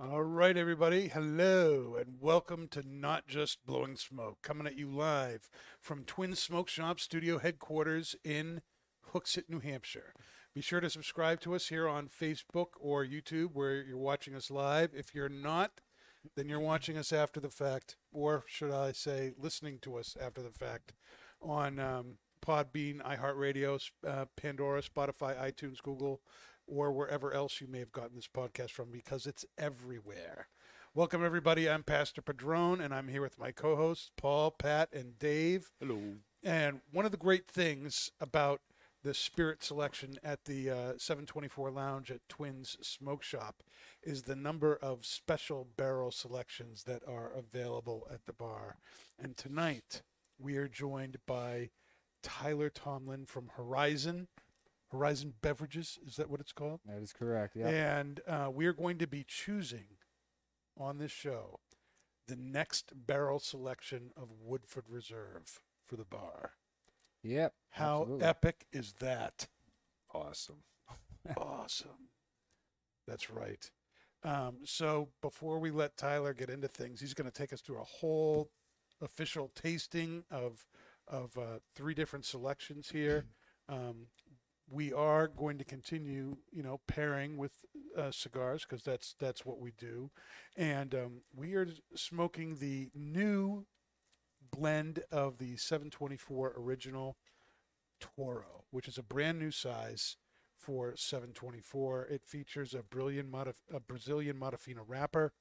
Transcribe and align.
All 0.00 0.22
right, 0.22 0.56
everybody. 0.56 1.08
Hello, 1.08 1.96
and 1.98 2.20
welcome 2.20 2.68
to 2.68 2.82
Not 2.86 3.26
Just 3.26 3.66
Blowing 3.66 3.96
Smoke, 3.96 4.38
coming 4.42 4.68
at 4.68 4.78
you 4.78 4.88
live 4.88 5.50
from 5.80 6.04
Twin 6.04 6.36
Smoke 6.36 6.68
Shop 6.68 7.00
Studio 7.00 7.38
headquarters 7.38 8.14
in 8.22 8.62
Hooksett, 9.12 9.48
New 9.48 9.58
Hampshire. 9.58 10.14
Be 10.58 10.62
sure 10.62 10.80
to 10.80 10.90
subscribe 10.90 11.40
to 11.42 11.54
us 11.54 11.68
here 11.68 11.86
on 11.86 12.08
Facebook 12.08 12.70
or 12.80 13.04
YouTube 13.04 13.50
where 13.52 13.80
you're 13.80 13.96
watching 13.96 14.34
us 14.34 14.50
live. 14.50 14.90
If 14.92 15.14
you're 15.14 15.28
not, 15.28 15.80
then 16.34 16.48
you're 16.48 16.58
watching 16.58 16.98
us 16.98 17.12
after 17.12 17.38
the 17.38 17.48
fact, 17.48 17.94
or 18.10 18.42
should 18.48 18.72
I 18.72 18.90
say, 18.90 19.34
listening 19.38 19.78
to 19.82 19.98
us 19.98 20.16
after 20.20 20.42
the 20.42 20.50
fact 20.50 20.94
on 21.40 21.78
um, 21.78 22.14
Podbean, 22.44 23.00
iHeartRadio, 23.02 23.88
uh, 24.04 24.24
Pandora, 24.34 24.82
Spotify, 24.82 25.40
iTunes, 25.40 25.80
Google, 25.80 26.22
or 26.66 26.90
wherever 26.90 27.32
else 27.32 27.60
you 27.60 27.68
may 27.68 27.78
have 27.78 27.92
gotten 27.92 28.16
this 28.16 28.26
podcast 28.26 28.72
from 28.72 28.90
because 28.90 29.26
it's 29.28 29.44
everywhere. 29.58 30.48
Welcome, 30.92 31.24
everybody. 31.24 31.70
I'm 31.70 31.84
Pastor 31.84 32.20
Padron, 32.20 32.80
and 32.80 32.92
I'm 32.92 33.06
here 33.06 33.22
with 33.22 33.38
my 33.38 33.52
co 33.52 33.76
hosts, 33.76 34.10
Paul, 34.16 34.50
Pat, 34.50 34.88
and 34.92 35.20
Dave. 35.20 35.70
Hello. 35.78 36.00
And 36.42 36.80
one 36.90 37.04
of 37.04 37.12
the 37.12 37.16
great 37.16 37.46
things 37.46 38.10
about 38.20 38.60
the 39.08 39.14
spirit 39.14 39.64
selection 39.64 40.18
at 40.22 40.44
the 40.44 40.68
uh, 40.68 40.92
724 40.98 41.70
Lounge 41.70 42.10
at 42.10 42.28
Twins 42.28 42.76
Smoke 42.82 43.22
Shop 43.22 43.62
is 44.02 44.24
the 44.24 44.36
number 44.36 44.76
of 44.82 45.06
special 45.06 45.66
barrel 45.78 46.10
selections 46.10 46.82
that 46.82 47.00
are 47.08 47.32
available 47.32 48.06
at 48.12 48.26
the 48.26 48.34
bar. 48.34 48.76
And 49.18 49.34
tonight 49.34 50.02
we 50.38 50.58
are 50.58 50.68
joined 50.68 51.16
by 51.26 51.70
Tyler 52.22 52.68
Tomlin 52.68 53.24
from 53.24 53.48
Horizon. 53.56 54.28
Horizon 54.92 55.32
Beverages, 55.40 55.98
is 56.06 56.16
that 56.16 56.28
what 56.28 56.40
it's 56.40 56.52
called? 56.52 56.80
That 56.84 57.00
is 57.00 57.14
correct. 57.14 57.56
Yeah. 57.56 57.68
And 57.68 58.20
uh, 58.28 58.50
we 58.52 58.66
are 58.66 58.74
going 58.74 58.98
to 58.98 59.06
be 59.06 59.24
choosing 59.26 59.86
on 60.78 60.98
this 60.98 61.12
show 61.12 61.60
the 62.26 62.36
next 62.36 62.92
barrel 62.94 63.38
selection 63.38 64.10
of 64.18 64.28
Woodford 64.38 64.84
Reserve 64.86 65.62
for 65.86 65.96
the 65.96 66.04
bar. 66.04 66.52
Yep. 67.22 67.52
How 67.70 68.02
absolutely. 68.02 68.26
epic 68.26 68.66
is 68.72 68.94
that? 69.00 69.46
Awesome. 70.14 70.62
awesome. 71.36 72.08
That's 73.06 73.30
right. 73.30 73.70
Um, 74.24 74.58
so 74.64 75.08
before 75.22 75.58
we 75.58 75.70
let 75.70 75.96
Tyler 75.96 76.34
get 76.34 76.50
into 76.50 76.68
things, 76.68 77.00
he's 77.00 77.14
going 77.14 77.30
to 77.30 77.36
take 77.36 77.52
us 77.52 77.60
through 77.60 77.80
a 77.80 77.84
whole 77.84 78.50
official 79.00 79.50
tasting 79.54 80.24
of 80.30 80.66
of 81.06 81.36
uh, 81.38 81.58
three 81.74 81.94
different 81.94 82.24
selections 82.24 82.90
here. 82.90 83.24
Um, 83.70 84.06
we 84.70 84.94
are 84.94 85.28
going 85.28 85.58
to 85.58 85.64
continue, 85.64 86.38
you 86.50 86.62
know, 86.62 86.80
pairing 86.86 87.36
with 87.36 87.52
uh, 87.94 88.10
cigars 88.10 88.64
because 88.66 88.82
that's 88.82 89.14
that's 89.18 89.44
what 89.44 89.60
we 89.60 89.72
do, 89.76 90.10
and 90.56 90.94
um, 90.94 91.20
we 91.36 91.52
are 91.54 91.68
smoking 91.94 92.56
the 92.56 92.88
new 92.94 93.66
blend 94.50 95.00
of 95.10 95.38
the 95.38 95.56
724 95.56 96.54
original 96.56 97.16
Toro, 98.00 98.64
which 98.70 98.88
is 98.88 98.98
a 98.98 99.02
brand 99.02 99.38
new 99.38 99.50
size 99.50 100.16
for 100.56 100.94
724. 100.96 102.06
It 102.06 102.22
features 102.24 102.74
a 102.74 102.82
brilliant 102.82 103.30
modif- 103.30 103.64
a 103.72 103.80
Brazilian 103.80 104.38
Mata 104.38 104.56
Fina 104.56 104.82
wrapper, 104.82 105.32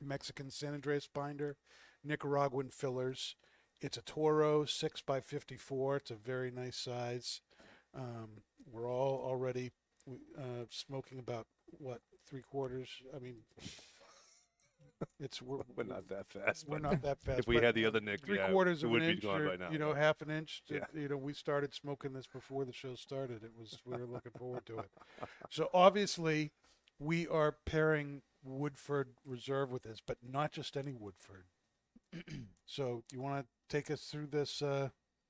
Mexican 0.00 0.50
San 0.50 0.78
Andrés 0.78 1.08
binder, 1.12 1.56
Nicaraguan 2.04 2.70
fillers. 2.70 3.36
It's 3.80 3.96
a 3.96 4.02
Toro 4.02 4.64
6 4.64 5.02
by 5.02 5.20
54. 5.20 5.96
It's 5.96 6.10
a 6.10 6.16
very 6.16 6.50
nice 6.50 6.76
size. 6.76 7.40
Um, 7.94 8.42
we're 8.70 8.90
all 8.90 9.22
already 9.24 9.70
uh, 10.36 10.64
smoking 10.70 11.18
about 11.18 11.46
what 11.70 12.00
three 12.26 12.42
quarters. 12.42 12.88
I 13.14 13.18
mean, 13.18 13.36
it's 15.20 15.40
we're, 15.42 15.58
We're 15.76 15.84
not 15.84 16.08
that 16.08 16.26
fast. 16.26 16.68
we're 16.68 16.78
not 16.78 17.02
that 17.02 17.20
fast. 17.20 17.40
If 17.40 17.46
we 17.46 17.56
but 17.56 17.64
had 17.64 17.74
the 17.74 17.86
other 17.86 18.00
Nick, 18.00 18.24
three 18.26 18.36
yeah, 18.38 18.50
quarters 18.50 18.82
it 18.82 18.86
of 18.86 18.92
would 18.92 19.02
an 19.02 19.08
be 19.08 19.12
inch, 19.14 19.22
gone 19.22 19.40
or, 19.42 19.48
by 19.50 19.56
now. 19.56 19.70
you 19.70 19.78
know, 19.78 19.94
half 19.94 20.20
an 20.22 20.30
inch. 20.30 20.62
Yeah. 20.68 20.80
You 20.94 21.08
know, 21.08 21.16
we 21.16 21.32
started 21.32 21.74
smoking 21.74 22.12
this 22.12 22.26
before 22.26 22.64
the 22.64 22.72
show 22.72 22.94
started. 22.94 23.42
It 23.44 23.52
was 23.58 23.78
we 23.84 23.96
were 23.96 24.06
looking 24.06 24.32
forward 24.38 24.66
to 24.66 24.78
it. 24.80 24.90
So 25.50 25.68
obviously, 25.72 26.52
we 26.98 27.26
are 27.28 27.56
pairing 27.66 28.22
Woodford 28.44 29.08
Reserve 29.24 29.70
with 29.70 29.82
this, 29.82 29.98
but 30.04 30.18
not 30.22 30.52
just 30.52 30.76
any 30.76 30.92
Woodford. 30.92 31.44
so 32.66 33.02
you 33.12 33.20
want 33.20 33.40
to 33.44 33.46
take 33.68 33.90
us 33.90 34.02
through 34.02 34.28
this? 34.28 34.62
Uh, 34.62 34.88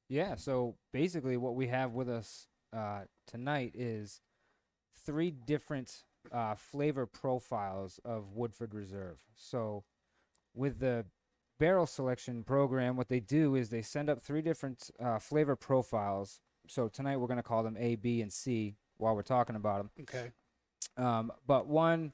Yeah. 0.09 0.37
So 0.37 0.77
basically, 0.93 1.37
what 1.37 1.55
we 1.55 1.67
have 1.69 1.93
with 1.93 2.09
us 2.09 2.47
uh, 2.75 3.03
tonight 3.27 3.73
is 3.75 4.21
three 5.05 5.31
different 5.31 6.05
uh, 6.33 6.55
flavor 6.55 7.07
profiles 7.07 8.01
of 8.05 8.35
Woodford 8.35 8.75
Reserve. 8.75 9.19
So 9.35 9.85
with 10.55 10.81
the 10.81 11.07
barrel 11.59 11.87
selection 11.87 12.45
program, 12.45 12.97
what 12.97 13.09
they 13.09 13.21
do 13.21 13.55
is 13.55 13.71
they 13.71 13.83
send 13.83 14.09
up 14.09 14.23
three 14.23 14.43
different 14.43 14.91
uh, 15.03 15.19
flavor 15.19 15.57
profiles. 15.57 16.41
So 16.69 16.89
tonight 16.89 17.17
we're 17.17 17.27
going 17.27 17.39
to 17.39 17.43
call 17.43 17.63
them 17.63 17.77
A, 17.79 17.97
B, 17.97 18.21
and 18.21 18.33
C 18.33 18.77
while 18.99 19.15
we're 19.15 19.23
talking 19.23 19.57
about 19.57 19.79
them. 19.79 19.91
okay. 20.03 20.31
Um, 20.97 21.33
but 21.47 21.67
one 21.67 22.13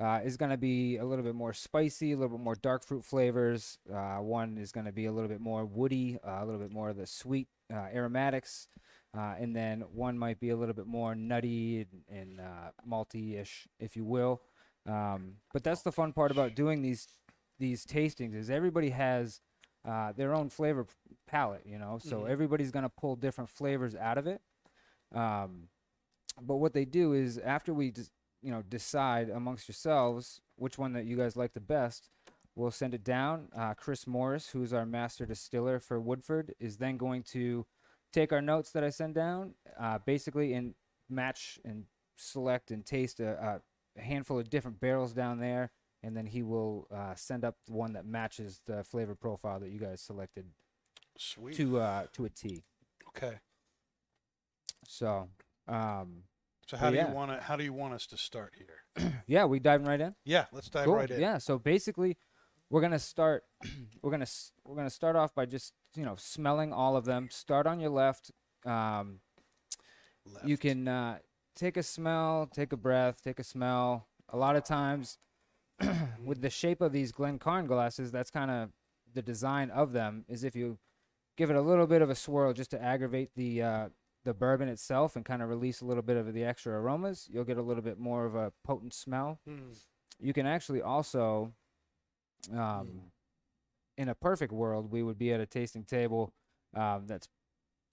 uh, 0.00 0.20
is 0.24 0.36
going 0.36 0.50
to 0.50 0.56
be 0.56 0.96
a 0.96 1.04
little 1.04 1.24
bit 1.24 1.34
more 1.34 1.52
spicy, 1.52 2.12
a 2.12 2.16
little 2.16 2.38
bit 2.38 2.44
more 2.44 2.54
dark 2.54 2.82
fruit 2.82 3.04
flavors. 3.04 3.78
Uh, 3.92 4.16
one 4.16 4.56
is 4.58 4.72
going 4.72 4.86
to 4.86 4.92
be 4.92 5.06
a 5.06 5.12
little 5.12 5.28
bit 5.28 5.40
more 5.40 5.64
woody, 5.64 6.18
uh, 6.26 6.38
a 6.40 6.44
little 6.44 6.60
bit 6.60 6.72
more 6.72 6.88
of 6.88 6.96
the 6.96 7.06
sweet 7.06 7.48
uh, 7.72 7.88
aromatics. 7.94 8.68
Uh, 9.16 9.34
and 9.38 9.54
then 9.54 9.82
one 9.92 10.18
might 10.18 10.40
be 10.40 10.50
a 10.50 10.56
little 10.56 10.74
bit 10.74 10.86
more 10.86 11.14
nutty 11.14 11.86
and, 12.08 12.20
and 12.20 12.40
uh, 12.40 12.70
malty-ish, 12.88 13.68
if 13.78 13.94
you 13.96 14.04
will. 14.04 14.40
Um, 14.86 15.34
but 15.52 15.62
that's 15.62 15.82
the 15.82 15.92
fun 15.92 16.12
part 16.12 16.30
about 16.30 16.54
doing 16.54 16.82
these 16.82 17.06
these 17.58 17.84
tastings 17.86 18.34
is 18.34 18.50
everybody 18.50 18.90
has 18.90 19.40
uh, 19.86 20.12
their 20.12 20.34
own 20.34 20.48
flavor 20.48 20.86
palette, 21.26 21.62
you 21.66 21.78
know. 21.78 21.98
So 22.00 22.20
Mhm. 22.22 22.28
everybody's 22.30 22.70
gonna 22.70 22.88
pull 22.88 23.14
different 23.16 23.50
flavors 23.50 23.94
out 23.94 24.18
of 24.18 24.26
it. 24.26 24.40
Um, 25.14 25.68
but 26.40 26.56
what 26.56 26.72
they 26.72 26.84
do 26.84 27.12
is 27.12 27.38
after 27.38 27.74
we 27.74 27.90
just 27.90 28.10
you 28.42 28.50
know 28.50 28.62
decide 28.62 29.28
amongst 29.30 29.68
yourselves 29.68 30.40
which 30.56 30.78
one 30.78 30.92
that 30.94 31.04
you 31.04 31.16
guys 31.16 31.36
like 31.36 31.52
the 31.52 31.60
best 31.60 32.08
we'll 32.56 32.70
send 32.70 32.94
it 32.94 33.04
down 33.04 33.48
uh, 33.56 33.74
chris 33.74 34.06
morris 34.06 34.48
who's 34.50 34.72
our 34.72 34.86
master 34.86 35.26
distiller 35.26 35.78
for 35.78 36.00
woodford 36.00 36.54
is 36.58 36.78
then 36.78 36.96
going 36.96 37.22
to 37.22 37.66
take 38.12 38.32
our 38.32 38.42
notes 38.42 38.70
that 38.70 38.84
i 38.84 38.90
send 38.90 39.14
down 39.14 39.54
uh, 39.80 39.98
basically 40.04 40.52
and 40.54 40.74
match 41.08 41.58
and 41.64 41.84
select 42.16 42.70
and 42.70 42.84
taste 42.86 43.20
a, 43.20 43.60
a 43.96 44.00
handful 44.00 44.38
of 44.38 44.48
different 44.50 44.80
barrels 44.80 45.12
down 45.12 45.38
there 45.40 45.70
and 46.02 46.16
then 46.16 46.26
he 46.26 46.42
will 46.42 46.88
uh, 46.94 47.14
send 47.14 47.44
up 47.44 47.56
the 47.66 47.72
one 47.72 47.92
that 47.92 48.04
matches 48.06 48.60
the 48.66 48.82
flavor 48.84 49.14
profile 49.14 49.60
that 49.60 49.70
you 49.70 49.78
guys 49.78 50.00
selected 50.00 50.44
Sweet. 51.16 51.54
to 51.56 51.78
uh, 51.78 52.04
to 52.12 52.24
a 52.24 52.28
t 52.30 52.62
Okay. 53.08 53.36
so 54.86 55.28
um, 55.68 56.24
So 56.66 56.76
how 56.76 56.90
do 56.90 56.96
yeah. 56.96 57.08
you 57.08 57.14
want 57.14 57.30
to? 57.30 57.40
How 57.40 57.56
do 57.56 57.64
you 57.64 57.72
want 57.72 57.94
us 57.94 58.06
to 58.08 58.16
start 58.16 58.54
here? 58.56 59.12
yeah 59.26 59.44
we 59.44 59.58
diving 59.60 59.86
right 59.86 60.00
in 60.00 60.14
Yeah, 60.24 60.46
let's 60.52 60.68
dive 60.68 60.86
Cool. 60.86 60.94
right 60.96 61.10
in. 61.10 61.20
Yeah. 61.20 61.38
So 61.38 61.58
basically, 61.58 62.16
we're 62.72 62.80
gonna 62.80 62.98
start. 62.98 63.44
we're 64.02 64.10
gonna 64.10 64.26
we're 64.64 64.76
gonna 64.76 64.90
start 64.90 65.14
off 65.14 65.34
by 65.34 65.44
just 65.44 65.74
you 65.94 66.04
know 66.04 66.14
smelling 66.16 66.72
all 66.72 66.96
of 66.96 67.04
them. 67.04 67.28
Start 67.30 67.66
on 67.66 67.78
your 67.78 67.90
left. 67.90 68.32
Um, 68.64 69.20
you 70.44 70.56
can 70.56 70.88
uh, 70.88 71.18
take 71.54 71.76
a 71.76 71.82
smell, 71.82 72.48
take 72.52 72.72
a 72.72 72.76
breath, 72.76 73.22
take 73.22 73.38
a 73.38 73.44
smell. 73.44 74.08
A 74.30 74.36
lot 74.38 74.56
of 74.56 74.64
times, 74.64 75.18
with 76.24 76.40
the 76.40 76.48
shape 76.48 76.80
of 76.80 76.92
these 76.92 77.12
Glencairn 77.12 77.66
glasses, 77.66 78.10
that's 78.10 78.30
kind 78.30 78.50
of 78.50 78.70
the 79.12 79.22
design 79.22 79.68
of 79.70 79.92
them. 79.92 80.24
Is 80.26 80.42
if 80.42 80.56
you 80.56 80.78
give 81.36 81.50
it 81.50 81.56
a 81.56 81.62
little 81.62 81.86
bit 81.86 82.00
of 82.00 82.08
a 82.08 82.14
swirl 82.14 82.54
just 82.54 82.70
to 82.70 82.82
aggravate 82.82 83.32
the 83.36 83.62
uh, 83.62 83.88
the 84.24 84.32
bourbon 84.32 84.68
itself 84.68 85.14
and 85.14 85.26
kind 85.26 85.42
of 85.42 85.50
release 85.50 85.82
a 85.82 85.84
little 85.84 86.02
bit 86.02 86.16
of 86.16 86.32
the 86.32 86.44
extra 86.44 86.80
aromas, 86.80 87.28
you'll 87.30 87.44
get 87.44 87.58
a 87.58 87.62
little 87.62 87.82
bit 87.82 87.98
more 87.98 88.24
of 88.24 88.34
a 88.34 88.50
potent 88.64 88.94
smell. 88.94 89.40
Mm. 89.46 89.78
You 90.20 90.32
can 90.32 90.46
actually 90.46 90.80
also, 90.80 91.52
um, 92.56 93.10
in 93.96 94.08
a 94.08 94.14
perfect 94.14 94.52
world, 94.52 94.90
we 94.90 95.02
would 95.02 95.18
be 95.18 95.32
at 95.32 95.40
a 95.40 95.46
tasting 95.46 95.84
table 95.84 96.32
um, 96.74 97.06
that's 97.06 97.28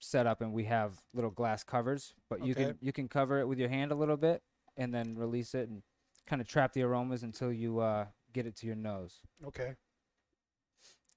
set 0.00 0.26
up 0.26 0.40
and 0.40 0.52
we 0.52 0.64
have 0.64 0.98
little 1.12 1.30
glass 1.30 1.62
covers, 1.62 2.14
but 2.28 2.42
you 2.42 2.54
Okay. 2.54 2.64
can 2.64 2.78
you 2.80 2.92
can 2.92 3.08
cover 3.08 3.38
it 3.38 3.46
with 3.46 3.58
your 3.58 3.68
hand 3.68 3.92
a 3.92 3.94
little 3.94 4.16
bit 4.16 4.42
and 4.76 4.94
then 4.94 5.14
release 5.16 5.54
it 5.54 5.68
and 5.68 5.82
kind 6.26 6.40
of 6.40 6.48
trap 6.48 6.72
the 6.72 6.82
aromas 6.82 7.22
until 7.22 7.52
you 7.52 7.80
uh, 7.80 8.06
get 8.32 8.46
it 8.46 8.56
to 8.56 8.66
your 8.66 8.76
nose. 8.76 9.20
Okay. 9.44 9.76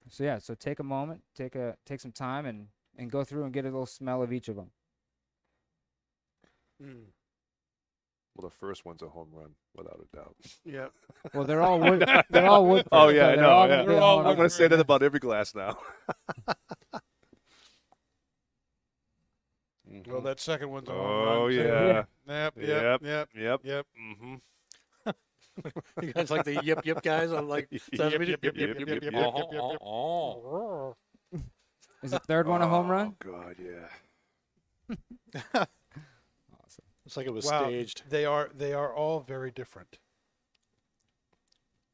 So 0.09 0.23
yeah, 0.23 0.37
so 0.39 0.53
take 0.53 0.79
a 0.79 0.83
moment, 0.83 1.21
take 1.33 1.55
a 1.55 1.77
take 1.85 1.99
some 2.01 2.11
time 2.11 2.45
and 2.45 2.67
and 2.97 3.09
go 3.09 3.23
through 3.23 3.45
and 3.45 3.53
get 3.53 3.65
a 3.65 3.69
little 3.69 3.85
smell 3.85 4.21
of 4.21 4.31
each 4.33 4.49
of 4.49 4.55
them. 4.55 4.71
Mm. 6.81 7.13
Well, 8.35 8.49
the 8.49 8.55
first 8.59 8.83
one's 8.83 9.03
a 9.03 9.07
home 9.09 9.29
run, 9.31 9.51
without 9.75 9.99
a 10.11 10.15
doubt. 10.15 10.35
Yeah. 10.65 10.87
Well, 11.33 11.45
they're 11.45 11.61
all 11.61 11.79
wood. 11.79 12.03
they're 12.29 12.45
all 12.47 12.65
wood. 12.65 12.85
Oh 12.91 13.07
yeah, 13.09 13.27
I 13.29 13.35
know. 13.35 13.49
all 13.49 13.67
yeah. 13.67 13.75
gonna 13.77 13.87
They're 13.93 14.01
all 14.01 14.19
I'm 14.19 14.35
going 14.35 14.49
to 14.49 14.51
say 14.53 14.67
that 14.67 14.79
about 14.79 15.01
every 15.03 15.19
glass 15.19 15.53
now. 15.55 15.77
Well, 20.07 20.21
Mhm. 20.21 20.23
that 20.23 20.39
second 20.39 20.69
one's 20.71 20.89
a 20.89 20.91
home 20.91 21.01
Oh 21.01 21.43
run. 21.45 21.51
too. 21.51 21.57
yeah. 21.57 22.03
Yep. 22.27 22.53
Yep. 22.57 22.57
Yep. 22.57 23.01
Yep. 23.03 23.29
Yep. 23.35 23.59
Yep. 23.63 23.85
Mm-hmm. 24.01 24.35
You 26.01 26.13
guys 26.13 26.31
like 26.31 26.45
the 26.45 26.63
yip 26.63 26.83
yip 26.85 27.01
guys 27.03 27.31
I'm 27.31 27.47
like 27.47 27.69
Sesame 27.93 28.25
yip, 28.25 28.39
Street? 28.39 28.55
yip, 28.55 28.57
yip, 28.57 28.79
yip, 28.79 29.03
yip, 29.03 29.13
Oh, 29.15 29.37
yip, 29.37 29.47
yip, 29.51 29.61
oh, 29.61 29.71
yip. 29.71 29.81
oh, 29.83 30.95
Is 32.01 32.09
the 32.11 32.19
third 32.19 32.47
one 32.47 32.61
a 32.63 32.67
home 32.67 32.87
run? 32.87 33.15
Oh 33.21 33.31
God, 33.31 33.55
yeah. 33.59 34.95
Oh. 37.17 37.19
It's 37.21 37.25
like 37.25 37.27
it 37.27 37.33
was 37.33 37.45
Wow. 37.45 37.65
staged. 37.67 38.03
They 38.09 38.25
are. 38.25 38.49
They 38.55 38.73
are 38.73 38.93
all 38.93 39.19
very 39.21 39.51
different. 39.51 39.99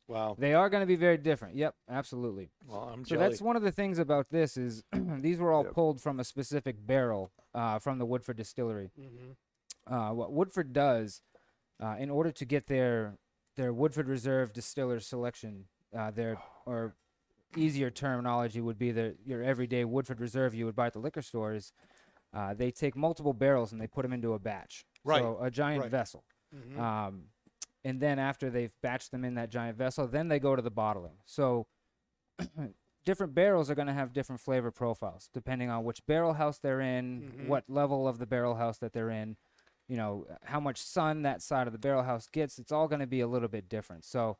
Wow. 0.08 0.36
They 0.40 0.56
are 0.56 0.70
going 0.70 0.82
to 0.82 0.88
be 0.88 0.96
very 0.96 1.18
different. 1.18 1.56
Yep, 1.56 1.76
absolutely. 1.88 2.50
Well, 2.68 2.90
I'm 2.92 3.06
So 3.06 3.16
jelly. 3.16 3.28
that's 3.30 3.42
one 3.42 3.56
of 3.56 3.62
the 3.62 3.72
things 3.72 4.00
about 4.00 4.30
this 4.32 4.58
is 4.58 4.84
these 4.94 5.40
were 5.40 5.52
all 5.52 5.64
Yep. 5.66 5.74
pulled 5.74 6.02
from 6.02 6.20
a 6.20 6.24
specific 6.24 6.76
barrel 6.88 7.32
uh, 7.54 7.78
from 7.78 8.00
the 8.00 8.06
Woodford 8.08 8.38
Distillery. 8.38 8.90
Mm-hmm. 9.00 9.94
Uh, 9.94 10.14
what 10.14 10.32
Woodford 10.32 10.74
does, 10.74 11.22
uh, 11.80 11.96
in 12.00 12.10
order 12.10 12.32
to 12.32 12.46
get 12.46 12.68
their 12.68 13.18
their 13.56 13.74
Woodford 13.74 14.08
Reserve 14.08 14.54
Distiller 14.54 15.00
selection, 15.00 15.66
uh, 15.96 16.10
their 16.12 16.38
or 16.66 16.96
easier 17.56 17.90
terminology 17.92 18.62
would 18.62 18.80
be 18.80 18.92
the 18.92 19.16
your 19.26 19.44
everyday 19.44 19.84
Woodford 19.86 20.20
Reserve 20.22 20.56
you 20.56 20.66
would 20.66 20.76
buy 20.76 20.88
at 20.88 20.94
the 20.94 21.00
liquor 21.00 21.22
stores. 21.22 21.72
Uh, 22.34 22.54
they 22.54 22.72
take 22.72 22.96
multiple 22.96 23.34
barrels 23.34 23.72
and 23.72 23.82
they 23.82 23.88
put 23.88 24.04
them 24.04 24.14
into 24.14 24.34
a 24.34 24.40
batch, 24.40 24.86
Right, 25.04 25.22
So 25.22 25.38
a 25.42 25.50
giant 25.52 25.84
right. 25.84 25.92
vessel. 25.92 26.24
Mm-hmm. 26.56 26.80
Um, 26.80 27.24
and 27.86 28.00
then 28.00 28.20
after 28.20 28.50
they've 28.50 28.74
batched 28.84 29.12
them 29.12 29.24
in 29.24 29.36
that 29.36 29.50
giant 29.50 29.78
vessel, 29.78 30.08
then 30.08 30.28
they 30.28 30.40
go 30.40 30.56
to 30.56 30.62
the 30.62 30.72
bottling. 30.72 31.18
So 31.26 31.68
different 33.06 33.34
barrels 33.34 33.70
are 33.70 33.76
going 33.76 33.88
to 33.88 33.94
have 33.94 34.14
different 34.14 34.42
flavor 34.42 34.72
profiles 34.72 35.30
depending 35.34 35.70
on 35.70 35.84
which 35.84 36.06
barrel 36.06 36.34
house 36.34 36.60
they're 36.60 36.82
in, 36.82 37.22
Mhm. 37.22 37.48
what 37.48 37.64
level 37.70 38.08
of 38.08 38.18
the 38.20 38.26
barrel 38.26 38.56
house 38.56 38.78
that 38.80 38.94
they're 38.94 39.10
in, 39.10 39.38
you 39.88 39.98
know, 39.98 40.28
how 40.44 40.60
much 40.60 40.78
sun 40.82 41.22
that 41.24 41.42
side 41.42 41.68
of 41.68 41.74
the 41.74 41.80
barrel 41.80 42.04
house 42.04 42.28
gets. 42.28 42.60
It's 42.60 42.72
all 42.72 42.88
going 42.88 43.00
to 43.00 43.08
be 43.08 43.22
a 43.22 43.28
little 43.28 43.48
bit 43.48 43.70
different. 43.70 44.04
So 44.06 44.38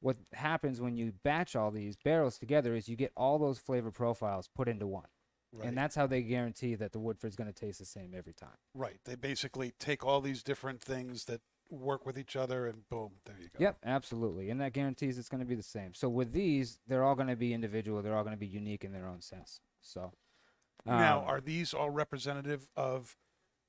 what 0.00 0.16
happens 0.32 0.80
when 0.80 0.96
you 0.96 1.12
batch 1.22 1.54
all 1.54 1.70
these 1.70 1.96
barrels 1.96 2.38
together 2.38 2.74
is 2.74 2.88
you 2.88 2.96
get 2.96 3.12
all 3.16 3.38
those 3.38 3.58
flavor 3.58 3.90
profiles 3.92 4.48
put 4.48 4.68
into 4.68 4.86
one. 4.86 5.06
Right. 5.52 5.68
And 5.68 5.76
that's 5.76 5.94
how 5.94 6.06
they 6.06 6.22
guarantee 6.22 6.74
that 6.74 6.92
the 6.92 6.98
Woodford's 6.98 7.36
going 7.36 7.52
to 7.52 7.58
taste 7.58 7.78
the 7.78 7.84
same 7.84 8.14
every 8.16 8.32
time. 8.32 8.56
right. 8.74 8.98
They 9.04 9.14
basically 9.14 9.72
take 9.78 10.04
all 10.04 10.20
these 10.20 10.42
different 10.42 10.80
things 10.80 11.24
that 11.26 11.40
work 11.70 12.04
with 12.04 12.18
each 12.18 12.36
other, 12.36 12.66
and 12.66 12.86
boom, 12.90 13.12
there 13.24 13.36
you 13.40 13.48
go. 13.48 13.58
Yep, 13.58 13.78
absolutely. 13.84 14.50
And 14.50 14.60
that 14.60 14.72
guarantees 14.74 15.18
it's 15.18 15.28
going 15.30 15.40
to 15.40 15.46
be 15.46 15.54
the 15.54 15.62
same. 15.62 15.94
So 15.94 16.08
with 16.08 16.32
these, 16.32 16.78
they're 16.86 17.02
all 17.04 17.14
going 17.14 17.28
to 17.28 17.36
be 17.36 17.54
individual. 17.54 18.02
They're 18.02 18.16
all 18.16 18.24
going 18.24 18.36
to 18.36 18.40
be 18.40 18.46
unique 18.46 18.84
in 18.84 18.92
their 18.92 19.06
own 19.06 19.22
sense. 19.22 19.60
So 19.80 20.12
Now, 20.84 21.20
um, 21.20 21.28
are 21.28 21.40
these 21.40 21.72
all 21.72 21.88
representative 21.90 22.68
of 22.76 23.16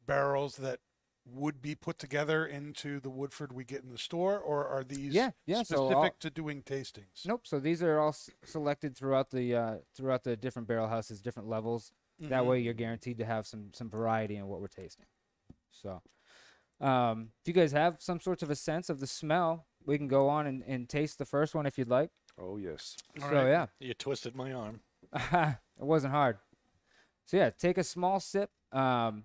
barrels 0.05 0.57
that 0.57 0.79
would 1.25 1.61
be 1.61 1.73
put 1.75 1.97
together 1.97 2.45
into 2.45 2.99
the 2.99 3.09
Woodford 3.09 3.53
we 3.53 3.63
get 3.63 3.81
in 3.83 3.89
the 3.91 3.97
store, 3.97 4.37
or 4.39 4.67
are 4.67 4.83
these 4.83 5.13
Yeah, 5.13 5.31
yeah, 5.45 5.63
so 5.63 5.75
specific 5.87 5.95
all- 5.95 6.09
to 6.19 6.29
doing 6.29 6.61
tastings? 6.63 7.25
nope. 7.25 7.47
So 7.47 7.59
these 7.59 7.81
are 7.81 7.97
all 7.99 8.09
s- 8.09 8.29
selected 8.43 8.95
throughout 8.97 9.29
the 9.31 9.55
uh, 9.55 9.77
throughout 9.95 10.23
the 10.23 10.35
different 10.35 10.67
barrel 10.67 10.87
houses, 10.87 11.21
different 11.21 11.47
levels. 11.49 11.91
That 12.19 12.43
Mhm. 12.43 12.47
way, 12.47 12.59
you're 12.59 12.73
guaranteed 12.73 13.17
to 13.19 13.25
have 13.25 13.47
some 13.47 13.73
some 13.73 13.89
variety 13.89 14.35
in 14.35 14.47
what 14.47 14.59
we're 14.61 14.67
tasting. 14.67 15.05
So, 15.71 16.01
um, 16.79 17.31
if 17.41 17.47
you 17.47 17.53
guys 17.53 17.71
have 17.71 18.01
some 18.01 18.19
sorts 18.19 18.43
of 18.43 18.49
a 18.49 18.55
sense 18.55 18.89
of 18.89 18.99
the 18.99 19.07
smell, 19.07 19.65
we 19.85 19.97
can 19.97 20.07
go 20.07 20.27
on 20.29 20.45
and, 20.45 20.61
and 20.63 20.89
taste 20.89 21.17
the 21.17 21.25
first 21.25 21.55
one 21.55 21.65
if 21.65 21.77
you'd 21.77 21.89
like. 21.89 22.11
Oh 22.37 22.57
yes. 22.57 22.97
All 23.21 23.29
so 23.29 23.35
right. 23.35 23.47
yeah, 23.47 23.67
You 23.79 23.93
twisted 23.93 24.35
my 24.35 24.51
arm. 24.51 24.81
it 25.13 25.57
wasn't 25.77 26.11
hard. 26.13 26.37
So 27.25 27.37
yeah, 27.37 27.49
take 27.51 27.77
a 27.77 27.83
small 27.83 28.19
sip. 28.19 28.49
Um, 28.71 29.23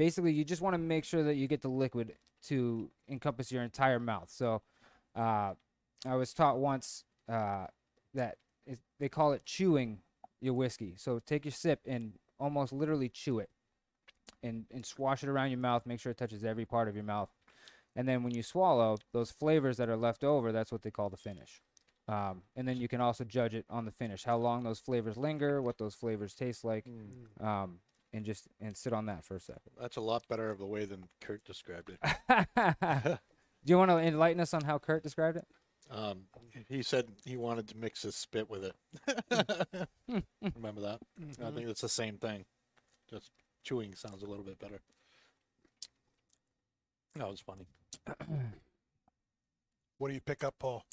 basically, 0.00 0.32
you 0.32 0.44
just 0.46 0.62
want 0.62 0.72
to 0.72 0.78
make 0.78 1.04
sure 1.04 1.22
that 1.22 1.34
you 1.34 1.46
get 1.46 1.60
the 1.60 1.68
liquid 1.68 2.14
to 2.44 2.90
encompass 3.06 3.52
your 3.52 3.62
entire 3.62 4.00
mouth. 4.00 4.30
So, 4.30 4.62
uh, 5.14 5.52
I 6.06 6.14
was 6.16 6.32
taught 6.32 6.56
once 6.56 7.04
uh, 7.28 7.66
that 8.14 8.38
it, 8.66 8.78
they 8.98 9.10
call 9.10 9.32
it 9.34 9.44
chewing 9.44 9.98
your 10.40 10.54
whiskey. 10.54 10.94
So 10.96 11.18
take 11.18 11.44
your 11.44 11.52
sip 11.52 11.80
and 11.86 12.14
almost 12.38 12.72
literally 12.72 13.10
chew 13.10 13.40
it, 13.40 13.50
and 14.42 14.64
and 14.74 14.86
swash 14.86 15.22
it 15.22 15.28
around 15.28 15.50
your 15.50 15.58
mouth. 15.58 15.84
Make 15.84 16.00
sure 16.00 16.12
it 16.12 16.16
touches 16.16 16.44
every 16.44 16.64
part 16.64 16.88
of 16.88 16.94
your 16.94 17.04
mouth. 17.04 17.28
And 17.94 18.08
then 18.08 18.22
when 18.22 18.34
you 18.34 18.42
swallow, 18.42 18.96
those 19.12 19.30
flavors 19.30 19.76
that 19.76 19.90
are 19.90 19.98
left 19.98 20.24
over, 20.24 20.50
that's 20.50 20.72
what 20.72 20.80
they 20.80 20.90
call 20.90 21.10
the 21.10 21.18
finish. 21.18 21.60
Um, 22.08 22.42
and 22.56 22.66
then 22.66 22.78
you 22.78 22.88
can 22.88 23.02
also 23.02 23.24
judge 23.24 23.54
it 23.54 23.66
on 23.68 23.84
the 23.84 23.90
finish, 23.90 24.24
how 24.24 24.38
long 24.38 24.62
those 24.62 24.80
flavors 24.80 25.18
linger, 25.18 25.60
what 25.60 25.76
those 25.76 25.94
flavors 25.94 26.34
taste 26.34 26.64
like, 26.64 26.86
Mm. 26.86 27.46
um, 27.46 27.80
and 28.12 28.24
just 28.24 28.48
and 28.60 28.76
sit 28.76 28.92
on 28.92 29.06
that 29.06 29.24
for 29.24 29.36
a 29.36 29.40
second. 29.40 29.72
That's 29.80 29.96
a 29.96 30.00
lot 30.00 30.26
better 30.28 30.50
of 30.50 30.58
the 30.58 30.66
way 30.66 30.84
than 30.84 31.04
Kurt 31.20 31.44
described 31.44 31.90
it. 31.90 31.98
Do 33.64 33.70
you 33.70 33.78
want 33.78 33.90
to 33.90 33.98
enlighten 33.98 34.40
us 34.40 34.54
on 34.54 34.62
how 34.64 34.78
Kurt 34.78 35.02
described 35.02 35.36
it? 35.36 35.46
Um, 35.90 36.22
he 36.68 36.82
said 36.82 37.08
he 37.24 37.36
wanted 37.36 37.68
to 37.68 37.76
mix 37.76 38.02
his 38.02 38.14
spit 38.14 38.48
with 38.48 38.64
it. 38.64 39.88
Remember 40.54 40.80
that? 40.82 41.00
I 41.18 41.22
Mhm. 41.22 41.54
think 41.54 41.68
it's 41.68 41.80
the 41.80 41.88
same 41.88 42.16
thing. 42.16 42.44
Just 43.10 43.30
chewing 43.64 43.94
sounds 43.94 44.22
a 44.22 44.26
little 44.26 44.44
bit 44.44 44.58
better. 44.58 44.80
That 47.16 47.28
was 47.28 47.40
funny. 47.40 47.66
What 49.98 50.08
do 50.08 50.14
you 50.14 50.20
pick 50.22 50.42
up, 50.44 50.54
Paul? 50.58 50.84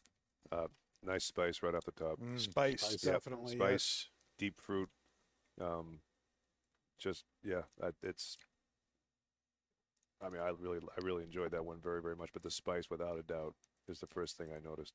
Nice 1.02 1.24
spice 1.26 1.64
right 1.64 1.74
off 1.74 1.86
the 1.86 1.92
top. 1.94 2.20
Mm, 2.20 2.38
Spice, 2.38 2.82
spice. 2.82 3.04
Yep, 3.06 3.14
definitely. 3.14 3.56
spice. 3.56 4.10
Deep 4.38 4.60
fruit. 4.60 4.90
Um, 5.62 6.00
just 6.98 7.26
yeah, 7.44 7.62
that, 7.80 7.96
it's. 8.04 8.38
I 10.22 10.30
mean, 10.30 10.42
I 10.42 10.50
really, 10.60 10.80
I 10.80 11.02
really 11.06 11.24
enjoyed 11.24 11.52
that 11.52 11.64
one 11.66 11.80
very, 11.82 12.02
very 12.02 12.16
much. 12.16 12.30
But 12.34 12.44
the 12.44 12.52
spice, 12.52 12.90
without 12.90 13.20
a 13.20 13.24
doubt, 13.24 13.54
is 13.88 14.00
the 14.00 14.08
first 14.08 14.38
thing 14.38 14.50
I 14.56 14.60
noticed. 14.68 14.94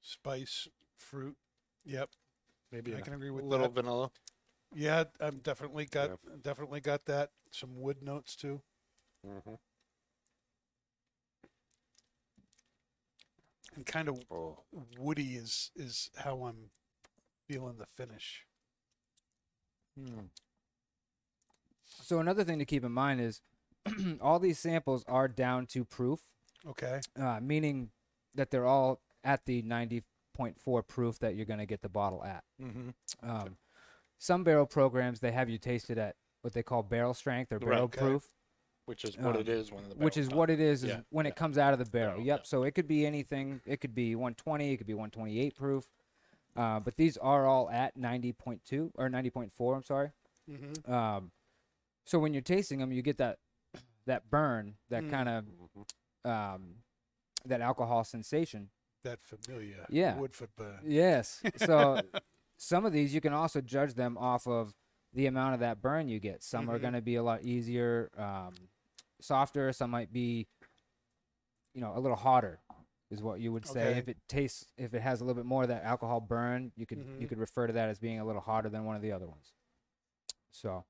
Spice, 0.00 0.68
fruit. 0.96 1.36
Yep, 1.84 2.10
Maybe 2.72 2.94
I 2.94 3.00
can 3.00 3.14
agree 3.14 3.30
with 3.30 3.44
a 3.44 3.46
little 3.46 3.68
that. 3.68 3.74
vanilla. 3.74 4.10
Yeah, 4.74 5.04
I've 5.20 5.42
definitely 5.42 5.86
got 5.86 6.10
definitely 6.42 6.80
got 6.80 7.06
that. 7.06 7.30
Some 7.50 7.80
wood 7.80 8.02
notes 8.02 8.36
too. 8.36 8.62
Mm-hmm. 9.26 9.54
And 13.74 13.86
kind 13.86 14.08
of 14.08 14.18
Oh, 14.30 14.58
woody 14.98 15.36
is 15.36 15.70
is 15.76 16.10
how 16.16 16.44
I'm 16.44 16.70
feeling 17.46 17.76
the 17.78 17.86
finish. 17.86 18.44
So 22.02 22.18
another 22.20 22.44
thing 22.44 22.58
to 22.58 22.64
keep 22.64 22.84
in 22.84 22.92
mind 22.92 23.20
is 23.20 23.40
all 24.20 24.38
these 24.38 24.58
samples 24.58 25.04
are 25.08 25.28
down 25.28 25.66
to 25.66 25.84
proof, 25.84 26.20
Okay. 26.66 27.00
uh, 27.20 27.40
meaning 27.42 27.90
that 28.34 28.50
they're 28.50 28.66
all 28.66 29.00
at 29.24 29.44
the 29.46 29.62
90.4 29.62 30.86
proof 30.86 31.18
that 31.20 31.34
you're 31.36 31.46
going 31.46 31.58
to 31.58 31.66
get 31.66 31.82
the 31.82 31.88
bottle 31.88 32.22
at. 32.24 32.44
Mm-hmm. 32.62 32.90
Um, 33.28 33.56
some 34.18 34.44
barrel 34.44 34.66
programs 34.66 35.20
they 35.20 35.32
have 35.32 35.48
you 35.50 35.58
taste 35.58 35.90
it 35.90 35.98
at 35.98 36.16
what 36.42 36.52
they 36.52 36.62
call 36.62 36.82
barrel 36.82 37.14
strength 37.14 37.52
or 37.52 37.56
Right, 37.58 37.68
barrel 37.70 37.84
okay. 37.84 38.00
proof. 38.00 38.28
Which 38.86 39.02
is 39.04 39.16
what 39.18 39.34
it 39.34 39.48
Um, 39.48 39.54
is 39.54 39.72
when 39.72 39.88
the 39.88 39.96
which 39.96 40.16
is 40.16 40.28
done. 40.28 40.38
what 40.38 40.48
it 40.48 40.60
is, 40.60 40.84
is 40.84 40.90
Yeah, 40.90 41.00
when 41.10 41.26
yeah. 41.26 41.30
it 41.30 41.36
comes 41.36 41.58
out 41.58 41.72
of 41.72 41.80
the 41.80 41.84
barrel. 41.86 42.12
Barrel, 42.12 42.24
yep. 42.26 42.38
yeah. 42.40 42.44
So 42.44 42.62
it 42.62 42.72
could 42.72 42.86
be 42.86 43.04
anything. 43.04 43.60
It 43.66 43.80
could 43.80 43.94
be 43.96 44.14
120. 44.14 44.72
It 44.72 44.76
could 44.76 44.86
be 44.86 44.94
128 44.94 45.56
proof. 45.56 45.88
Uh, 46.56 46.80
but 46.80 46.96
these 46.96 47.16
are 47.18 47.46
all 47.46 47.68
at 47.70 47.96
90.2 47.98 48.90
or 48.94 49.08
90.4. 49.08 49.76
I'm 49.76 49.82
sorry. 49.82 50.10
Mm-hmm. 50.50 50.90
Um, 50.92 51.30
so 52.04 52.18
when 52.18 52.32
you're 52.32 52.42
tasting 52.42 52.78
them, 52.78 52.92
you 52.92 53.02
get 53.02 53.18
that 53.18 53.38
that 54.06 54.30
burn, 54.30 54.74
that 54.88 55.02
Mm. 55.04 55.10
kind 55.10 55.28
of 55.28 55.44
um, 56.30 56.76
that 57.44 57.60
alcohol 57.60 58.04
sensation. 58.04 58.70
That 59.02 59.18
familiar. 59.22 59.84
Yeah. 59.88 60.16
Woodford 60.16 60.50
burn. 60.56 60.78
Yes. 60.84 61.42
So 61.56 62.00
some 62.56 62.84
of 62.86 62.92
these 62.92 63.12
you 63.14 63.20
can 63.20 63.32
also 63.32 63.60
judge 63.60 63.94
them 63.94 64.16
off 64.16 64.46
of 64.46 64.74
the 65.12 65.26
amount 65.26 65.54
of 65.54 65.60
that 65.60 65.80
burn 65.82 66.08
you 66.08 66.20
get. 66.20 66.42
Some 66.42 66.68
are 66.70 66.78
Mhm. 66.78 66.82
going 66.82 66.92
to 66.94 67.00
be 67.02 67.16
a 67.16 67.22
lot 67.22 67.42
easier, 67.42 68.10
um, 68.16 68.54
softer. 69.20 69.72
Some 69.72 69.90
might 69.90 70.12
be, 70.12 70.46
you 71.74 71.80
know, 71.80 71.92
a 71.96 72.00
little 72.00 72.16
hotter, 72.16 72.60
is 73.10 73.22
what 73.22 73.40
you 73.40 73.52
would 73.52 73.66
say. 73.66 73.90
Okay. 73.90 73.98
If 73.98 74.08
it 74.08 74.16
tastes, 74.28 74.66
if 74.76 74.94
it 74.94 75.00
has 75.00 75.20
a 75.20 75.24
little 75.24 75.40
bit 75.40 75.46
more 75.46 75.62
of 75.62 75.68
that 75.68 75.84
alcohol 75.84 76.20
burn, 76.20 76.72
you 76.76 76.86
could 76.86 76.98
you 76.98 77.04
Mhm. 77.26 77.28
could 77.28 77.38
refer 77.38 77.66
to 77.66 77.72
that 77.74 77.88
as 77.88 77.98
being 77.98 78.18
a 78.20 78.24
little 78.24 78.40
hotter 78.42 78.68
than 78.68 78.84
one 78.84 78.96
of 78.96 79.02
the 79.02 79.12
other 79.12 79.26
ones. 79.28 79.52
So, 80.50 80.84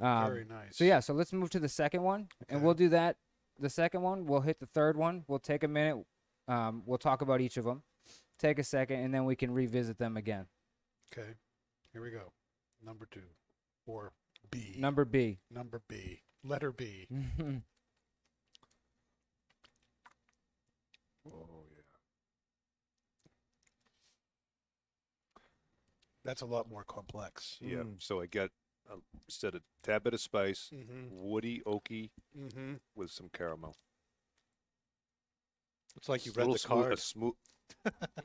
um, 0.00 0.26
Very 0.32 0.44
nice. 0.44 0.76
so 0.76 0.84
yeah, 0.84 1.00
so 1.00 1.12
let's 1.14 1.32
move 1.32 1.50
to 1.50 1.60
the 1.60 1.68
second 1.68 2.02
one, 2.02 2.28
and 2.48 2.62
we'll 2.62 2.74
do 2.74 2.88
that. 2.88 3.18
The 3.58 3.70
second 3.70 4.02
one, 4.02 4.26
we'll 4.26 4.40
hit 4.40 4.58
the 4.58 4.66
third 4.66 4.96
one. 4.96 5.24
We'll 5.28 5.38
take 5.38 5.62
a 5.62 5.68
minute. 5.68 6.04
Um, 6.48 6.82
we'll 6.86 6.98
talk 6.98 7.22
about 7.22 7.40
each 7.40 7.56
of 7.56 7.64
them. 7.64 7.84
Take 8.38 8.58
a 8.58 8.64
second, 8.64 9.00
and 9.00 9.14
then 9.14 9.24
we 9.24 9.36
can 9.36 9.52
revisit 9.52 9.98
them 9.98 10.16
again. 10.16 10.48
Okay. 11.12 11.34
Here 11.92 12.02
we 12.02 12.10
go. 12.10 12.32
Number 12.82 13.06
two, 13.06 13.22
or 13.86 14.12
B. 14.50 14.74
Number 14.76 15.04
B. 15.04 15.38
Number 15.50 15.80
B. 15.86 16.22
Letter 16.42 16.72
B. 16.72 17.06
Oh 21.26 21.64
yeah. 21.74 21.82
That's 26.24 26.42
a 26.42 26.46
lot 26.46 26.68
more 26.70 26.84
complex. 26.84 27.58
Yeah. 27.60 27.78
Mm. 27.78 28.02
So 28.02 28.20
I 28.20 28.26
get 28.26 28.50
uh, 28.90 28.96
instead 29.28 29.54
a 29.54 29.60
tad 29.82 30.02
bit 30.04 30.14
of 30.14 30.20
spice, 30.20 30.70
Mm-hmm. 30.74 31.08
woody, 31.10 31.62
oaky 31.66 32.10
Mm-hmm. 32.38 32.74
with 32.96 33.10
some 33.10 33.28
caramel. 33.32 33.76
It's 35.96 36.08
like 36.08 36.26
you 36.26 36.32
read 36.32 36.50
the 36.52 36.58
smooth, 36.58 36.80
card. 36.82 36.92
a 36.92 36.96
smooth, 36.96 37.34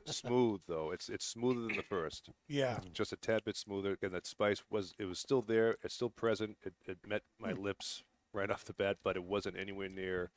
smooth 0.05 0.61
though. 0.67 0.91
It's 0.91 1.07
it's 1.09 1.25
smoother 1.25 1.61
than 1.61 1.75
the 1.75 1.83
first. 1.83 2.29
Yeah. 2.47 2.79
Just 2.93 3.13
a 3.13 3.15
tad 3.17 3.43
bit 3.45 3.57
smoother. 3.57 3.97
And 4.01 4.13
that 4.13 4.25
spice 4.25 4.63
was 4.71 4.93
it 4.97 5.05
was 5.05 5.19
still 5.19 5.41
there. 5.41 5.75
It's 5.83 5.93
still 5.93 6.09
present. 6.09 6.57
It, 6.65 6.73
it 6.87 6.97
met 7.07 7.21
my 7.39 7.51
Hmm. 7.51 7.61
lips 7.63 8.03
right 8.33 8.49
off 8.49 8.65
the 8.65 8.73
bat, 8.73 8.97
but 9.03 9.15
it 9.17 9.23
wasn't 9.23 9.57
anywhere 9.57 9.89
near 9.89 10.31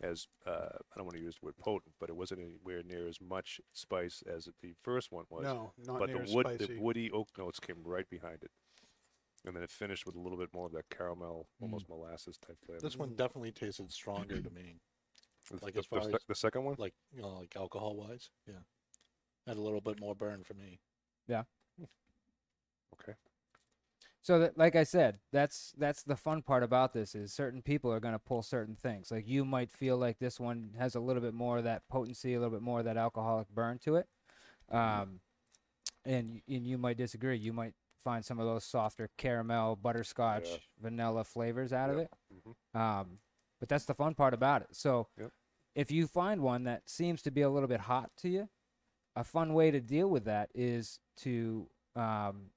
as 0.00 0.26
uh, 0.46 0.50
I 0.72 0.96
don't 0.96 1.04
want 1.04 1.16
to 1.16 1.22
use 1.22 1.36
the 1.40 1.46
word 1.46 1.56
potent, 1.58 1.94
but 2.00 2.08
it 2.08 2.16
wasn't 2.16 2.40
anywhere 2.40 2.82
near 2.82 3.06
as 3.08 3.20
much 3.20 3.60
spice 3.72 4.22
as 4.26 4.48
the 4.62 4.72
first 4.82 5.12
one 5.12 5.24
was. 5.30 5.44
No, 5.44 5.72
not 5.86 5.98
but 6.00 6.08
near 6.08 6.18
the 6.18 6.22
as 6.24 6.32
wood, 6.34 6.46
spicy. 6.46 6.74
the 6.74 6.80
woody 6.80 7.10
oak 7.10 7.28
notes 7.38 7.60
came 7.60 7.76
right 7.84 8.08
behind 8.08 8.42
it, 8.42 8.50
and 9.44 9.54
then 9.54 9.62
it 9.62 9.70
finished 9.70 10.06
with 10.06 10.16
a 10.16 10.20
little 10.20 10.38
bit 10.38 10.48
more 10.54 10.66
of 10.66 10.72
that 10.72 10.88
caramel, 10.90 11.46
Mm. 11.60 11.64
almost 11.64 11.88
molasses 11.88 12.38
type 12.38 12.56
flavor. 12.64 12.80
This 12.80 12.96
one 12.96 13.14
definitely 13.14 13.52
tasted 13.52 13.92
stronger 13.92 14.40
to 14.40 14.50
me. 14.50 14.80
The- 15.50 15.58
like 15.64 15.74
the, 15.74 15.80
as 15.80 15.86
far 15.86 15.98
the, 16.00 16.06
sec- 16.06 16.14
as- 16.14 16.24
the 16.28 16.34
second 16.34 16.64
one. 16.64 16.76
Like 16.78 16.94
you 17.12 17.22
know, 17.22 17.28
like 17.38 17.54
alcohol 17.56 17.94
wise. 17.96 18.30
Yeah. 18.46 18.54
Had 19.46 19.56
a 19.56 19.60
little 19.60 19.80
bit 19.80 20.00
more 20.00 20.14
burn 20.14 20.42
for 20.44 20.54
me. 20.54 20.78
Yeah. 21.28 21.42
Okay. 22.94 23.14
So 24.24 24.38
that, 24.38 24.56
like 24.56 24.76
I 24.76 24.84
said, 24.84 25.18
that's 25.32 25.74
that's 25.76 26.04
the 26.04 26.14
fun 26.16 26.42
part 26.42 26.62
about 26.62 26.92
this 26.92 27.14
is 27.16 27.32
certain 27.32 27.60
people 27.60 27.92
are 27.92 27.98
going 28.00 28.14
to 28.14 28.20
pull 28.20 28.42
certain 28.42 28.76
things. 28.76 29.10
Like 29.10 29.26
you 29.26 29.44
might 29.44 29.70
feel 29.72 29.96
like 29.98 30.18
this 30.20 30.38
one 30.38 30.70
has 30.78 30.94
a 30.94 31.00
little 31.00 31.20
bit 31.22 31.34
more 31.34 31.58
of 31.58 31.64
that 31.64 31.82
potency, 31.88 32.34
a 32.34 32.38
little 32.38 32.54
bit 32.54 32.62
more 32.62 32.78
of 32.78 32.84
that 32.84 32.96
alcoholic 32.96 33.48
burn 33.48 33.78
to 33.80 33.96
it, 33.96 34.06
um, 34.70 35.20
and 36.04 36.40
and 36.48 36.66
you 36.66 36.78
might 36.78 36.96
disagree. 36.96 37.36
You 37.36 37.52
might 37.52 37.74
find 37.98 38.24
some 38.24 38.38
of 38.38 38.46
those 38.46 38.64
softer 38.64 39.10
caramel, 39.18 39.76
butterscotch, 39.76 40.46
Yeah. 40.48 40.56
vanilla 40.80 41.24
flavors 41.24 41.72
out 41.72 41.90
of 41.90 41.98
Yep. 41.98 42.10
it. 42.30 42.44
Mhm. 42.74 42.80
Um, 42.80 43.18
but 43.60 43.68
that's 43.68 43.84
the 43.86 43.94
fun 43.94 44.14
part 44.14 44.34
about 44.34 44.62
it. 44.62 44.74
So 44.74 45.08
Yep. 45.16 45.32
if 45.74 45.90
you 45.90 46.06
find 46.06 46.42
one 46.42 46.64
that 46.64 46.88
seems 46.88 47.22
to 47.22 47.30
be 47.32 47.42
a 47.42 47.50
little 47.50 47.68
bit 47.68 47.80
hot 47.80 48.10
to 48.18 48.28
you, 48.28 48.48
a 49.16 49.24
fun 49.24 49.52
way 49.54 49.70
to 49.70 49.80
deal 49.80 50.08
with 50.08 50.24
that 50.24 50.50
is 50.54 51.00
to 51.18 51.68
um, 51.94 52.50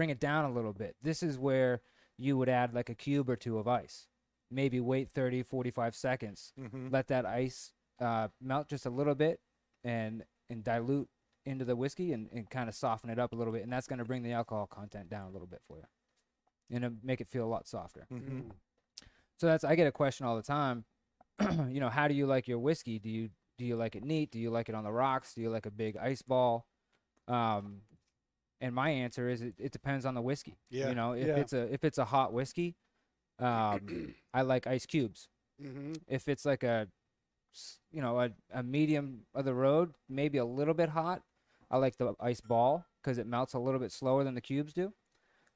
bring 0.00 0.08
it 0.08 0.18
down 0.18 0.46
a 0.46 0.50
little 0.50 0.72
bit. 0.72 0.96
This 1.02 1.22
is 1.22 1.38
where 1.38 1.82
you 2.16 2.38
would 2.38 2.48
add 2.48 2.72
like 2.72 2.88
a 2.88 2.94
cube 2.94 3.28
or 3.28 3.36
two 3.36 3.58
of 3.58 3.68
ice. 3.68 4.06
Maybe 4.50 4.80
wait 4.80 5.10
30, 5.10 5.42
45 5.42 5.94
seconds. 5.94 6.54
Mm-hmm. 6.58 6.88
Let 6.90 7.08
that 7.08 7.26
ice 7.26 7.72
uh, 8.00 8.28
melt 8.40 8.70
just 8.70 8.86
a 8.86 8.90
little 8.90 9.14
bit 9.14 9.40
and 9.84 10.24
and 10.48 10.64
dilute 10.64 11.10
into 11.44 11.66
the 11.66 11.76
whiskey 11.76 12.14
and, 12.14 12.30
and 12.32 12.48
kind 12.48 12.70
of 12.70 12.74
soften 12.74 13.10
it 13.10 13.18
up 13.18 13.34
a 13.34 13.36
little 13.36 13.52
bit. 13.52 13.62
And 13.62 13.70
that's 13.70 13.86
going 13.86 13.98
to 13.98 14.06
bring 14.06 14.22
the 14.22 14.32
alcohol 14.32 14.66
content 14.66 15.10
down 15.10 15.28
a 15.28 15.30
little 15.30 15.46
bit 15.46 15.60
for 15.68 15.76
you 15.76 15.84
and 16.70 16.82
it'll 16.82 16.96
make 17.02 17.20
it 17.20 17.28
feel 17.28 17.44
a 17.44 17.52
lot 17.52 17.68
softer. 17.68 18.06
Mm-hmm. 18.10 18.38
Mm. 18.38 18.50
So 19.36 19.48
that's 19.48 19.64
I 19.64 19.74
get 19.74 19.86
a 19.86 19.92
question 19.92 20.24
all 20.24 20.36
the 20.36 20.42
time. 20.42 20.86
you 21.68 21.80
know, 21.80 21.90
how 21.90 22.08
do 22.08 22.14
you 22.14 22.24
like 22.24 22.48
your 22.48 22.58
whiskey? 22.58 22.98
Do 22.98 23.10
you 23.10 23.28
do 23.58 23.66
you 23.66 23.76
like 23.76 23.96
it 23.96 24.02
neat? 24.02 24.30
Do 24.30 24.38
you 24.38 24.48
like 24.48 24.70
it 24.70 24.74
on 24.74 24.84
the 24.84 24.92
rocks? 24.92 25.34
Do 25.34 25.42
you 25.42 25.50
like 25.50 25.66
a 25.66 25.70
big 25.70 25.98
ice 25.98 26.22
ball? 26.22 26.64
Um, 27.28 27.82
and 28.60 28.74
my 28.74 28.90
answer 28.90 29.28
is 29.28 29.42
it, 29.42 29.54
it 29.58 29.72
depends 29.72 30.04
on 30.06 30.14
the 30.14 30.20
whiskey. 30.22 30.58
Yeah, 30.70 30.88
You 30.88 30.94
know, 30.94 31.12
if 31.12 31.26
yeah. 31.26 31.36
it's 31.36 31.52
a 31.52 31.72
if 31.72 31.84
it's 31.84 31.98
a 31.98 32.04
hot 32.04 32.32
whiskey, 32.32 32.76
um, 33.38 34.14
I 34.34 34.42
like 34.42 34.66
ice 34.66 34.86
cubes. 34.86 35.28
Mm-hmm. 35.62 35.92
If 36.08 36.28
it's 36.28 36.44
like 36.44 36.62
a, 36.62 36.88
s- 37.54 37.78
you 37.92 38.00
know, 38.00 38.18
a, 38.20 38.30
a 38.52 38.62
medium 38.62 39.26
of 39.34 39.44
the 39.44 39.54
road, 39.54 39.92
maybe 40.08 40.38
a 40.38 40.44
little 40.44 40.74
bit 40.74 40.88
hot, 40.90 41.22
I 41.70 41.76
like 41.78 41.96
the 41.98 42.14
ice 42.20 42.40
ball 42.40 42.84
because 43.02 43.18
it 43.18 43.26
melts 43.26 43.54
a 43.54 43.58
little 43.58 43.80
bit 43.80 43.92
slower 43.92 44.24
than 44.24 44.34
the 44.34 44.40
cubes 44.40 44.72
do. 44.72 44.92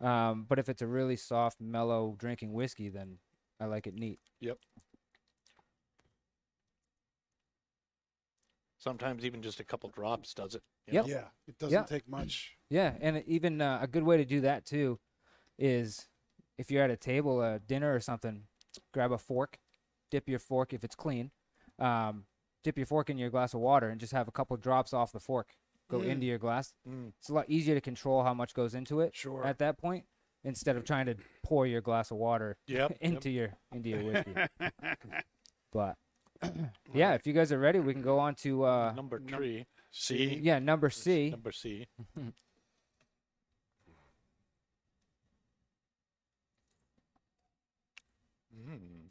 Um, 0.01 0.45
but 0.49 0.59
if 0.59 0.69
it's 0.69 0.83
a 0.83 0.87
really 0.87 1.17
soft, 1.17 1.61
mellow 1.61 2.17
drinking 2.19 2.53
whiskey, 2.53 2.89
then 2.89 3.19
I 3.61 3.67
like 3.67 3.87
it 3.87 3.95
neat. 3.95 4.19
Yep. 4.41 4.59
Sometimes 8.79 9.25
even 9.25 9.41
just 9.43 9.61
a 9.61 9.65
couple 9.65 9.89
drops 9.91 10.35
does 10.35 10.55
it. 10.55 10.63
you 10.87 10.95
Yep. 10.95 11.07
know? 11.07 11.13
Yeah. 11.13 11.25
It 11.47 11.59
doesn't 11.59 11.73
Yeah. 11.73 11.85
take 11.85 12.07
much. 12.09 12.57
Yeah, 12.75 12.95
and 13.01 13.23
even 13.29 13.61
uh, 13.61 13.79
a 13.83 13.87
good 13.87 14.03
way 14.03 14.17
to 14.17 14.25
do 14.25 14.41
that 14.41 14.65
too 14.67 14.99
is 15.57 16.09
if 16.59 16.73
you're 16.73 16.83
at 16.83 16.91
a 16.91 16.97
table, 16.97 17.41
a 17.41 17.61
dinner 17.61 17.95
or 17.95 18.01
something, 18.01 18.43
grab 18.93 19.13
a 19.13 19.19
fork, 19.19 19.59
dip 20.11 20.29
your 20.29 20.41
fork 20.41 20.73
if 20.73 20.83
it's 20.83 20.97
clean, 20.97 21.31
um, 21.79 22.25
dip 22.65 22.77
your 22.77 22.87
fork 22.87 23.11
in 23.11 23.17
your 23.17 23.31
glass 23.31 23.55
of 23.55 23.61
water, 23.61 23.89
and 23.91 24.01
just 24.01 24.13
have 24.13 24.27
a 24.27 24.33
couple 24.33 24.57
drops 24.57 24.93
off 24.93 25.13
the 25.13 25.21
fork 25.21 25.55
go 25.89 25.99
Mm. 26.01 26.07
into 26.09 26.27
your 26.27 26.39
glass. 26.39 26.73
Mm. 26.89 27.13
It's 27.21 27.29
a 27.29 27.35
lot 27.35 27.45
easier 27.49 27.77
to 27.77 27.81
control 27.81 28.25
how 28.25 28.35
much 28.35 28.55
goes 28.55 28.75
into 28.75 29.01
it 29.03 29.15
Sure. 29.15 29.47
at 29.47 29.59
that 29.59 29.79
point 29.79 30.05
instead 30.43 30.75
of 30.77 30.85
trying 30.85 31.07
to 31.07 31.15
pour 31.45 31.69
your 31.69 31.81
glass 31.81 32.11
of 32.11 32.17
water 32.17 32.57
Yep. 32.67 32.97
into 33.03 33.31
your 33.31 33.55
into 33.71 33.91
your 33.91 34.03
whiskey. 34.03 34.35
but 35.73 35.97
yeah, 36.93 37.15
if 37.15 37.25
you 37.25 37.33
guys 37.33 37.53
are 37.53 37.59
ready, 37.61 37.79
we 37.79 37.93
can 37.93 38.03
go 38.03 38.19
on 38.19 38.35
to 38.37 38.65
uh, 38.65 38.93
number 38.97 39.21
three. 39.21 39.67
C. 39.93 40.41
yeah 40.43 40.59
number 40.59 40.91
C. 40.91 41.31
Number 41.31 41.53
C. 41.53 41.87
Mm. 48.65 49.11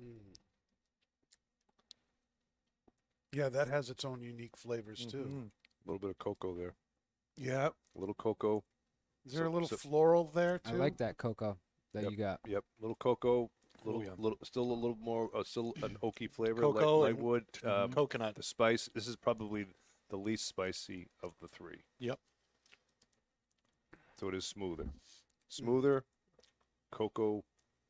Mm. 0.00 0.34
Yeah, 3.32 3.48
that 3.48 3.68
has 3.68 3.90
its 3.90 4.04
own 4.04 4.22
unique 4.22 4.56
flavors 4.56 5.06
too. 5.06 5.24
Mhm. 5.24 5.50
A 5.86 5.90
little 5.90 5.98
bit 6.00 6.10
of 6.10 6.18
cocoa 6.18 6.54
there. 6.54 6.74
Yeah. 7.36 7.68
A 7.94 7.98
little 7.98 8.14
cocoa. 8.14 8.64
Is 9.24 9.32
there 9.32 9.46
a 9.46 9.50
little 9.50 9.68
so- 9.68 9.76
floral 9.76 10.24
there 10.24 10.58
too? 10.58 10.70
I 10.74 10.76
like 10.76 10.96
that 10.98 11.16
cocoa 11.18 11.58
that 11.92 12.02
Yep. 12.04 12.10
you 12.12 12.16
got. 12.16 12.40
Yep. 12.46 12.64
A 12.64 12.82
Little 12.82 12.96
cocoa. 12.96 13.50
Little, 13.82 14.04
yeah. 14.04 14.12
little, 14.18 14.38
still 14.44 14.64
a 14.70 14.74
little 14.74 14.96
more, 14.96 15.34
uh, 15.34 15.42
still 15.42 15.72
an 15.82 15.96
oaky 16.02 16.30
flavor. 16.30 16.60
Cocoa 16.60 16.98
light, 17.00 17.10
and- 17.14 17.22
wood. 17.22 17.46
Um, 17.64 17.90
Coconut. 17.92 18.34
the 18.34 18.42
spice. 18.42 18.90
This 18.92 19.06
is 19.08 19.16
probably 19.16 19.66
the 20.10 20.16
least 20.16 20.46
spicy 20.46 21.08
of 21.22 21.32
the 21.40 21.48
three. 21.48 21.84
Yep. 21.98 22.18
So 24.18 24.28
it 24.28 24.34
is 24.34 24.44
smoother. 24.44 24.88
Smoother, 25.48 26.04
cocoa, 26.92 27.44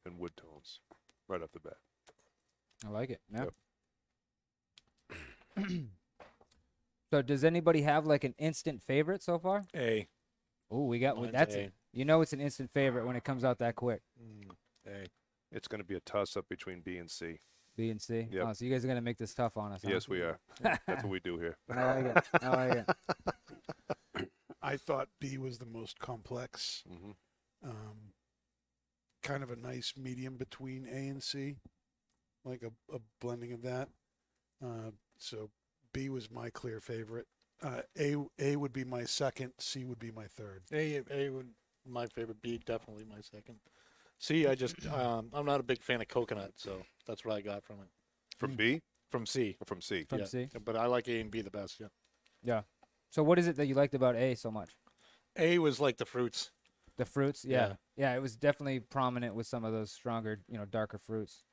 and 0.07 0.19
wood 0.19 0.33
tones, 0.37 0.81
right 1.29 1.43
off 1.43 1.53
the 1.53 1.61
bat. 1.61 1.79
I 2.87 2.91
like 2.91 3.11
it. 3.11 3.21
Yeah. 3.33 3.47
Yep. 5.57 5.69
so 7.11 7.23
does 7.23 7.45
anybody 7.45 7.83
have 7.83 8.07
like 8.07 8.25
an 8.25 8.35
instant 8.39 8.83
favorite 8.83 9.23
so 9.23 9.39
far? 9.39 9.65
A. 9.75 10.09
Oh, 10.71 10.85
we 10.85 11.00
got 11.00 11.17
Mine's 11.17 11.33
that's 11.33 11.55
A. 11.57 11.73
you 11.93 12.05
know 12.05 12.21
it's 12.21 12.33
an 12.33 12.41
instant 12.41 12.71
favorite 12.73 13.07
when 13.07 13.17
it 13.17 13.25
comes 13.25 13.45
out 13.45 13.59
that 13.59 13.75
quick. 13.75 14.03
Mm. 14.23 14.53
A. 14.87 15.07
It's 15.53 15.67
going 15.67 15.81
to 15.81 15.87
be 15.87 15.97
a 15.97 16.00
toss-up 16.00 16.49
between 16.49 16.81
B 16.81 16.97
and 16.97 17.11
C. 17.11 17.41
B 17.80 17.90
and 17.90 18.00
C. 18.00 18.28
Yep. 18.30 18.46
Oh, 18.46 18.52
so 18.52 18.64
you 18.64 18.70
guys 18.70 18.84
are 18.84 18.88
gonna 18.88 19.00
make 19.00 19.16
this 19.16 19.32
tough 19.32 19.56
on 19.56 19.72
us. 19.72 19.80
huh? 19.82 19.90
Yes, 19.90 20.06
we 20.08 20.20
are. 20.20 20.38
That's 20.62 20.87
what 20.87 21.08
we 21.08 21.20
do 21.20 21.38
here. 21.38 21.56
I 21.70 21.84
like 21.94 22.04
it. 22.16 22.28
I 22.42 22.49
like 22.49 22.87
it. 24.16 24.28
I 24.62 24.76
thought 24.76 25.08
B 25.20 25.38
was 25.38 25.58
the 25.58 25.66
most 25.66 25.99
complex. 25.99 26.82
hmm 26.87 27.12
Um, 27.64 28.12
kind 29.22 29.42
of 29.42 29.50
a 29.50 29.56
nice 29.56 29.94
medium 29.96 30.37
between 30.37 30.87
A 30.87 31.08
and 31.08 31.22
C, 31.22 31.56
like 32.44 32.62
a, 32.62 32.94
a 32.94 32.99
blending 33.20 33.52
of 33.52 33.62
that. 33.62 33.88
Uh, 34.62 34.90
so 35.18 35.50
B 35.92 36.08
was 36.10 36.30
my 36.30 36.50
clear 36.50 36.80
favorite. 36.80 37.26
Uh, 37.62 37.80
A 37.99 38.16
A 38.38 38.56
would 38.56 38.72
be 38.75 38.84
my 38.84 39.04
second. 39.04 39.52
C 39.58 39.84
would 39.84 39.99
be 39.99 40.10
my 40.10 40.26
third. 40.26 40.62
A. 40.72 41.00
A 41.10 41.30
would 41.30 41.49
my 41.87 42.06
favorite. 42.06 42.42
B 42.42 42.60
definitely 42.64 43.04
my 43.04 43.20
second. 43.22 43.56
C. 44.21 44.47
I 44.47 44.55
just 44.55 44.87
um, 44.87 45.31
I'm 45.33 45.47
not 45.47 45.59
a 45.61 45.62
big 45.62 45.83
fan 45.83 46.00
of 46.00 46.09
coconut, 46.09 46.53
so 46.57 46.83
that's 47.07 47.25
what 47.25 47.35
I 47.35 47.41
got 47.41 47.65
from 47.65 47.77
it. 47.81 47.89
From 48.39 48.55
B, 48.55 48.81
from 49.11 49.27
C. 49.27 49.57
from 49.67 49.81
C. 49.81 50.05
from 50.09 50.21
yeah. 50.21 50.25
C. 50.27 50.49
But 50.65 50.77
I 50.77 50.87
like 50.87 51.09
A 51.09 51.21
and 51.21 51.31
B 51.31 51.41
the 51.41 51.50
best. 51.50 51.81
Yeah. 51.81 51.87
Yeah. 52.43 52.61
So 53.11 53.23
what 53.25 53.39
is 53.39 53.49
it 53.49 53.57
that 53.57 53.67
you 53.67 53.75
liked 53.75 53.95
about 53.95 54.15
A 54.15 54.35
so 54.35 54.50
much? 54.50 54.71
A 55.37 55.59
was 55.59 55.81
like 55.81 55.97
the 55.97 56.05
fruits. 56.05 56.50
The 56.97 57.05
fruits, 57.05 57.45
yeah. 57.45 57.75
Yeah. 57.97 58.12
yeah, 58.12 58.17
It 58.17 58.21
was 58.21 58.37
definitely 58.37 58.79
prominent 58.79 59.35
with 59.35 59.47
some 59.47 59.65
of 59.65 59.73
those 59.73 59.91
stronger, 59.91 60.41
you 60.49 60.59
know, 60.59 60.67
darker 60.67 60.99
fruits, 60.99 61.45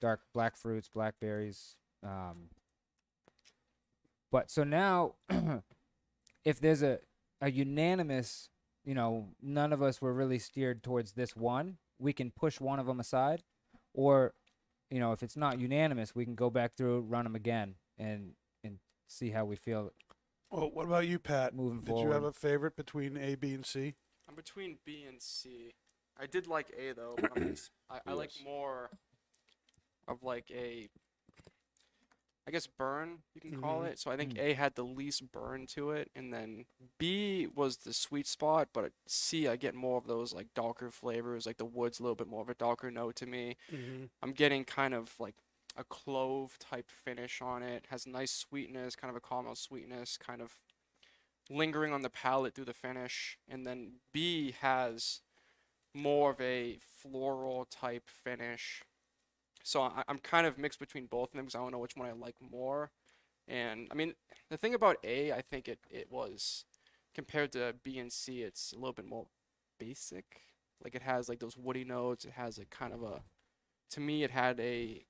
dark 0.00 0.20
black 0.32 0.56
fruits, 0.56 0.88
blackberries. 0.92 1.76
Um, 2.02 2.48
but 4.32 4.50
so 4.50 4.64
now, 4.64 5.14
if 6.44 6.58
there's 6.58 6.82
a 6.82 6.98
a 7.40 7.50
unanimous, 7.50 8.48
you 8.84 8.94
know, 8.94 9.28
none 9.42 9.72
of 9.72 9.82
us 9.82 10.00
were 10.00 10.12
really 10.12 10.38
steered 10.38 10.82
towards 10.82 11.12
this 11.12 11.34
one, 11.34 11.78
we 11.98 12.12
can 12.12 12.30
push 12.30 12.60
one 12.60 12.78
of 12.78 12.86
them 12.86 13.00
aside, 13.00 13.42
or, 13.92 14.34
you 14.90 15.00
know, 15.00 15.12
if 15.12 15.22
it's 15.22 15.36
not 15.36 15.58
unanimous, 15.58 16.14
we 16.14 16.24
can 16.24 16.34
go 16.34 16.50
back 16.50 16.74
through, 16.74 17.00
run 17.00 17.24
them 17.24 17.34
again, 17.34 17.74
and 17.98 18.32
and 18.62 18.78
see 19.08 19.30
how 19.30 19.44
we 19.44 19.56
feel 19.56 19.90
Well, 20.50 20.70
what 20.72 20.86
about 20.86 21.06
you, 21.06 21.18
Pat? 21.18 21.54
moving 21.54 21.80
Did 21.80 21.98
you 21.98 22.10
have 22.10 22.24
a 22.24 22.32
favorite 22.32 22.76
between 22.76 23.16
A, 23.16 23.34
B, 23.34 23.54
and 23.54 23.64
C? 23.64 23.94
I'm 24.28 24.34
between 24.34 24.78
B 24.84 25.04
and 25.06 25.20
C. 25.20 25.72
I 26.18 26.26
did 26.26 26.46
like 26.46 26.70
A 26.78 26.92
though. 26.92 27.16
I'm 27.36 27.54
I, 27.90 28.00
I 28.06 28.12
like 28.12 28.30
more 28.44 28.90
of 30.08 30.22
like 30.22 30.50
a, 30.50 30.88
I 32.46 32.50
guess 32.50 32.66
burn 32.66 33.22
you 33.34 33.40
can 33.40 33.60
call 33.60 33.80
Mhm. 33.80 33.86
it. 33.86 33.98
So 33.98 34.10
I 34.10 34.16
think 34.16 34.34
Mm. 34.34 34.40
A 34.40 34.52
had 34.54 34.74
the 34.74 34.84
least 34.84 35.32
burn 35.32 35.66
to 35.68 35.92
it, 35.92 36.10
and 36.14 36.32
then 36.32 36.66
B 36.98 37.46
was 37.46 37.78
the 37.78 37.94
sweet 37.94 38.26
spot. 38.26 38.68
But 38.72 38.92
C, 39.06 39.48
I 39.48 39.56
get 39.56 39.74
more 39.74 39.96
of 39.96 40.06
those 40.06 40.32
like 40.34 40.52
darker 40.54 40.90
flavors, 40.90 41.46
like 41.46 41.56
the 41.56 41.64
wood's 41.64 42.00
a 42.00 42.02
little 42.02 42.16
bit 42.16 42.26
more 42.28 42.42
of 42.42 42.50
a 42.50 42.54
darker 42.54 42.90
note 42.90 43.16
to 43.16 43.26
me. 43.26 43.56
Mm-hmm. 43.70 44.06
I'm 44.22 44.32
getting 44.32 44.64
kind 44.64 44.92
of 44.94 45.18
like 45.18 45.36
a 45.76 45.84
clove 45.84 46.58
type 46.58 46.90
finish 46.90 47.40
on 47.40 47.62
it. 47.62 47.86
Has 47.86 48.06
nice 48.06 48.30
sweetness, 48.32 48.94
kind 48.94 49.10
of 49.10 49.16
a 49.16 49.20
caramel 49.20 49.56
sweetness, 49.56 50.18
kind 50.18 50.42
of 50.42 50.60
lingering 51.50 51.92
on 51.92 52.02
the 52.02 52.10
palate 52.10 52.54
through 52.54 52.66
the 52.66 52.74
finish. 52.74 53.38
And 53.48 53.66
then 53.66 54.00
B 54.12 54.52
has 54.52 55.22
more 55.94 56.30
of 56.30 56.40
a 56.40 56.78
floral 56.78 57.64
type 57.64 58.08
finish. 58.08 58.82
So 59.64 59.82
I, 59.82 60.04
I'm 60.06 60.18
kind 60.18 60.46
of 60.46 60.58
mixed 60.58 60.78
between 60.78 61.06
both 61.06 61.30
of 61.30 61.36
them 61.36 61.46
because 61.46 61.54
I 61.56 61.58
don't 61.58 61.72
know 61.72 61.78
which 61.78 61.96
one 61.96 62.06
I 62.06 62.12
like 62.12 62.36
more. 62.40 62.90
And 63.48 63.88
I 63.90 63.94
mean, 63.94 64.14
the 64.50 64.56
thing 64.56 64.74
about 64.74 64.98
A, 65.04 65.32
I 65.32 65.40
think 65.40 65.68
it, 65.68 65.78
it 65.90 66.10
was 66.10 66.64
compared 67.14 67.52
to 67.52 67.74
B 67.82 67.98
and 67.98 68.12
C, 68.12 68.42
it's 68.42 68.72
a 68.72 68.76
little 68.76 68.92
bit 68.92 69.06
more 69.06 69.26
basic. 69.80 70.42
Like 70.82 70.94
it 70.94 71.02
has 71.02 71.28
like 71.28 71.40
those 71.40 71.56
woody 71.56 71.84
notes. 71.84 72.24
It 72.26 72.32
has 72.32 72.58
a 72.58 72.66
kind 72.66 72.92
of 72.92 73.02
a, 73.02 73.22
to 73.92 74.00
me, 74.00 74.22
it 74.22 74.30
had 74.30 74.60
a 74.60 75.04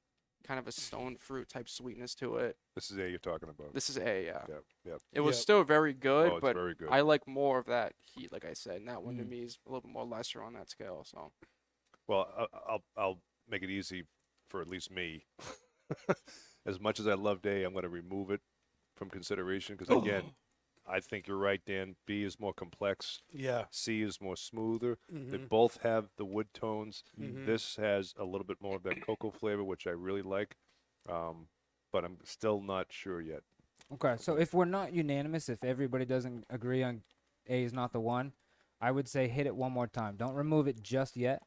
kind 0.47 0.61
of 0.61 0.69
a 0.69 0.73
stone 0.73 1.17
fruit 1.19 1.49
type 1.49 1.69
sweetness 1.69 2.15
to 2.17 2.37
it. 2.37 2.57
This 2.77 2.91
is 2.91 2.99
A 2.99 3.09
you're 3.09 3.19
talking 3.19 3.49
about. 3.49 3.75
This 3.75 3.91
is 3.91 3.97
A, 3.99 4.25
yeah. 4.27 4.43
Yep, 4.49 4.65
yep. 4.85 5.01
It 5.13 5.21
was 5.21 5.37
Yep. 5.37 5.43
still 5.43 5.65
very 5.65 5.95
good, 5.95 6.33
oh, 6.33 6.39
but 6.41 6.55
very 6.55 6.75
good. 6.75 6.91
I 6.91 7.01
like 7.01 7.27
more 7.27 7.59
of 7.59 7.67
that 7.67 7.95
heat, 8.03 8.31
like 8.31 8.45
I 8.45 8.53
said. 8.53 8.77
And 8.77 8.89
that 8.89 9.03
one 9.03 9.17
to 9.17 9.25
Mm. 9.25 9.31
me 9.31 9.43
is 9.43 9.59
a 9.67 9.71
little 9.71 9.81
bit 9.81 9.91
more 9.93 10.05
lesser 10.05 10.43
on 10.43 10.53
that 10.53 10.69
scale. 10.71 11.03
So 11.05 11.33
Well, 12.07 12.31
I- 12.37 12.59
I'll 12.69 12.85
I'll 12.97 13.21
make 13.49 13.63
it 13.63 13.71
easy 13.71 14.05
for 14.49 14.61
at 14.61 14.69
least 14.69 14.91
me. 14.91 15.25
as 16.67 16.81
much 16.81 17.01
as 17.01 17.07
I 17.07 17.15
love 17.15 17.45
A, 17.45 17.65
I'm 17.65 17.73
going 17.73 17.83
to 17.85 17.89
remove 17.89 18.31
it 18.31 18.41
from 18.97 19.11
consideration 19.11 19.77
because 19.77 19.95
again, 19.97 20.33
I 20.87 21.01
think 21.01 21.27
you're 21.27 21.37
right, 21.39 21.61
Dan. 21.67 21.97
B 22.07 22.23
is 22.25 22.39
more 22.39 22.53
complex. 22.53 23.23
Yeah. 23.33 23.65
C 23.71 24.03
is 24.03 24.21
more 24.21 24.37
smoother. 24.37 24.99
They 25.11 25.39
Mhm. 25.39 25.49
both 25.49 25.79
have 25.83 26.11
the 26.17 26.25
wood 26.25 26.53
tones. 26.55 27.03
Mhm. 27.19 27.47
This 27.47 27.77
has 27.77 28.15
a 28.19 28.25
little 28.25 28.45
bit 28.47 28.61
more 28.61 28.77
of 28.77 28.83
that 28.85 29.01
cocoa 29.03 29.31
flavor, 29.31 29.65
which 29.65 29.87
I 29.87 29.91
really 29.91 30.23
like. 30.23 30.57
Um, 31.09 31.49
but 31.93 32.05
I'm 32.05 32.19
still 32.25 32.61
not 32.61 32.93
sure 32.93 33.21
yet. 33.21 33.43
Okay, 33.93 34.17
so 34.19 34.37
if 34.37 34.55
we're 34.55 34.65
not 34.65 34.93
unanimous, 34.93 35.49
if 35.49 35.63
everybody 35.63 36.05
doesn't 36.05 36.45
agree 36.51 36.83
on 36.83 37.03
A 37.49 37.63
is 37.63 37.73
not 37.73 37.93
the 37.93 38.01
one, 38.01 38.33
I 38.81 38.91
would 38.91 39.09
say 39.09 39.29
hit 39.29 39.47
it 39.47 39.55
one 39.55 39.73
more 39.73 39.87
time. 39.87 40.17
Don't 40.17 40.35
remove 40.35 40.67
it 40.69 40.83
just 40.83 41.17
yet. 41.17 41.43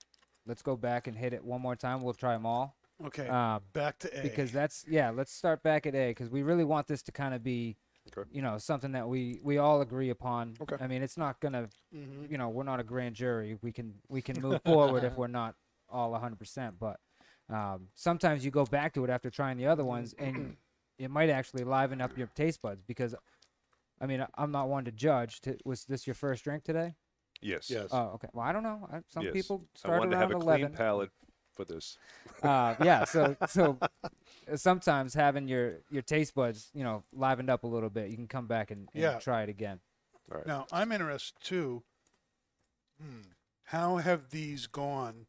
Let's 0.45 0.61
go 0.61 0.75
back 0.77 1.07
and 1.07 1.17
hit 1.17 1.33
it 1.33 1.43
one 1.43 1.61
more 1.61 1.75
time. 1.75 2.01
We'll 2.01 2.13
try 2.13 2.33
them 2.33 2.45
all. 2.45 2.76
Okay. 3.05 3.27
Um, 3.27 3.61
Back 3.73 3.99
to 3.99 4.19
A. 4.19 4.23
because 4.23 4.51
that's 4.51 4.83
yeah. 4.87 5.09
Let's 5.11 5.31
start 5.31 5.61
back 5.63 5.85
at 5.85 5.93
A 5.95 6.09
because 6.09 6.29
we 6.29 6.41
really 6.41 6.63
want 6.63 6.87
this 6.87 7.03
to 7.03 7.11
kind 7.11 7.33
of 7.35 7.43
be, 7.43 7.77
Okay. 8.17 8.27
you 8.31 8.41
know, 8.41 8.57
something 8.57 8.91
that 8.93 9.07
we 9.07 9.39
we 9.43 9.57
all 9.59 9.81
agree 9.81 10.09
upon. 10.09 10.55
Okay. 10.61 10.77
I 10.79 10.87
mean, 10.87 11.03
it's 11.03 11.17
not 11.17 11.39
gonna, 11.39 11.69
Mhm. 11.95 12.29
you 12.31 12.37
know, 12.37 12.49
we're 12.49 12.63
not 12.63 12.79
a 12.79 12.83
grand 12.83 13.15
jury. 13.15 13.57
We 13.61 13.71
can 13.71 13.93
we 14.09 14.21
can 14.21 14.41
move 14.41 14.61
forward 14.63 15.03
if 15.03 15.15
we're 15.17 15.27
not 15.27 15.55
all 15.89 16.11
100%. 16.13 16.73
But 16.79 16.99
um, 17.49 17.87
sometimes 17.95 18.43
you 18.43 18.51
go 18.51 18.65
back 18.65 18.93
to 18.95 19.03
it 19.03 19.09
after 19.09 19.29
trying 19.29 19.57
the 19.57 19.67
other 19.67 19.85
ones, 19.85 20.13
and 20.17 20.57
it 20.97 21.11
might 21.11 21.29
actually 21.29 21.63
liven 21.63 22.01
up 22.01 22.17
your 22.17 22.27
taste 22.35 22.61
buds 22.61 22.83
because, 22.83 23.13
I 24.01 24.05
mean, 24.07 24.21
I- 24.21 24.27
I'm 24.35 24.51
not 24.51 24.67
one 24.69 24.85
to 24.85 24.91
judge. 24.91 25.39
T- 25.41 25.55
was 25.63 25.85
this 25.85 26.07
your 26.07 26.13
first 26.15 26.43
drink 26.43 26.63
today? 26.63 26.95
Yes. 27.41 27.69
Yes. 27.69 27.89
Oh, 27.91 28.13
okay. 28.15 28.27
Well, 28.33 28.43
I 28.45 28.51
don't 28.51 28.63
know. 28.63 28.87
I, 28.91 29.01
some 29.07 29.23
Yes. 29.23 29.33
people 29.33 29.63
I 29.75 29.77
start 29.79 29.99
wanted 29.99 30.11
to 30.11 30.17
have 30.17 30.31
around 30.31 30.41
a 30.41 30.45
clean 30.45 30.69
palate 30.71 31.11
for 31.57 31.65
this. 31.65 31.97
uh, 32.43 32.75
yeah. 32.83 33.03
So 33.05 33.35
so 33.47 33.77
uh, 34.51 34.55
sometimes 34.55 35.13
having 35.13 35.47
your 35.47 35.79
your 35.91 36.03
taste 36.03 36.35
buds, 36.35 36.69
you 36.73 36.83
know, 36.83 37.03
livened 37.13 37.49
up 37.49 37.63
a 37.63 37.67
little 37.67 37.89
bit, 37.89 38.09
you 38.09 38.15
can 38.15 38.27
come 38.27 38.47
back 38.47 38.71
and, 38.71 38.87
and 38.93 39.03
Yeah. 39.03 39.19
try 39.19 39.43
it 39.43 39.49
again. 39.49 39.79
All 40.31 40.37
right. 40.37 40.47
Now, 40.47 40.67
I'm 40.71 40.91
interested 40.91 41.35
too. 41.43 41.83
Hmm. 43.01 43.21
How 43.65 43.97
have 43.97 44.29
these 44.29 44.67
gone 44.67 45.25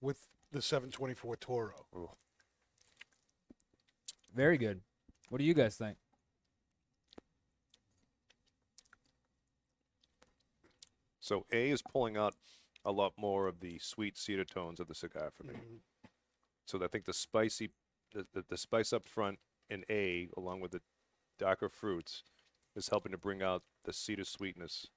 with 0.00 0.26
the 0.52 0.60
724 0.62 1.36
Toro? 1.36 1.86
Very 4.34 4.58
good. 4.58 4.80
What 5.30 5.38
do 5.38 5.44
you 5.44 5.54
guys 5.54 5.76
think? 5.76 5.96
So 11.20 11.46
A 11.52 11.70
is 11.70 11.82
pulling 11.82 12.16
out 12.16 12.34
a 12.84 12.92
lot 12.92 13.12
more 13.16 13.46
of 13.48 13.60
the 13.60 13.78
sweet 13.78 14.16
cedar 14.16 14.44
tones 14.44 14.80
of 14.80 14.88
the 14.88 14.94
cigar 14.94 15.30
for 15.30 15.44
me. 15.44 15.54
Mhm. 15.54 15.80
So 16.66 16.82
I 16.82 16.88
think 16.88 17.04
the 17.04 17.12
spicy, 17.12 17.70
the, 18.12 18.26
the, 18.32 18.44
the 18.48 18.56
spice 18.56 18.92
up 18.92 19.08
front 19.08 19.38
in 19.70 19.84
A, 19.90 20.28
along 20.36 20.60
with 20.60 20.72
the 20.72 20.82
darker 21.38 21.68
fruits, 21.68 22.22
is 22.76 22.88
helping 22.88 23.12
to 23.12 23.18
bring 23.18 23.42
out 23.42 23.62
the 23.84 23.92
cedar 23.92 24.24
sweetness 24.24 24.88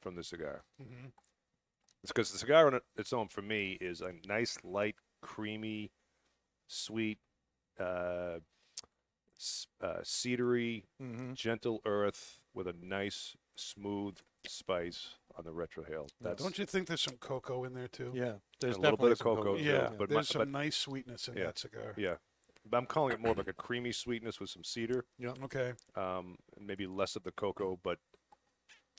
from 0.00 0.14
the 0.16 0.22
cigar. 0.24 0.64
Mhm. 0.80 1.12
It's 2.02 2.12
because 2.12 2.30
the 2.32 2.38
cigar 2.38 2.66
on 2.66 2.80
its 2.96 3.12
own, 3.12 3.28
for 3.28 3.42
me, 3.42 3.72
is 3.80 4.00
a 4.00 4.12
nice, 4.26 4.58
light, 4.62 4.96
creamy, 5.22 5.90
sweet, 6.68 7.18
uh, 7.78 8.38
uh, 9.80 10.00
cedary, 10.02 10.84
Mm-hmm. 11.00 11.32
gentle 11.34 11.80
earth 11.84 12.38
with 12.54 12.66
a 12.68 12.74
nice, 12.80 13.36
smooth 13.56 14.16
spice 14.46 15.08
on 15.36 15.44
the 15.44 15.50
retrohale. 15.52 16.08
That's 16.20 16.42
Don't 16.42 16.58
you 16.58 16.66
think 16.66 16.86
there's 16.86 17.00
some 17.02 17.16
cocoa 17.16 17.64
in 17.64 17.74
there 17.74 17.88
too? 17.88 18.12
Yeah. 18.14 18.34
There's 18.60 18.76
a 18.76 18.80
little 18.80 18.96
bit 18.96 19.12
of 19.12 19.18
some 19.18 19.36
cocoa, 19.36 19.56
Yeah, 19.56 19.72
yeah, 19.72 19.88
but 19.98 20.08
my- 20.10 20.14
there's 20.16 20.28
some 20.28 20.40
but- 20.40 20.48
nice 20.48 20.76
sweetness 20.76 21.28
in 21.28 21.36
Yeah. 21.36 21.44
that 21.46 21.58
cigar. 21.58 21.94
yeah. 21.96 22.16
But 22.66 22.78
I'm 22.78 22.86
calling 22.86 23.12
it 23.12 23.20
more 23.20 23.32
of 23.32 23.38
like 23.38 23.48
a 23.48 23.52
creamy 23.52 23.92
sweetness 23.92 24.40
with 24.40 24.48
some 24.50 24.64
cedar. 24.64 25.04
Yeah. 25.18 25.34
Okay. 25.44 25.74
um, 25.96 26.36
and 26.56 26.66
maybe 26.66 26.86
less 26.86 27.14
of 27.16 27.22
the 27.22 27.32
cocoa. 27.32 27.78
But 27.82 27.98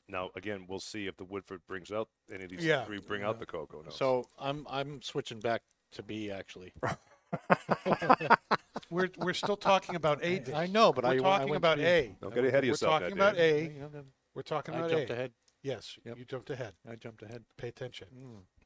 now 0.08 0.30
again, 0.36 0.68
we'll 0.70 0.80
see 0.80 1.08
if 1.08 1.18
the 1.18 1.26
Woodford 1.26 1.62
brings 1.68 1.92
out 1.92 2.10
any 2.32 2.44
of 2.44 2.52
these 2.52 2.64
Yeah, 2.64 2.86
three 2.86 3.00
bring 3.00 3.22
yeah. 3.22 3.30
out 3.30 3.40
the 3.40 3.46
cocoa. 3.48 3.82
notes. 3.82 3.98
So 3.98 4.26
I'm 4.40 4.68
I'm 4.70 5.02
switching 5.02 5.40
back 5.40 5.64
to 5.94 6.04
B 6.04 6.30
actually. 6.32 6.74
We're 8.92 9.10
we're 9.18 9.34
still 9.34 9.58
talking 9.58 9.96
about 9.96 10.24
A. 10.24 10.40
Dave. 10.40 10.54
I 10.56 10.68
know, 10.68 10.94
but 10.94 11.04
we're 11.04 11.12
I, 11.12 11.20
wa- 11.20 11.36
I 11.36 11.40
talking 11.40 11.56
about 11.56 11.76
to 11.76 11.82
B. 11.82 11.88
A. 11.88 12.16
don't 12.22 12.34
get 12.36 12.46
ahead 12.46 12.64
of 12.64 12.68
yourself. 12.68 13.02
We're 13.02 13.10
yourself. 13.10 13.12
talking 13.12 13.18
now, 13.18 13.30
about 13.30 13.38
Dan. 13.38 14.06
A. 14.06 14.15
You 14.36 14.40
know, 14.40 14.44
then 14.44 14.44
We're 14.44 14.44
talking 14.44 14.74
I 14.76 14.78
about 14.80 14.90
jumped 14.90 15.10
A. 15.10 15.14
ahead. 15.14 15.32
Yes, 15.64 15.98
Yep. 16.06 16.18
you 16.18 16.26
jumped 16.26 16.50
ahead. 16.52 16.74
I 16.90 16.96
jumped 16.96 17.24
ahead. 17.24 17.44
Pay 17.58 17.70
attention. 17.70 18.08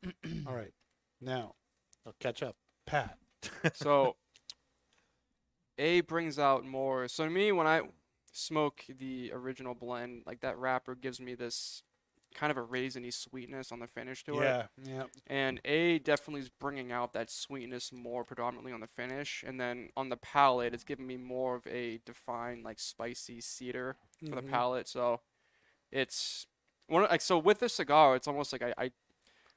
Mm. 0.04 0.48
All 0.48 0.54
right. 0.56 0.74
Now, 1.22 1.56
I'll 2.06 2.16
catch 2.20 2.44
up. 2.44 2.56
Pat. 2.86 3.18
so 3.74 4.16
A 5.78 6.02
brings 6.02 6.38
out 6.40 6.66
more. 6.66 7.08
So 7.08 7.24
to 7.26 7.30
me, 7.30 7.52
when 7.52 7.68
I 7.68 7.82
smoke 8.34 8.84
the 8.90 9.32
original 9.34 9.74
blend, 9.76 10.24
like 10.26 10.42
that 10.42 10.58
wrapper 10.58 10.96
gives 10.96 11.20
me 11.22 11.36
this 11.36 11.84
kind 12.36 12.52
of 12.52 12.58
a 12.58 12.62
raisiny 12.64 13.12
sweetness 13.12 13.72
on 13.72 13.80
the 13.80 13.88
finish 13.88 14.24
to 14.26 14.40
it. 14.42 14.44
Yeah. 14.44 14.66
Yeah. 14.84 15.04
And 15.28 15.60
A 15.66 16.00
definitely 16.00 16.42
is 16.42 16.50
bringing 16.50 16.92
out 16.92 17.14
that 17.14 17.32
sweetness 17.32 17.92
more 17.92 18.24
predominantly 18.24 18.72
on 18.72 18.82
the 18.82 18.88
finish, 18.88 19.44
and 19.48 19.60
then 19.60 19.90
on 19.98 20.10
the 20.10 20.18
palate, 20.18 20.74
it's 20.74 20.84
giving 20.84 21.08
me 21.08 21.18
more 21.18 21.56
of 21.56 21.66
a 21.66 22.00
defined 22.06 22.64
like 22.64 22.80
spicy 22.80 23.42
cedar 23.42 23.96
for 24.30 24.36
the 24.36 24.42
Mhm. 24.44 24.50
palate. 24.50 24.88
So 24.88 25.22
it's 25.92 26.48
one 26.88 27.04
of- 27.04 27.10
like 27.12 27.22
so 27.22 27.38
with 27.38 27.60
the 27.60 27.70
cigar, 27.70 28.16
it's 28.16 28.28
almost 28.28 28.52
like 28.52 28.62
I, 28.62 28.74
I 28.78 28.92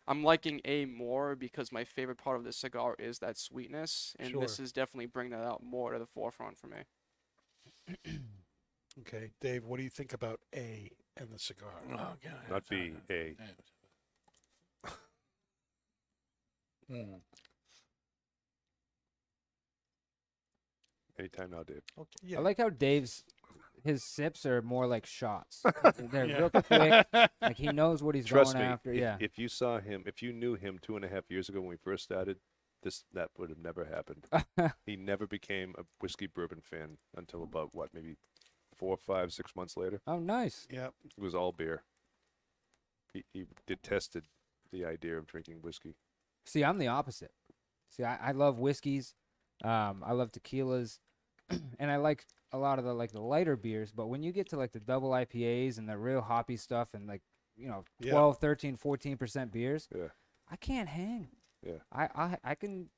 I'm 0.06 0.24
liking 0.24 0.60
A 0.64 0.84
more 0.86 1.36
because 1.36 1.70
my 1.72 1.84
favorite 1.84 2.18
part 2.18 2.36
of 2.36 2.44
the 2.44 2.52
cigar 2.52 2.96
is 2.98 3.20
that 3.20 3.38
sweetness, 3.38 4.14
and 4.18 4.40
this 4.40 4.58
is 4.58 4.72
definitely 4.72 5.06
bringing 5.06 5.32
that 5.32 5.44
out 5.46 5.62
more 5.62 5.92
to 5.92 5.98
the 5.98 6.06
forefront 6.06 6.58
for 6.58 6.66
me. 6.68 6.78
Okay, 9.00 9.30
Dave. 9.40 9.64
What 9.64 9.78
do 9.78 9.84
you 9.84 9.88
think 9.88 10.12
about 10.12 10.38
A 10.54 10.90
and 11.16 11.30
the 11.30 11.38
cigar? 11.38 11.70
Oh, 11.92 11.96
God. 12.22 12.34
Not 12.50 12.68
B, 12.68 12.92
A. 13.10 13.34
Mm. 16.90 17.20
Anytime 21.18 21.50
now, 21.50 21.62
Dave. 21.62 21.82
Okay, 21.98 22.08
yeah. 22.22 22.38
I 22.38 22.40
like 22.40 22.58
how 22.58 22.68
Dave's 22.70 23.22
his 23.84 24.02
sips 24.04 24.44
are 24.46 24.62
more 24.62 24.86
like 24.86 25.06
shots. 25.06 25.62
They're 25.96 26.26
Yeah. 26.26 26.38
real 26.38 26.50
quick. 26.50 27.06
Like 27.40 27.56
he 27.56 27.68
knows 27.68 28.02
what 28.02 28.14
he's 28.14 28.26
Trust 28.26 28.54
going 28.54 28.64
me. 28.66 28.72
after. 28.72 28.92
if, 28.92 28.98
yeah. 29.00 29.16
if 29.20 29.38
you 29.38 29.48
saw 29.48 29.78
him, 29.80 30.04
if 30.06 30.22
you 30.22 30.32
knew 30.32 30.54
him 30.54 30.78
two 30.80 30.96
and 30.96 31.04
a 31.04 31.08
half 31.08 31.30
years 31.30 31.48
ago 31.48 31.60
when 31.60 31.68
we 31.70 31.76
first 31.76 32.04
started, 32.04 32.38
this 32.82 33.04
that 33.12 33.30
would 33.38 33.48
have 33.48 33.58
never 33.58 33.84
happened. 33.84 34.26
he 34.86 34.96
never 34.96 35.26
became 35.26 35.74
a 35.78 35.82
whiskey 36.00 36.26
bourbon 36.26 36.60
fan 36.60 36.98
until 37.16 37.42
about 37.42 37.70
what, 37.72 37.90
maybe 37.94 38.16
four, 38.76 38.96
five, 38.96 39.32
six 39.32 39.54
months 39.54 39.76
later. 39.76 40.00
oh, 40.06 40.18
nice. 40.18 40.66
Yep. 40.70 40.94
It 41.16 41.20
was 41.20 41.34
all 41.34 41.52
beer. 41.52 41.82
He, 43.12 43.24
he 43.32 43.44
detested 43.66 44.24
the 44.72 44.84
idea 44.84 45.16
of 45.18 45.26
drinking 45.26 45.58
whiskey. 45.62 45.94
See, 46.46 46.64
I'm 46.64 46.78
the 46.78 46.88
opposite. 46.88 47.30
See, 47.90 48.02
I, 48.04 48.16
I 48.28 48.32
love 48.32 48.58
whiskeys. 48.58 49.14
Um, 49.62 50.02
I 50.04 50.12
love 50.12 50.32
tequilas, 50.32 50.98
and 51.78 51.90
I 51.90 51.96
like 51.96 52.26
a 52.52 52.58
lot 52.58 52.78
of 52.78 52.84
the 52.84 52.92
like 52.94 53.12
the 53.12 53.20
lighter 53.20 53.56
beers. 53.56 53.90
But 53.92 54.06
when 54.08 54.22
you 54.22 54.32
get 54.32 54.48
to 54.50 54.56
like 54.56 54.72
the 54.72 54.80
double 54.80 55.10
IPAs 55.10 55.78
and 55.78 55.88
the 55.88 55.96
real 55.98 56.20
hoppy 56.20 56.56
stuff 56.56 56.94
and 56.94 57.06
like 57.06 57.22
you 57.56 57.68
know 57.68 57.84
Yeah. 58.00 58.12
12, 58.12 58.38
13, 58.38 58.76
14 58.76 59.16
percent 59.16 59.52
beers, 59.52 59.88
Yeah. 59.94 60.08
I 60.50 60.56
can't 60.56 60.88
hang. 60.88 61.28
Yeah. 61.62 61.78
I, 61.92 62.08
I 62.14 62.38
I 62.44 62.54
can 62.54 62.88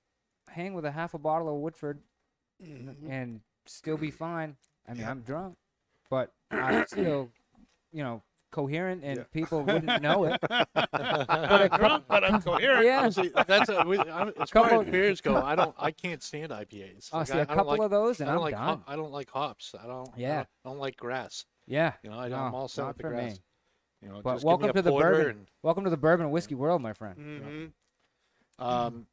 hang 0.49 0.75
with 0.75 0.85
a 0.85 0.91
half 0.93 1.15
a 1.15 1.19
bottle 1.19 1.49
of 1.49 1.57
Woodford 1.61 2.01
Mhm. 2.63 3.09
and 3.09 3.41
still 3.67 3.97
be 3.97 4.11
fine. 4.11 4.57
I 4.87 4.93
mean, 4.93 5.01
Yeah. 5.03 5.11
I'm 5.11 5.23
drunk, 5.23 5.57
but 6.11 6.33
I'm 6.51 6.87
still, 6.87 7.31
you 7.93 8.03
know, 8.03 8.23
coherent, 8.55 9.03
and 9.05 9.19
Yeah. 9.19 9.25
people 9.33 9.63
wouldn't 9.63 10.01
know 10.01 10.25
it. 10.25 10.39
I'm 10.85 11.69
drunk, 11.79 12.05
but 12.09 12.23
I'm 12.25 12.41
coherent. 12.41 12.85
Yeah. 12.87 13.09
See, 13.11 13.31
that's 13.49 13.69
a, 13.69 13.85
we, 13.85 13.99
I'm, 13.99 14.33
as 14.41 14.51
Couple- 14.51 14.71
far 14.71 14.83
as 14.83 14.89
beers 14.91 15.21
go, 15.21 15.37
I 15.43 15.57
don't, 15.57 15.75
I 15.79 15.91
can't 15.91 16.23
stand 16.23 16.53
IPAs. 16.53 17.11
Oh, 17.13 17.19
Like, 17.19 17.27
see, 17.27 17.33
I, 17.35 17.39
a 17.39 17.43
I 17.43 17.45
don't 17.47 17.57
couple 17.57 17.73
like, 17.73 17.81
of 17.83 17.91
those, 17.91 18.21
and 18.21 18.31
I 18.31 18.33
don't 18.35 18.39
I'm 18.43 18.45
like, 18.45 18.55
done. 18.55 18.63
hop, 18.65 18.85
I 18.87 18.97
don't 18.97 19.13
like 19.13 19.31
hops. 19.31 19.75
I 19.83 19.87
don't. 19.89 20.09
I 20.09 20.13
Yeah. 20.17 20.35
don't, 20.37 20.49
I 20.65 20.69
don't 20.71 20.79
like 20.79 20.97
grass. 20.97 21.45
Yeah. 21.67 21.93
You 22.05 22.11
know, 22.11 22.19
I, 22.19 22.29
No, 22.29 22.37
I'm 22.37 22.55
all 22.55 22.69
set 22.69 22.83
not 22.83 22.89
with 22.89 22.97
the 22.99 23.03
for 23.03 23.09
grass. 23.11 23.33
me. 23.33 23.39
You 24.03 24.09
know, 24.11 24.21
But 24.23 24.35
just 24.35 24.43
give 24.43 24.45
me 24.45 24.49
welcome 24.49 24.71
a 24.71 24.73
to 24.75 24.83
the 24.83 24.93
bourbon. 24.93 25.27
and- 25.31 25.47
Welcome 25.63 25.85
to 25.85 25.91
the 25.91 25.97
bourbon 25.97 26.27
and 26.27 26.33
whiskey 26.33 26.55
world, 26.55 26.81
my 26.81 26.93
friend. 26.93 27.73
Mhm. 28.61 28.65
Um, 28.65 29.07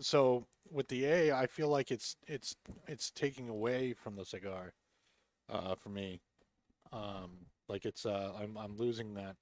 so 0.00 0.46
with 0.70 0.88
the 0.88 1.04
A, 1.04 1.32
I 1.32 1.46
feel 1.46 1.68
like 1.68 1.90
it's 1.92 2.16
it's 2.26 2.56
it's 2.88 3.10
taking 3.10 3.48
away 3.48 3.92
from 3.92 4.16
the 4.16 4.24
cigar, 4.24 4.72
uh, 5.48 5.74
for 5.76 5.90
me. 5.90 6.20
Um, 6.92 7.46
like 7.68 7.84
it's 7.84 8.04
uh, 8.06 8.32
I'm 8.40 8.56
I'm 8.56 8.76
losing 8.76 9.14
that, 9.14 9.36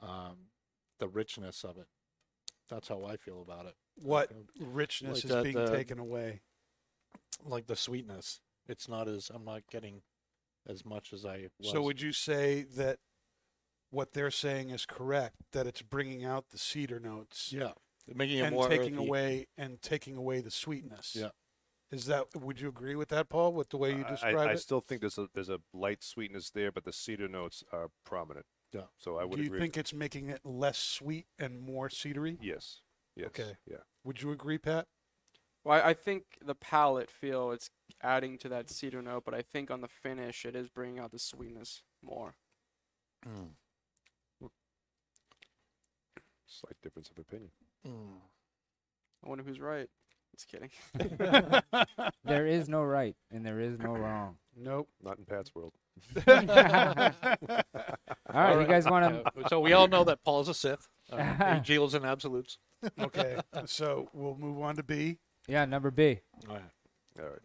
um, 0.00 0.36
the 0.98 1.08
richness 1.08 1.64
of 1.64 1.76
it. 1.78 1.86
That's 2.68 2.88
how 2.88 3.04
I 3.04 3.16
feel 3.16 3.40
about 3.42 3.66
it. 3.66 3.74
What 3.96 4.30
Like, 4.30 4.44
richness 4.60 5.24
Like 5.24 5.34
is 5.38 5.42
being 5.52 5.64
the- 5.64 5.70
taken 5.74 5.98
away? 5.98 6.40
like 7.44 7.66
the 7.66 7.76
sweetness. 7.76 8.40
It's 8.68 8.88
not 8.88 9.08
as 9.08 9.30
I'm 9.32 9.44
not 9.44 9.62
getting 9.70 10.02
as 10.68 10.84
much 10.84 11.12
as 11.12 11.24
I 11.24 11.48
was. 11.58 11.70
So 11.70 11.82
would 11.82 12.00
you 12.02 12.12
say 12.12 12.64
that 12.76 12.98
what 13.90 14.12
they're 14.12 14.30
saying 14.30 14.70
is 14.70 14.84
correct? 14.84 15.36
That 15.52 15.66
it's 15.66 15.80
bringing 15.80 16.24
out 16.24 16.50
the 16.50 16.58
cedar 16.58 17.00
notes 17.00 17.52
yeah, 17.52 17.72
making 18.12 18.38
it 18.38 18.42
and 18.42 18.54
more 18.54 18.68
taking 18.68 18.94
earthy. 18.96 19.06
away 19.06 19.46
and 19.56 19.80
taking 19.80 20.16
away 20.16 20.40
the 20.40 20.50
sweetness. 20.50 21.16
Yeah. 21.18 21.30
Is 21.90 22.06
that? 22.06 22.26
Would 22.36 22.60
you 22.60 22.68
agree 22.68 22.94
with 22.96 23.08
that, 23.08 23.28
Paul? 23.28 23.54
With 23.54 23.70
the 23.70 23.78
way 23.78 23.90
you 23.96 24.04
describe 24.04 24.36
I, 24.36 24.44
I 24.44 24.52
it? 24.52 24.60
still 24.60 24.80
think 24.80 25.00
there's 25.00 25.16
a 25.16 25.28
there's 25.32 25.48
a 25.48 25.60
light 25.72 26.02
sweetness 26.02 26.50
there, 26.50 26.70
but 26.70 26.84
the 26.84 26.92
cedar 26.92 27.28
notes 27.28 27.64
are 27.72 27.88
prominent. 28.04 28.44
Yeah. 28.72 28.82
So 28.98 29.16
I 29.16 29.24
would 29.24 29.36
Do 29.36 29.42
you 29.42 29.46
agree. 29.48 29.60
think 29.60 29.78
it's 29.78 29.94
making 29.94 30.28
it 30.28 30.40
less 30.44 30.78
sweet 30.78 31.26
and 31.38 31.60
more 31.60 31.88
cedary? 31.88 32.36
yes. 32.40 32.80
Yes. 33.16 33.28
Okay. 33.28 33.56
Yeah. 33.66 33.78
Would 34.04 34.22
you 34.22 34.30
agree, 34.30 34.58
Pat? 34.58 34.86
Well, 35.64 35.80
I, 35.82 35.90
I 35.90 35.94
think 35.94 36.24
the 36.44 36.54
palate 36.54 37.10
feel 37.10 37.50
it's 37.50 37.70
adding 38.00 38.38
to 38.38 38.48
that 38.50 38.70
cedar 38.70 39.02
note, 39.02 39.24
but 39.24 39.34
I 39.34 39.42
think 39.42 39.70
on 39.70 39.80
the 39.80 39.88
finish 39.88 40.44
it 40.44 40.54
is 40.54 40.68
bringing 40.68 41.00
out 41.00 41.10
the 41.10 41.18
sweetness 41.18 41.82
more. 42.02 42.34
Mm. 43.26 43.48
Slight 46.46 46.76
difference 46.82 47.10
of 47.10 47.18
opinion. 47.18 47.50
Mm. 47.86 48.20
I 49.24 49.28
wonder 49.28 49.44
who's 49.44 49.60
right. 49.60 49.88
Just 50.38 50.48
kidding. 50.48 50.70
There 52.24 52.46
is 52.46 52.68
no 52.68 52.82
right 52.82 53.16
and 53.32 53.44
there 53.44 53.58
is 53.60 53.78
no 53.78 53.92
wrong. 53.96 54.36
Nope. 54.56 54.88
Not 55.02 55.18
in 55.18 55.24
Pat's 55.24 55.52
world. 55.54 55.72
All 56.28 56.34
right, 58.34 58.60
you 58.60 58.66
guys 58.66 58.84
want 58.86 59.24
to? 59.24 59.48
So 59.48 59.58
we 59.60 59.72
all 59.72 59.88
know 59.88 60.04
that 60.04 60.22
Paul's 60.24 60.48
a 60.48 60.54
Sith. 60.54 60.86
Uh, 61.10 61.54
he 61.54 61.60
deals 61.60 61.94
in 61.94 62.04
absolutes. 62.04 62.58
okay. 63.00 63.38
So 63.66 64.08
we'll 64.12 64.36
move 64.36 64.60
on 64.60 64.76
to 64.76 64.82
B. 64.82 65.16
Yeah, 65.48 65.64
number 65.64 65.90
B. 65.90 66.20
All 66.48 66.54
right. 66.54 66.62
All 67.18 67.24
right. 67.24 67.38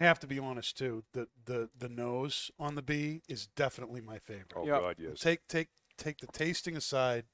I 0.00 0.04
have 0.04 0.20
to 0.20 0.26
be 0.26 0.38
honest 0.38 0.76
too. 0.78 1.02
The 1.12 1.28
the 1.46 1.70
the 1.76 1.88
nose 1.88 2.50
on 2.58 2.74
the 2.74 2.82
B 2.82 3.22
is 3.28 3.46
definitely 3.56 4.00
my 4.00 4.18
favorite. 4.18 4.52
Oh 4.54 4.64
Yeah. 4.66 4.78
God, 4.80 4.96
yes. 4.98 5.18
Take 5.20 5.48
take 5.48 5.68
take 5.96 6.18
the 6.18 6.26
tasting 6.28 6.76
aside. 6.76 7.24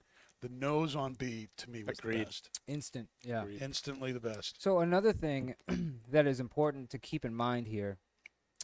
The 0.45 0.51
nose 0.51 0.95
on 0.95 1.15
B 1.15 1.49
to 1.57 1.71
me 1.71 1.85
was 1.85 1.99
Agreed. 1.99 2.21
the 2.21 2.25
best. 2.27 2.61
Instant. 2.67 3.09
Yeah. 3.23 3.45
Agreed. 3.45 3.63
Instantly 3.63 4.13
the 4.13 4.21
best. 4.21 4.61
So 4.63 4.81
another 4.81 5.15
thing 5.15 5.55
that 6.11 6.27
is 6.27 6.39
important 6.39 6.91
to 6.91 6.99
keep 6.99 7.25
in 7.25 7.35
mind 7.35 7.67
here 7.67 7.97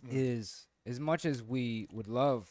is 0.06 0.66
Mm. 0.86 0.90
as 0.90 1.00
much 1.00 1.24
as 1.24 1.42
we 1.42 1.86
would 1.90 2.06
love 2.06 2.50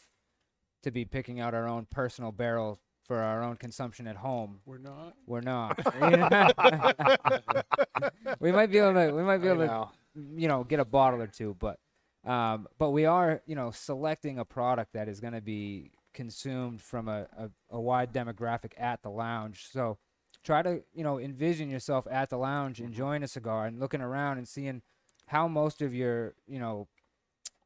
to 0.81 0.89
be 0.89 1.05
picking 1.05 1.39
out 1.39 1.53
our 1.53 1.67
own 1.67 1.85
personal 1.91 2.31
barrel 2.31 2.79
for 3.03 3.17
our 3.19 3.43
own 3.43 3.55
consumption 3.55 4.07
at 4.07 4.15
home, 4.15 4.61
We're 4.65 4.79
not. 4.79 5.13
we're 5.27 5.41
not. 5.41 5.77
we 8.39 8.51
might 8.51 8.71
be 8.71 8.79
able 8.79 8.95
to. 8.95 9.11
We 9.13 9.21
might 9.21 9.43
be 9.43 9.47
able 9.47 9.67
to 9.67 9.89
you 10.35 10.47
know 10.47 10.63
get 10.63 10.79
a 10.79 10.85
bottle 10.85 11.21
or 11.21 11.27
two 11.27 11.55
but 11.59 11.77
um 12.25 12.67
but 12.79 12.89
we 12.89 13.05
are 13.05 13.43
you 13.45 13.53
know 13.55 13.69
selecting 13.69 14.39
a 14.39 14.45
product 14.45 14.93
that 14.93 15.07
is 15.07 15.19
going 15.19 15.33
to 15.33 15.41
be 15.41 15.91
consumed 16.13 16.81
from 16.81 17.07
a, 17.07 17.27
a, 17.37 17.49
a 17.69 17.79
wide 17.79 18.11
demographic 18.13 18.71
at 18.77 19.01
the 19.03 19.09
lounge 19.09 19.67
so 19.71 19.97
try 20.43 20.61
to 20.61 20.81
you 20.93 21.03
know 21.03 21.19
envision 21.19 21.69
yourself 21.69 22.07
at 22.09 22.29
the 22.29 22.37
lounge 22.37 22.79
enjoying 22.81 23.23
a 23.23 23.27
cigar 23.27 23.65
and 23.65 23.79
looking 23.79 24.01
around 24.01 24.37
and 24.37 24.47
seeing 24.47 24.81
how 25.27 25.47
most 25.47 25.81
of 25.81 25.93
your 25.93 26.33
you 26.47 26.59
know 26.59 26.87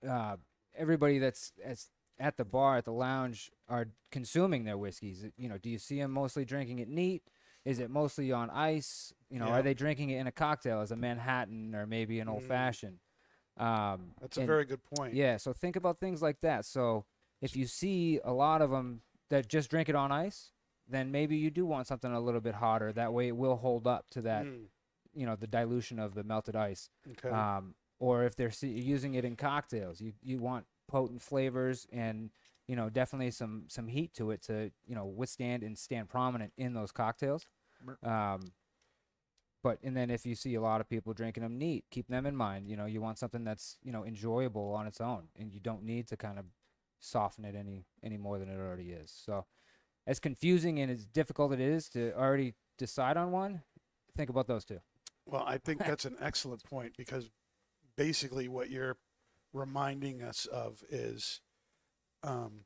uh 0.07 0.35
everybody 0.75 1.19
that's 1.19 1.51
that's 1.63 1.89
at 2.19 2.37
the 2.37 2.45
bar 2.45 2.77
at 2.77 2.85
the 2.85 2.91
lounge 2.91 3.51
are 3.69 3.87
consuming 4.11 4.65
their 4.65 4.77
whiskeys 4.77 5.25
you 5.37 5.47
know 5.49 5.57
do 5.57 5.69
you 5.69 5.77
see 5.77 5.99
them 5.99 6.11
mostly 6.11 6.43
drinking 6.45 6.79
it 6.79 6.89
neat 6.89 7.23
is 7.65 7.79
it 7.79 7.89
mostly 7.89 8.29
on 8.33 8.49
ice? 8.49 9.13
You 9.29 9.39
know, 9.39 9.47
Yeah. 9.47 9.59
are 9.59 9.61
they 9.61 9.73
drinking 9.73 10.09
it 10.09 10.17
in 10.17 10.27
a 10.27 10.33
cocktail 10.33 10.81
as 10.81 10.91
a 10.91 10.97
Manhattan 10.97 11.73
or 11.73 11.87
maybe 11.87 12.19
an 12.19 12.27
old 12.27 12.43
Mm. 12.43 12.47
fashioned? 12.49 12.99
Um, 13.55 14.15
That's 14.19 14.35
a 14.35 14.41
and- 14.41 14.47
very 14.47 14.65
good 14.65 14.83
point. 14.83 15.13
yeah. 15.13 15.37
So 15.37 15.53
think 15.53 15.77
about 15.77 15.97
things 16.01 16.21
like 16.21 16.41
that. 16.41 16.65
So 16.65 17.05
if 17.43 17.55
you 17.55 17.65
see 17.67 18.19
a 18.23 18.31
lot 18.33 18.61
of 18.61 18.69
them 18.71 19.01
that 19.29 19.47
just 19.47 19.69
drink 19.69 19.89
it 19.89 19.95
on 19.95 20.11
ice, 20.11 20.51
then 20.87 21.11
maybe 21.11 21.35
you 21.37 21.49
do 21.49 21.65
want 21.65 21.87
something 21.87 22.11
a 22.11 22.19
little 22.19 22.41
bit 22.41 22.55
hotter. 22.55 22.91
That 22.91 23.13
way, 23.13 23.27
it 23.27 23.37
will 23.37 23.55
hold 23.57 23.85
up 23.87 24.09
to 24.11 24.21
that. 24.21 24.45
Mm, 24.45 24.65
You 25.15 25.25
know, 25.27 25.35
the 25.35 25.47
dilution 25.47 25.99
of 25.99 26.13
the 26.15 26.23
melted 26.23 26.55
ice. 26.55 26.89
okay. 27.11 27.29
Um, 27.29 27.75
or 27.99 28.23
if 28.25 28.35
they're 28.35 28.51
using 28.61 29.13
it 29.13 29.23
in 29.25 29.35
cocktails, 29.35 30.01
you 30.01 30.13
you 30.21 30.39
want 30.39 30.65
potent 30.87 31.21
flavors 31.21 31.87
and 31.91 32.31
you 32.67 32.75
know 32.75 32.89
definitely 32.89 33.31
some 33.31 33.63
some 33.67 33.87
heat 33.87 34.13
to 34.15 34.31
it 34.31 34.41
to 34.43 34.71
you 34.85 34.95
know 34.95 35.05
withstand 35.05 35.63
and 35.63 35.77
stand 35.77 36.09
prominent 36.09 36.51
in 36.57 36.73
those 36.73 36.91
cocktails. 36.91 37.45
Um, 38.33 38.51
but 39.63 39.77
and 39.83 39.95
then 39.95 40.09
if 40.09 40.25
you 40.25 40.35
see 40.35 40.55
a 40.55 40.61
lot 40.61 40.81
of 40.81 40.89
people 40.89 41.13
drinking 41.13 41.43
them 41.43 41.57
neat, 41.57 41.85
keep 41.89 42.07
them 42.07 42.25
in 42.25 42.35
mind. 42.35 42.67
You 42.67 42.75
know, 42.75 42.85
you 42.85 42.99
want 43.01 43.17
something 43.17 43.43
that's 43.45 43.77
you 43.83 43.91
know 43.93 44.03
enjoyable 44.05 44.73
on 44.73 44.87
its 44.87 44.99
own, 44.99 45.23
and 45.39 45.53
you 45.53 45.59
don't 45.59 45.83
need 45.83 46.07
to 46.07 46.17
kind 46.17 46.37
of 46.39 46.45
soften 47.03 47.43
it 47.45 47.55
any 47.55 47.85
any 48.01 48.17
more 48.17 48.39
than 48.39 48.49
it 48.49 48.57
already 48.57 48.91
is. 48.91 49.11
So, 49.25 49.45
as 50.07 50.19
confusing 50.19 50.79
and 50.79 50.89
as 50.91 51.05
difficult 51.05 51.53
it 51.53 51.59
is 51.59 51.89
to 51.89 52.13
already 52.17 52.53
decide 52.77 53.17
on 53.17 53.31
one, 53.31 53.61
think 54.15 54.29
about 54.29 54.47
those 54.47 54.65
two. 54.65 54.79
Well, 55.25 55.43
I 55.45 55.57
think 55.57 55.79
that's 55.79 56.05
an 56.11 56.15
excellent 56.21 56.63
point 56.63 56.93
because 56.97 57.29
basically 57.95 58.47
what 58.47 58.69
you're 58.69 58.97
reminding 59.53 60.23
us 60.23 60.45
of 60.45 60.83
is 60.89 61.41
um, 62.23 62.61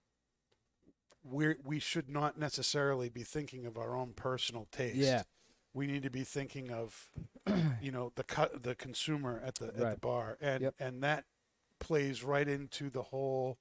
we 1.24 1.56
we 1.64 1.80
should 1.80 2.10
not 2.10 2.38
necessarily 2.38 3.10
be 3.10 3.24
thinking 3.24 3.66
of 3.66 3.78
our 3.78 3.96
own 3.96 4.14
personal 4.14 4.68
taste. 4.72 4.98
Yeah. 4.98 5.24
We 5.74 5.86
need 5.86 6.04
to 6.04 6.10
be 6.10 6.24
thinking 6.24 6.72
of 6.72 7.10
you 7.82 7.92
know 7.92 8.12
the 8.16 8.24
cut 8.24 8.64
the 8.64 8.76
consumer 8.76 9.42
at 9.46 9.56
the 9.56 9.68
at 9.68 9.78
the 9.78 9.98
bar 10.00 10.38
and 10.42 10.62
Yep. 10.64 10.76
and 10.80 11.04
that 11.04 11.26
plays 11.80 12.24
right 12.24 12.48
into 12.48 12.90
the 12.90 13.04
whole 13.04 13.58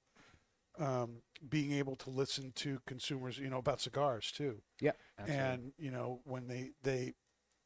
um, 0.79 1.21
being 1.47 1.71
able 1.73 1.95
to 1.95 2.09
listen 2.09 2.51
to 2.55 2.79
consumers 2.87 3.37
you 3.37 3.49
know 3.49 3.57
about 3.59 3.81
cigars 3.81 4.31
too 4.31 4.61
Yeah. 4.81 4.91
and 5.17 5.73
you 5.77 5.91
know 5.91 6.21
when 6.23 6.47
they 6.47 6.71
they 6.83 7.13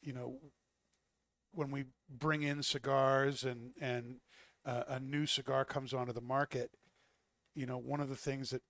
you 0.01 0.13
know 0.13 0.39
when 1.53 1.71
we 1.71 1.85
bring 2.09 2.43
in 2.43 2.63
cigars 2.63 3.43
and 3.43 3.71
and 3.79 4.17
uh, 4.65 4.83
a 4.87 4.99
new 4.99 5.25
cigar 5.25 5.65
comes 5.65 5.93
onto 5.93 6.13
the 6.13 6.21
market 6.21 6.71
you 7.55 7.65
know 7.65 7.77
one 7.77 7.99
of 7.99 8.09
the 8.09 8.15
things 8.15 8.49
that 8.51 8.61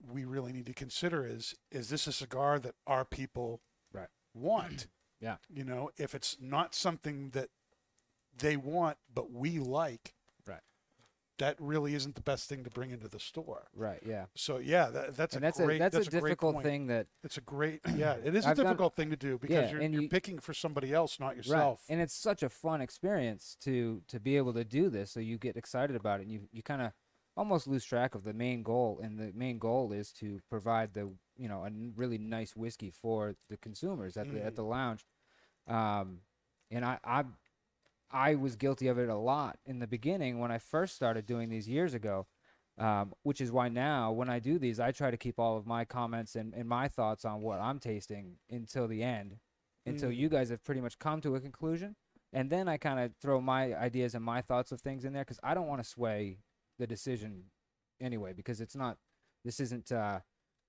we 0.00 0.24
really 0.24 0.52
need 0.52 0.66
to 0.66 0.74
consider 0.74 1.26
is 1.26 1.54
is 1.70 1.88
this 1.90 2.06
a 2.06 2.12
cigar 2.12 2.58
that 2.58 2.74
our 2.86 3.04
people 3.04 3.60
Right. 3.92 4.08
want 4.34 4.86
Yeah. 5.20 5.38
You 5.52 5.64
know, 5.64 5.90
if 5.96 6.14
it's 6.14 6.36
not 6.40 6.76
something 6.76 7.30
that 7.30 7.48
they 8.36 8.56
want 8.56 8.98
but 9.12 9.32
we 9.32 9.58
like. 9.58 10.14
That 11.38 11.56
really 11.60 11.94
isn't 11.94 12.16
the 12.16 12.20
best 12.20 12.48
thing 12.48 12.64
to 12.64 12.70
bring 12.70 12.90
into 12.90 13.08
the 13.08 13.20
store. 13.20 13.68
Right. 13.74 14.02
Yeah. 14.04 14.26
So 14.34 14.58
yeah, 14.58 14.90
that, 14.90 15.16
that's 15.16 15.36
and 15.36 15.44
a 15.44 15.46
that's 15.46 15.60
great 15.60 15.76
a 15.76 15.78
that's, 15.78 15.94
a 16.08 16.10
great 16.10 16.22
difficult 16.22 16.62
thing 16.62 16.88
that 16.88 17.06
It's 17.22 17.36
a 17.36 17.40
great 17.40 17.80
yeah. 17.96 18.16
It 18.24 18.34
is 18.34 18.44
a 18.44 18.50
I've 18.50 18.56
difficult 18.56 18.96
thing 18.96 19.10
to 19.10 19.16
do 19.16 19.38
because 19.38 19.54
Yeah, 19.54 19.70
you're, 19.70 19.80
and 19.80 19.94
you're 19.94 20.02
you- 20.04 20.08
picking 20.08 20.38
for 20.40 20.52
somebody 20.52 20.92
else, 20.92 21.20
not 21.20 21.36
yourself. 21.36 21.82
Right. 21.88 21.94
And 21.94 22.02
it's 22.02 22.14
such 22.14 22.42
a 22.42 22.48
fun 22.48 22.80
experience 22.80 23.56
to 23.62 24.02
to 24.08 24.18
be 24.18 24.36
able 24.36 24.52
to 24.54 24.64
do 24.64 24.90
this. 24.90 25.10
So 25.12 25.20
you 25.20 25.38
get 25.38 25.56
excited 25.56 25.94
about 25.94 26.20
it, 26.20 26.24
and 26.24 26.32
you 26.32 26.48
you 26.50 26.62
kind 26.62 26.82
of 26.82 26.92
almost 27.36 27.68
lose 27.68 27.84
track 27.84 28.16
of 28.16 28.24
the 28.24 28.32
main 28.34 28.64
goal. 28.64 29.00
And 29.02 29.16
the 29.18 29.32
main 29.32 29.58
goal 29.58 29.92
is 29.92 30.10
to 30.14 30.40
provide 30.50 30.92
the 30.94 31.12
you 31.36 31.48
know 31.48 31.64
a 31.64 31.70
really 31.94 32.18
nice 32.18 32.56
whiskey 32.56 32.90
for 32.90 33.36
the 33.48 33.56
consumers 33.56 34.16
at 34.16 34.32
the 34.32 34.44
at 34.44 34.56
the 34.56 34.64
lounge. 34.64 35.06
Um, 35.68 36.20
and 36.70 36.84
I 36.84 36.98
I 37.04 37.24
I 38.10 38.34
was 38.34 38.56
guilty 38.56 38.88
of 38.88 38.98
it 38.98 39.08
a 39.08 39.16
lot 39.16 39.58
in 39.66 39.78
the 39.78 39.86
beginning 39.86 40.38
when 40.38 40.50
I 40.50 40.58
first 40.58 40.94
started 40.94 41.26
doing 41.26 41.48
these 41.48 41.68
years 41.68 41.94
ago. 41.94 42.26
Um, 42.78 43.12
which 43.24 43.40
is 43.40 43.50
why 43.50 43.68
now 43.68 44.12
when 44.12 44.30
I 44.30 44.38
do 44.38 44.56
these, 44.56 44.78
I 44.78 44.92
try 44.92 45.10
to 45.10 45.16
keep 45.16 45.40
all 45.40 45.56
of 45.56 45.66
my 45.66 45.84
comments 45.84 46.36
and, 46.36 46.54
and 46.54 46.68
my 46.68 46.86
thoughts 46.86 47.24
on 47.24 47.42
what 47.42 47.58
I'm 47.58 47.80
tasting 47.80 48.36
until 48.48 48.86
the 48.86 49.02
end, 49.02 49.38
until 49.84 50.10
Mm. 50.10 50.16
you 50.16 50.28
guys 50.28 50.50
have 50.50 50.62
pretty 50.62 50.80
much 50.80 50.96
come 51.00 51.20
to 51.22 51.34
a 51.34 51.40
conclusion. 51.40 51.96
And 52.32 52.50
then 52.50 52.68
I 52.68 52.76
kind 52.76 53.00
of 53.00 53.16
throw 53.20 53.40
my 53.40 53.74
ideas 53.74 54.14
and 54.14 54.24
my 54.24 54.42
thoughts 54.42 54.70
of 54.70 54.80
things 54.80 55.04
in 55.04 55.12
there 55.12 55.24
because 55.24 55.40
I 55.42 55.54
don't 55.54 55.66
want 55.66 55.82
to 55.82 55.88
sway 55.88 56.38
the 56.78 56.86
decision 56.86 57.46
anyway 58.00 58.32
because 58.32 58.60
it's 58.60 58.76
not, 58.76 58.98
this 59.44 59.58
isn't 59.58 59.90
uh, 59.90 60.20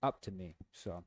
up 0.02 0.20
to 0.22 0.32
me. 0.32 0.56
So, 0.72 1.04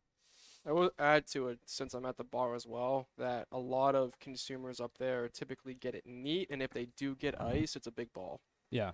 I 0.67 0.73
will 0.73 0.91
add 0.99 1.27
to 1.29 1.49
it 1.49 1.59
since 1.67 1.93
I'm 1.95 2.07
at 2.07 2.17
the 2.17 2.25
bar 2.25 2.55
as 2.55 2.67
well 2.67 3.09
that 3.19 3.49
a 3.51 3.59
lot 3.59 3.95
of 3.95 4.19
consumers 4.21 4.81
up 4.81 4.99
there 4.99 5.29
typically 5.29 5.75
get 5.75 5.95
it 5.95 6.07
neat, 6.07 6.49
and 6.51 6.63
if 6.63 6.71
they 6.71 6.87
do 6.97 7.15
get 7.17 7.41
ice, 7.41 7.75
it's 7.77 7.87
a 7.87 7.93
big 7.93 8.13
ball. 8.13 8.41
yeah. 8.71 8.93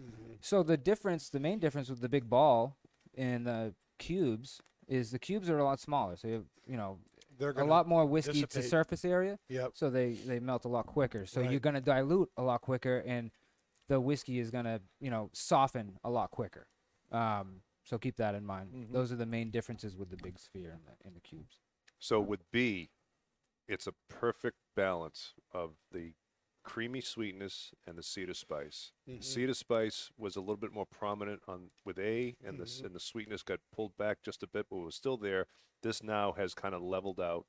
Mhm. 0.00 0.38
So 0.40 0.64
the 0.64 0.76
difference, 0.76 1.28
the 1.30 1.38
main 1.38 1.60
difference 1.60 1.88
with 1.88 2.00
the 2.00 2.08
big 2.08 2.28
ball 2.28 2.76
and 3.16 3.46
the 3.46 3.74
cubes 3.98 4.60
is 4.88 5.12
the 5.12 5.20
cubes 5.20 5.48
are 5.48 5.58
a 5.58 5.62
lot 5.64 5.78
smaller. 5.78 6.16
So 6.16 6.26
you 6.26 6.34
have, 6.34 6.46
you 6.66 6.76
know, 6.76 6.98
They're 7.38 7.50
a 7.50 7.64
lot 7.64 7.86
more 7.86 8.04
whiskey 8.04 8.44
to 8.44 8.62
surface 8.62 9.04
area. 9.04 9.38
Yep. 9.48 9.70
so 9.74 9.90
they 9.90 10.14
they 10.14 10.40
melt 10.40 10.64
a 10.64 10.68
lot 10.68 10.86
quicker. 10.86 11.26
So 11.26 11.40
you're 11.42 11.60
gonna 11.60 11.80
dilute 11.80 12.28
a 12.36 12.42
lot 12.42 12.60
quicker, 12.60 13.04
and 13.06 13.30
the 13.86 14.00
whiskey 14.00 14.40
is 14.40 14.50
gonna 14.50 14.80
you 14.98 15.10
know 15.10 15.30
soften 15.32 15.98
a 16.02 16.10
lot 16.10 16.32
quicker. 16.32 16.66
Um, 17.12 17.62
so 17.84 17.98
keep 17.98 18.16
that 18.16 18.34
in 18.34 18.44
mind. 18.44 18.72
Mhm. 18.72 18.92
Those 18.92 19.12
are 19.12 19.16
the 19.16 19.26
main 19.26 19.50
differences 19.50 19.96
with 19.96 20.10
the 20.10 20.16
big 20.16 20.38
sphere 20.38 20.70
and 20.72 20.84
the 20.86 20.96
and 21.06 21.14
the 21.14 21.20
cubes. 21.20 21.58
So 21.98 22.20
with 22.20 22.50
B, 22.50 22.90
it's 23.68 23.86
a 23.86 23.92
perfect 24.08 24.58
balance 24.74 25.34
of 25.52 25.76
the 25.90 26.14
creamy 26.62 27.00
sweetness 27.02 27.74
and 27.86 27.96
the 27.98 28.02
cedar 28.02 28.32
spice. 28.34 28.92
Mhm. 29.06 29.22
Cedar 29.22 29.54
spice 29.54 30.10
was 30.16 30.34
a 30.36 30.40
little 30.40 30.56
bit 30.56 30.72
more 30.72 30.86
prominent 30.86 31.42
on 31.46 31.70
with 31.84 31.98
A, 31.98 32.36
and 32.42 32.58
the 32.58 32.64
s 32.64 32.80
Mhm. 32.80 32.86
and 32.86 32.94
the 32.94 33.00
sweetness 33.00 33.42
got 33.42 33.60
pulled 33.70 33.96
back 33.96 34.22
just 34.22 34.42
a 34.42 34.46
bit, 34.46 34.68
but 34.70 34.78
was 34.78 34.94
still 34.94 35.16
there. 35.18 35.46
This 35.82 36.02
now 36.02 36.32
has 36.32 36.54
kind 36.54 36.74
of 36.74 36.80
leveled 36.82 37.20
out 37.20 37.46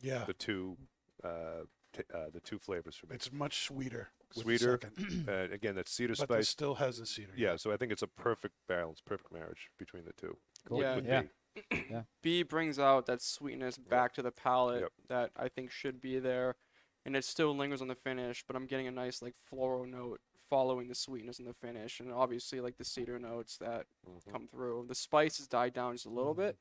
Yeah. 0.00 0.24
the 0.24 0.34
two, 0.34 0.76
uh, 1.24 1.64
t- 1.94 2.02
uh, 2.12 2.28
the 2.30 2.40
two 2.40 2.58
flavors 2.58 2.96
for 2.96 3.06
me. 3.06 3.14
It's 3.16 3.32
much 3.32 3.60
sweeter. 3.62 4.12
With 4.34 4.46
the 4.46 4.58
Sweeter, 4.58 4.78
second, 4.82 5.28
Uh, 5.28 5.52
again, 5.52 5.74
that 5.76 5.88
cedar 5.88 6.14
but 6.18 6.28
this 6.28 6.36
spice. 6.36 6.48
still 6.48 6.74
has 6.76 6.98
the 6.98 7.06
cedar. 7.06 7.32
Yeah, 7.36 7.56
so 7.56 7.72
I 7.72 7.76
think 7.76 7.92
it's 7.92 8.02
a 8.02 8.06
perfect 8.06 8.54
balance, 8.68 9.00
perfect 9.04 9.32
marriage 9.32 9.70
between 9.78 10.04
the 10.04 10.12
two. 10.12 10.36
Cool. 10.66 10.82
Yeah. 10.82 10.96
With 10.96 11.06
Yeah. 11.06 11.22
B. 11.70 11.74
B 12.22 12.42
brings 12.42 12.78
out 12.78 13.06
that 13.06 13.22
sweetness 13.22 13.78
back 13.78 14.12
to 14.14 14.22
the 14.22 14.30
palate 14.30 14.82
Yep. 14.82 14.92
that 15.08 15.30
I 15.36 15.48
think 15.48 15.70
should 15.70 16.00
be 16.00 16.18
there, 16.18 16.56
and 17.04 17.16
it 17.16 17.24
still 17.24 17.56
lingers 17.56 17.80
on 17.82 17.88
the 17.88 17.94
finish. 17.94 18.44
But 18.46 18.54
I'm 18.56 18.66
getting 18.66 18.86
a 18.86 18.90
nice 18.92 19.22
like 19.22 19.34
floral 19.48 19.86
note 19.86 20.20
following 20.50 20.88
the 20.88 20.94
sweetness 20.94 21.38
in 21.38 21.44
the 21.44 21.54
finish, 21.54 22.00
and 22.00 22.12
obviously 22.12 22.60
like 22.60 22.76
the 22.76 22.84
cedar 22.84 23.18
notes 23.18 23.56
that 23.58 23.86
Mhm. 24.06 24.32
come 24.32 24.48
through. 24.48 24.86
The 24.88 24.94
spice 24.94 25.38
has 25.38 25.46
died 25.48 25.72
down 25.74 25.94
just 25.94 26.06
a 26.06 26.10
little 26.10 26.34
bit. 26.34 26.56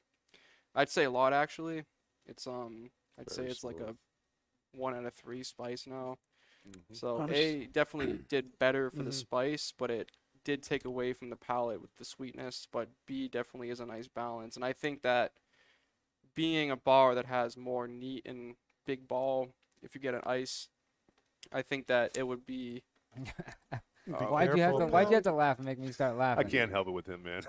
I'd 0.76 0.90
say 0.90 1.04
a 1.06 1.10
lot 1.12 1.32
actually. 1.34 1.86
It's 2.26 2.48
um 2.48 2.92
I'd 3.20 3.30
say 3.30 3.42
Very 3.44 3.52
it's 3.52 3.64
like 3.64 3.78
smooth. 3.78 3.90
a 3.90 4.78
one 4.78 4.94
out 4.96 5.06
of 5.06 5.14
three 5.14 5.44
spice 5.44 5.86
now. 5.88 6.18
Mhm. 6.68 6.82
So 6.92 7.24
Honest- 7.24 7.30
A 7.30 7.68
definitely 7.68 8.20
did 8.28 8.58
better 8.60 8.90
for 8.90 9.04
the 9.04 9.12
Mhm. 9.12 9.12
spice, 9.12 9.72
but 9.78 9.92
it 9.92 10.12
did 10.44 10.64
take 10.64 10.86
away 10.86 11.14
from 11.14 11.30
the 11.30 11.36
palate 11.36 11.82
with 11.82 11.96
the 11.98 12.06
sweetness. 12.06 12.68
But 12.72 12.90
B 13.06 13.28
definitely 13.28 13.70
is 13.70 13.80
a 13.80 13.86
nice 13.86 14.08
balance, 14.08 14.56
and 14.56 14.66
I 14.66 14.74
think 14.74 15.02
that 15.04 15.34
being 16.36 16.72
a 16.72 16.76
bar 16.78 17.16
that 17.16 17.26
has 17.26 17.58
more 17.58 17.88
neat 17.88 18.26
and 18.26 18.56
big 18.86 19.08
ball, 19.08 19.50
if 19.82 19.96
you 19.96 20.02
get 20.02 20.14
an 20.16 20.22
ice, 20.26 20.70
I 21.52 21.62
think 21.62 21.88
that 21.88 22.12
it 22.16 22.24
would 22.24 22.46
be. 22.46 22.84
Uh, 24.14 24.26
why'd 24.26 24.56
you 24.56 24.62
have 24.64 24.78
to 24.78 24.86
Why'd 24.86 25.10
you 25.10 25.16
have 25.16 25.24
to 25.24 25.32
laugh 25.34 25.58
and 25.58 25.66
make 25.66 25.80
me 25.80 25.92
start 25.92 26.18
laughing? 26.18 26.46
I 26.46 26.50
can't 26.50 26.72
help 26.72 26.88
it 26.88 26.92
with 26.92 27.08
him, 27.08 27.24
man. 27.24 27.42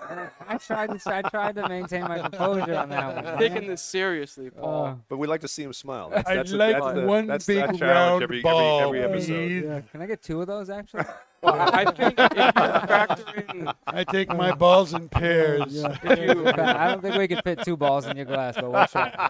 I 0.47 0.57
tried 0.59 0.99
to 0.99 1.15
I 1.15 1.21
tried 1.21 1.55
to 1.55 1.67
maintain 1.69 2.01
my 2.03 2.19
composure 2.19 2.75
on 2.75 2.89
that 2.89 3.23
one. 3.25 3.37
Taking 3.39 3.67
this 3.67 3.81
seriously, 3.81 4.49
Paul. 4.49 4.85
Uh, 4.85 4.95
But 5.07 5.17
we 5.17 5.27
like 5.27 5.41
to 5.41 5.47
see 5.47 5.63
him 5.63 5.73
smile. 5.73 6.09
That's, 6.09 6.29
I'd 6.29 6.37
that's 6.39 6.51
the- 6.51 6.57
like 6.57 6.73
that's 6.79 6.95
the- 6.95 7.05
one 7.05 7.27
that's 7.27 7.45
big 7.45 7.57
our 7.59 7.67
challenge 7.67 7.81
round 7.81 8.23
every, 8.23 8.41
ball, 8.41 8.81
every, 8.87 9.01
every 9.01 9.13
episode. 9.17 9.63
yeah. 9.63 9.81
Can 9.91 10.01
I 10.01 10.05
get 10.05 10.21
two 10.21 10.41
of 10.41 10.47
those 10.47 10.69
actually? 10.69 11.03
Well, 11.41 11.55
I 11.55 11.81
I 11.81 11.91
think 11.91 12.15
if 12.17 12.35
you 12.35 12.51
factor 12.51 13.45
in 13.53 13.71
I 13.87 14.03
take 14.03 14.29
my 14.29 14.53
balls 14.53 14.93
in 14.93 15.07
pairs. 15.09 15.63
Yeah. 15.73 15.97
I 16.03 16.87
don't 16.89 17.01
think 17.01 17.15
we 17.15 17.27
could 17.27 17.41
fit 17.43 17.63
two 17.63 17.77
balls 17.77 18.05
in 18.07 18.17
your 18.17 18.25
glass, 18.25 18.55
but 18.55 18.71
we'll 18.71 18.87
try. 18.87 19.29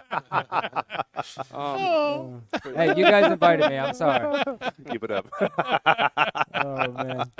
um, 1.52 2.42
Hey, 2.74 2.88
you 2.96 3.04
guys 3.04 3.30
invited 3.30 3.68
me. 3.70 3.78
I'm 3.78 3.94
sorry. 3.94 4.42
Keep 4.90 5.04
it 5.04 5.10
up. 5.10 5.26
Oh 6.62 6.92
man. 6.92 7.30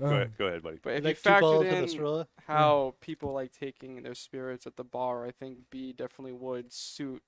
go 0.00 0.06
ahead, 0.06 0.32
go 0.38 0.46
ahead, 0.46 0.62
buddy. 0.62 0.78
but 0.82 0.94
if 0.94 1.02
you 1.02 1.08
like 1.10 1.22
two 1.22 1.40
balls 1.40 1.64
factored 1.64 1.68
in 1.68 1.74
a 1.74 1.78
in 1.82 1.84
Cirilla? 1.88 2.26
how 2.46 2.94
people 3.00 3.32
like 3.32 3.52
taking 3.52 4.02
their 4.02 4.14
spirits 4.14 4.66
at 4.66 4.76
the 4.76 4.84
bar, 4.84 5.26
I 5.26 5.30
think 5.30 5.58
B 5.68 5.92
definitely 5.92 6.32
would 6.32 6.72
suit 6.72 7.22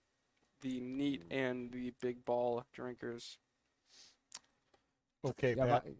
the 0.62 0.80
neat 0.80 1.22
and 1.30 1.70
the 1.70 1.92
big 2.00 2.24
ball 2.24 2.64
drinkers. 2.72 3.36
Okay, 5.24 5.54
Yeah, 5.56 5.66
Pat, 5.66 5.84
but- 5.84 5.92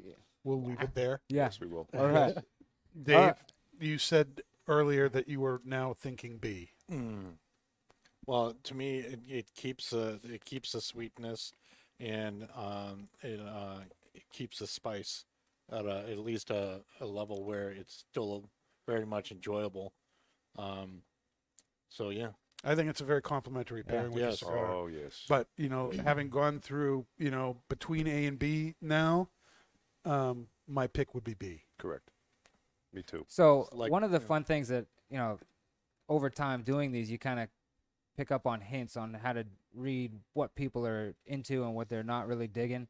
we'll 0.45 0.63
leave 0.63 0.81
it 0.81 0.95
there. 0.95 1.21
yeah. 1.29 1.45
Yes, 1.45 1.61
we 1.61 1.67
will. 1.67 1.89
All 1.97 2.09
right. 2.09 2.35
Dave, 3.03 3.17
right. 3.17 3.37
you 3.81 3.99
said 3.99 4.43
earlier 4.69 5.09
that 5.09 5.29
you 5.29 5.41
were 5.41 5.61
now 5.65 5.95
thinking 5.99 6.39
B. 6.39 6.71
Mm. 6.91 7.35
Well, 8.27 8.55
to 8.65 8.75
me, 8.75 8.99
it, 8.99 9.21
it 9.29 9.47
keeps 9.57 9.93
uh, 9.93 10.19
it 10.25 10.45
keeps 10.45 10.73
the 10.73 10.81
sweetness, 10.81 11.53
and 11.99 12.47
um, 12.57 13.09
it 13.23 13.41
uh, 13.41 13.81
it 14.15 14.23
keeps 14.33 14.59
the 14.59 14.67
spice 14.67 15.25
at 15.71 15.87
a, 15.87 16.05
at 16.11 16.19
least 16.19 16.51
a, 16.51 16.83
a 17.01 17.07
level 17.07 17.45
where 17.45 17.71
it's 17.71 18.05
still 18.11 18.45
very 18.87 19.07
much 19.07 19.33
enjoyable. 19.33 19.93
Um, 20.59 21.03
so 21.89 22.11
yeah, 22.11 22.29
I 22.65 22.75
think 22.75 22.89
it's 22.91 23.01
a 23.01 23.05
very 23.05 23.23
complimentary 23.23 23.83
Yeah. 23.87 23.91
pairing 23.93 24.13
with 24.13 24.23
Yes. 24.23 24.39
cigar. 24.39 24.67
Oh 24.67 24.87
yes. 24.87 25.25
But 25.29 25.49
you 25.57 25.69
know, 25.69 25.93
having 26.05 26.29
gone 26.29 26.61
through, 26.61 27.07
you 27.19 27.31
know, 27.31 27.57
between 27.69 28.07
A 28.07 28.27
and 28.27 28.39
B 28.39 28.75
now, 28.81 29.31
um, 30.05 30.47
my 30.67 30.87
pick 30.87 31.15
would 31.15 31.25
be 31.25 31.35
B. 31.35 31.63
Correct. 31.79 32.11
Me 32.93 33.03
too. 33.03 33.25
So 33.29 33.69
Like- 33.73 33.91
one 33.91 34.05
of 34.05 34.11
the 34.11 34.21
yeah. 34.21 34.27
fun 34.27 34.45
things 34.45 34.69
that 34.69 34.87
you 35.11 35.19
know, 35.19 35.39
over 36.09 36.31
time 36.31 36.63
doing 36.63 36.91
these, 36.93 37.11
you 37.11 37.19
kind 37.19 37.39
of 37.41 37.49
pick 38.17 38.31
up 38.31 38.47
on 38.47 38.61
hints 38.61 38.97
on 38.97 39.15
how 39.15 39.33
to 39.33 39.45
read 39.75 40.13
what 40.35 40.55
people 40.55 40.87
are 40.87 41.15
into 41.27 41.65
and 41.65 41.75
what 41.75 41.89
they're 41.89 42.03
not 42.03 42.27
really 42.27 42.47
digging. 42.47 42.89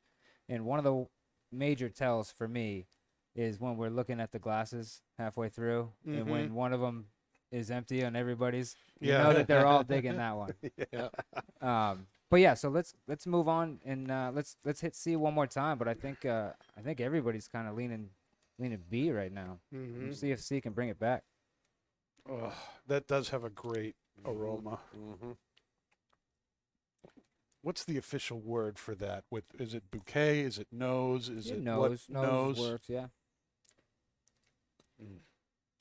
And 0.49 0.65
one 0.65 0.79
of 0.79 0.85
the 0.85 1.07
major 1.51 1.89
tells 1.89 2.31
for 2.33 2.47
me 2.49 2.87
is 3.35 3.59
when 3.61 3.77
we're 3.77 3.89
looking 3.91 4.21
at 4.21 4.31
the 4.33 4.39
glasses 4.39 5.03
halfway 5.19 5.49
through, 5.49 5.91
and 6.07 6.29
when 6.29 6.55
one 6.55 6.73
of 6.73 6.81
them 6.81 7.07
is 7.51 7.71
empty 7.71 8.03
and 8.03 8.17
everybody's, 8.17 8.77
you 9.01 9.13
know 9.13 9.33
that 9.33 9.47
they're 9.47 9.67
all 9.67 9.83
digging 9.85 10.17
that 10.19 10.37
one. 10.37 10.55
yeah. 10.93 11.09
Um, 11.61 12.07
but 12.33 12.41
yeah, 12.41 12.55
so 12.55 12.71
let's 12.71 12.95
let's 13.07 13.27
move 13.27 13.47
on 13.47 13.79
and 13.85 14.11
uh, 14.11 14.33
let's 14.35 14.57
let's 14.65 14.81
hit 14.81 14.97
C 14.97 15.17
one 15.17 15.35
more 15.35 15.47
time. 15.47 15.77
But 15.77 15.87
I 15.87 15.93
think 15.93 16.25
uh, 16.25 16.53
I 16.75 16.81
think 16.81 16.99
everybody's 16.99 17.47
kind 17.47 17.69
of 17.69 17.77
leaning 17.77 18.09
leaning 18.59 18.83
B 18.89 19.13
right 19.13 19.31
now. 19.31 19.59
Mm-hmm. 19.73 20.13
See 20.13 20.31
if 20.31 20.41
C 20.41 20.59
can 20.63 20.73
bring 20.73 20.89
it 20.89 20.99
back. 20.99 21.25
Oh, 22.27 22.55
that 22.87 23.07
does 23.07 23.29
have 23.29 23.45
a 23.45 23.51
great 23.51 23.97
aroma. 24.25 24.79
Mm-hmm. 24.97 25.33
What's 27.61 27.85
the 27.85 27.99
official 27.99 28.41
word 28.41 28.79
for 28.79 28.95
that? 28.95 29.25
With 29.31 29.45
is 29.59 29.75
it 29.75 29.91
bouquet? 29.91 30.41
Is 30.41 30.59
it 30.59 30.69
nose? 30.73 31.29
Is 31.29 31.49
Yeah, 31.49 31.57
it 31.57 31.61
nose, 31.61 32.07
what? 32.09 32.23
nose 32.23 32.59
works. 32.59 32.89
Yeah. 32.89 33.09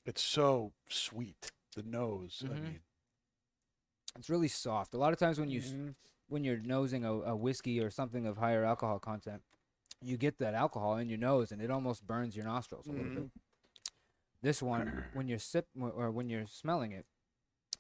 It's 0.06 0.22
so 0.22 0.74
sweet. 0.90 1.54
The 1.78 1.84
nose. 1.84 2.44
I 2.44 2.50
Mhm. 2.50 2.64
mean, 2.64 2.80
It's 4.18 4.30
really 4.30 4.50
soft. 4.50 4.94
A 4.94 4.98
lot 4.98 5.14
of 5.14 5.20
times 5.20 5.40
when 5.40 5.50
you 5.50 5.60
s 5.60 5.72
Mhm. 5.72 5.96
When 6.32 6.46
you're 6.46 6.58
nosing 6.64 7.04
a, 7.04 7.12
a 7.14 7.36
whiskey 7.36 7.82
or 7.82 7.90
something 7.90 8.26
of 8.26 8.38
higher 8.38 8.64
alcohol 8.64 9.00
content, 9.00 9.42
you 10.02 10.16
get 10.18 10.40
that 10.40 10.54
alcohol 10.54 10.96
in 10.96 11.10
your 11.10 11.18
nose 11.18 11.52
and 11.52 11.62
it 11.62 11.70
almost 11.70 12.08
burns 12.08 12.36
your 12.36 12.46
nostrils 12.46 12.88
a 12.88 12.92
little 12.92 13.06
bit. 13.14 13.30
This 14.42 14.62
one, 14.64 15.04
when 15.14 15.28
you're 15.28 15.40
sip 15.40 15.68
or 15.80 16.10
when 16.10 16.30
you're 16.30 16.48
smelling 16.48 16.94
it, 16.94 17.06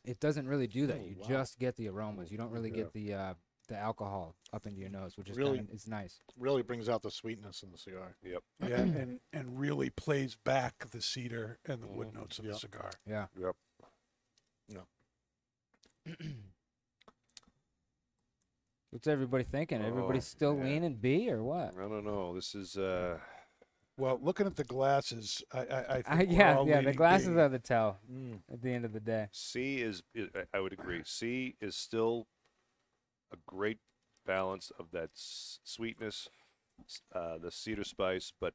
it 0.03 0.19
doesn't 0.19 0.47
really 0.47 0.67
do 0.67 0.85
that. 0.87 0.99
Oh, 1.01 1.07
you 1.07 1.15
wow. 1.15 1.27
just 1.27 1.59
get 1.59 1.77
the 1.77 1.87
aromas. 1.87 2.29
You 2.29 2.37
don't 2.37 2.51
really 2.51 2.69
Yeah. 2.69 2.75
get 2.75 2.93
the 2.93 3.13
uh, 3.13 3.33
the 3.69 3.77
alcohol 3.77 4.35
up 4.51 4.65
into 4.65 4.79
your 4.79 4.89
nose, 4.89 5.15
which 5.15 5.29
is 5.29 5.37
Really? 5.37 5.59
kinda, 5.59 5.71
it's 5.73 5.87
nice. 5.87 6.19
Really 6.37 6.61
brings 6.61 6.89
out 6.89 7.03
the 7.03 7.11
sweetness 7.11 7.63
in 7.63 7.71
the 7.71 7.77
cigar. 7.77 8.17
Yep. 8.21 8.43
Yeah, 8.67 8.75
and 8.81 9.19
and 9.31 9.57
really 9.59 9.89
plays 9.89 10.35
back 10.35 10.89
the 10.89 11.01
cedar 11.01 11.59
and 11.65 11.81
the 11.81 11.87
wood 11.87 12.09
Mhm. 12.09 12.15
notes 12.15 12.37
of 12.37 12.45
Yep. 12.45 12.53
the 12.53 12.59
cigar. 12.59 12.91
Yeah. 13.07 13.27
Yep. 13.39 13.55
What's 18.91 19.07
everybody 19.07 19.43
thinking? 19.45 19.81
Everybody 19.81 20.19
Oh, 20.19 20.21
still 20.21 20.53
man. 20.53 20.65
leaning 20.65 20.95
B 20.95 21.31
or 21.31 21.41
what? 21.43 21.73
I 21.77 21.81
don't 21.87 22.03
know. 22.05 22.35
This 22.35 22.53
is 22.55 22.77
uh, 22.77 23.17
Well, 23.97 24.19
looking 24.21 24.47
at 24.47 24.55
the 24.55 24.63
glasses, 24.63 25.43
I 25.53 25.59
I, 25.59 25.63
I 25.97 26.01
think 26.01 26.07
I, 26.07 26.21
we're 26.27 26.35
yeah, 26.37 26.57
all 26.57 26.65
yeah. 26.65 26.81
The 26.81 26.93
glasses 26.93 27.27
B. 27.27 27.33
are 27.37 27.49
the 27.49 27.59
tell 27.59 27.97
Mm. 28.11 28.39
at 28.51 28.61
the 28.61 28.71
end 28.71 28.85
of 28.85 28.93
the 28.93 28.99
day. 28.99 29.27
C 29.31 29.81
is, 29.81 30.03
i 30.15 30.27
I 30.35 30.43
I 30.57 30.59
would 30.59 30.73
agree. 30.73 31.01
C 31.05 31.55
is 31.61 31.75
still 31.75 32.27
a 33.33 33.37
great 33.47 33.79
balance 34.25 34.71
of 34.79 34.91
that 34.91 35.09
s- 35.15 35.59
sweetness, 35.63 36.29
uh, 37.13 37.37
the 37.37 37.51
cedar 37.51 37.83
spice, 37.83 38.31
but 38.39 38.53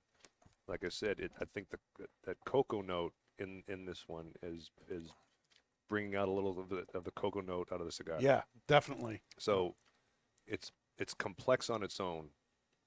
like 0.68 0.84
I 0.84 0.88
said, 0.88 1.20
it, 1.20 1.32
I 1.40 1.44
think 1.54 1.68
the 1.70 1.78
that 2.26 2.36
cocoa 2.44 2.82
note 2.82 3.12
in 3.38 3.62
in 3.68 3.86
this 3.86 4.04
one 4.06 4.32
is 4.42 4.70
is 4.90 5.08
bringing 5.88 6.16
out 6.16 6.28
a 6.28 6.32
little 6.32 6.58
of 6.58 6.68
the, 6.68 6.84
of 6.94 7.04
the 7.04 7.12
cocoa 7.12 7.40
note 7.40 7.68
out 7.72 7.80
of 7.80 7.86
the 7.86 7.92
cigar. 7.92 8.18
Yeah, 8.20 8.42
definitely. 8.66 9.22
So 9.38 9.74
it's 10.46 10.70
it's 10.98 11.14
complex 11.14 11.68
on 11.70 11.82
its 11.82 12.00
own 12.00 12.28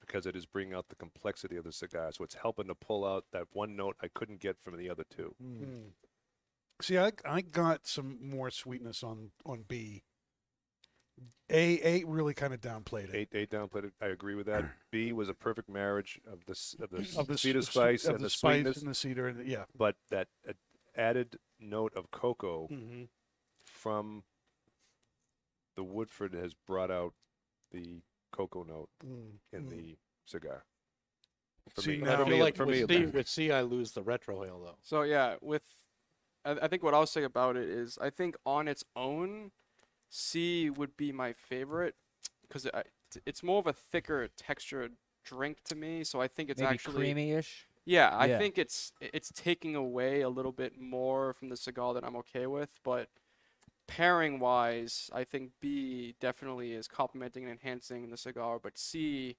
because 0.00 0.26
it 0.26 0.34
is 0.34 0.46
bringing 0.46 0.74
out 0.74 0.88
the 0.88 0.96
complexity 0.96 1.56
of 1.56 1.64
the 1.64 1.72
cigar. 1.72 2.10
So 2.12 2.24
it's 2.24 2.34
helping 2.34 2.66
to 2.68 2.74
pull 2.74 3.04
out 3.04 3.24
that 3.32 3.44
one 3.52 3.76
note 3.76 3.96
I 4.02 4.08
couldn't 4.08 4.40
get 4.40 4.60
from 4.60 4.76
the 4.76 4.90
other 4.90 5.04
two. 5.14 5.34
Mm. 5.42 5.90
See, 6.82 6.98
I 6.98 7.12
I 7.24 7.42
got 7.42 7.86
some 7.86 8.18
more 8.22 8.50
sweetness 8.50 9.02
on 9.02 9.30
on 9.44 9.64
B. 9.68 10.02
A 11.50 11.80
A 11.84 12.04
really 12.04 12.32
kind 12.32 12.54
of 12.54 12.60
downplayed 12.60 13.10
it. 13.10 13.14
Eight, 13.14 13.28
eight 13.32 13.50
downplayed 13.50 13.84
it. 13.84 13.92
I 14.00 14.06
agree 14.06 14.34
with 14.34 14.46
that. 14.46 14.64
B 14.90 15.12
was 15.12 15.28
a 15.28 15.34
perfect 15.34 15.68
marriage 15.68 16.18
of 16.30 16.44
the 16.46 16.52
of 16.82 16.90
the, 16.90 17.20
of 17.20 17.26
the 17.26 17.36
cedar 17.36 17.60
spice 17.62 18.04
of 18.04 18.14
and 18.14 18.20
the, 18.20 18.24
the, 18.24 18.30
spice 18.30 18.54
sweetness, 18.54 18.78
and 18.78 18.90
the 18.90 18.94
cedar 18.94 19.28
and 19.28 19.40
the, 19.40 19.46
yeah. 19.46 19.64
but 19.76 19.96
that 20.10 20.28
added 20.96 21.38
note 21.60 21.92
of 21.94 22.10
cocoa 22.10 22.68
Mm-hmm. 22.70 23.04
from 23.64 24.22
the 25.76 25.84
Woodford 25.84 26.34
has 26.34 26.54
brought 26.54 26.90
out 26.90 27.14
the 27.70 28.02
cocoa 28.32 28.62
note 28.62 28.88
mm, 29.04 29.32
in 29.52 29.64
mm. 29.64 29.70
the 29.70 29.96
cigar. 30.24 30.64
For 31.74 31.82
See, 31.82 31.90
me, 31.92 31.98
now- 31.98 32.14
I 32.14 32.16
for 32.16 32.24
feel 32.24 32.34
me, 32.36 32.42
like 32.42 32.56
for 32.56 32.66
with, 32.66 32.88
me, 32.90 32.96
C, 32.96 33.06
with 33.06 33.28
C, 33.28 33.52
I 33.52 33.62
lose 33.62 33.92
the 33.92 34.02
retrohale 34.02 34.64
though. 34.64 34.76
So 34.82 35.02
yeah, 35.02 35.36
with 35.40 35.62
I, 36.44 36.52
I 36.62 36.68
think 36.68 36.82
what 36.82 36.94
I'll 36.94 37.06
say 37.06 37.22
about 37.24 37.56
it 37.56 37.68
is 37.68 37.98
I 38.00 38.10
think 38.10 38.36
on 38.44 38.66
its 38.68 38.84
own, 38.96 39.52
C 40.08 40.70
would 40.70 40.96
be 40.96 41.12
my 41.12 41.32
favorite 41.32 41.94
because 42.42 42.66
it, 42.66 42.74
it's 43.26 43.42
more 43.42 43.58
of 43.58 43.66
a 43.66 43.72
thicker 43.72 44.28
textured 44.36 44.92
drink 45.24 45.58
to 45.64 45.76
me. 45.76 46.02
So 46.04 46.20
I 46.20 46.28
think 46.28 46.50
it's 46.50 46.60
Maybe 46.60 46.74
actually 46.74 47.12
creamy-ish. 47.12 47.66
yeah. 47.84 48.08
I 48.08 48.26
Yeah. 48.26 48.38
think 48.38 48.58
it's 48.58 48.92
it's 49.00 49.30
taking 49.32 49.76
away 49.76 50.22
a 50.22 50.28
little 50.28 50.52
bit 50.52 50.80
more 50.80 51.32
from 51.34 51.48
the 51.50 51.56
cigar 51.56 51.94
that 51.94 52.04
I'm 52.04 52.16
okay 52.16 52.46
with, 52.46 52.70
but 52.82 53.08
pairing 53.90 54.38
wise, 54.38 55.10
I 55.12 55.24
think 55.24 55.52
B 55.60 56.14
definitely 56.20 56.72
is 56.72 56.88
complementing 56.88 57.44
and 57.44 57.52
enhancing 57.52 58.10
the 58.10 58.16
cigar, 58.16 58.58
but 58.62 58.78
C. 58.78 59.36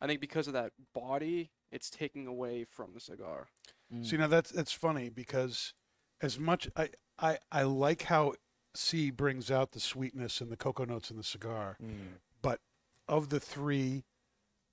I 0.00 0.06
think 0.06 0.20
because 0.20 0.46
of 0.46 0.52
that 0.52 0.72
body, 0.94 1.50
it's 1.70 1.90
taking 1.90 2.26
away 2.26 2.64
from 2.64 2.94
the 2.94 3.00
cigar. 3.00 3.48
Mm. 3.92 4.06
See, 4.06 4.16
now 4.16 4.28
that's 4.28 4.50
that's 4.50 4.72
funny 4.72 5.08
because 5.08 5.74
as 6.20 6.38
much 6.38 6.68
I 6.76 6.90
I 7.18 7.38
I 7.50 7.62
like 7.62 8.02
how 8.02 8.34
C 8.74 9.10
brings 9.10 9.50
out 9.50 9.72
the 9.72 9.80
sweetness 9.80 10.40
and 10.40 10.50
the 10.50 10.56
cocoa 10.56 10.84
notes 10.84 11.10
in 11.10 11.16
the 11.16 11.24
cigar, 11.24 11.76
but 12.42 12.60
of 13.08 13.30
the 13.30 13.40
three 13.40 14.04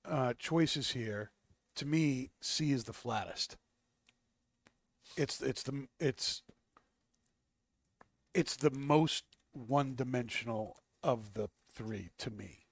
uh, 0.07 0.33
choices 0.37 0.91
here, 0.91 1.31
to 1.75 1.85
me, 1.85 2.31
C 2.41 2.71
is 2.71 2.83
the 2.83 2.93
flattest. 2.93 3.57
It's 5.17 5.41
it's 5.41 5.63
the 5.63 5.87
it's 5.99 6.43
it's 8.35 8.55
the 8.57 8.69
most 8.71 9.23
one-dimensional 9.53 10.77
of 11.01 11.33
the 11.33 11.49
three 11.73 12.09
to 12.19 12.29
me. 12.29 12.65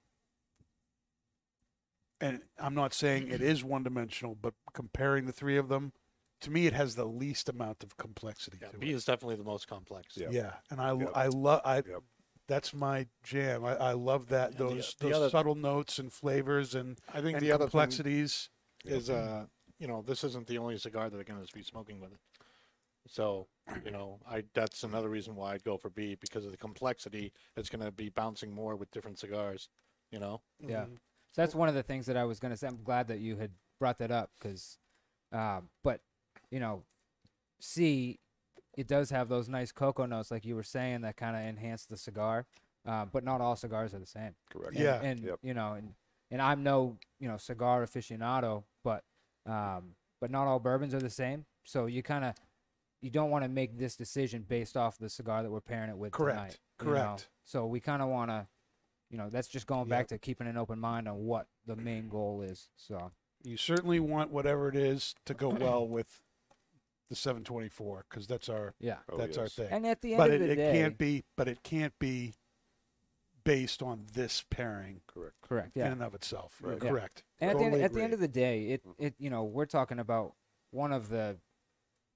And 2.20 2.42
I'm 2.58 2.74
not 2.74 2.94
saying 2.94 3.28
it 3.28 3.40
is 3.42 3.64
one-dimensional, 3.64 4.36
but 4.40 4.54
comparing 4.72 5.26
the 5.26 5.32
three 5.32 5.56
of 5.56 5.68
them, 5.68 5.92
to 6.42 6.50
me, 6.50 6.66
it 6.66 6.72
has 6.72 6.94
the 6.94 7.04
least 7.04 7.48
amount 7.48 7.82
of 7.82 7.96
complexity 7.96 8.58
Yeah, 8.60 8.68
to 8.68 8.78
B 8.78 8.90
it. 8.90 8.94
is 8.94 9.04
definitely 9.04 9.36
the 9.36 9.44
most 9.44 9.66
complex. 9.68 10.16
Yeah. 10.16 10.28
Yeah, 10.30 10.52
and 10.70 10.80
I 10.80 10.92
Yep. 10.94 11.10
I 11.14 11.26
love 11.28 11.60
I 11.64 11.76
Yep. 11.76 12.02
that's 12.46 12.74
my 12.74 13.06
jam. 13.22 13.64
I, 13.64 13.76
I 13.76 13.92
love 13.92 14.28
that 14.28 14.50
And 14.50 14.58
the- 14.58 14.64
those 14.74 14.94
the 14.98 15.06
those 15.06 15.14
other- 15.16 15.30
subtle 15.30 15.54
notes 15.54 15.98
and 15.98 16.12
flavors 16.12 16.74
and, 16.74 16.98
I 17.08 17.20
think 17.20 17.36
and 17.38 17.44
the 17.46 17.52
other 17.52 17.64
thing 17.64 17.70
complexities. 17.70 18.50
is 18.84 19.08
uh 19.10 19.46
you 19.78 19.86
know 19.86 20.02
this 20.02 20.22
isn't 20.24 20.46
the 20.46 20.58
only 20.58 20.76
cigar 20.78 21.08
that 21.10 21.16
they're 21.16 21.24
going 21.24 21.44
to 21.44 21.54
be 21.54 21.62
smoking 21.62 22.00
with 22.00 22.12
it 22.12 22.20
so 23.06 23.46
you 23.84 23.90
know 23.90 24.18
i 24.28 24.42
that's 24.54 24.82
another 24.84 25.08
reason 25.08 25.34
why 25.36 25.52
i'd 25.54 25.64
go 25.64 25.76
for 25.76 25.90
b 25.90 26.14
because 26.20 26.44
of 26.44 26.50
the 26.50 26.56
complexity 26.56 27.32
it's 27.56 27.68
going 27.68 27.84
to 27.84 27.90
be 27.92 28.08
bouncing 28.08 28.52
more 28.52 28.76
with 28.76 28.90
different 28.90 29.18
cigars 29.18 29.68
you 30.10 30.18
know 30.18 30.40
Yeah. 30.60 30.84
Mhm. 30.84 30.96
So 31.32 31.42
that's 31.42 31.54
one 31.54 31.68
of 31.68 31.74
the 31.74 31.82
things 31.82 32.06
that 32.06 32.16
I 32.16 32.22
was 32.24 32.38
going 32.38 32.52
to 32.52 32.56
say. 32.56 32.68
I'm 32.68 32.84
glad 32.84 33.08
that 33.08 33.18
you 33.18 33.34
had 33.36 33.50
brought 33.80 33.98
that 33.98 34.12
up 34.12 34.30
because, 34.38 34.78
um, 35.32 35.68
but 35.82 36.00
you 36.48 36.60
know, 36.60 36.84
C, 37.60 38.20
it 38.76 38.86
does 38.86 39.10
have 39.10 39.28
those 39.28 39.48
nice 39.48 39.72
cocoa 39.72 40.06
notes, 40.06 40.30
like 40.30 40.44
you 40.44 40.54
were 40.54 40.62
saying, 40.62 41.00
that 41.00 41.16
kind 41.16 41.34
of 41.34 41.42
enhance 41.42 41.86
the 41.86 41.96
cigar. 41.96 42.46
Uh, 42.86 43.06
but 43.06 43.24
not 43.24 43.40
all 43.40 43.56
cigars 43.56 43.92
are 43.94 43.98
the 43.98 44.06
same. 44.06 44.36
correct. 44.48 44.76
And- 44.76 44.84
Yeah. 44.84 45.00
And 45.02 45.20
Yep. 45.24 45.38
you 45.42 45.54
know, 45.54 45.72
and 45.72 45.94
and 46.30 46.40
I'm 46.40 46.62
no 46.62 46.98
you 47.18 47.26
know 47.26 47.36
cigar 47.36 47.84
aficionado, 47.84 48.62
but 48.84 49.02
um, 49.44 49.96
but 50.20 50.30
not 50.30 50.46
all 50.46 50.60
bourbons 50.60 50.94
are 50.94 51.00
the 51.00 51.10
same. 51.10 51.46
So 51.64 51.86
you 51.86 52.02
kind 52.04 52.24
of 52.24 52.34
you 53.04 53.10
don't 53.10 53.28
want 53.28 53.44
to 53.44 53.50
make 53.50 53.78
this 53.78 53.96
decision 53.96 54.46
based 54.48 54.78
off 54.78 54.96
the 54.96 55.10
cigar 55.10 55.42
that 55.42 55.50
we're 55.50 55.60
pairing 55.60 55.90
it 55.90 55.96
with 55.98 56.12
Correct. 56.12 56.38
tonight. 56.38 56.58
you 56.80 56.86
know? 56.86 56.92
Correct. 56.92 57.28
So 57.44 57.66
we 57.66 57.78
kind 57.78 58.00
of 58.00 58.08
want 58.08 58.30
to, 58.30 58.46
you 59.10 59.18
know, 59.18 59.28
that's 59.28 59.46
just 59.46 59.66
going 59.66 59.88
back 59.88 60.08
to 60.08 60.16
keeping 60.16 60.46
an 60.46 60.56
open 60.56 60.78
mind 60.78 61.06
on 61.06 61.16
what 61.26 61.46
the 61.66 61.76
main 61.76 62.08
goal 62.08 62.40
is. 62.40 62.70
So 62.76 63.12
You 63.42 63.58
certainly 63.58 64.00
want 64.00 64.30
whatever 64.30 64.70
it 64.70 64.74
is 64.74 65.14
to 65.26 65.34
go 65.34 65.50
well 65.50 65.86
with 65.86 66.22
the 67.10 67.14
724 67.14 68.06
because 68.08 68.26
that's 68.26 68.48
our 68.48 68.72
yeah. 68.80 68.96
Oh, 69.12 69.18
that's 69.18 69.36
our 69.36 69.48
thing. 69.48 69.68
And 69.70 69.86
at 69.86 70.00
the 70.00 70.14
end 70.14 70.18
but 70.18 70.30
of 70.30 70.40
it, 70.40 70.46
the 70.46 70.52
it 70.52 70.56
day, 70.56 70.72
can't 70.72 70.96
be 70.96 71.24
but 71.36 71.46
it 71.46 71.62
can't 71.62 71.92
be 71.98 72.32
based 73.44 73.82
on 73.82 74.06
this 74.14 74.42
pairing 74.48 75.02
Correct. 75.06 75.34
correct. 75.42 75.72
yeah. 75.74 75.86
in 75.86 75.92
and 75.92 76.02
of 76.02 76.14
itself. 76.14 76.56
Right. 76.62 76.78
Yeah. 76.82 76.88
Correct. 76.88 77.22
And 77.38 77.50
at 77.50 77.58
the, 77.58 77.64
end, 77.64 77.74
at 77.82 77.92
the 77.92 78.02
end 78.02 78.14
of 78.14 78.20
the 78.20 78.28
day, 78.28 78.68
it, 78.68 78.82
it 78.98 79.14
you 79.18 79.28
know 79.28 79.44
we're 79.44 79.66
talking 79.66 79.98
about 79.98 80.32
one 80.70 80.90
of 80.90 81.10
the 81.10 81.36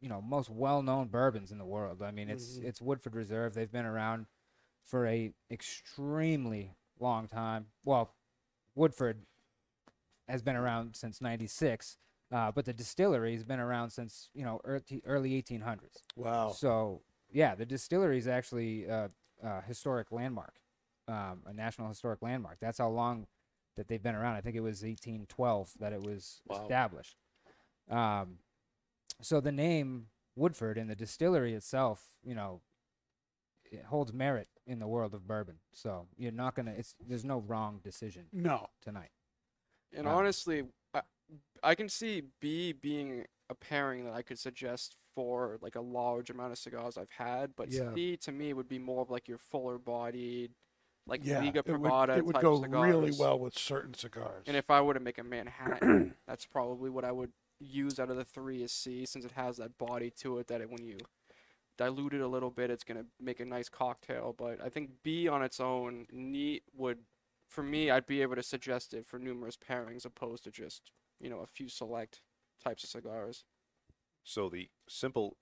you 0.01 0.09
know 0.09 0.21
most 0.21 0.49
well-known 0.51 1.09
bourbons 1.09 1.51
in 1.53 1.59
the 1.59 1.65
world. 1.65 2.03
I 2.03 2.11
mean, 2.11 2.29
it's 2.29 2.59
Mhm. 2.59 2.65
it's 2.65 2.81
Woodford 2.83 3.15
Reserve. 3.15 3.55
They've 3.55 3.71
been 3.71 3.87
around 3.87 4.27
for 4.85 5.07
a 5.07 5.33
extremely 5.51 6.75
long 6.99 7.29
time. 7.29 7.67
Well, 7.85 8.15
Woodford 8.75 9.27
has 10.29 10.43
been 10.43 10.57
around 10.57 10.95
since 10.97 11.21
'96, 11.21 11.97
uh, 12.31 12.53
but 12.53 12.65
the 12.65 12.73
distillery 12.73 13.33
has 13.35 13.45
been 13.45 13.61
around 13.61 13.91
since 13.91 14.31
you 14.35 14.45
know 14.45 14.61
early, 14.65 15.03
early 15.05 15.35
1800s. 15.35 16.03
Wow. 16.17 16.49
So 16.51 17.03
yeah, 17.31 17.55
the 17.55 17.67
distillery 17.67 18.19
is 18.19 18.27
actually 18.29 18.85
a, 18.85 19.11
a 19.43 19.61
historic 19.63 20.11
landmark, 20.13 20.61
um, 21.09 21.43
a 21.47 21.53
national 21.53 21.89
historic 21.89 22.23
landmark. 22.23 22.59
That's 22.61 22.79
how 22.79 22.89
long 22.89 23.27
that 23.77 23.89
they've 23.89 24.03
been 24.03 24.15
around. 24.15 24.37
I 24.37 24.41
think 24.41 24.57
it 24.57 24.61
was 24.61 24.83
1812 24.83 25.73
that 25.81 25.93
it 25.93 26.03
was 26.03 26.41
Wow. 26.47 26.57
established. 26.63 27.17
Um, 27.91 28.39
so 29.21 29.41
the 29.41 29.53
name 29.53 30.07
Woodford 30.37 30.79
and 30.79 30.89
the 30.89 30.95
distillery 30.97 31.55
itself, 31.55 32.03
you 32.23 32.35
know, 32.35 32.61
it 33.71 33.85
holds 33.85 34.13
merit 34.13 34.49
in 34.67 34.79
the 34.79 34.87
world 34.87 35.15
of 35.15 35.27
bourbon. 35.27 35.57
So 35.73 36.07
you're 36.17 36.33
not 36.33 36.55
gonna. 36.55 36.73
It's 36.77 36.95
there's 37.07 37.25
no 37.25 37.39
wrong 37.39 37.81
decision 37.83 38.27
No. 38.33 38.69
tonight. 38.83 39.11
And 39.95 40.07
Wow. 40.07 40.19
honestly, 40.19 40.65
I, 40.95 41.03
I 41.63 41.75
can 41.75 41.89
see 41.89 42.23
B 42.41 42.73
being 42.73 43.25
a 43.51 43.55
pairing 43.55 44.05
that 44.05 44.15
I 44.15 44.23
could 44.23 44.39
suggest 44.39 44.97
for 45.15 45.59
like 45.61 45.75
a 45.75 45.81
large 45.81 46.31
amount 46.31 46.53
of 46.53 46.59
cigars 46.59 46.97
I've 46.97 47.11
had, 47.11 47.51
but 47.57 47.73
Yeah. 47.73 47.91
C 47.95 48.17
to 48.19 48.33
me 48.33 48.53
would 48.53 48.69
be 48.69 48.79
more 48.79 49.03
of 49.03 49.11
like 49.11 49.29
your 49.29 49.39
fuller 49.39 49.79
bodied, 49.79 50.53
like 51.07 51.21
Yeah. 51.25 51.41
Liga 51.41 51.63
it 51.65 51.73
would, 51.73 51.83
Privada 51.83 52.19
it 52.19 52.25
would 52.25 52.41
go 52.41 52.61
cigars. 52.63 52.95
really 52.95 53.13
well 53.19 53.39
with 53.39 53.59
certain 53.59 53.95
cigars. 53.95 54.45
And 54.47 54.57
if 54.57 54.71
I 54.71 54.81
were 54.81 54.95
to 54.95 55.01
make 55.01 55.19
a 55.19 55.25
Manhattan, 55.25 56.15
that's 56.27 56.47
probably 56.47 56.91
what 56.91 57.05
I 57.05 57.13
would 57.13 57.33
use 57.61 57.99
out 57.99 58.11
of 58.11 58.17
the 58.17 58.25
three 58.25 58.63
is 58.63 58.73
C, 58.73 59.05
since 59.07 59.25
it 59.25 59.33
has 59.33 59.57
that 59.57 59.79
body 59.79 60.11
to 60.19 60.39
it 60.39 60.49
that 60.49 60.61
it, 60.61 60.71
when 60.71 60.85
you 60.85 60.99
dilute 61.77 62.15
it 62.15 62.21
a 62.21 62.29
little 62.29 62.51
bit, 62.51 62.71
it's 62.71 62.85
gonna 62.85 63.07
make 63.21 63.41
a 63.41 63.45
nice 63.45 63.69
cocktail. 63.69 64.35
But 64.37 64.61
I 64.63 64.69
think 64.69 64.91
B 65.03 65.29
on 65.29 65.43
its 65.43 65.61
own, 65.61 66.07
neat 66.13 66.65
would, 66.77 66.99
for 67.49 67.63
me, 67.63 67.91
I'd 67.91 68.07
be 68.07 68.23
able 68.23 68.37
to 68.37 68.43
suggest 68.43 68.95
it 68.95 69.07
for 69.07 69.19
numerous 69.19 69.57
pairings, 69.57 70.05
opposed 70.05 70.45
to 70.45 70.51
just 70.51 70.93
you 71.21 71.31
know 71.31 71.41
a 71.41 71.47
few 71.47 71.69
select 71.69 72.21
types 72.63 72.85
of 72.85 72.91
cigars. 72.91 73.45
So 74.25 74.49
the 74.49 74.69
simple 74.89 75.37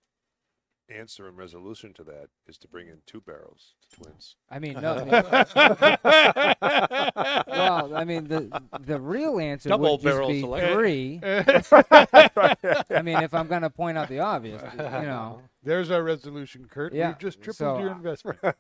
answer 0.89 1.26
and 1.28 1.37
resolution 1.37 1.93
to 1.95 2.05
that 2.05 2.28
is 2.47 2.57
to 2.59 2.68
bring 2.68 2.89
in 2.89 2.99
two 3.07 3.20
barrels 3.20 3.74
to 3.91 3.97
twins. 4.01 4.37
I 4.51 4.59
mean, 4.59 4.74
no. 4.80 4.95
I 4.95 5.05
mean- 6.62 7.45
well, 7.49 7.95
I 7.97 8.05
mean, 8.05 8.28
the 8.28 8.62
the 8.80 9.01
real 9.01 9.39
answer 9.41 9.68
Double 9.68 9.93
would 9.93 10.03
just 10.03 10.05
barrel 10.14 10.28
be 10.28 10.41
selection. 10.41 10.74
three. 10.74 11.20
I 11.24 13.03
mean, 13.03 13.18
if 13.22 13.34
I'm 13.34 13.49
gonna 13.49 13.70
point 13.70 13.99
out 13.99 14.09
the 14.09 14.20
obvious, 14.20 14.62
you 14.72 14.78
know. 14.78 15.41
There's 15.67 15.91
our 15.91 16.03
resolution, 16.03 16.67
Kurt. 16.71 16.95
Yeah, 16.95 17.09
We've 17.09 17.19
just 17.19 17.43
tripled 17.43 17.57
so- 17.57 17.79
your 17.81 17.91
investment. 17.91 18.39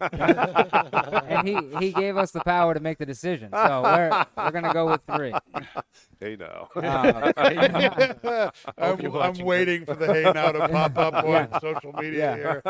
And 1.28 1.46
he 1.46 1.56
he 1.86 1.92
gave 1.92 2.16
us 2.16 2.30
the 2.32 2.40
power 2.40 2.74
to 2.74 2.80
make 2.80 2.98
the 2.98 3.06
decision, 3.06 3.50
so 3.52 3.82
we're 3.82 4.26
we're 4.36 4.50
gonna 4.50 4.72
go 4.72 4.90
with 4.90 5.00
three. 5.14 5.32
Hey 6.20 6.36
now. 6.36 6.68
Um, 6.76 8.50
I'm, 8.78 9.16
I'm 9.16 9.34
waiting 9.44 9.84
for 9.84 9.94
the 9.94 10.06
hey 10.12 10.22
now 10.32 10.50
to 10.52 10.68
pop 10.68 10.96
up 10.98 11.14
on 11.24 11.24
Yeah. 11.52 11.58
social 11.60 11.92
media 11.92 12.36
Yeah. 12.36 12.36
here. 12.36 12.62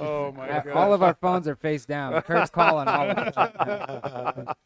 Oh 0.00 0.32
my 0.32 0.48
Uh, 0.48 0.62
god! 0.62 0.72
all 0.76 0.92
of 0.94 1.02
our 1.02 1.14
phones 1.14 1.46
are 1.48 1.56
face 1.56 1.84
down. 1.86 2.20
Kurt's 2.22 2.50
calling 2.50 2.88
all 2.88 3.10
of 3.10 3.18
us. 3.18 4.56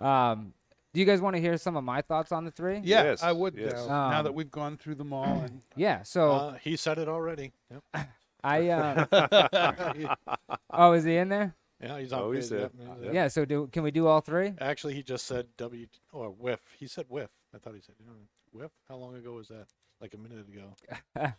um, 0.00 0.52
do 0.92 1.00
you 1.00 1.06
guys 1.06 1.20
want 1.20 1.34
to 1.36 1.40
hear 1.42 1.56
some 1.58 1.76
of 1.76 1.84
my 1.84 2.00
thoughts 2.02 2.30
on 2.32 2.44
the 2.44 2.50
three? 2.50 2.80
yeah, 2.84 3.04
Yes, 3.04 3.22
I 3.22 3.32
would 3.32 3.54
yes. 3.56 3.72
now. 3.86 4.10
now 4.10 4.18
Um, 4.18 4.24
that 4.24 4.34
we've 4.34 4.50
gone 4.50 4.76
through 4.76 4.96
them 4.96 5.12
all, 5.12 5.24
and 5.40 5.62
Yeah. 5.76 6.02
So 6.02 6.30
Uh, 6.32 6.52
he 6.62 6.76
said 6.76 6.98
it 6.98 7.08
already. 7.08 7.52
Yep. 7.70 8.06
I. 8.46 8.68
Uh, 8.68 10.14
oh, 10.72 10.92
is 10.92 11.04
he 11.04 11.16
in 11.16 11.28
there? 11.28 11.54
Yeah, 11.82 11.98
he's 11.98 12.12
on. 12.12 12.20
Oh, 12.22 12.30
he 12.32 12.38
page, 12.40 12.48
said, 12.48 12.70
yeah. 12.78 12.86
he's 12.94 13.02
there. 13.02 13.14
Yeah. 13.14 13.28
So 13.28 13.44
do 13.44 13.68
can 13.72 13.82
we 13.82 13.90
do 13.90 14.06
all 14.06 14.20
three? 14.20 14.54
Actually, 14.60 14.94
he 14.94 15.02
just 15.02 15.26
said 15.26 15.48
W 15.56 15.86
or 16.12 16.30
whiff. 16.30 16.60
He 16.78 16.86
said 16.86 17.06
whiff. 17.08 17.30
I 17.54 17.58
thought 17.58 17.74
he 17.74 17.80
said 17.80 17.96
you 17.98 18.06
know, 18.06 18.12
whiff. 18.52 18.70
How 18.88 18.96
long 18.96 19.16
ago 19.16 19.32
was 19.32 19.48
that? 19.48 19.66
Like 20.00 20.14
a 20.14 20.18
minute 20.18 20.46
ago. 20.48 20.74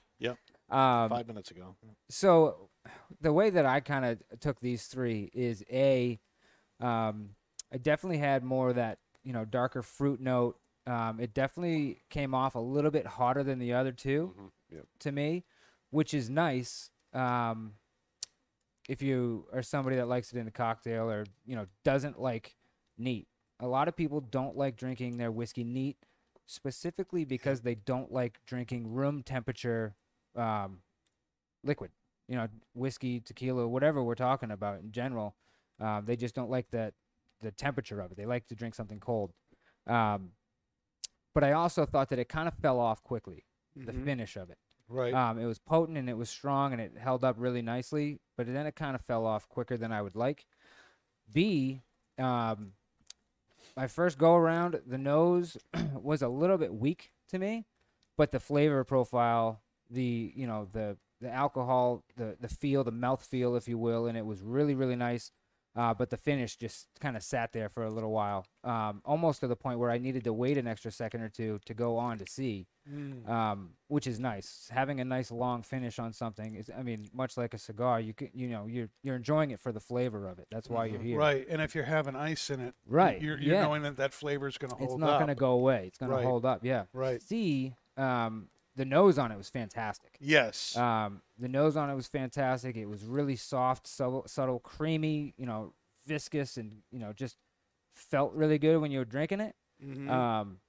Um, 0.69 1.09
Five 1.09 1.27
minutes 1.27 1.51
ago. 1.51 1.75
so 2.09 2.69
the 3.21 3.31
way 3.31 3.49
that 3.51 3.65
I 3.65 3.79
kind 3.79 4.03
of 4.03 4.21
took 4.41 4.59
these 4.59 4.87
three 4.87 5.31
is 5.33 5.63
a, 5.71 6.19
um, 6.81 7.29
I 7.73 7.77
definitely 7.77 8.17
had 8.17 8.43
more 8.43 8.69
of 8.71 8.75
that 8.75 8.97
you 9.23 9.31
know 9.31 9.45
darker 9.45 9.81
fruit 9.81 10.19
note. 10.19 10.57
Um, 10.85 11.19
it 11.21 11.33
definitely 11.33 12.01
came 12.09 12.33
off 12.33 12.55
a 12.55 12.59
little 12.59 12.91
bit 12.91 13.05
hotter 13.05 13.43
than 13.43 13.59
the 13.59 13.73
other 13.73 13.91
two 13.93 14.33
Mhm, 14.37 14.51
Yep. 14.71 14.85
to 15.01 15.11
me, 15.13 15.45
which 15.91 16.13
is 16.13 16.29
nice. 16.29 16.89
Um, 17.13 17.73
if 18.89 19.01
you 19.01 19.47
are 19.53 19.61
somebody 19.61 19.95
that 19.97 20.07
likes 20.07 20.31
it 20.31 20.37
in 20.37 20.47
a 20.47 20.51
cocktail 20.51 21.09
or 21.09 21.25
you 21.45 21.55
know 21.55 21.65
doesn't 21.83 22.19
like 22.19 22.55
neat, 22.97 23.27
a 23.59 23.67
lot 23.67 23.87
of 23.87 23.95
people 23.95 24.21
don't 24.21 24.55
like 24.55 24.77
drinking 24.77 25.17
their 25.17 25.31
whiskey 25.31 25.63
neat, 25.63 25.97
specifically 26.45 27.25
because 27.25 27.61
they 27.61 27.75
don't 27.75 28.11
like 28.11 28.39
drinking 28.45 28.91
room 28.93 29.23
temperature 29.23 29.95
um, 30.35 30.79
liquid. 31.63 31.91
You 32.27 32.35
know, 32.35 32.47
whiskey, 32.73 33.21
tequila, 33.21 33.67
whatever 33.67 34.03
we're 34.03 34.15
talking 34.15 34.51
about 34.51 34.79
in 34.79 34.91
general. 34.91 35.35
Um, 35.79 36.05
they 36.05 36.15
just 36.15 36.35
don't 36.35 36.49
like 36.49 36.69
that 36.71 36.93
the 37.41 37.51
temperature 37.51 38.01
of 38.01 38.11
it. 38.11 38.17
They 38.17 38.25
like 38.25 38.47
to 38.47 38.55
drink 38.55 38.75
something 38.75 38.99
cold. 38.99 39.31
Um, 39.85 40.31
but 41.33 41.43
I 41.43 41.53
also 41.53 41.85
thought 41.85 42.09
that 42.09 42.19
it 42.19 42.27
kind 42.27 42.47
of 42.47 42.53
fell 42.55 42.79
off 42.79 43.03
quickly. 43.03 43.45
The 43.75 43.93
Mhm. 43.93 44.03
finish 44.03 44.35
of 44.35 44.49
it. 44.49 44.57
Right. 44.89 45.13
Um, 45.13 45.39
it 45.39 45.45
was 45.45 45.59
potent 45.59 45.97
and 45.97 46.09
it 46.09 46.17
was 46.17 46.29
strong 46.29 46.73
and 46.73 46.81
it 46.81 46.93
held 46.97 47.23
up 47.23 47.35
really 47.37 47.61
nicely, 47.61 48.19
but 48.35 48.51
then 48.51 48.65
it 48.65 48.75
kind 48.75 48.95
of 48.95 49.01
fell 49.01 49.25
off 49.25 49.47
quicker 49.49 49.77
than 49.77 49.91
I 49.91 50.01
would 50.01 50.15
like. 50.15 50.45
B, 51.31 51.81
um, 52.17 52.73
my 53.75 53.87
first 53.87 54.17
go 54.17 54.35
around, 54.35 54.81
the 54.85 54.97
nose 54.97 55.57
was 55.93 56.21
a 56.21 56.27
little 56.27 56.57
bit 56.57 56.73
weak 56.73 57.11
to 57.29 57.37
me, 57.39 57.65
but 58.17 58.31
the 58.31 58.39
flavor 58.39 58.83
profile, 58.83 59.61
the 59.89 60.33
you 60.35 60.47
know 60.47 60.67
the 60.71 60.97
the 61.21 61.31
alcohol, 61.31 62.03
the 62.15 62.37
the 62.39 62.47
feel, 62.47 62.83
the 62.83 62.91
mouth 62.91 63.23
feel, 63.23 63.55
if 63.55 63.67
you 63.67 63.77
will, 63.77 64.07
and 64.07 64.17
it 64.17 64.25
was 64.25 64.41
really 64.41 64.75
really 64.75 64.95
nice. 64.95 65.31
Uh, 65.77 65.93
but 65.93 66.09
the 66.09 66.17
finish 66.17 66.55
just 66.57 66.87
kind 66.99 67.15
of 67.15 67.21
sat 67.21 67.53
there 67.53 67.69
for 67.69 67.83
a 67.83 67.89
little 67.91 68.11
while, 68.11 68.45
um, 68.63 68.99
almost 69.05 69.41
to 69.41 69.47
the 69.47 69.55
point 69.55 69.77
where 69.77 69.91
I 69.91 69.99
needed 69.99 70.23
to 70.23 70.33
wait 70.33 70.57
an 70.57 70.65
extra 70.67 70.91
second 70.91 71.21
or 71.21 71.29
two 71.29 71.59
to 71.65 71.73
go 71.75 71.97
on 71.97 72.17
to 72.17 72.25
see 72.27 72.65
Mm. 72.89 73.27
um, 73.27 73.71
which 73.89 74.07
is 74.07 74.17
nice. 74.17 74.69
Having 74.71 75.01
a 75.01 75.03
nice 75.05 75.29
long 75.29 75.61
finish 75.61 75.99
on 75.99 76.13
something 76.13 76.55
is, 76.55 76.71
I 76.75 76.83
mean, 76.83 77.09
much 77.13 77.35
like 77.35 77.53
a 77.53 77.57
cigar, 77.57 77.99
you 77.99 78.13
can, 78.13 78.29
you 78.33 78.47
know, 78.47 78.65
you're 78.65 78.87
you're 79.03 79.17
enjoying 79.17 79.51
it 79.51 79.59
for 79.59 79.73
the 79.73 79.81
flavor 79.81 80.25
of 80.25 80.39
it. 80.39 80.47
That's 80.49 80.69
why 80.69 80.85
you're 80.85 81.01
here. 81.01 81.19
Right, 81.19 81.45
and 81.49 81.61
if 81.61 81.75
you're 81.75 81.83
having 81.83 82.15
ice 82.15 82.49
in 82.49 82.61
it, 82.61 82.75
Right, 82.85 83.21
you're, 83.21 83.37
you're 83.37 83.55
yeah. 83.55 83.63
knowing 83.63 83.81
that 83.81 83.97
that 83.97 84.13
flavor 84.13 84.47
is 84.47 84.57
going 84.57 84.69
to 84.71 84.77
hold 84.77 84.91
It's 84.91 84.97
not 84.99 85.17
going 85.19 85.27
to 85.27 85.35
go 85.35 85.51
away. 85.51 85.83
It's 85.87 85.97
going 85.97 86.11
Right. 86.13 86.21
to 86.21 86.27
hold 86.27 86.45
up. 86.45 86.63
Yeah. 86.63 86.85
Right. 86.93 87.21
See, 87.21 87.75
um, 87.97 88.47
the 88.77 88.85
nose 88.85 89.17
on 89.17 89.31
it 89.31 89.37
was 89.37 89.49
fantastic. 89.49 90.15
Yes. 90.21 90.77
Um, 90.77 91.21
the 91.37 91.49
nose 91.49 91.75
on 91.75 91.89
it 91.89 91.95
was 91.95 92.07
fantastic. 92.07 92.77
It 92.77 92.85
was 92.85 93.03
really 93.03 93.35
soft, 93.35 93.87
subtle, 93.87 94.23
subtle, 94.27 94.59
creamy. 94.59 95.33
You 95.37 95.47
know, 95.47 95.73
viscous, 96.05 96.57
and 96.57 96.77
you 96.91 96.99
know, 96.99 97.11
just 97.11 97.37
felt 97.93 98.33
really 98.33 98.59
good 98.59 98.77
when 98.79 98.91
you 98.91 98.99
were 98.99 99.05
drinking 99.05 99.41
it. 99.41 99.55
Mhm. 99.83 100.09
Um, 100.09 100.59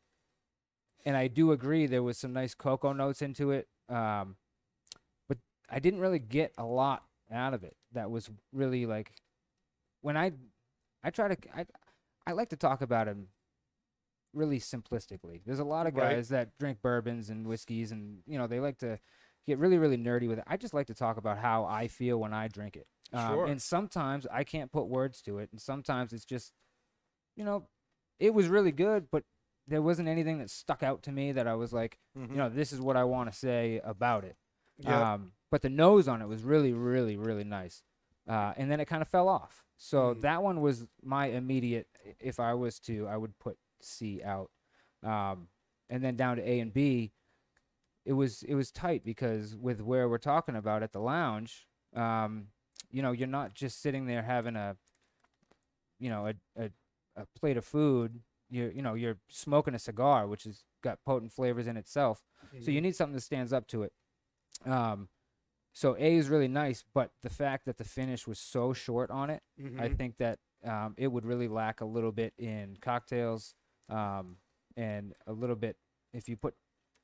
and 1.04 1.16
I 1.16 1.28
do 1.28 1.52
agree 1.52 1.86
there 1.86 2.02
was 2.02 2.18
some 2.18 2.32
nice 2.32 2.54
cocoa 2.54 2.92
notes 2.92 3.22
into 3.22 3.50
it. 3.50 3.68
Um, 3.88 4.36
but 5.28 5.38
I 5.70 5.78
didn't 5.78 6.00
really 6.00 6.18
get 6.18 6.52
a 6.58 6.64
lot 6.64 7.04
out 7.30 7.52
of 7.54 7.62
it. 7.62 7.76
That 7.92 8.10
was 8.10 8.30
really 8.52 8.86
like 8.86 9.12
when 10.00 10.16
I 10.16 10.32
I 11.04 11.10
try 11.10 11.28
to 11.28 11.36
I 11.54 11.66
I 12.26 12.32
like 12.32 12.48
to 12.50 12.56
talk 12.56 12.80
about 12.80 13.06
them 13.06 13.28
really 14.38 14.60
simplistically. 14.60 15.40
There's 15.44 15.58
a 15.58 15.64
lot 15.64 15.86
of 15.86 15.94
Right. 15.94 16.16
guys 16.16 16.28
that 16.30 16.56
drink 16.58 16.80
bourbons 16.80 17.28
and 17.30 17.46
whiskeys 17.46 17.90
and 17.92 18.22
you 18.26 18.38
know 18.38 18.46
they 18.46 18.60
like 18.60 18.78
to 18.78 18.98
get 19.46 19.58
really 19.58 19.78
really 19.78 19.96
nerdy 19.98 20.28
with 20.28 20.38
it. 20.38 20.44
I 20.46 20.56
just 20.56 20.72
like 20.74 20.86
to 20.86 20.94
talk 20.94 21.16
about 21.16 21.38
how 21.38 21.64
I 21.64 21.88
feel 21.88 22.18
when 22.18 22.32
I 22.32 22.48
drink 22.48 22.76
it. 22.76 22.86
Um, 23.12 23.26
Sure. 23.26 23.46
And 23.46 23.60
sometimes 23.60 24.26
I 24.30 24.44
can't 24.44 24.70
put 24.70 24.86
words 24.88 25.20
to 25.22 25.38
it, 25.38 25.50
and 25.52 25.60
sometimes 25.60 26.12
it's 26.12 26.24
just 26.24 26.52
you 27.36 27.44
know 27.44 27.68
it 28.18 28.32
was 28.34 28.48
really 28.48 28.72
good, 28.72 29.10
but 29.10 29.24
there 29.66 29.82
wasn't 29.82 30.08
anything 30.08 30.38
that 30.38 30.50
stuck 30.50 30.82
out 30.82 31.02
to 31.02 31.12
me 31.12 31.30
that 31.32 31.46
I 31.46 31.54
was 31.54 31.72
like, 31.72 31.98
Mhm. 32.16 32.30
you 32.30 32.36
know, 32.36 32.48
this 32.48 32.72
is 32.72 32.80
what 32.80 32.96
I 32.96 33.04
want 33.04 33.30
to 33.30 33.36
say 33.38 33.80
about 33.84 34.24
it. 34.24 34.36
Yeah. 34.78 35.12
Um, 35.12 35.32
but 35.50 35.60
the 35.62 35.68
nose 35.68 36.08
on 36.08 36.22
it 36.22 36.26
was 36.26 36.42
really, 36.42 36.72
really, 36.72 37.16
really 37.16 37.44
nice. 37.44 37.82
Uh, 38.26 38.54
and 38.56 38.70
then 38.70 38.80
it 38.80 38.86
kind 38.86 39.02
of 39.02 39.08
fell 39.08 39.28
off. 39.28 39.64
So 39.76 40.14
Mm. 40.14 40.20
that 40.22 40.42
one 40.42 40.60
was 40.60 40.86
my 41.02 41.26
immediate. 41.26 41.88
If 42.18 42.40
I 42.40 42.54
was 42.54 42.78
to, 42.80 43.06
I 43.06 43.16
would 43.16 43.38
put 43.38 43.58
C 43.80 44.22
out. 44.22 44.50
Um, 45.02 45.48
and 45.88 46.02
then 46.02 46.16
down 46.16 46.36
to 46.36 46.48
A 46.48 46.60
and 46.60 46.72
B, 46.72 47.12
it 48.04 48.12
was 48.12 48.42
it 48.42 48.54
was 48.54 48.70
tight 48.70 49.04
because 49.04 49.56
with 49.56 49.80
where 49.80 50.08
we're 50.08 50.18
talking 50.18 50.56
about 50.56 50.82
at 50.82 50.92
the 50.92 51.00
lounge, 51.00 51.66
um, 51.94 52.48
you 52.90 53.02
know, 53.02 53.12
you're 53.12 53.28
not 53.28 53.54
just 53.54 53.80
sitting 53.82 54.06
there 54.06 54.22
having 54.22 54.56
a, 54.56 54.76
you 55.98 56.08
know, 56.10 56.26
a, 56.26 56.34
a, 56.64 56.70
a 57.16 57.26
plate 57.38 57.56
of 57.56 57.64
food. 57.64 58.20
You 58.50 58.72
you 58.74 58.82
know, 58.82 58.94
you're 58.94 59.18
smoking 59.28 59.74
a 59.74 59.78
cigar, 59.78 60.26
which 60.26 60.44
has 60.44 60.64
got 60.82 61.04
potent 61.04 61.32
flavors 61.32 61.66
in 61.66 61.76
itself. 61.76 62.22
So 62.62 62.70
you 62.70 62.80
need 62.80 62.96
something 62.96 63.14
that 63.14 63.20
stands 63.22 63.52
up 63.52 63.66
to 63.68 63.82
it. 63.82 63.92
Um, 64.64 65.08
so 65.74 65.94
A 65.98 66.16
is 66.16 66.28
really 66.28 66.48
nice, 66.48 66.82
but 66.94 67.10
the 67.22 67.28
fact 67.30 67.66
that 67.66 67.76
the 67.76 67.84
finish 67.84 68.26
was 68.26 68.38
so 68.38 68.72
short 68.72 69.10
on 69.10 69.30
it, 69.30 69.42
I 69.78 69.88
Mhm. 69.88 69.96
think 69.96 70.16
that 70.18 70.38
um, 70.64 70.94
it 70.96 71.08
would 71.08 71.24
really 71.24 71.46
lack 71.46 71.80
a 71.82 71.84
little 71.84 72.10
bit 72.10 72.32
in 72.38 72.76
cocktails, 72.80 73.54
um, 73.88 74.36
and 74.76 75.14
a 75.26 75.32
little 75.32 75.56
bit 75.56 75.76
if 76.12 76.28
you 76.28 76.36
put 76.36 76.54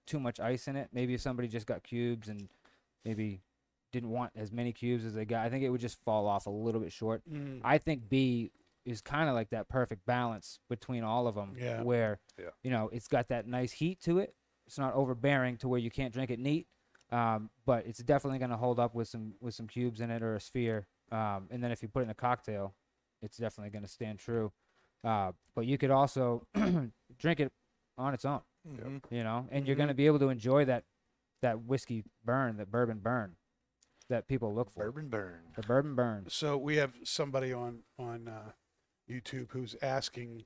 too 0.07 0.21
much 0.21 0.41
ice 0.41 0.69
in 0.69 0.77
it. 0.77 0.89
Maybe 0.93 1.15
if 1.15 1.21
somebody 1.21 1.49
just 1.49 1.67
got 1.67 1.83
cubes 1.83 2.29
and 2.29 2.49
maybe 3.05 3.41
didn't 3.93 4.11
want 4.11 4.33
as 4.37 4.51
many 4.53 4.73
cubes 4.73 5.05
as 5.05 5.15
they 5.15 5.25
got, 5.25 5.45
I 5.47 5.51
think 5.51 5.65
it 5.65 5.71
would 5.71 5.81
just 5.81 5.99
fall 6.05 6.27
off 6.27 6.47
a 6.47 6.51
little 6.51 6.81
bit 6.81 6.93
short. 6.93 7.23
Mm. 7.31 7.61
I 7.65 7.79
think 7.79 8.09
B 8.09 8.51
is 8.85 9.01
kind 9.01 9.29
of 9.29 9.35
like 9.35 9.51
that 9.51 9.69
perfect 9.69 10.05
balance 10.05 10.59
between 10.69 11.05
all 11.05 11.27
of 11.27 11.35
them, 11.37 11.55
Yeah. 11.59 11.83
where 11.83 12.21
Yeah. 12.39 12.51
you 12.63 12.71
know 12.71 12.89
it's 12.93 13.09
got 13.09 13.29
that 13.29 13.47
nice 13.47 13.73
heat 13.73 14.01
to 14.03 14.19
it. 14.19 14.35
It's 14.67 14.79
not 14.79 14.95
overbearing 14.95 15.57
to 15.59 15.69
where 15.69 15.79
you 15.81 15.91
can't 15.91 16.13
drink 16.13 16.31
it 16.31 16.39
neat, 16.39 16.67
um, 17.11 17.51
but 17.67 17.87
it's 17.87 18.01
definitely 18.01 18.39
going 18.39 18.51
to 18.51 18.57
hold 18.57 18.79
up 18.79 18.95
with 18.95 19.09
some 19.09 19.35
with 19.41 19.55
some 19.55 19.67
cubes 19.69 20.01
in 20.01 20.11
it 20.11 20.23
or 20.23 20.35
a 20.37 20.41
sphere. 20.41 20.87
Um, 21.13 21.49
and 21.51 21.63
then 21.63 21.71
if 21.71 21.83
you 21.83 21.89
put 21.89 22.01
it 22.01 22.05
in 22.05 22.11
a 22.11 22.15
cocktail, 22.15 22.75
it's 23.23 23.37
definitely 23.39 23.71
going 23.71 23.85
to 23.85 23.89
stand 23.91 24.19
true. 24.19 24.53
Uh, 25.05 25.33
but 25.55 25.67
you 25.67 25.77
could 25.79 25.91
also 25.91 26.47
drink 27.19 27.41
it 27.41 27.53
on 27.99 28.15
its 28.15 28.25
own, 28.25 28.41
Mhm. 28.67 29.03
you 29.11 29.23
know, 29.23 29.47
and 29.51 29.67
you're 29.67 29.77
going 29.77 29.89
to 29.89 29.95
be 29.95 30.07
able 30.07 30.19
to 30.21 30.29
enjoy 30.31 30.65
that 30.65 30.85
that 31.43 31.63
whiskey 31.65 32.03
burn, 32.25 32.57
that 32.57 32.71
bourbon 32.71 32.99
burn, 33.01 33.37
that 34.09 34.27
people 34.27 34.55
look 34.55 34.71
for. 34.71 34.85
Bourbon 34.85 35.09
burn. 35.09 35.41
The 35.55 35.63
bourbon 35.63 35.95
burn. 35.95 36.25
So 36.31 36.57
we 36.57 36.77
have 36.77 36.95
somebody 37.05 37.53
on 37.53 37.81
on 37.99 38.29
uh, 38.29 38.53
YouTube 39.11 39.51
who's 39.51 39.77
asking 39.83 40.45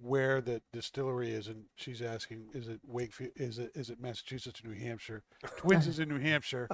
where 0.00 0.40
the 0.40 0.62
distillery 0.72 1.30
is, 1.32 1.48
and 1.48 1.64
she's 1.76 2.00
asking, 2.00 2.46
is 2.54 2.68
it 2.68 2.80
Wakefield? 2.86 3.32
Is 3.36 3.58
it 3.58 3.72
is 3.74 3.90
it 3.90 4.00
Massachusetts 4.00 4.60
or 4.64 4.68
New 4.68 4.78
Hampshire? 4.78 5.22
Twins 5.56 5.86
is 5.86 5.98
in 5.98 6.08
New 6.08 6.20
Hampshire, 6.20 6.68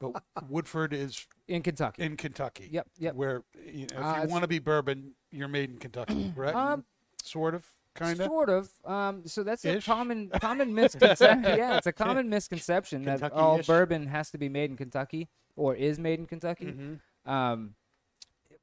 but 0.00 0.22
Woodford 0.48 0.92
is 0.92 1.26
in 1.46 1.62
Kentucky. 1.62 2.02
in 2.02 2.16
Kentucky. 2.16 2.68
Yep, 2.70 2.88
yep. 2.98 3.14
Where 3.14 3.42
you 3.66 3.86
know, 3.92 3.98
if 3.98 4.04
Uh, 4.04 4.20
you 4.22 4.28
want 4.28 4.42
to 4.42 4.48
be 4.48 4.58
bourbon, 4.58 5.12
you're 5.30 5.48
made 5.48 5.70
in 5.70 5.78
Kentucky, 5.78 6.32
right? 6.36 6.54
Um, 6.54 6.84
sort 7.22 7.54
of, 7.54 7.66
kind 7.94 8.18
of. 8.18 8.26
Sort 8.26 8.48
of. 8.48 8.70
Um, 8.84 9.26
so 9.26 9.42
that's 9.42 9.64
a 9.64 9.80
common 9.80 10.30
common 10.40 10.74
misconception. 10.74 11.42
yeah, 11.44 11.76
it's 11.76 11.86
a 11.86 11.92
common 11.92 12.28
misconception 12.36 13.04
that 13.04 13.30
all 13.32 13.60
bourbon 13.62 14.06
has 14.06 14.30
to 14.30 14.38
be 14.38 14.48
made 14.48 14.70
in 14.70 14.76
Kentucky 14.76 15.28
or 15.56 15.74
is 15.74 15.98
made 15.98 16.18
in 16.18 16.26
Kentucky. 16.26 16.66
Mm-hmm. 16.66 17.30
Um, 17.30 17.74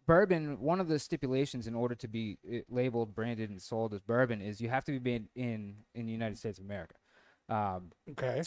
bourbon. 0.08 0.60
One 0.60 0.80
of 0.80 0.88
the 0.88 0.98
stipulations 0.98 1.68
in 1.68 1.76
order 1.76 1.94
to 1.96 2.08
be 2.08 2.38
uh, 2.52 2.60
labeled, 2.70 3.14
branded, 3.14 3.50
and 3.52 3.62
sold 3.62 3.94
as 3.94 4.02
bourbon 4.02 4.42
is 4.42 4.60
you 4.60 4.70
have 4.70 4.86
to 4.86 4.92
be 4.94 5.12
made 5.12 5.28
in 5.36 5.76
in 5.94 6.06
the 6.08 6.12
United 6.12 6.38
States 6.40 6.58
of 6.58 6.66
America. 6.66 6.96
Um, 7.50 7.92
Okay. 8.12 8.42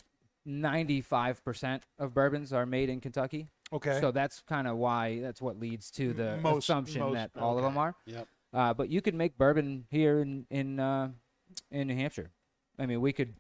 Ninety-five 0.47 1.45
percent 1.45 1.85
of 1.99 2.15
bourbons 2.15 2.53
are 2.53 2.65
made 2.67 2.89
in 2.89 3.01
Kentucky. 3.01 3.51
Okay. 3.73 4.01
So 4.01 4.11
that's 4.11 4.41
kind 4.49 4.67
of 4.67 4.79
why 4.79 5.21
that's 5.21 5.41
what 5.41 5.61
leads 5.61 5.91
to 5.93 6.13
the 6.15 6.39
Most- 6.39 6.65
assumption 6.65 7.03
most- 7.03 7.15
that 7.15 7.31
all 7.37 7.57
of 7.59 7.63
them 7.63 7.77
are. 7.79 7.95
Yep. 8.07 8.27
Uh, 8.53 8.75
but 8.75 8.89
you 8.89 9.01
could 9.03 9.15
make 9.15 9.37
bourbon 9.37 9.85
here 9.91 10.21
in 10.21 10.47
in 10.51 10.81
uh, 10.81 11.11
in 11.71 11.89
New 11.89 11.95
Hampshire. 11.95 12.31
I 12.79 12.87
mean, 12.87 13.01
we 13.03 13.13
could, 13.13 13.35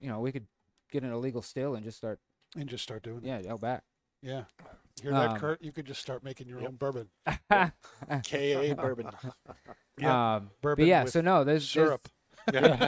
you 0.00 0.08
know, 0.08 0.20
we 0.20 0.32
could 0.32 0.46
get 0.90 1.02
an 1.04 1.12
illegal 1.12 1.42
still 1.42 1.74
and 1.74 1.84
just 1.84 1.98
start. 1.98 2.18
and 2.56 2.68
just 2.68 2.82
start 2.82 3.02
doing 3.02 3.20
Yeah, 3.22 3.42
out 3.48 3.60
back. 3.60 3.84
Yeah. 4.22 4.44
Hear 5.02 5.12
that, 5.12 5.30
Um, 5.30 5.38
Kurt? 5.38 5.62
You 5.62 5.72
could 5.72 5.86
just 5.86 6.00
start 6.00 6.22
making 6.22 6.48
your 6.48 6.60
Yep. 6.60 6.68
own 6.68 6.76
bourbon. 6.76 7.08
Ka 7.50 7.72
bourbon. 8.76 9.08
Yeah, 9.98 10.36
Um, 10.36 10.50
bourbon 10.62 10.84
but 10.84 10.88
yeah, 10.88 11.02
with 11.04 11.12
so 11.12 11.20
no, 11.20 11.44
there's 11.44 11.68
syrup. 11.68 12.08
There's, 12.50 12.78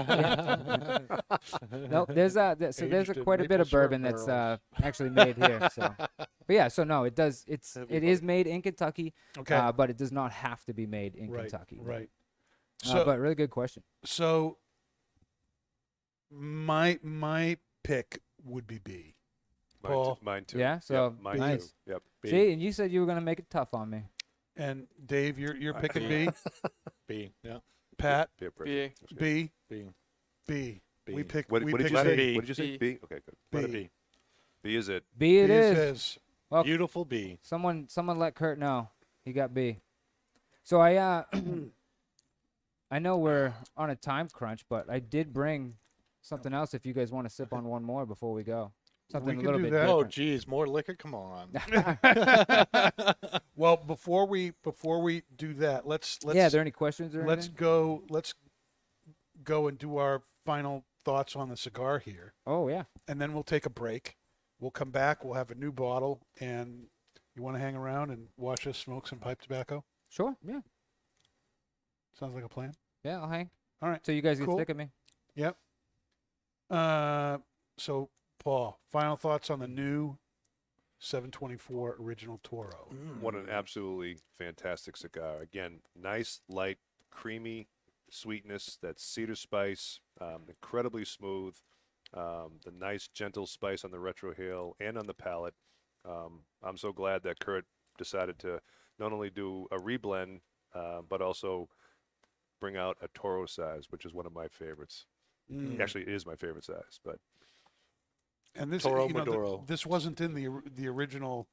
no, 1.90 2.06
there's 2.08 2.36
uh, 2.38 2.54
th- 2.54 2.72
so 2.74 2.86
there's 2.88 3.10
a, 3.10 3.14
quite 3.14 3.40
a 3.42 3.48
bit 3.48 3.60
of 3.60 3.70
bourbon 3.70 4.00
that's 4.02 4.26
uh, 4.26 4.56
actually 4.82 5.10
made 5.10 5.36
here. 5.36 5.68
So, 5.74 5.94
but 5.98 6.28
yeah, 6.48 6.68
so 6.68 6.84
no, 6.84 7.04
it 7.04 7.14
does. 7.14 7.44
It's 7.46 7.74
Heavy 7.74 7.94
it 7.94 8.02
is 8.02 8.22
made 8.22 8.46
in 8.46 8.62
Kentucky, 8.62 9.12
Okay. 9.38 9.54
uh, 9.54 9.70
but 9.72 9.90
it 9.90 9.98
does 9.98 10.10
not 10.10 10.32
have 10.32 10.64
to 10.64 10.72
be 10.72 10.86
made 10.86 11.14
in 11.16 11.30
right. 11.30 11.50
Kentucky. 11.50 11.78
Right. 11.82 12.08
Uh, 12.84 12.88
So, 12.88 13.04
but 13.04 13.18
really 13.18 13.34
good 13.34 13.50
question. 13.50 13.82
so 14.04 14.56
my 16.30 16.98
my 17.02 17.58
pick 17.84 18.22
would 18.42 18.66
be 18.66 18.78
B. 18.78 19.11
Mine, 19.82 19.92
Paul. 19.92 20.14
too, 20.16 20.24
mine 20.24 20.44
too. 20.44 20.58
Yeah, 20.58 20.74
Yep, 20.74 20.82
so 20.84 21.14
mine 21.20 21.38
nice. 21.38 21.66
too. 21.86 21.92
Yep. 21.92 22.02
B. 22.22 22.30
See, 22.30 22.52
and 22.52 22.62
you 22.62 22.72
said 22.72 22.90
you 22.90 23.00
were 23.00 23.06
gonna 23.06 23.20
make 23.20 23.38
it 23.38 23.50
tough 23.50 23.74
on 23.74 23.90
me. 23.90 24.04
And 24.56 24.86
Dave, 25.06 25.38
you're 25.38 25.56
you're 25.56 25.74
picking 25.74 26.08
B. 26.08 26.28
B. 27.06 27.32
Yeah. 27.42 27.58
Pat, 27.98 28.30
Peer 28.38 28.50
pressure. 28.50 28.90
B. 29.14 29.16
B, 29.16 29.50
B. 29.68 29.88
B. 30.46 30.80
B. 31.04 31.12
We 31.14 31.22
pick. 31.24 31.46
What, 31.50 31.62
we 31.64 31.72
what 31.72 31.82
did 31.82 31.90
you 31.90 31.96
say? 31.96 32.12
it 32.12 32.16
be. 32.16 32.34
What 32.36 32.46
did 32.46 32.48
you 32.48 32.54
say? 32.54 32.76
B. 32.76 32.94
B. 32.94 32.98
Okay, 33.04 33.20
good. 33.24 33.36
Let 33.52 33.64
it 33.64 33.72
B. 33.72 33.90
B 34.62 34.76
is 34.76 34.88
it? 34.88 35.04
B 35.16 35.38
it 35.38 35.48
B 35.48 35.52
is. 35.54 35.76
says 35.76 36.18
Well, 36.50 36.64
Beautiful 36.64 37.04
B. 37.04 37.38
Someone 37.42 37.88
someone 37.88 38.18
let 38.18 38.34
Kurt 38.34 38.58
know. 38.58 38.88
He 39.24 39.32
got 39.32 39.52
B. 39.54 39.78
So 40.64 40.80
I 40.80 40.96
uh 40.96 41.24
I 42.90 42.98
know 42.98 43.16
we're 43.16 43.52
on 43.76 43.90
a 43.90 43.96
time 43.96 44.28
crunch, 44.32 44.64
but 44.68 44.88
I 44.90 44.98
did 44.98 45.32
bring 45.32 45.74
something 46.20 46.52
else 46.52 46.74
if 46.74 46.84
you 46.86 46.92
guys 46.92 47.10
want 47.10 47.26
to 47.26 47.34
sip 47.34 47.52
on 47.52 47.64
one 47.64 47.82
more 47.82 48.04
before 48.06 48.32
we 48.32 48.42
go. 48.42 48.72
Something 49.12 49.36
can 49.38 49.46
a 49.46 49.50
little 49.50 49.60
bit 49.62 49.72
that. 49.72 49.88
Oh, 49.88 49.98
different. 50.02 50.12
geez, 50.14 50.46
more 50.46 50.66
liquor. 50.66 50.94
Come 50.94 51.14
on. 51.14 51.48
Well, 53.54 53.76
before 53.76 54.26
we 54.26 54.52
before 54.64 55.00
we 55.02 55.22
do 55.36 55.52
that, 55.54 55.86
let's 55.86 56.18
let's 56.24 56.36
yeah, 56.36 56.46
are 56.46 56.50
there 56.50 56.60
any 56.60 56.70
questions 56.72 57.14
or 57.14 57.24
let's 57.26 57.46
anything? 57.46 57.56
go 57.58 58.02
let's 58.08 58.34
go 59.44 59.68
and 59.68 59.78
do 59.78 59.98
our 59.98 60.22
final 60.44 60.84
thoughts 61.04 61.36
on 61.36 61.48
the 61.48 61.56
cigar 61.56 61.98
here, 62.00 62.32
Oh 62.46 62.68
yeah. 62.68 62.84
and 63.06 63.20
then 63.20 63.32
we'll 63.34 63.42
take 63.44 63.66
a 63.66 63.70
break. 63.70 64.16
We'll 64.58 64.70
come 64.72 64.90
back. 64.90 65.22
We'll 65.24 65.34
have 65.34 65.50
a 65.50 65.54
new 65.54 65.70
bottle, 65.70 66.22
and 66.40 66.86
you 67.36 67.42
want 67.42 67.56
to 67.56 67.60
hang 67.60 67.76
around 67.76 68.10
and 68.10 68.28
watch 68.36 68.66
us 68.66 68.78
smoke 68.78 69.06
some 69.06 69.18
pipe 69.18 69.40
tobacco? 69.42 69.84
Sure. 70.08 70.34
Yeah. 70.44 70.60
Sounds 72.18 72.34
like 72.34 72.44
a 72.44 72.48
plan. 72.48 72.72
Yeah, 73.04 73.20
I'll 73.20 73.28
hang. 73.28 73.50
All 73.80 73.88
right. 73.90 74.04
So 74.04 74.12
you 74.12 74.22
guys 74.22 74.38
get 74.38 74.46
Cool. 74.48 74.58
sick 74.58 74.70
of 74.70 74.76
me. 74.76 74.88
Yep. 75.36 75.56
Uh, 76.70 77.38
so 77.78 78.08
Paul, 78.38 78.78
final 78.90 79.16
thoughts 79.16 79.50
on 79.50 79.60
the 79.60 79.68
new 79.68 80.18
724 80.98 81.96
original 82.00 82.40
Toro. 82.42 82.88
What 83.20 83.34
an 83.34 83.48
absolutely 83.48 84.18
fantastic 84.38 84.96
cigar. 84.96 85.40
Again, 85.40 85.80
nice, 86.00 86.40
light, 86.48 86.78
creamy 87.10 87.68
sweetness. 88.10 88.78
That 88.82 89.00
cedar 89.00 89.34
spice, 89.34 90.00
um, 90.20 90.42
incredibly 90.48 91.04
smooth. 91.04 91.56
Um, 92.14 92.60
the 92.64 92.70
nice, 92.70 93.08
gentle 93.08 93.46
spice 93.46 93.84
on 93.84 93.90
the 93.90 93.98
retro 93.98 94.32
retrohale 94.32 94.72
and 94.80 94.98
on 94.98 95.06
the 95.06 95.14
palate. 95.14 95.54
Um, 96.04 96.40
I'm 96.62 96.76
so 96.76 96.92
glad 96.92 97.22
that 97.22 97.40
Kurt 97.40 97.64
decided 97.96 98.38
to 98.40 98.60
not 98.98 99.12
only 99.12 99.30
do 99.30 99.66
a 99.72 99.78
reblend, 99.78 100.40
uh, 100.74 101.00
but 101.08 101.22
also 101.22 101.68
bring 102.60 102.76
out 102.76 102.96
a 103.02 103.08
Toro 103.14 103.46
size, 103.46 103.86
which 103.90 104.04
is 104.04 104.14
one 104.14 104.26
of 104.26 104.32
my 104.32 104.46
favorites. 104.48 105.06
Mm. 105.52 105.80
Actually, 105.80 106.02
it 106.02 106.10
is 106.10 106.26
my 106.26 106.36
favorite 106.36 106.64
size, 106.64 107.00
but 107.04 107.16
And 108.54 108.70
this, 108.72 108.82
Toro 108.82 109.06
you 109.08 109.14
know, 109.14 109.24
the- 109.24 109.30
Maduro. 109.30 109.64
this 109.66 109.86
wasn't 109.86 110.20
in 110.20 110.34
the 110.34 110.48
the 110.66 110.88
original, 110.88 111.48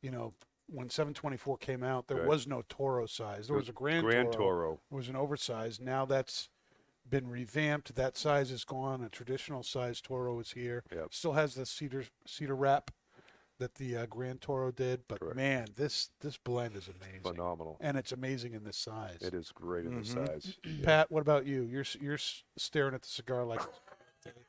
you 0.00 0.10
know, 0.10 0.34
when 0.66 0.88
724 0.90 1.58
came 1.58 1.82
out, 1.82 2.08
there 2.08 2.18
Right. 2.18 2.26
was 2.26 2.46
no 2.46 2.62
Toro 2.68 3.06
size. 3.06 3.46
There 3.46 3.56
was 3.56 3.68
a 3.68 3.72
Grand, 3.72 4.04
Grand 4.04 4.32
Toro. 4.32 4.44
Toro. 4.44 4.80
It 4.90 4.94
was 4.94 5.08
an 5.08 5.16
oversized. 5.16 5.80
Now 5.80 6.04
that's 6.04 6.48
been 7.08 7.28
revamped. 7.28 7.94
That 7.94 8.16
size 8.16 8.50
is 8.50 8.64
gone. 8.64 9.02
A 9.02 9.08
traditional 9.08 9.62
size 9.62 10.00
Toro 10.00 10.38
is 10.40 10.52
here. 10.52 10.82
Yep. 10.92 11.12
Still 11.14 11.32
has 11.34 11.54
the 11.54 11.66
cedar 11.66 12.04
cedar 12.26 12.54
wrap 12.56 12.90
that 13.58 13.74
the 13.76 13.96
uh, 13.96 14.06
Grand 14.06 14.40
Toro 14.40 14.72
did, 14.72 15.06
but 15.06 15.20
Correct. 15.20 15.36
man, 15.36 15.68
this 15.76 16.10
this 16.20 16.36
blend 16.38 16.74
is 16.74 16.88
amazing, 16.88 17.22
Phenomenal. 17.22 17.76
and 17.80 17.96
it's 17.96 18.10
amazing 18.12 18.54
in 18.54 18.64
this 18.64 18.76
size. 18.78 19.18
It 19.20 19.34
is 19.34 19.52
great 19.52 19.84
in 19.86 19.94
the 19.94 20.00
Mhm. 20.00 20.26
size. 20.26 20.56
Pat, 20.82 21.12
what 21.12 21.20
about 21.20 21.46
you? 21.46 21.62
You're 21.62 21.82
s- 21.82 21.96
you're 22.00 22.14
s- 22.14 22.42
staring 22.56 22.94
at 22.94 23.02
the 23.02 23.08
cigar 23.08 23.44
like. 23.44 23.60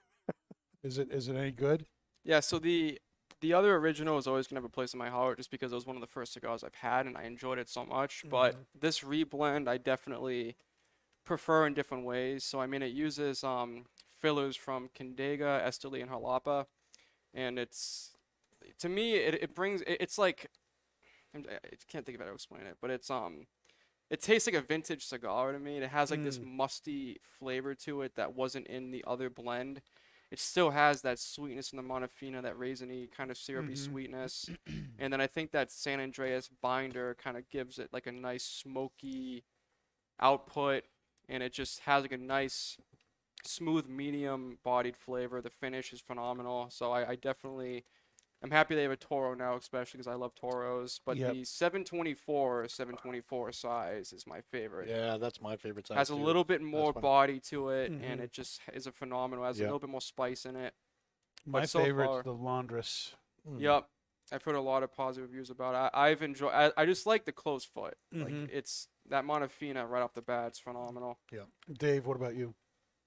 is 0.83 0.97
it 0.97 1.11
is 1.11 1.27
it 1.27 1.35
any 1.35 1.51
good? 1.51 1.85
Yeah, 2.23 2.39
so 2.39 2.59
the 2.59 2.99
the 3.41 3.53
other 3.53 3.75
original 3.75 4.17
is 4.17 4.27
always 4.27 4.47
gonna 4.47 4.59
have 4.61 4.65
a 4.65 4.69
place 4.69 4.93
in 4.93 4.99
my 4.99 5.09
heart 5.09 5.37
just 5.37 5.51
because 5.51 5.71
it 5.71 5.75
was 5.75 5.85
one 5.85 5.97
of 5.97 6.01
the 6.01 6.07
first 6.07 6.33
cigars 6.33 6.63
I've 6.63 6.75
had 6.75 7.05
and 7.05 7.17
I 7.17 7.23
enjoyed 7.23 7.59
it 7.59 7.69
so 7.69 7.85
much. 7.85 8.23
But 8.29 8.55
this 8.79 9.01
reblend 9.01 9.67
I 9.67 9.77
definitely 9.77 10.55
prefer 11.25 11.65
in 11.67 11.73
different 11.73 12.05
ways. 12.05 12.43
So 12.43 12.59
I 12.59 12.67
mean 12.67 12.81
it 12.81 12.93
uses 12.93 13.43
um 13.43 13.85
fillers 14.19 14.55
from 14.55 14.89
Condega, 14.97 15.65
Esteli, 15.65 16.01
and 16.01 16.09
Jalapa, 16.09 16.65
and 17.33 17.59
it's 17.59 18.11
to 18.79 18.89
me 18.89 19.15
it, 19.15 19.35
it 19.35 19.55
brings 19.55 19.81
it, 19.81 19.97
it's 19.99 20.17
like 20.17 20.49
I 21.35 21.39
I 21.39 21.57
can't 21.89 22.05
think 22.05 22.17
of 22.17 22.21
how 22.21 22.27
to 22.27 22.33
explain 22.33 22.63
it, 22.63 22.77
but 22.81 22.89
it's 22.89 23.09
um 23.09 23.47
it 24.09 24.21
tastes 24.21 24.47
like 24.47 24.55
a 24.55 24.61
vintage 24.61 25.05
cigar 25.05 25.51
to 25.51 25.59
me. 25.59 25.77
It 25.77 25.89
has 25.89 26.11
like 26.11 26.23
this 26.23 26.39
musty 26.39 27.19
flavor 27.39 27.73
to 27.75 28.03
it 28.03 28.15
that 28.15 28.35
wasn't 28.35 28.67
in 28.67 28.91
the 28.91 29.03
other 29.07 29.29
blend 29.29 29.81
it 30.33 30.39
still 30.39 30.71
has 30.71 31.03
that 31.03 31.19
sweetness 31.19 31.71
in 31.73 31.77
the 31.77 31.83
Mata 31.83 32.07
Fina, 32.07 32.41
that 32.41 32.57
raisiny 32.57 33.07
kind 33.11 33.29
of 33.29 33.37
syrupy 33.37 33.73
Mhm. 33.73 33.77
sweetness. 33.77 34.49
and 34.99 35.13
then 35.13 35.21
I 35.21 35.27
think 35.27 35.51
that 35.51 35.71
San 35.71 35.99
Andrés 35.99 36.49
binder 36.59 37.15
kind 37.15 37.37
of 37.37 37.47
gives 37.51 37.77
it 37.77 37.93
like 37.93 38.07
a 38.07 38.11
nice 38.11 38.43
smoky 38.43 39.45
output 40.19 40.85
and 41.29 41.43
it 41.43 41.53
just 41.53 41.81
has 41.81 42.01
like 42.01 42.13
a 42.13 42.17
nice 42.17 42.77
smooth 43.45 43.87
medium 43.87 44.57
bodied 44.63 44.97
flavor. 44.97 45.39
The 45.39 45.51
finish 45.51 45.93
is 45.93 46.01
phenomenal. 46.01 46.69
So 46.71 46.91
I, 46.91 47.11
I 47.11 47.15
definitely 47.15 47.85
I'm 48.43 48.51
happy 48.51 48.75
they 48.75 48.83
have 48.83 48.91
a 48.91 48.97
Toro 48.97 49.33
now, 49.35 49.55
especially 49.55 49.99
because 49.99 50.07
I 50.11 50.15
love 50.15 50.35
Toros. 50.35 50.99
But 51.05 51.15
Yep. 51.17 51.33
the 51.33 51.43
724 51.45 52.67
724 52.67 53.51
size 53.53 54.11
is 54.11 54.27
my 54.27 54.41
favorite 54.41 54.89
Yeah, 54.89 55.17
that's 55.17 55.39
my 55.41 55.55
favorite 55.55 55.87
size. 55.87 55.97
has 55.97 56.09
a 56.09 56.15
little 56.15 56.43
bit 56.43 56.61
more 56.61 56.91
body 56.91 57.39
to 57.41 57.69
it, 57.69 57.91
Mhm. 57.91 58.03
and 58.03 58.19
it 58.21 58.33
just 58.33 58.59
is 58.73 58.85
a 58.85 58.91
phenomenal. 58.91 59.45
Has 59.45 59.59
Yeah. 59.59 59.65
a 59.65 59.67
little 59.67 59.79
bit 59.79 59.89
more 59.89 60.01
spice 60.01 60.45
in 60.45 60.57
it. 60.57 60.75
My 61.45 61.61
But 61.61 61.69
so 61.69 61.83
favorite's 61.83 62.09
far- 62.09 62.23
the 62.23 62.33
Lancero. 62.33 63.17
Mm. 63.47 63.61
Yep, 63.61 63.89
I've 64.31 64.43
heard 64.43 64.55
a 64.55 64.61
lot 64.61 64.83
of 64.83 64.91
positive 64.93 65.29
reviews 65.29 65.49
about 65.49 65.75
it. 65.75 65.91
I, 65.95 66.09
I've 66.09 66.21
enjoyed. 66.21 66.53
I, 66.53 66.71
I 66.77 66.85
just 66.85 67.05
like 67.05 67.23
the 67.25 67.31
close 67.33 67.63
foot. 67.63 67.97
Mhm. 68.13 68.23
Like 68.45 68.53
it's 68.53 68.89
that 69.05 69.23
Mata 69.25 69.47
Fina 69.47 69.85
right 69.87 70.01
off 70.01 70.13
the 70.13 70.21
bat. 70.21 70.47
It's 70.47 70.59
phenomenal. 70.59 71.17
Yeah, 71.31 71.45
Dave, 71.71 72.05
what 72.05 72.17
about 72.17 72.35
you? 72.35 72.55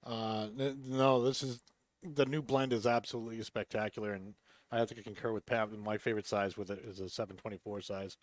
Uh, 0.03 0.49
n- 0.57 0.81
no, 0.85 1.21
this 1.23 1.41
is 1.43 1.63
the 2.03 2.25
new 2.25 2.41
blend 2.41 2.73
is 2.73 2.85
absolutely 2.87 3.41
spectacular, 3.43 4.13
and 4.13 4.35
I 4.71 4.79
have 4.79 4.89
to 4.89 5.01
concur 5.01 5.31
with 5.31 5.45
Pat. 5.45 5.71
My 5.71 5.97
favorite 5.97 6.25
size 6.27 6.57
with 6.57 6.69
it 6.69 6.79
is 6.79 6.99
a 6.99 7.07
724 7.09 7.81
size, 7.81 8.17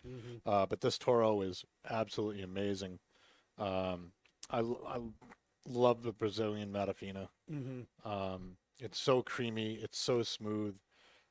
uh, 0.45 0.65
but 0.67 0.81
this 0.81 0.97
Toro 0.97 1.41
is 1.41 1.65
absolutely 1.89 2.43
amazing. 2.43 2.99
Um, 3.57 4.11
I, 4.49 4.59
l- 4.59 4.81
I 4.87 4.95
l- 4.95 5.13
love 5.67 6.03
the 6.03 6.11
Brazilian 6.11 6.71
Mata 6.71 6.93
Fina. 6.93 7.29
Mm-hmm. 7.51 8.07
Um, 8.07 8.57
it's 8.79 8.99
so 8.99 9.23
creamy, 9.23 9.75
it's 9.81 9.97
so 9.97 10.21
smooth. 10.21 10.75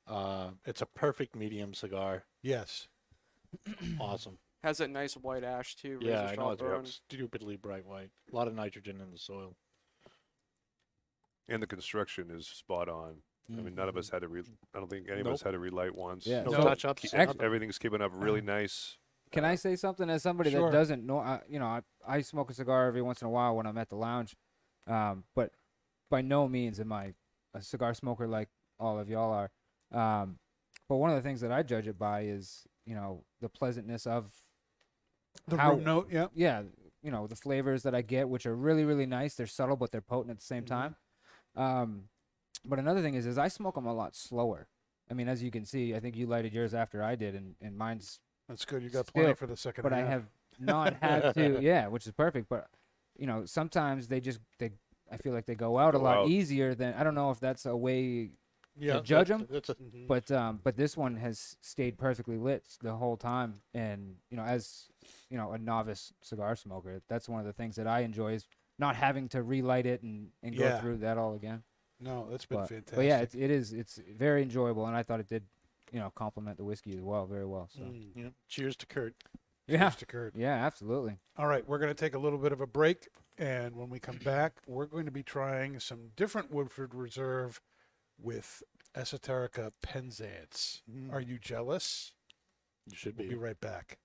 Uh, 0.07 0.51
it's 0.65 0.83
a 0.83 0.87
perfect 0.87 1.37
medium 1.37 1.75
cigar. 1.75 2.25
Yes. 2.43 2.89
Awesome. 4.01 4.39
Has 4.65 4.79
that 4.79 4.91
nice 4.91 5.15
white 5.15 5.45
ash 5.45 5.77
too. 5.77 5.99
Yeah, 6.01 6.23
I 6.23 6.35
know 6.37 6.57
sharp 6.57 6.81
it's 6.85 7.01
stupidly 7.09 7.57
bright 7.57 7.87
white. 7.87 8.11
A 8.33 8.35
lot 8.35 8.49
of 8.49 8.55
nitrogen 8.55 9.01
in 9.01 9.13
the 9.13 9.19
soil. 9.19 9.55
And 11.49 11.63
the 11.63 11.67
construction 11.67 12.31
is 12.31 12.47
spot 12.49 12.89
on. 12.89 13.17
I 13.51 13.61
mean, 13.61 13.75
none 13.75 13.89
of 13.89 13.97
us 13.97 14.09
had 14.09 14.23
to. 14.23 14.29
Re- 14.29 14.43
I 14.75 14.79
don't 14.79 14.89
think 14.89 15.09
any 15.11 15.21
of 15.21 15.27
us 15.27 15.43
had 15.43 15.51
to 15.53 15.59
relight 15.59 15.95
once. 15.95 16.27
Yeah. 16.27 16.45
No, 16.45 16.53
No, 16.53 16.63
touch 16.65 16.85
ups. 16.85 17.03
Keep- 17.03 17.15
Act- 17.15 17.43
everything's 17.43 17.79
keeping 17.79 18.01
up 18.01 18.13
really 18.15 18.41
nice. 18.57 18.97
Can 19.33 19.45
I 19.45 19.55
say 19.57 19.77
something 19.77 20.09
as 20.09 20.23
somebody 20.23 20.51
sure. 20.53 20.71
that 20.71 20.77
doesn't 20.77 21.05
know? 21.05 21.19
Uh, 21.19 21.41
you 21.49 21.59
know, 21.59 21.67
I, 21.67 21.81
I 22.07 22.21
smoke 22.23 22.51
a 22.51 22.55
cigar 22.55 22.87
every 22.87 23.03
once 23.03 23.21
in 23.21 23.27
a 23.27 23.31
while 23.31 23.57
when 23.57 23.67
I'm 23.67 23.77
at 23.79 23.89
the 23.91 23.97
lounge, 23.97 24.35
um, 24.87 25.25
but 25.35 25.51
by 26.11 26.21
no 26.23 26.47
means 26.49 26.79
am 26.81 26.93
I 26.93 27.15
a 27.53 27.61
cigar 27.61 27.95
smoker 27.95 28.27
like 28.29 28.49
all 28.79 28.99
of 28.99 29.09
y'all 29.09 29.33
are. 29.33 29.51
Um, 30.23 30.39
but 30.89 30.97
one 30.97 31.11
of 31.11 31.17
the 31.17 31.23
things 31.23 31.41
that 31.41 31.51
I 31.53 31.63
judge 31.63 31.87
it 31.89 31.99
by 31.99 32.23
is, 32.23 32.63
you 32.87 32.95
know, 32.95 33.25
the 33.41 33.49
pleasantness 33.49 34.07
of 34.07 34.33
The 35.49 35.57
how- 35.57 35.73
room 35.75 35.85
note, 35.85 36.09
yeah. 36.13 36.27
yeah, 36.35 36.63
you 37.03 37.11
know, 37.11 37.27
the 37.27 37.37
flavors 37.37 37.83
that 37.83 37.95
I 37.95 38.03
get, 38.03 38.29
which 38.29 38.47
are 38.47 38.55
really, 38.55 38.85
really 38.85 39.07
nice. 39.07 39.35
They're 39.35 39.47
subtle, 39.47 39.77
but 39.77 39.91
they're 39.91 40.01
potent 40.01 40.31
at 40.31 40.39
the 40.39 40.45
same 40.45 40.63
Mhm. 40.65 40.67
time. 40.67 40.97
Um, 41.57 42.09
but 42.65 42.79
another 42.79 43.03
thing 43.03 43.15
is, 43.15 43.27
is 43.27 43.39
I 43.39 43.49
smoke 43.49 43.75
them 43.75 43.87
a 43.87 43.95
lot 43.95 44.15
slower. 44.17 44.69
I 45.11 45.15
mean, 45.15 45.29
as 45.29 45.43
you 45.43 45.51
can 45.51 45.65
see, 45.65 45.95
I 45.95 46.01
think 46.01 46.17
you 46.17 46.27
lighted 46.27 46.53
yours 46.55 46.73
after 46.75 47.03
I 47.03 47.15
did, 47.15 47.35
and, 47.35 47.55
and 47.61 47.77
mine's, 47.77 48.21
That's 48.49 48.65
good. 48.65 48.83
You 48.83 48.89
got 48.91 49.07
plenty 49.07 49.35
for 49.35 49.47
the 49.47 49.57
second 49.57 49.83
but 49.83 49.93
I 49.93 50.03
have 50.03 50.25
not 50.59 50.95
had 51.03 51.35
to, 51.35 51.61
yeah, 51.61 51.89
which 51.89 52.07
is 52.07 52.13
perfect. 52.13 52.49
But 52.49 52.69
you 53.19 53.27
know, 53.27 53.45
sometimes 53.45 54.09
they 54.09 54.21
just 54.21 54.41
they, 54.59 54.71
I 55.13 55.19
feel 55.19 55.33
like 55.35 55.47
they 55.47 55.55
go 55.55 55.79
out 55.79 55.95
a 55.95 55.99
lot 55.99 56.19
out. 56.19 56.29
easier 56.29 56.75
than 56.75 56.95
I 56.95 57.05
don't 57.05 57.15
know 57.15 57.31
if 57.31 57.39
that's 57.39 57.67
a 57.67 57.77
way, 57.77 58.31
Yeah, 58.77 59.01
judge 59.01 59.29
that- 59.29 59.35
'em? 59.35 59.47
That's 59.51 59.69
a, 59.69 59.75
Mhm. 59.75 60.07
but 60.09 60.31
um, 60.31 60.61
but 60.65 60.77
this 60.77 60.97
one 60.97 61.17
has 61.17 61.57
stayed 61.61 61.99
perfectly 61.99 62.39
lit 62.39 62.79
the 62.83 62.97
whole 62.97 63.17
time, 63.19 63.61
and 63.75 64.17
you 64.31 64.37
know, 64.39 64.45
as 64.45 64.89
you 65.29 65.37
know, 65.37 65.53
a 65.53 65.59
novice 65.59 66.13
cigar 66.23 66.57
smoker, 66.57 67.03
that's 67.09 67.29
one 67.29 67.41
of 67.41 67.47
the 67.47 67.53
things 67.53 67.77
that 67.77 67.87
I 67.87 68.01
enjoy 68.01 68.33
is 68.33 68.47
not 68.79 68.97
having 68.97 69.29
to 69.29 69.43
relight 69.43 69.85
it 69.87 70.03
and, 70.03 70.31
and 70.43 70.57
go 70.57 70.65
Yeah. 70.65 70.81
through 70.81 70.97
that 70.99 71.19
all 71.19 71.35
again. 71.35 71.63
No, 72.01 72.27
that's 72.31 72.47
been 72.47 72.59
But, 72.59 72.69
fantastic. 72.69 72.97
but 72.97 73.05
yeah, 73.05 73.19
it's, 73.21 73.35
it 73.35 73.51
is. 73.51 73.73
It's 73.73 74.01
very 74.19 74.43
enjoyable, 74.43 74.87
and 74.87 74.97
I 74.97 75.03
thought 75.03 75.21
it 75.21 75.29
did, 75.29 75.45
you 75.93 76.01
know, 76.01 76.11
complement 76.15 76.57
the 76.59 76.65
whiskey 76.65 76.95
as 76.95 77.01
well, 77.01 77.27
very 77.27 77.47
well. 77.47 77.69
So 77.75 77.83
Mm. 77.83 78.07
yeah. 78.15 78.29
Cheers 78.49 78.77
to 78.77 78.87
Kurt. 78.87 79.15
yeah, 79.67 79.79
Cheers 79.79 79.97
to 79.97 80.07
Kurt. 80.07 80.37
yeah, 80.37 80.55
absolutely. 80.67 81.19
All 81.39 81.47
right, 81.47 81.67
we're 81.69 81.79
going 81.79 81.95
to 81.95 81.99
take 81.99 82.15
a 82.15 82.19
little 82.19 82.39
bit 82.39 82.53
of 82.53 82.61
a 82.61 82.67
break, 82.67 83.09
and 83.39 83.75
when 83.77 83.91
we 83.91 83.99
come 83.99 84.19
back, 84.25 84.55
we're 84.67 84.87
going 84.87 85.07
to 85.07 85.13
be 85.13 85.23
trying 85.23 85.79
some 85.81 86.11
different 86.17 86.51
Woodford 86.53 86.95
Reserve 86.95 87.61
with 88.21 88.63
Esoterica 88.97 89.73
Penzance. 89.83 90.83
Are 91.13 91.21
you 91.21 91.39
jealous? 91.39 92.13
You 92.87 92.97
should 92.97 93.17
We'll 93.19 93.29
be. 93.29 93.35
be 93.35 93.41
right 93.41 93.61
back. 93.61 93.99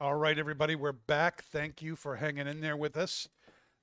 All 0.00 0.14
right, 0.14 0.38
everybody, 0.38 0.74
we're 0.74 0.92
back. 0.92 1.42
Thank 1.44 1.82
you 1.82 1.94
for 1.94 2.16
hanging 2.16 2.46
in 2.46 2.60
there 2.62 2.76
with 2.76 2.96
us. 2.96 3.28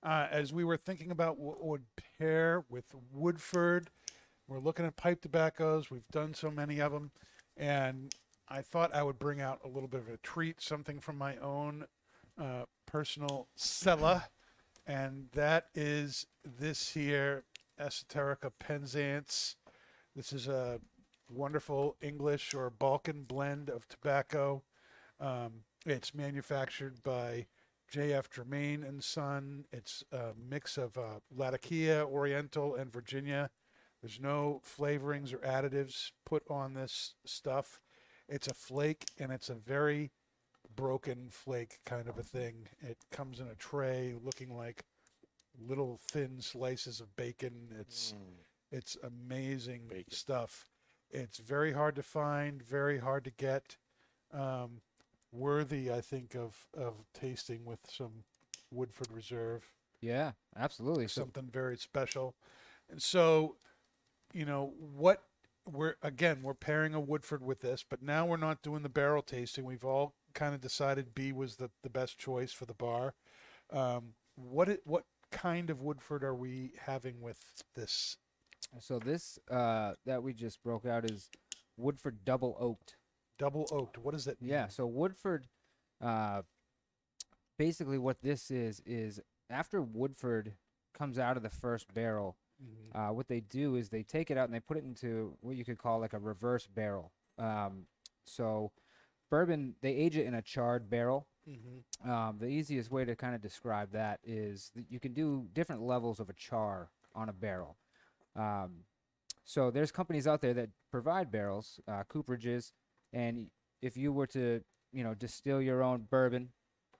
Uh, 0.08 0.26
as 0.32 0.53
we 0.53 0.64
were 0.64 0.78
thinking 0.78 1.12
about 1.12 1.38
what 1.38 1.62
would 1.62 1.84
pair 2.18 2.64
with 2.70 2.86
Woodford, 3.12 3.89
we're 4.47 4.58
looking 4.58 4.86
at 4.86 4.95
pipe 4.95 5.22
tobaccos. 5.22 5.91
We've 5.91 6.08
done 6.14 6.34
so 6.34 6.49
many 6.49 6.80
of 6.80 6.93
them, 6.93 7.12
and 7.58 8.16
I 8.47 8.62
thought 8.62 8.95
I 8.95 9.03
would 9.03 9.20
bring 9.20 9.41
out 9.41 9.60
a 9.66 9.68
little 9.68 9.89
bit 9.89 9.99
of 9.99 10.08
a 10.08 10.16
treat, 10.16 10.62
something 10.62 11.01
from 11.01 11.18
my 11.18 11.36
own 11.39 11.88
uh, 12.41 12.64
personal 12.86 13.49
cellar, 13.58 14.24
and 14.86 15.26
that 15.34 15.66
is 15.76 16.26
this 16.58 16.93
here 16.93 17.43
Esoterica 17.78 18.53
Penzance. 18.60 19.58
This 20.16 20.32
is 20.32 20.47
a 20.47 20.80
wonderful 21.30 21.97
English 22.01 22.53
or 22.53 22.70
Balkan 22.70 23.24
blend 23.24 23.70
of 23.70 23.86
tobacco. 23.89 24.64
Um, 25.20 25.64
it's 25.86 26.16
manufactured 26.16 27.03
by 27.03 27.47
J.F. 27.89 28.29
Germain 28.29 28.83
and 28.83 29.03
Son. 29.03 29.65
It's 29.71 30.03
a 30.11 30.31
mix 30.38 30.77
of 30.77 30.97
uh, 30.97 31.19
Latakia, 31.35 32.05
Oriental, 32.05 32.75
and 32.75 32.91
Virginia. 32.91 33.49
There's 34.01 34.19
no 34.19 34.61
flavorings 34.65 35.33
or 35.33 35.38
additives 35.39 36.11
put 36.25 36.43
on 36.49 36.73
this 36.73 37.15
stuff. 37.25 37.79
It's 38.29 38.47
a 38.47 38.53
flake, 38.53 39.05
and 39.17 39.31
it's 39.31 39.49
a 39.49 39.55
very 39.55 40.11
broken 40.75 41.29
flake 41.31 41.79
kind 41.85 42.07
of 42.07 42.17
a 42.17 42.23
thing. 42.23 42.67
It 42.81 42.97
comes 43.11 43.39
in 43.39 43.47
a 43.47 43.55
tray 43.55 44.13
looking 44.21 44.55
like 44.55 44.83
little 45.59 45.99
thin 46.11 46.41
slices 46.41 46.99
of 46.99 47.15
bacon. 47.15 47.69
It's 47.79 48.13
Mm. 48.13 48.43
it's 48.69 48.97
amazing 49.01 49.88
Bacon. 49.88 50.11
stuff. 50.13 50.69
It's 51.09 51.38
very 51.38 51.71
hard 51.71 51.95
to 51.95 52.03
find, 52.03 52.61
very 52.61 52.99
hard 52.99 53.23
to 53.23 53.31
get. 53.31 53.77
Um, 54.31 54.81
worthy, 55.38 55.91
I 55.91 56.01
think, 56.01 56.35
of 56.35 56.67
of 56.75 56.95
tasting 57.13 57.65
with 57.65 57.79
some 57.89 58.23
Woodford 58.71 59.11
Reserve, 59.11 59.71
Yeah, 60.01 60.31
absolutely. 60.57 61.07
So 61.07 61.21
something 61.21 61.49
very 61.51 61.77
special. 61.77 62.35
And 62.89 63.01
so, 63.01 63.57
you 64.33 64.45
know, 64.45 64.73
what 64.77 65.23
we're 65.69 65.95
again 66.01 66.41
we're 66.43 66.53
pairing 66.53 66.93
a 66.93 66.99
Woodford 66.99 67.43
with 67.43 67.61
this, 67.61 67.83
but 67.88 68.01
now 68.01 68.25
we're 68.25 68.38
not 68.38 68.61
doing 68.61 68.83
the 68.83 68.89
barrel 68.89 69.21
tasting. 69.21 69.65
We've 69.65 69.85
all 69.85 70.15
kind 70.33 70.53
of 70.55 70.61
decided 70.61 71.15
B 71.15 71.31
was 71.31 71.55
the 71.57 71.69
the 71.83 71.89
best 71.89 72.17
choice 72.17 72.51
for 72.53 72.65
the 72.65 72.73
bar. 72.73 73.15
Um, 73.71 74.13
what 74.35 74.69
it, 74.69 74.81
what 74.85 75.05
kind 75.31 75.69
of 75.69 75.81
Woodford 75.81 76.23
are 76.23 76.35
we 76.35 76.73
having 76.85 77.21
with 77.21 77.39
this? 77.75 78.17
so 78.79 78.99
this 78.99 79.39
uh, 79.49 79.93
that 80.05 80.23
we 80.23 80.33
just 80.33 80.61
broke 80.63 80.85
out 80.85 81.09
is 81.09 81.29
Woodford 81.77 82.25
double 82.25 82.57
oaked. 82.59 82.97
Double 83.38 83.67
oaked. 83.71 83.97
What 83.97 84.11
does 84.13 84.25
that 84.25 84.41
mean? 84.41 84.51
Yeah, 84.51 84.67
so 84.67 84.85
Woodford, 84.88 85.47
uh, 86.01 86.41
basically 87.57 87.97
what 87.97 88.21
this 88.21 88.49
is 88.51 88.81
is 88.85 89.19
after 89.49 89.81
Woodford 89.81 90.53
comes 90.93 91.19
out 91.19 91.38
of 91.38 91.43
the 91.43 91.49
first 91.49 91.93
barrel, 91.93 92.38
Mhm. 92.61 92.95
uh, 92.95 93.13
what 93.13 93.27
they 93.27 93.39
do 93.39 93.75
is 93.75 93.89
they 93.89 94.03
take 94.03 94.31
it 94.31 94.38
out 94.38 94.45
and 94.45 94.53
they 94.53 94.59
put 94.59 94.77
it 94.77 94.83
into 94.83 95.38
what 95.41 95.55
you 95.55 95.63
could 95.63 95.77
call 95.77 95.99
like 95.99 96.13
a 96.13 96.19
reverse 96.19 96.65
barrel. 96.67 97.11
Um, 97.38 97.88
so 98.25 98.71
bourbon, 99.29 99.75
they 99.81 99.93
age 99.93 100.17
it 100.17 100.25
in 100.25 100.33
a 100.33 100.41
charred 100.41 100.89
barrel. 100.89 101.27
Mhm. 101.47 101.83
Um, 102.09 102.39
the 102.39 102.47
easiest 102.47 102.91
way 102.91 103.05
to 103.05 103.15
kind 103.15 103.35
of 103.35 103.41
describe 103.41 103.91
that 103.91 104.19
is 104.23 104.71
that 104.71 104.91
you 104.91 104.99
can 104.99 105.13
do 105.13 105.47
different 105.53 105.81
levels 105.81 106.19
of 106.19 106.29
a 106.29 106.33
char 106.33 106.89
on 107.13 107.29
a 107.29 107.33
barrel. 107.33 107.77
Um, 108.35 108.85
so 109.45 109.71
there's 109.71 109.91
companies 109.91 110.27
out 110.27 110.41
there 110.41 110.53
that 110.55 110.69
provide 110.91 111.31
barrels, 111.31 111.79
uh, 111.88 112.03
cooperages, 112.03 112.71
and 113.14 113.47
if 113.82 113.95
you 113.97 114.12
were 114.12 114.28
to, 114.28 114.62
you 114.91 115.03
know, 115.03 115.14
distill 115.14 115.62
your 115.62 115.84
own 115.84 116.08
bourbon, 116.10 116.49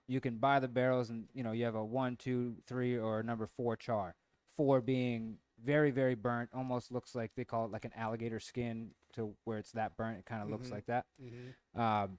you 0.06 0.20
can 0.20 0.36
buy 0.38 0.58
the 0.60 0.68
barrels, 0.68 1.10
and 1.10 1.28
you 1.34 1.42
know 1.42 1.52
you 1.52 1.64
have 1.64 1.74
a 1.74 1.84
one, 1.84 2.16
two, 2.16 2.56
three, 2.66 2.96
or 2.96 3.22
number 3.22 3.46
four 3.46 3.76
char. 3.76 4.14
Four 4.50 4.80
being 4.80 5.38
very, 5.64 5.90
very 5.90 6.14
burnt, 6.14 6.50
almost 6.54 6.90
looks 6.92 7.14
like 7.14 7.32
they 7.36 7.44
call 7.44 7.64
it 7.66 7.70
like 7.72 7.84
an 7.84 7.92
alligator 7.96 8.40
skin 8.40 8.90
to 9.14 9.34
where 9.44 9.58
it's 9.58 9.72
that 9.72 9.96
burnt. 9.96 10.18
It 10.18 10.24
kind 10.24 10.42
of 10.42 10.48
looks 10.50 10.68
Mhm. 10.68 10.72
like 10.72 10.86
that. 10.86 11.06
Mhm. 11.20 11.54
Um, 11.78 12.18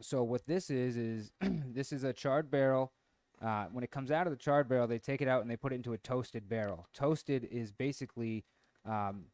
so 0.00 0.22
what 0.24 0.44
this 0.46 0.68
is 0.68 0.96
is 0.96 1.32
this 1.40 1.92
is 1.92 2.04
a 2.04 2.12
charred 2.12 2.50
barrel. 2.50 2.92
Uh, 3.40 3.66
when 3.66 3.84
it 3.84 3.90
comes 3.90 4.10
out 4.10 4.26
of 4.26 4.30
the 4.30 4.36
charred 4.36 4.68
barrel, 4.68 4.86
they 4.86 4.98
take 4.98 5.20
it 5.22 5.28
out 5.28 5.42
and 5.42 5.50
they 5.50 5.56
put 5.56 5.72
it 5.72 5.76
into 5.76 5.92
a 5.92 5.98
toasted 5.98 6.48
barrel. 6.48 6.86
Toasted 6.92 7.44
is 7.44 7.70
basically 7.72 8.44
um, 8.84 9.26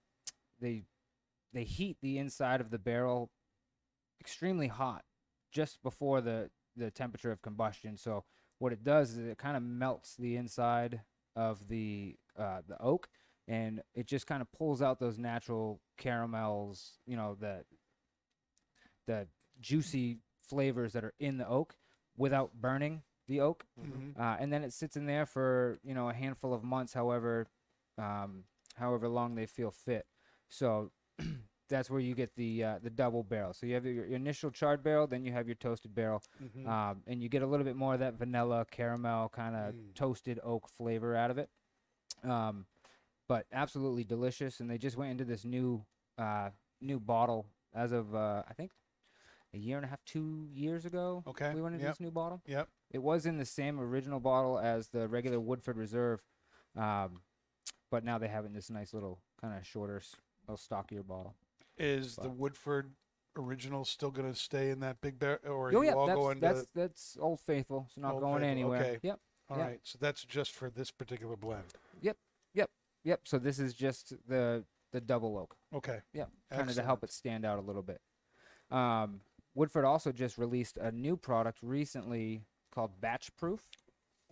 they 0.61 0.85
they 1.53 1.65
heat 1.65 1.97
the 2.01 2.19
inside 2.19 2.61
of 2.61 2.71
the 2.71 2.79
barrel 2.79 3.31
extremely 4.21 4.69
hot 4.69 5.05
just 5.51 5.83
before 5.83 6.21
the 6.21 6.51
the 6.77 6.91
temperature 6.91 7.31
of 7.33 7.43
combustion. 7.43 7.97
So 7.97 8.25
what 8.59 8.73
it 8.73 8.83
does 8.85 9.13
is 9.13 9.19
it 9.19 9.39
kind 9.39 9.57
of 9.57 9.63
melts 9.63 10.17
the 10.17 10.37
inside 10.37 11.03
of 11.37 11.69
the 11.69 12.17
uh, 12.39 12.63
the 12.67 12.81
oak, 12.81 13.09
and 13.49 13.83
it 13.95 14.07
just 14.07 14.27
kind 14.27 14.41
of 14.43 14.51
pulls 14.53 14.81
out 14.83 15.01
those 15.01 15.19
natural 15.19 15.81
caramels. 15.99 16.99
You 17.07 17.17
know 17.17 17.37
the 17.39 17.65
the 19.07 19.27
juicy 19.61 20.19
flavors 20.49 20.93
that 20.93 21.05
are 21.05 21.15
in 21.19 21.39
the 21.39 21.49
oak 21.49 21.77
without 22.17 22.53
burning 22.61 23.03
the 23.27 23.41
oak. 23.41 23.67
Mhm. 23.81 24.19
Uh, 24.19 24.37
and 24.41 24.53
then 24.53 24.63
it 24.65 24.73
sits 24.73 24.97
in 24.97 25.07
there 25.07 25.27
for 25.27 25.79
you 25.83 25.95
know 25.95 26.09
a 26.09 26.15
handful 26.15 26.53
of 26.55 26.63
months, 26.63 26.93
however, 26.93 27.49
um, 27.99 28.45
however 28.77 29.09
long 29.09 29.35
they 29.35 29.47
feel 29.47 29.71
fit. 29.71 30.07
So 30.49 30.91
that's 31.73 31.91
where 31.91 32.01
you 32.01 32.15
get 32.15 32.37
the 32.37 32.63
uh, 32.63 32.79
the 32.83 32.91
double 32.91 33.23
barrel. 33.25 33.53
So 33.55 33.67
you 33.67 33.75
have 33.75 33.85
your, 33.87 34.05
your 34.07 34.17
initial 34.17 34.51
charred 34.51 34.83
barrel, 34.85 35.07
then 35.07 35.25
you 35.25 35.33
have 35.33 35.49
your 35.49 35.55
toasted 35.55 35.95
barrel, 35.95 36.23
Mhm. 36.41 36.69
um, 36.69 37.03
and 37.07 37.23
you 37.23 37.29
get 37.29 37.43
a 37.43 37.47
little 37.47 37.65
bit 37.65 37.77
more 37.77 37.95
of 37.95 38.01
that 38.01 38.15
vanilla 38.15 38.67
caramel 38.71 39.31
kind 39.31 39.57
of 39.57 39.75
Mm. 39.75 39.95
toasted 39.95 40.39
oak 40.45 40.69
flavor 40.69 41.17
out 41.17 41.31
of 41.31 41.39
it. 41.39 41.49
Um, 42.23 42.67
but 43.27 43.47
absolutely 43.53 44.05
delicious. 44.05 44.61
And 44.61 44.69
they 44.71 44.77
just 44.79 44.97
went 44.97 45.11
into 45.11 45.25
this 45.25 45.45
new 45.45 45.85
uh, 46.19 46.51
new 46.81 47.01
bottle 47.01 47.47
as 47.75 47.91
of 47.93 48.15
uh, 48.15 48.43
I 48.47 48.53
think 48.53 48.73
a 49.55 49.59
year 49.59 49.77
and 49.79 49.87
a 49.87 49.89
half, 49.89 50.05
two 50.05 50.49
years 50.53 50.85
ago. 50.85 51.25
Okay, 51.27 51.55
we 51.55 51.63
went 51.63 51.75
into 51.75 51.87
yep. 51.87 51.95
this 51.95 52.01
new 52.01 52.11
bottle. 52.11 52.43
Yep. 52.47 52.69
It 52.91 53.03
was 53.03 53.25
in 53.25 53.39
the 53.39 53.47
same 53.47 53.81
original 53.81 54.21
bottle 54.21 54.59
as 54.59 54.89
the 54.89 55.09
regular 55.09 55.41
Woodford 55.41 55.77
Reserve, 55.79 56.23
um, 56.77 57.23
but 57.91 58.05
now 58.05 58.19
they 58.19 58.29
have 58.29 58.45
it 58.45 58.49
in 58.49 58.53
this 58.55 58.71
nice 58.71 58.93
little 58.93 59.21
kind 59.41 59.57
of 59.57 59.67
shorter, 59.67 60.03
little 60.47 60.57
stockier 60.59 61.03
bottle. 61.03 61.35
Is 61.79 62.17
the 62.17 62.29
Woodford 62.29 62.93
original 63.37 63.85
still 63.85 64.11
going 64.11 64.31
to 64.33 64.39
stay 64.39 64.71
in 64.71 64.81
that 64.81 65.01
big 65.01 65.19
bear, 65.19 65.41
or 65.47 65.69
are 65.71 65.77
oh 65.77 65.81
you 65.81 65.87
yeah, 65.89 65.93
all 65.95 66.07
that's 66.07 66.19
going 66.19 66.41
that's 66.41 66.63
to? 66.63 66.69
that's 66.75 67.17
Old 67.21 67.41
Faithful. 67.41 67.87
It's 67.89 67.97
not 67.97 68.13
Old 68.15 68.23
going 68.23 68.35
Faithful, 68.43 68.51
anywhere. 68.51 68.81
okay. 68.83 68.99
Yep, 69.03 69.21
All 69.51 69.57
right, 69.59 69.71
yeah. 69.73 69.77
so 69.83 69.99
that's 70.01 70.25
just 70.25 70.53
for 70.55 70.71
this 70.71 70.91
particular 70.91 71.37
blend. 71.37 71.65
yep. 72.01 72.17
Yep. 72.55 72.71
Yep. 73.05 73.21
So 73.25 73.39
this 73.39 73.59
is 73.59 73.75
just 73.75 74.15
the 74.29 74.65
the 74.93 75.01
double 75.01 75.39
oak. 75.39 75.57
Okay. 75.75 76.01
Yeah, 76.13 76.27
kind 76.51 76.69
of 76.69 76.77
to 76.77 76.83
help 76.83 77.03
it 77.03 77.11
stand 77.11 77.45
out 77.47 77.59
a 77.59 77.63
little 77.63 77.83
bit. 77.83 78.01
Um, 78.71 79.21
Woodford 79.55 79.85
also 79.87 80.13
just 80.13 80.37
released 80.39 80.77
a 80.77 80.93
new 80.93 81.17
product 81.17 81.59
recently 81.63 82.43
called 82.75 83.01
Batch 83.01 83.35
Proof. 83.37 83.63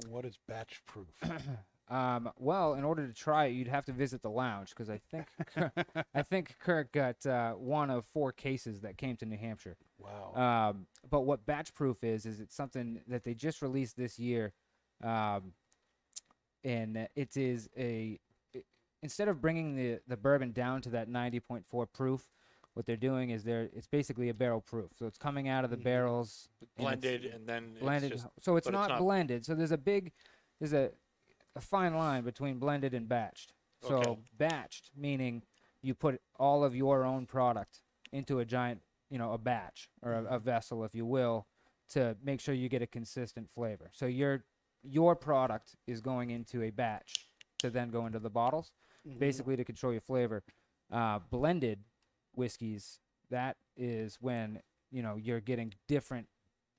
What 0.09 0.25
is 0.25 0.39
batch 0.49 0.81
proof? 0.87 1.09
Um, 1.91 2.31
well, 2.39 2.75
in 2.75 2.85
order 2.85 3.05
to 3.07 3.13
try 3.13 3.47
it, 3.47 3.51
you'd 3.51 3.67
have 3.67 3.85
to 3.87 3.93
visit 3.93 4.23
the 4.23 4.31
lounge 4.31 4.69
because 4.71 4.89
I 4.89 5.01
think 5.11 5.27
I 6.15 6.23
think 6.23 6.57
Kirk 6.61 6.93
got 6.93 7.27
uh, 7.27 7.55
one 7.55 7.91
of 7.91 8.05
four 8.07 8.31
cases 8.31 8.81
that 8.83 8.97
came 8.97 9.17
to 9.17 9.27
New 9.27 9.37
Hampshire. 9.37 9.77
wow. 9.99 10.71
Um, 10.71 10.87
but 11.11 11.23
what 11.23 11.45
batch 11.47 11.75
proof 11.75 12.05
is 12.05 12.27
is 12.27 12.39
it's 12.39 12.55
something 12.55 13.01
that 13.09 13.25
they 13.25 13.35
just 13.35 13.61
released 13.61 13.97
this 13.97 14.21
year, 14.21 14.53
um, 15.03 15.53
and 16.63 17.09
it 17.17 17.37
is 17.37 17.69
a 17.77 18.21
i- 18.55 18.63
instead 19.03 19.27
of 19.27 19.41
bringing 19.41 19.75
the 19.75 19.99
the 20.07 20.17
bourbon 20.17 20.53
down 20.53 20.81
to 20.83 20.91
that 20.91 21.09
90.4 21.09 21.87
proof, 21.93 22.31
what 22.75 22.87
they're 22.87 22.97
doing 22.97 23.31
is 23.31 23.43
they're 23.43 23.69
it's 23.75 23.89
basically 23.89 24.29
a 24.29 24.35
barrel 24.35 24.61
proof. 24.61 24.93
So 24.97 25.07
it's 25.07 25.19
coming 25.19 25.49
out 25.49 25.65
of 25.65 25.71
the 25.71 25.77
Mhm. 25.77 25.83
barrels 25.85 26.51
and 26.61 26.69
blended 26.77 27.25
and 27.25 27.49
then 27.49 27.75
blended. 27.81 28.13
It's 28.13 28.23
just, 28.23 28.33
so 28.45 28.55
it's 28.55 28.67
but 28.69 28.75
it's 28.75 28.81
not, 28.81 28.89
not- 28.91 29.01
blended. 29.01 29.45
So 29.45 29.57
there's 29.57 29.73
a 29.73 29.79
big 29.79 30.13
there's 30.61 30.73
a 30.73 30.93
a 31.57 31.61
fine 31.61 31.95
line 31.95 32.23
between 32.25 32.59
blended 32.59 32.95
and 32.95 33.09
batched. 33.09 33.49
So 33.83 33.97
Okay. 33.97 34.21
batched 34.39 34.91
meaning 34.95 35.43
you 35.83 35.95
put 35.95 36.21
all 36.39 36.63
of 36.65 36.75
your 36.75 37.05
own 37.05 37.27
product 37.27 37.83
into 38.13 38.39
a 38.41 38.45
giant, 38.45 38.83
you 39.09 39.19
know, 39.19 39.33
a 39.33 39.39
batch 39.39 39.89
or 40.03 40.13
a, 40.13 40.25
a 40.25 40.39
vessel, 40.39 40.85
if 40.85 40.95
you 40.95 41.07
will, 41.07 41.47
to 41.91 42.17
make 42.23 42.41
sure 42.41 42.55
you 42.55 42.69
get 42.69 42.83
a 42.83 42.87
consistent 42.87 43.51
flavor. 43.51 43.91
So 43.93 44.07
your 44.07 44.45
your 44.83 45.15
product 45.15 45.77
is 45.87 46.01
going 46.01 46.31
into 46.31 46.63
a 46.63 46.71
batch 46.71 47.29
to 47.59 47.69
then 47.69 47.91
go 47.91 48.07
into 48.07 48.19
the 48.19 48.31
bottles, 48.31 48.73
Mhm. 49.07 49.19
basically 49.19 49.57
to 49.57 49.65
control 49.65 49.93
your 49.93 50.01
flavor. 50.01 50.43
Uh, 50.91 51.19
blended 51.19 51.85
whiskeys, 52.35 53.01
that 53.29 53.57
is 53.77 54.21
when 54.21 54.63
you 54.91 55.03
know 55.03 55.17
you're 55.17 55.41
getting 55.41 55.75
different 55.87 56.29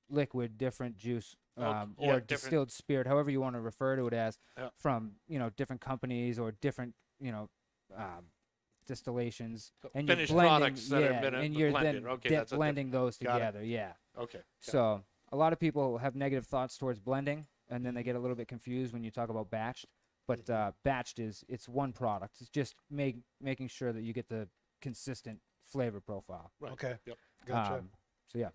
liquid, 0.09 0.57
different 0.57 0.97
juice, 0.97 1.35
Um, 1.57 1.95
yeah, 1.99 2.07
or 2.07 2.19
different- 2.19 2.27
distilled 2.27 2.71
spirit, 2.71 3.07
however 3.07 3.29
you 3.29 3.41
want 3.41 3.55
to 3.55 3.61
refer 3.61 3.95
to 3.97 4.07
it 4.07 4.13
as, 4.13 4.39
Yeah. 4.57 4.69
from 4.77 5.15
you 5.27 5.37
know 5.37 5.49
different 5.49 5.81
companies 5.81 6.39
or 6.39 6.51
different 6.53 6.95
you 7.19 7.31
know 7.31 7.49
um, 7.95 8.31
distillations, 8.87 9.73
So 9.81 9.91
and 9.93 10.07
finished 10.07 10.31
you're 10.31 10.37
blending, 10.41 10.59
products 10.59 10.89
that 10.89 11.03
have 11.03 11.11
yeah, 11.13 11.21
been, 11.21 11.35
and 11.35 11.55
you're 11.55 11.71
blended. 11.71 12.03
then 12.03 12.11
Okay, 12.11 12.29
de- 12.29 12.35
that's 12.35 12.51
blending 12.53 12.91
those 12.91 13.17
together. 13.17 13.63
Yeah. 13.63 13.93
okay. 14.17 14.39
got 14.39 14.39
it. 14.39 14.45
So 14.71 15.03
a 15.31 15.35
lot 15.35 15.51
of 15.53 15.59
people 15.59 15.97
have 15.97 16.15
negative 16.15 16.45
thoughts 16.47 16.77
towards 16.77 16.99
blending, 16.99 17.47
and 17.69 17.85
then 17.85 17.93
they 17.95 18.03
get 18.03 18.15
a 18.15 18.19
little 18.19 18.35
bit 18.35 18.47
confused 18.47 18.93
when 18.93 19.03
you 19.03 19.11
talk 19.11 19.29
about 19.29 19.49
batched. 19.51 19.85
But 20.27 20.49
uh, 20.49 20.71
batched 20.85 21.19
is 21.19 21.43
it's 21.49 21.67
one 21.67 21.91
product. 21.93 22.37
It's 22.39 22.49
just 22.49 22.75
make, 22.89 23.17
making 23.41 23.67
sure 23.67 23.91
that 23.91 24.01
you 24.03 24.13
get 24.13 24.29
the 24.29 24.47
consistent 24.81 25.41
flavor 25.65 25.99
profile. 25.99 26.51
Right. 26.59 26.71
Okay. 26.73 26.95
Yep. 27.05 27.17
Gotcha. 27.45 27.73
Um, 27.75 27.89
so 28.27 28.39
yeah, 28.39 28.49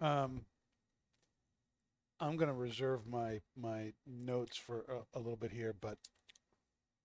Um, 0.00 0.44
I'm 2.20 2.36
going 2.36 2.48
to 2.48 2.54
reserve 2.54 3.06
my 3.06 3.40
my 3.56 3.92
notes 4.06 4.56
for 4.56 4.84
a, 4.88 5.18
a 5.18 5.20
little 5.20 5.36
bit 5.36 5.52
here, 5.52 5.74
but 5.80 5.98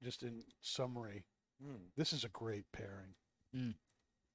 just 0.03 0.23
in 0.23 0.43
summary, 0.61 1.23
Mm. 1.63 1.91
this 1.95 2.11
is 2.11 2.23
a 2.25 2.29
great 2.29 2.65
pairing. 2.73 3.13
Mm. 3.55 3.75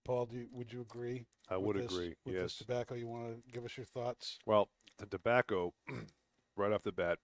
Paul, 0.05 0.27
do 0.27 0.39
you, 0.39 0.47
would 0.53 0.73
you 0.73 0.81
agree? 0.81 1.27
I 1.51 1.57
would 1.59 1.77
this- 1.77 1.93
agree. 1.93 2.15
With 2.25 2.35
yes. 2.37 2.43
this 2.45 2.57
tobacco, 2.59 2.95
you 2.95 3.09
want 3.09 3.45
to 3.45 3.53
give 3.53 3.65
us 3.65 3.77
your 3.77 3.85
thoughts? 3.85 4.39
Well, 4.47 4.69
the 4.99 5.07
tobacco, 5.07 5.75
right 6.57 6.73
off 6.73 6.85
the 6.85 6.93
bat, 6.93 7.19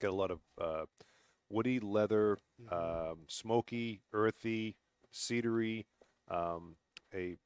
get 0.00 0.08
a 0.10 0.14
lot 0.14 0.30
of 0.30 0.40
uh, 0.58 0.86
woody, 1.50 1.80
leather, 1.80 2.38
Mhm. 2.62 2.72
um, 3.12 3.18
smoky, 3.28 4.00
earthy, 4.12 4.76
cedary, 5.12 5.84
um, 6.28 6.76
a 7.12 7.36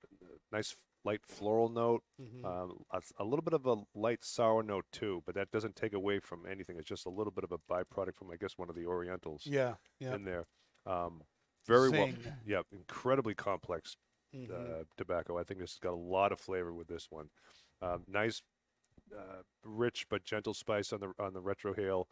nice 0.53 0.77
light 1.07 1.25
floral 1.27 1.69
note, 1.69 2.03
Mhm. 2.21 2.45
um, 2.45 2.85
a, 2.93 3.01
a 3.19 3.25
little 3.25 3.43
bit 3.43 3.55
of 3.55 3.67
a 3.67 3.77
light 3.95 4.25
sour 4.25 4.63
note 4.63 4.87
too, 4.93 5.23
but 5.27 5.35
that 5.35 5.51
doesn't 5.51 5.77
take 5.77 5.95
away 5.95 6.19
from 6.21 6.47
anything. 6.47 6.77
It's 6.79 6.89
just 6.89 7.07
a 7.07 7.11
little 7.11 7.33
bit 7.33 7.45
of 7.45 7.53
a 7.53 7.59
byproduct 7.59 8.17
from, 8.17 8.31
I 8.31 8.37
guess, 8.37 8.59
one 8.59 8.69
of 8.69 8.77
the 8.77 8.87
Orientals 8.87 9.43
yeah, 9.47 9.75
yeah. 10.01 10.15
in 10.15 10.25
there. 10.25 10.47
Um, 10.85 11.23
very 11.67 11.91
well, 11.91 12.09
yeah, 12.47 12.63
incredibly 12.73 13.35
complex 13.35 13.97
Mhm. 14.35 14.51
uh, 14.53 14.85
tobacco. 14.97 15.39
I 15.39 15.45
think 15.45 15.61
this 15.61 15.73
has 15.73 15.79
got 15.79 15.95
a 15.95 16.05
lot 16.17 16.33
of 16.33 16.41
flavor 16.41 16.73
with 16.73 16.89
this 16.89 17.07
one. 17.11 17.29
Um, 17.81 18.05
nice, 18.09 18.43
uh, 19.17 19.43
rich 19.65 20.07
but 20.09 20.25
gentle 20.25 20.55
spice 20.55 20.93
on 20.93 21.01
the 21.01 21.13
on 21.19 21.33
the 21.35 21.43
retrohale. 21.43 22.05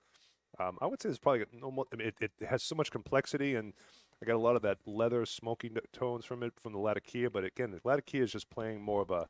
Um, 0.58 0.78
I 0.80 0.86
would 0.86 1.02
say 1.02 1.08
it's 1.08 1.18
probably 1.18 1.40
got 1.40 1.52
no 1.52 1.70
more, 1.70 1.86
I 1.92 1.96
mean, 1.96 2.08
it, 2.08 2.14
it 2.20 2.46
has 2.48 2.62
so 2.62 2.74
much 2.76 2.90
complexity, 2.90 3.56
and 3.56 3.74
I 4.22 4.26
got 4.26 4.36
a 4.36 4.38
lot 4.38 4.56
of 4.56 4.62
that 4.62 4.78
leather 4.86 5.26
smoky 5.26 5.70
tones 5.92 6.24
from 6.24 6.42
it 6.42 6.52
from 6.60 6.72
the 6.72 6.78
Latakia. 6.78 7.30
But 7.30 7.44
again, 7.44 7.70
the 7.70 7.80
Latakia 7.84 8.22
is 8.22 8.32
just 8.32 8.50
playing 8.50 8.82
more 8.82 9.02
of 9.02 9.10
a 9.10 9.28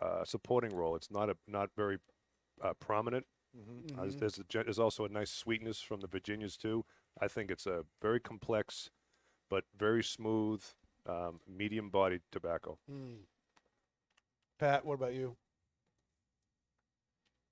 uh, 0.00 0.24
supporting 0.24 0.74
role. 0.74 0.96
It's 0.96 1.10
not 1.10 1.30
a 1.30 1.36
not 1.46 1.70
very 1.76 1.98
uh, 2.62 2.74
prominent. 2.74 3.26
Mhm. 3.56 3.98
Uh, 3.98 4.02
there's, 4.02 4.16
there's, 4.16 4.38
a, 4.38 4.44
there's 4.64 4.78
also 4.78 5.04
a 5.04 5.08
nice 5.08 5.30
sweetness 5.30 5.80
from 5.80 6.00
the 6.00 6.06
Virginias 6.06 6.56
too. 6.56 6.84
I 7.20 7.28
think 7.28 7.50
it's 7.50 7.66
a 7.66 7.84
very 8.00 8.20
complex, 8.20 8.90
but 9.50 9.64
very 9.76 10.02
smooth, 10.02 10.64
um, 11.06 11.40
medium-bodied 11.46 12.22
tobacco. 12.30 12.78
Mm. 12.90 13.18
Pat, 14.58 14.84
what 14.84 14.94
about 14.94 15.12
you? 15.12 15.36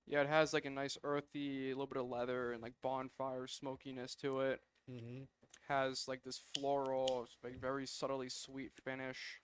Yeah, 0.07 0.23
it 0.23 0.29
has 0.29 0.53
like 0.53 0.65
a 0.65 0.71
nice 0.71 0.97
earthy, 1.05 1.67
a 1.67 1.75
little 1.75 1.87
bit 1.87 2.01
of 2.01 2.09
leather 2.09 2.53
and 2.53 2.63
like 2.63 2.73
bonfire 2.83 3.47
smokiness 3.47 4.15
to 4.17 4.41
it. 4.41 4.61
Mm-hmm. 4.91 5.25
Has 5.71 6.09
like 6.09 6.25
this 6.25 6.43
floral, 6.59 7.29
like 7.45 7.61
very 7.61 7.87
subtly 7.87 8.29
sweet 8.29 8.73
finish, 8.85 9.41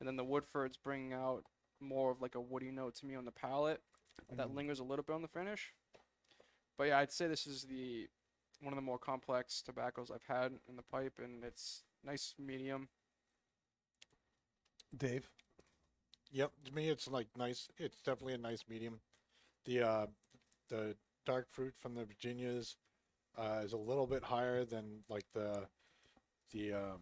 and 0.00 0.08
then 0.08 0.16
the 0.16 0.24
Woodfords 0.24 0.76
bring 0.82 1.12
out 1.12 1.44
more 1.78 2.10
of 2.10 2.22
like 2.22 2.36
a 2.36 2.40
woody 2.40 2.70
note 2.70 2.94
to 2.96 3.06
me 3.06 3.14
on 3.16 3.26
the 3.26 3.32
palate 3.32 3.82
that 4.30 4.48
Mhm. 4.48 4.54
lingers 4.54 4.78
a 4.78 4.82
little 4.82 5.02
bit 5.02 5.12
on 5.12 5.20
the 5.20 5.28
finish. 5.28 5.74
But 6.78 6.84
yeah, 6.84 7.00
I'd 7.00 7.12
say 7.12 7.26
this 7.26 7.46
is 7.46 7.64
the 7.64 8.08
one 8.60 8.72
of 8.72 8.76
the 8.76 8.80
more 8.82 8.98
complex 8.98 9.60
tobaccos 9.60 10.10
I've 10.10 10.24
had 10.24 10.58
in 10.68 10.76
the 10.76 10.82
pipe, 10.82 11.18
and 11.18 11.44
it's 11.44 11.84
nice 12.02 12.34
medium. 12.38 12.88
Dave? 14.96 15.28
Yep, 16.30 16.64
to 16.64 16.72
me 16.72 16.88
it's 16.88 17.06
like 17.08 17.36
nice. 17.36 17.68
It's 17.76 18.00
definitely 18.00 18.34
a 18.34 18.38
nice 18.38 18.64
medium. 18.68 19.02
The 19.66 19.82
uh, 19.82 20.06
the 20.68 20.96
dark 21.26 21.50
fruit 21.50 21.74
from 21.78 21.94
the 21.94 22.06
Virginias 22.06 22.76
uh, 23.38 23.60
is 23.64 23.72
a 23.72 23.76
little 23.78 24.06
bit 24.06 24.22
higher 24.22 24.64
than 24.64 24.84
like 25.08 25.24
the 25.34 25.66
the 26.52 26.72
um, 26.74 27.00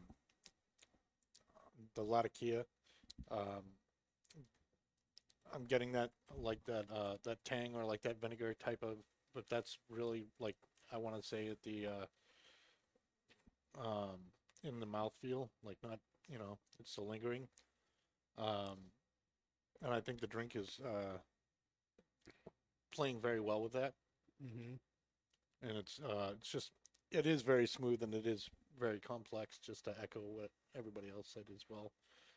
the 1.94 2.02
Latakia. 2.02 2.64
Um, 3.30 3.64
I'm 5.54 5.64
getting 5.64 5.92
that 5.92 6.10
like 6.36 6.64
that 6.66 6.86
uh, 6.94 7.16
that 7.24 7.44
tang 7.44 7.74
or 7.74 7.84
like 7.84 8.02
that 8.02 8.20
vinegar 8.20 8.54
type 8.54 8.82
of, 8.82 8.96
but 9.34 9.44
that's 9.48 9.78
really 9.88 10.26
like 10.38 10.56
I 10.92 10.98
want 10.98 11.20
to 11.20 11.26
say 11.26 11.48
at 11.48 11.62
the 11.62 11.86
uh, 11.86 12.06
um, 13.80 14.18
in 14.62 14.80
the 14.80 14.86
mouth 14.86 15.12
feel, 15.20 15.50
like 15.64 15.78
not 15.82 15.98
you 16.28 16.38
know 16.38 16.58
it's 16.78 16.92
still 16.92 17.08
lingering. 17.08 17.48
Um, 18.38 18.78
and 19.82 19.92
I 19.92 20.00
think 20.00 20.20
the 20.20 20.26
drink 20.26 20.56
is 20.56 20.78
uh, 20.84 21.18
playing 22.92 23.20
very 23.20 23.40
well 23.40 23.62
with 23.62 23.72
that. 23.72 23.94
Mm-hmm. 24.44 24.74
And 25.62 25.76
it's 25.76 26.00
uh, 26.00 26.32
it's 26.38 26.50
just 26.50 26.70
it 27.10 27.26
is 27.26 27.42
very 27.42 27.66
smooth 27.66 28.02
and 28.02 28.14
it 28.14 28.26
is 28.26 28.48
very 28.78 29.00
complex. 29.00 29.58
Just 29.58 29.84
to 29.84 29.94
echo 30.02 30.20
what 30.20 30.50
everybody 30.76 31.08
else 31.14 31.28
said 31.32 31.44
as 31.54 31.64
well, 31.68 31.92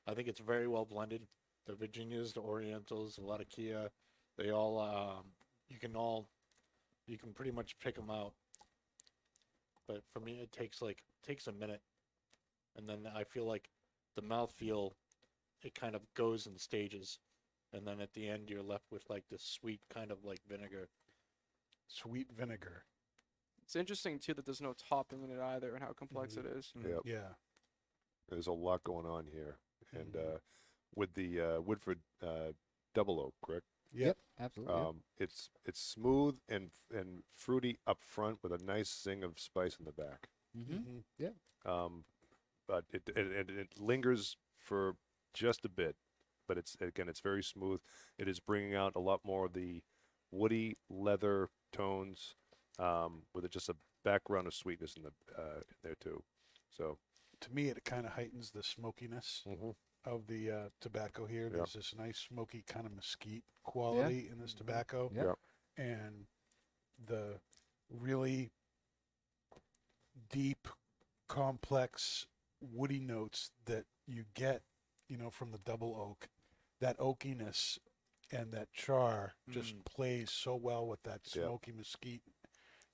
I 0.08 0.14
think 0.14 0.28
it's 0.28 0.40
very 0.40 0.68
well 0.68 0.86
blended. 0.86 1.22
The 1.66 1.76
Virginias, 1.76 2.34
the 2.34 2.42
Orientals, 2.42 3.18
Latakia, 3.22 3.90
they 4.38 4.50
all 4.50 4.80
um, 4.80 5.26
you 5.70 5.80
can 5.80 5.96
all 5.96 6.28
you 7.08 7.18
can 7.18 7.34
pretty 7.34 7.52
much 7.52 7.78
pick 7.80 7.96
them 7.96 8.10
out. 8.10 8.34
But 9.88 10.04
for 10.12 10.20
me, 10.20 10.40
it 10.42 10.52
takes 10.52 10.82
like 10.82 11.04
takes 11.26 11.48
a 11.48 11.52
minute, 11.52 11.82
and 12.78 12.88
then 12.88 13.08
I 13.16 13.24
feel 13.24 13.46
like 13.46 13.70
the 14.16 14.22
mouthfeel 14.22 14.92
it 15.62 15.76
kind 15.76 15.96
of 15.96 16.02
goes 16.14 16.48
in 16.48 16.58
stages, 16.58 17.20
and 17.72 17.88
then 17.88 18.02
at 18.02 18.14
the 18.14 18.28
end 18.28 18.50
you're 18.50 18.62
left 18.62 18.92
with 18.92 19.04
like 19.10 19.24
this 19.30 19.44
sweet 19.44 19.82
kind 19.94 20.12
of 20.12 20.24
like 20.24 20.42
vinegar. 20.48 20.90
Sweet 21.88 22.28
vinegar. 22.38 22.84
It's 23.74 23.80
interesting 23.80 24.20
too 24.20 24.36
that 24.36 24.46
there's 24.46 24.62
no 24.62 24.74
topping 24.74 25.24
in 25.24 25.32
it 25.32 25.40
either, 25.40 25.74
and 25.74 25.84
how 25.84 25.94
complex 25.94 26.36
Mhm. 26.36 26.46
it 26.46 26.58
is. 26.58 26.74
Yep. 26.76 27.02
Yeah. 27.06 27.34
There's 28.30 28.46
a 28.46 28.52
lot 28.52 28.84
going 28.84 29.08
on 29.08 29.26
here, 29.26 29.58
and 29.92 30.14
Mhm. 30.14 30.36
uh, 30.36 30.40
with 30.94 31.16
the 31.16 31.42
uh, 31.42 31.62
Woodford 31.62 32.04
uh, 32.22 32.54
Double 32.94 33.20
Oak, 33.20 33.34
correct? 33.42 33.66
Yep. 33.92 34.20
absolutely. 34.38 34.76
yep. 34.76 34.86
Um, 34.86 35.04
it's 35.18 35.50
it's 35.66 35.80
smooth 35.80 36.40
and 36.48 36.72
and 36.92 37.24
fruity 37.34 37.80
up 37.88 38.04
front 38.04 38.44
with 38.44 38.52
a 38.54 38.60
nice 38.60 38.96
zing 39.02 39.24
of 39.24 39.40
spice 39.40 39.80
in 39.80 39.86
the 39.86 39.92
back. 39.92 40.30
mm-hmm. 40.56 41.00
Mm-hmm. 41.00 41.68
Um, 41.68 42.06
but 42.68 42.86
it, 42.92 43.10
it 43.10 43.18
it 43.18 43.50
it 43.50 43.80
lingers 43.80 44.38
for 44.60 44.98
just 45.34 45.66
a 45.66 45.70
bit, 45.70 45.98
but 46.48 46.60
it's 46.60 46.76
again 46.80 47.10
it's 47.10 47.22
very 47.22 47.42
smooth. 47.42 47.82
It 48.20 48.28
is 48.28 48.40
bringing 48.40 48.76
out 48.76 48.96
a 48.96 49.00
lot 49.00 49.26
more 49.26 49.46
of 49.48 49.54
the 49.54 49.82
woody 50.30 50.78
leather 50.90 51.50
tones, 51.72 52.36
um, 52.80 53.24
with 53.34 53.50
just 53.52 53.70
a 53.70 53.76
background 54.04 54.48
of 54.48 54.54
sweetness 54.54 54.96
in 54.98 55.04
the 55.04 55.12
uh, 55.42 55.62
there 55.84 55.96
too. 56.00 56.22
So 56.76 56.98
To 57.42 57.54
me, 57.54 57.70
it 57.70 57.84
kind 57.86 58.06
of 58.06 58.14
heightens 58.14 58.52
the 58.52 58.64
smokiness. 58.64 59.44
mm-hmm. 59.48 59.72
of 60.06 60.28
the 60.28 60.52
uh, 60.52 60.70
tobacco 60.82 61.26
here. 61.26 61.44
Yep. 61.44 61.54
There's 61.54 61.74
this 61.74 61.96
nice 61.98 62.18
smoky 62.20 62.64
kind 62.68 62.86
of 62.86 62.94
mesquite 62.94 63.44
quality 63.64 64.28
in 64.30 64.40
this 64.40 64.54
tobacco, 64.54 65.10
Yep. 65.16 65.26
Yep. 65.26 65.38
and 65.78 66.26
the 67.06 67.40
really 67.90 68.52
deep, 70.30 70.68
complex 71.28 72.28
woody 72.60 73.00
notes 73.00 73.52
that 73.66 73.86
you 74.06 74.26
get, 74.34 74.62
you 75.08 75.18
know, 75.18 75.30
from 75.30 75.52
the 75.52 75.58
double 75.60 75.96
oak. 75.96 76.28
That 76.82 76.98
oakiness 76.98 77.78
and 78.32 78.52
that 78.52 78.72
char 78.74 79.36
just 79.50 79.76
Mm. 79.76 79.86
plays 79.86 80.32
so 80.32 80.56
well 80.56 80.86
with 80.88 81.04
that 81.04 81.22
Yeah. 81.26 81.46
smoky 81.46 81.72
mesquite 81.72 82.24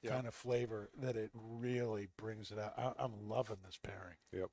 Yeah. 0.02 0.12
kind 0.12 0.28
of 0.28 0.34
flavor 0.34 0.90
that 1.02 1.16
it 1.18 1.32
really 1.34 2.08
brings 2.18 2.52
it 2.52 2.60
out. 2.60 2.74
I, 2.78 2.94
I'm 3.04 3.28
loving 3.28 3.58
this 3.66 3.78
pairing. 3.84 4.16
Yep. 4.34 4.50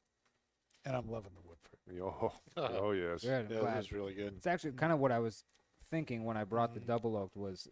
And 0.84 0.96
I'm 0.96 1.08
loving 1.10 1.32
the 1.34 1.48
Woodford. 1.48 2.02
Oh, 2.02 2.32
oh 2.80 2.92
yes. 2.92 3.22
Good. 3.22 3.48
Yeah, 3.50 3.60
glad. 3.60 3.78
is 3.78 3.92
really 3.92 4.14
good. 4.14 4.34
It's 4.36 4.46
actually 4.46 4.72
kind 4.72 4.92
of 4.92 4.98
what 4.98 5.12
I 5.12 5.18
was 5.18 5.44
thinking 5.90 6.24
when 6.24 6.36
I 6.36 6.44
brought 6.44 6.74
the 6.74 6.80
Mm. 6.80 6.86
double 6.86 7.16
oaked 7.16 7.36
was 7.36 7.68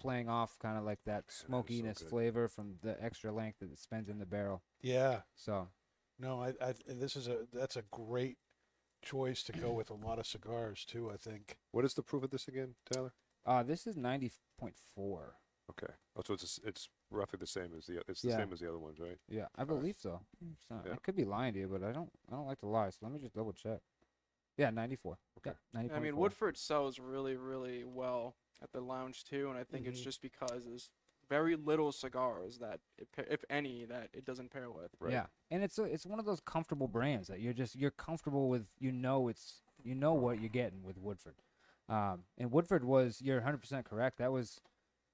playing 0.00 0.28
off 0.28 0.58
kind 0.60 0.78
of 0.78 0.84
like 0.84 1.00
that 1.06 1.24
smokiness 1.30 1.98
good. 1.98 2.08
flavor 2.08 2.48
from 2.48 2.76
the 2.82 2.96
extra 3.02 3.30
length 3.32 3.58
that 3.60 3.70
it 3.72 3.78
spends 3.78 4.08
in 4.08 4.18
the 4.18 4.26
barrel. 4.26 4.62
Yeah. 4.80 5.20
So 5.34 5.68
No, 6.18 6.42
I, 6.42 6.54
I 6.64 6.74
this 6.86 7.16
is 7.16 7.28
a 7.28 7.46
that's 7.52 7.76
a 7.76 7.82
great 7.90 8.38
choice 9.02 9.42
to 9.44 9.52
go 9.52 9.72
with 9.72 9.90
a 9.90 9.94
lot 9.94 10.18
of 10.18 10.26
cigars 10.26 10.84
too. 10.84 11.10
I 11.12 11.16
think. 11.16 11.56
What 11.72 11.84
is 11.84 11.94
the 11.94 12.02
proof 12.02 12.22
of 12.22 12.30
this 12.30 12.46
again, 12.48 12.74
Tyler? 12.92 13.12
uh, 13.46 13.62
this 13.62 13.86
is 13.86 13.96
ninety 13.96 14.30
point 14.58 14.74
four. 14.94 15.36
Okay. 15.70 15.92
Oh, 16.16 16.22
so 16.26 16.34
it's 16.34 16.42
s- 16.44 16.60
it's 16.64 16.88
roughly 17.10 17.38
the 17.38 17.46
same 17.46 17.70
as 17.76 17.86
the 17.86 18.00
it's 18.08 18.22
the 18.22 18.28
Yeah. 18.28 18.36
same 18.36 18.52
as 18.52 18.60
the 18.60 18.68
other 18.68 18.78
ones, 18.78 18.98
right? 19.00 19.18
Yeah, 19.28 19.46
I 19.56 19.64
believe 19.64 19.96
so. 19.98 20.20
So 20.68 20.80
Yeah. 20.84 20.92
I 20.92 20.96
could 20.96 21.16
be 21.16 21.24
lying 21.24 21.54
to 21.54 21.60
you, 21.60 21.68
but 21.68 21.82
I 21.82 21.92
don't. 21.92 22.10
I 22.28 22.32
don't 22.32 22.46
like 22.46 22.58
to 22.60 22.66
lie. 22.66 22.90
So 22.90 22.98
let 23.02 23.12
me 23.12 23.18
just 23.18 23.34
double 23.34 23.52
check. 23.52 23.80
Yeah, 24.56 24.70
ninety 24.70 24.96
four. 24.96 25.18
Okay. 25.38 25.56
ninety. 25.72 25.92
I 25.94 26.00
mean, 26.00 26.16
Woodford 26.16 26.56
sells 26.56 26.98
really, 26.98 27.36
really 27.36 27.84
well 27.84 28.36
at 28.62 28.72
the 28.72 28.80
lounge 28.80 29.24
too, 29.24 29.48
and 29.48 29.58
I 29.58 29.64
think 29.64 29.86
it's 29.86 30.00
Mhm. 30.00 30.04
just 30.04 30.20
because 30.22 30.64
there's 30.64 30.90
very 31.28 31.54
little 31.54 31.92
cigars 31.92 32.58
that, 32.58 32.80
it, 32.98 33.10
pa- 33.12 33.22
if 33.30 33.44
any, 33.48 33.84
that 33.84 34.10
it 34.12 34.24
doesn't 34.24 34.50
pair 34.50 34.68
with. 34.70 34.90
Right. 34.98 35.12
Yeah, 35.12 35.26
and 35.50 35.62
it's 35.62 35.78
a, 35.78 35.84
it's 35.84 36.04
one 36.04 36.18
of 36.18 36.26
those 36.26 36.40
comfortable 36.40 36.88
brands 36.88 37.28
that 37.28 37.40
you're 37.40 37.52
just 37.52 37.76
you're 37.76 37.90
comfortable 37.92 38.48
with. 38.48 38.68
You 38.78 38.92
know 38.92 39.28
it's 39.28 39.62
you 39.82 39.94
know 39.94 40.12
what 40.14 40.40
you're 40.40 40.50
getting 40.50 40.82
with 40.82 40.98
Woodford. 40.98 41.36
Um, 41.88 42.24
and 42.38 42.52
Woodford 42.52 42.84
was 42.84 43.20
you're 43.22 43.36
100 43.38 43.58
percent 43.58 43.86
correct. 43.86 44.18
That 44.18 44.30
was 44.32 44.60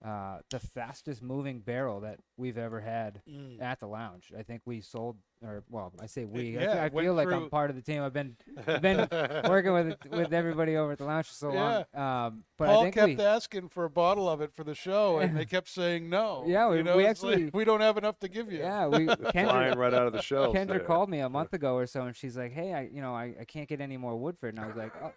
uh, 0.05 0.39
the 0.51 0.61
fastest 0.61 1.23
moving 1.23 1.61
barrel 1.61 2.01
that 2.01 2.19
we've 2.37 2.59
ever 2.59 2.81
had 2.81 3.23
at 3.61 3.81
the 3.81 3.87
lounge. 3.87 4.31
I 4.39 4.43
think 4.43 4.61
we 4.67 4.81
sold, 4.83 5.17
or 5.43 5.65
well, 5.71 5.93
I 6.01 6.07
say 6.07 6.25
we. 6.27 6.59
I, 6.59 6.61
yeah, 6.63 6.73
fe- 6.75 6.79
I 6.81 6.87
it 6.87 6.93
went 6.93 7.05
feel 7.07 7.15
like 7.15 7.33
I'm 7.33 7.49
part 7.49 7.71
of 7.71 7.77
the 7.77 7.83
team. 7.83 8.03
I've 8.03 8.13
been 8.13 8.37
I've 8.67 8.83
been 8.83 9.09
working 9.49 9.73
with 9.73 9.97
with 10.11 10.33
everybody 10.35 10.77
over 10.77 10.93
at 10.93 10.99
the 10.99 11.05
lounge 11.05 11.27
for 11.29 11.33
so 11.35 11.49
long. 11.51 11.85
Um, 11.95 12.45
but 12.59 12.67
Paul 12.67 12.81
I 12.81 12.83
think 12.85 12.95
kept 12.95 13.09
we, 13.19 13.25
asking 13.25 13.69
for 13.71 13.85
a 13.85 13.91
bottle 13.91 14.29
of 14.29 14.41
it 14.43 14.53
for 14.53 14.65
the 14.65 14.75
show, 14.75 15.19
and 15.19 15.35
they 15.37 15.47
kept 15.47 15.69
saying 15.69 16.11
no. 16.11 16.45
Yeah, 16.47 16.69
we- 16.69 16.77
you 16.77 16.83
know, 16.83 16.97
we 16.99 17.07
it's 17.07 17.23
like, 17.23 17.33
actually- 17.33 17.51
we 17.55 17.65
don't 17.65 17.81
have 17.81 17.97
enough 17.97 18.19
to 18.21 18.29
give 18.29 18.53
you. 18.53 18.59
yeah, 18.59 18.87
we 18.87 19.07
Kendra, 19.07 19.45
Flying 19.49 19.79
right 19.79 19.95
out 19.95 20.07
of 20.07 20.13
the 20.13 20.23
shelves. 20.23 20.55
Kendra 20.57 20.67
there. 20.69 20.81
called 20.81 21.09
me 21.09 21.21
a 21.21 21.29
month 21.31 21.55
ago 21.55 21.75
or 21.75 21.87
so, 21.87 22.03
and 22.03 22.15
she's 22.15 22.37
like, 22.37 22.53
"Hey, 22.53 22.75
I, 22.75 22.83
you 22.93 23.01
know, 23.01 23.15
I, 23.15 23.35
I 23.41 23.45
can't 23.47 23.69
get 23.69 23.81
any 23.81 23.97
more 23.97 24.15
Woodford." 24.17 24.55
And 24.55 24.63
I 24.63 24.67
was 24.67 24.77
like, 24.77 24.93
"Oh, 25.03 25.13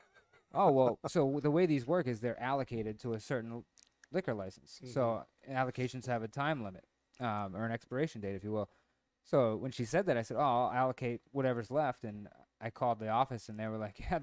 oh 0.53 0.71
well." 0.71 0.99
So 1.09 1.39
the 1.43 1.51
way 1.51 1.65
these 1.65 1.85
work 1.85 2.07
is 2.07 2.21
they're 2.21 2.41
allocated 2.41 2.97
to 3.01 3.13
a 3.13 3.19
certain 3.19 3.65
liquor 4.11 4.33
license. 4.33 4.79
So 4.93 5.23
allocations 5.49 6.05
have 6.07 6.23
a 6.23 6.27
time 6.27 6.63
limit, 6.63 6.85
um, 7.19 7.55
or 7.55 7.65
an 7.65 7.71
expiration 7.71 8.21
date, 8.21 8.35
if 8.35 8.43
you 8.43 8.51
will. 8.51 8.69
So 9.23 9.55
when 9.57 9.71
she 9.71 9.85
said 9.85 10.05
that, 10.07 10.17
I 10.17 10.21
said, 10.23 10.37
"Oh, 10.37 10.41
I'll 10.41 10.71
allocate 10.71 11.21
whatever's 11.31 11.69
left." 11.69 12.03
And 12.03 12.27
I 12.61 12.69
called 12.69 12.99
the 12.99 13.09
office, 13.09 13.49
and 13.49 13.59
they 13.59 13.67
were 13.67 13.77
like, 13.77 13.99
"Yeah, 14.11 14.19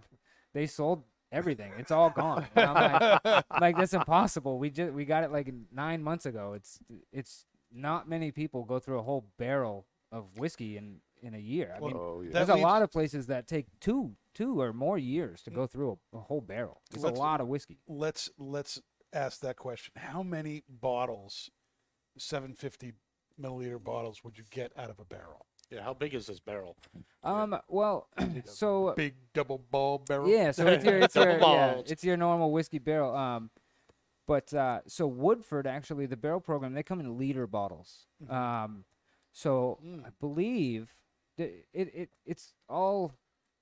they 0.53 0.67
sold." 0.67 1.05
Everything, 1.33 1.73
it's 1.77 1.91
all 1.91 2.09
gone. 2.09 2.47
I'm 2.55 2.75
like, 2.75 3.45
like 3.61 3.77
that's 3.77 3.93
impossible. 3.93 4.61
We 4.61 4.71
just 4.71 4.93
we 4.93 5.05
got 5.05 5.25
it 5.25 5.33
like 5.33 5.53
nine 5.73 6.01
months 6.01 6.25
ago. 6.25 6.53
It's 6.55 6.79
it's 7.13 7.45
not 7.73 8.09
many 8.09 8.31
people 8.31 8.63
go 8.65 8.79
through 8.79 9.01
a 9.01 9.03
whole 9.03 9.27
barrel 9.37 9.87
of 10.13 10.39
whiskey 10.39 10.77
in 10.77 11.01
in 11.23 11.35
a 11.35 11.39
year. 11.39 11.75
I 11.77 11.81
Well, 11.81 11.91
mean, 11.91 12.01
Oh 12.01 12.21
yeah. 12.21 12.29
that 12.33 12.47
there's 12.47 12.49
a 12.49 12.63
lot 12.63 12.83
of 12.83 12.93
places 12.93 13.27
that 13.27 13.49
take 13.49 13.67
two 13.81 14.13
two 14.35 14.61
or 14.61 14.73
more 14.73 14.99
years 14.99 15.43
to 15.43 15.51
go 15.51 15.67
through 15.67 15.99
a, 16.13 16.19
a 16.19 16.21
whole 16.21 16.41
barrel. 16.41 16.81
It's 16.95 17.03
a 17.05 17.09
lot 17.09 17.41
of 17.41 17.49
whiskey. 17.49 17.79
Let's 17.89 18.31
let's 18.39 18.81
ask 19.17 19.41
that 19.41 19.57
question. 19.57 19.93
How 19.97 20.23
many 20.23 20.63
bottles, 20.69 21.51
750 22.19 22.93
milliliter 23.41 23.83
bottles, 23.83 24.23
would 24.23 24.39
you 24.39 24.45
get 24.51 24.73
out 24.77 24.91
of 24.91 24.99
a 25.01 25.05
barrel? 25.05 25.47
Yeah, 25.71 25.83
how 25.83 25.95
big 25.95 26.15
is 26.15 26.27
this 26.27 26.39
barrel? 26.39 26.77
Um, 27.25 27.59
well, 27.69 28.09
so 28.45 28.95
Big 28.97 29.15
double 29.35 29.59
ball 29.71 29.99
barrel. 29.99 30.29
yeah, 30.29 30.53
so 30.53 30.67
it's 30.69 30.85
your 30.85 30.99
it's 31.01 31.17
your 31.17 31.39
yeah, 31.39 31.81
it's 31.87 32.05
your 32.05 32.17
normal 32.17 32.53
whiskey 32.53 32.79
barrel. 32.79 33.17
Um, 33.17 33.51
but 34.29 34.53
uh, 34.55 34.81
so 34.87 35.07
Woodford 35.09 35.67
actually 35.67 36.07
the 36.07 36.17
barrel 36.17 36.41
program 36.41 36.73
they 36.75 36.85
come 36.85 37.01
in 37.01 37.19
liter 37.19 37.47
bottles. 37.49 38.07
Mhm. 38.25 38.33
Um, 38.33 38.85
so 39.33 39.79
Mm. 39.85 40.07
I 40.07 40.11
believe 40.21 40.95
that 41.37 41.51
it, 41.73 41.95
it 41.95 42.11
it's 42.25 42.53
all 42.69 43.13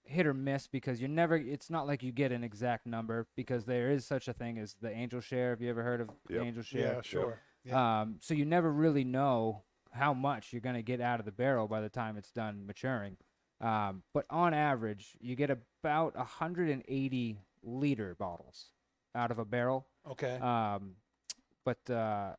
hit 0.05 0.26
or 0.26 0.34
miss 0.34 0.66
because 0.66 1.00
you're 1.00 1.09
never 1.09 1.36
it's 1.36 1.70
not 1.70 1.86
like 1.86 2.02
you 2.02 2.12
get 2.12 2.30
an 2.30 2.44
exact 2.44 2.86
number 2.86 3.26
because 3.36 3.64
there 3.64 3.90
is 3.90 4.05
such 4.05 4.28
a 4.28 4.32
thing 4.32 4.59
as 4.59 4.74
the 4.80 4.90
angel 4.90 5.20
share. 5.20 5.50
Have 5.50 5.62
you 5.62 5.70
ever 5.70 5.82
heard 5.82 6.00
of 6.00 6.11
the 6.28 6.34
Yep. 6.34 6.42
angel 6.44 6.62
share? 6.62 6.94
Yeah, 6.94 7.00
sure. 7.02 7.40
Yeah. 7.64 8.00
Um, 8.02 8.16
so 8.20 8.34
you 8.34 8.44
never 8.44 8.70
really 8.70 9.05
know 9.05 9.62
how 9.92 10.12
much 10.12 10.52
you're 10.52 10.61
going 10.61 10.74
to 10.74 10.82
get 10.82 11.00
out 11.00 11.20
of 11.20 11.24
the 11.26 11.32
barrel 11.32 11.66
by 11.68 11.80
the 11.80 11.88
time 11.88 12.16
it's 12.16 12.30
done 12.30 12.66
maturing. 12.66 13.16
Um, 13.61 14.02
but 14.12 14.26
on 14.28 14.52
average, 14.52 15.16
you 15.20 15.36
get 15.36 15.50
about 15.50 16.14
180 16.16 17.38
liter 17.62 18.14
bottles 18.16 18.66
out 19.14 19.30
of 19.30 19.38
a 19.38 19.44
barrel. 19.44 19.86
Okay. 20.11 20.36
Um, 20.38 20.96
but 21.64 21.88
uh, 21.88 22.34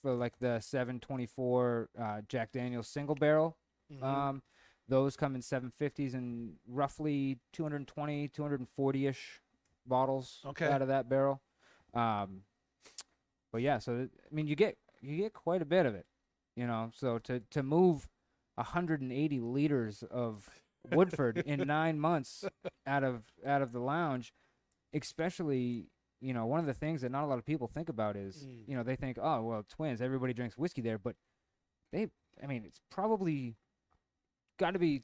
for 0.00 0.14
like 0.14 0.38
the 0.38 0.60
724 0.60 1.90
uh, 2.00 2.20
Jack 2.28 2.52
Daniel's 2.52 2.88
single 2.88 3.16
barrel, 3.16 3.58
Mhm. 3.92 4.02
um, 4.02 4.42
those 4.88 5.16
come 5.16 5.34
in 5.34 5.40
750s 5.42 6.14
and 6.14 6.54
roughly 6.68 7.38
220, 7.52 8.28
240 8.28 9.06
ish 9.06 9.40
bottles 9.86 10.40
Okay. 10.46 10.66
out 10.66 10.82
of 10.82 10.88
that 10.88 11.08
barrel. 11.08 11.40
Um, 11.94 12.42
but 13.52 13.62
yeah, 13.62 13.78
so 13.78 14.08
I 14.30 14.34
mean, 14.34 14.46
you 14.46 14.56
get 14.56 14.76
you 15.00 15.16
get 15.16 15.32
quite 15.32 15.62
a 15.62 15.66
bit 15.66 15.86
of 15.86 15.94
it, 15.94 16.06
you 16.56 16.66
know. 16.66 16.90
So 16.94 17.18
to 17.20 17.40
to 17.50 17.62
move 17.62 18.08
180 18.56 19.40
liters 19.40 20.02
of 20.10 20.48
Woodford 20.90 21.38
in 21.38 21.66
nine 21.66 21.98
months 22.00 22.44
out 22.86 23.04
of 23.04 23.22
out 23.46 23.62
of 23.62 23.72
the 23.72 23.80
lounge, 23.80 24.32
especially 24.92 25.86
you 26.20 26.32
know 26.34 26.46
one 26.46 26.60
of 26.60 26.66
the 26.66 26.74
things 26.74 27.02
that 27.02 27.10
not 27.12 27.24
a 27.24 27.26
lot 27.26 27.38
of 27.38 27.44
people 27.46 27.68
think 27.68 27.88
about 27.88 28.16
is 28.16 28.36
Mm. 28.46 28.68
you 28.68 28.76
know 28.76 28.82
they 28.82 28.96
think 28.96 29.18
oh 29.20 29.42
well 29.42 29.64
twins 29.68 30.00
everybody 30.00 30.32
drinks 30.32 30.56
whiskey 30.56 30.80
there 30.80 30.98
but 30.98 31.16
they 31.92 32.08
I 32.42 32.46
mean 32.46 32.64
it's 32.64 32.80
probably 32.90 33.56
got 34.58 34.72
to 34.72 34.78
be 34.78 35.02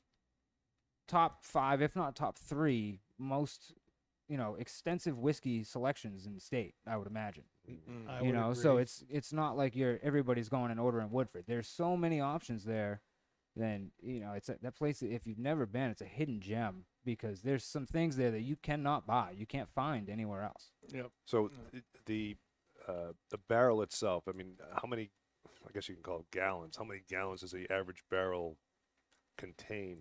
top 1.09 1.44
five 1.44 1.82
if 1.82 1.96
not 1.96 2.14
top 2.14 2.38
three 2.38 3.01
most 3.18 3.74
you 4.28 4.36
know 4.36 4.55
extensive 4.59 5.18
whiskey 5.18 5.64
selections 5.64 6.24
in 6.26 6.34
the 6.34 6.40
state 6.40 6.74
I 6.86 6.96
would 6.96 7.07
imagine 7.09 7.44
Mm. 7.68 8.09
I 8.09 8.20
you 8.20 8.26
would 8.26 8.34
know 8.34 8.53
so 8.55 8.78
it's 8.78 9.05
it's 9.09 9.32
not 9.32 9.57
like 9.57 9.76
you're 9.76 10.01
everybody's 10.03 10.48
going 10.48 10.70
and 10.72 10.80
ordering 10.80 11.11
woodford 11.11 11.44
there's 11.46 11.68
so 11.68 11.96
many 11.96 12.20
options 12.20 12.64
there 12.64 13.01
then 13.55 13.92
you 14.01 14.18
know 14.18 14.32
it's 14.32 14.48
a, 14.48 14.57
that 14.62 14.74
place 14.76 15.03
if 15.03 15.24
you've 15.26 15.38
never 15.38 15.66
been 15.66 15.90
it's 15.90 16.01
a 16.01 16.07
hidden 16.07 16.40
gem 16.40 16.84
because 17.05 17.42
there's 17.42 17.62
some 17.62 17.86
things 17.86 18.16
there 18.16 18.30
that 18.32 18.40
you 18.40 18.57
cannot 18.57 19.07
buy 19.07 19.32
you 19.36 19.46
can't 19.46 19.68
find 19.68 20.09
anywhere 20.09 20.42
else 20.42 20.72
So 21.26 21.51
th- 21.70 21.84
the 22.07 22.36
uh, 22.88 23.12
the 23.30 23.38
barrel 23.48 23.82
itself. 23.82 24.24
I 24.28 24.32
mean, 24.32 24.55
how 24.82 24.88
many? 24.88 25.11
I 25.68 25.70
guess 25.72 25.88
you 25.88 25.94
can 25.94 26.03
call 26.03 26.20
it 26.20 26.30
gallons. 26.32 26.76
How 26.76 26.82
many 26.84 27.03
gallons 27.09 27.42
does 27.42 27.53
the 27.53 27.70
average 27.70 28.03
barrel 28.11 28.57
contain? 29.37 29.99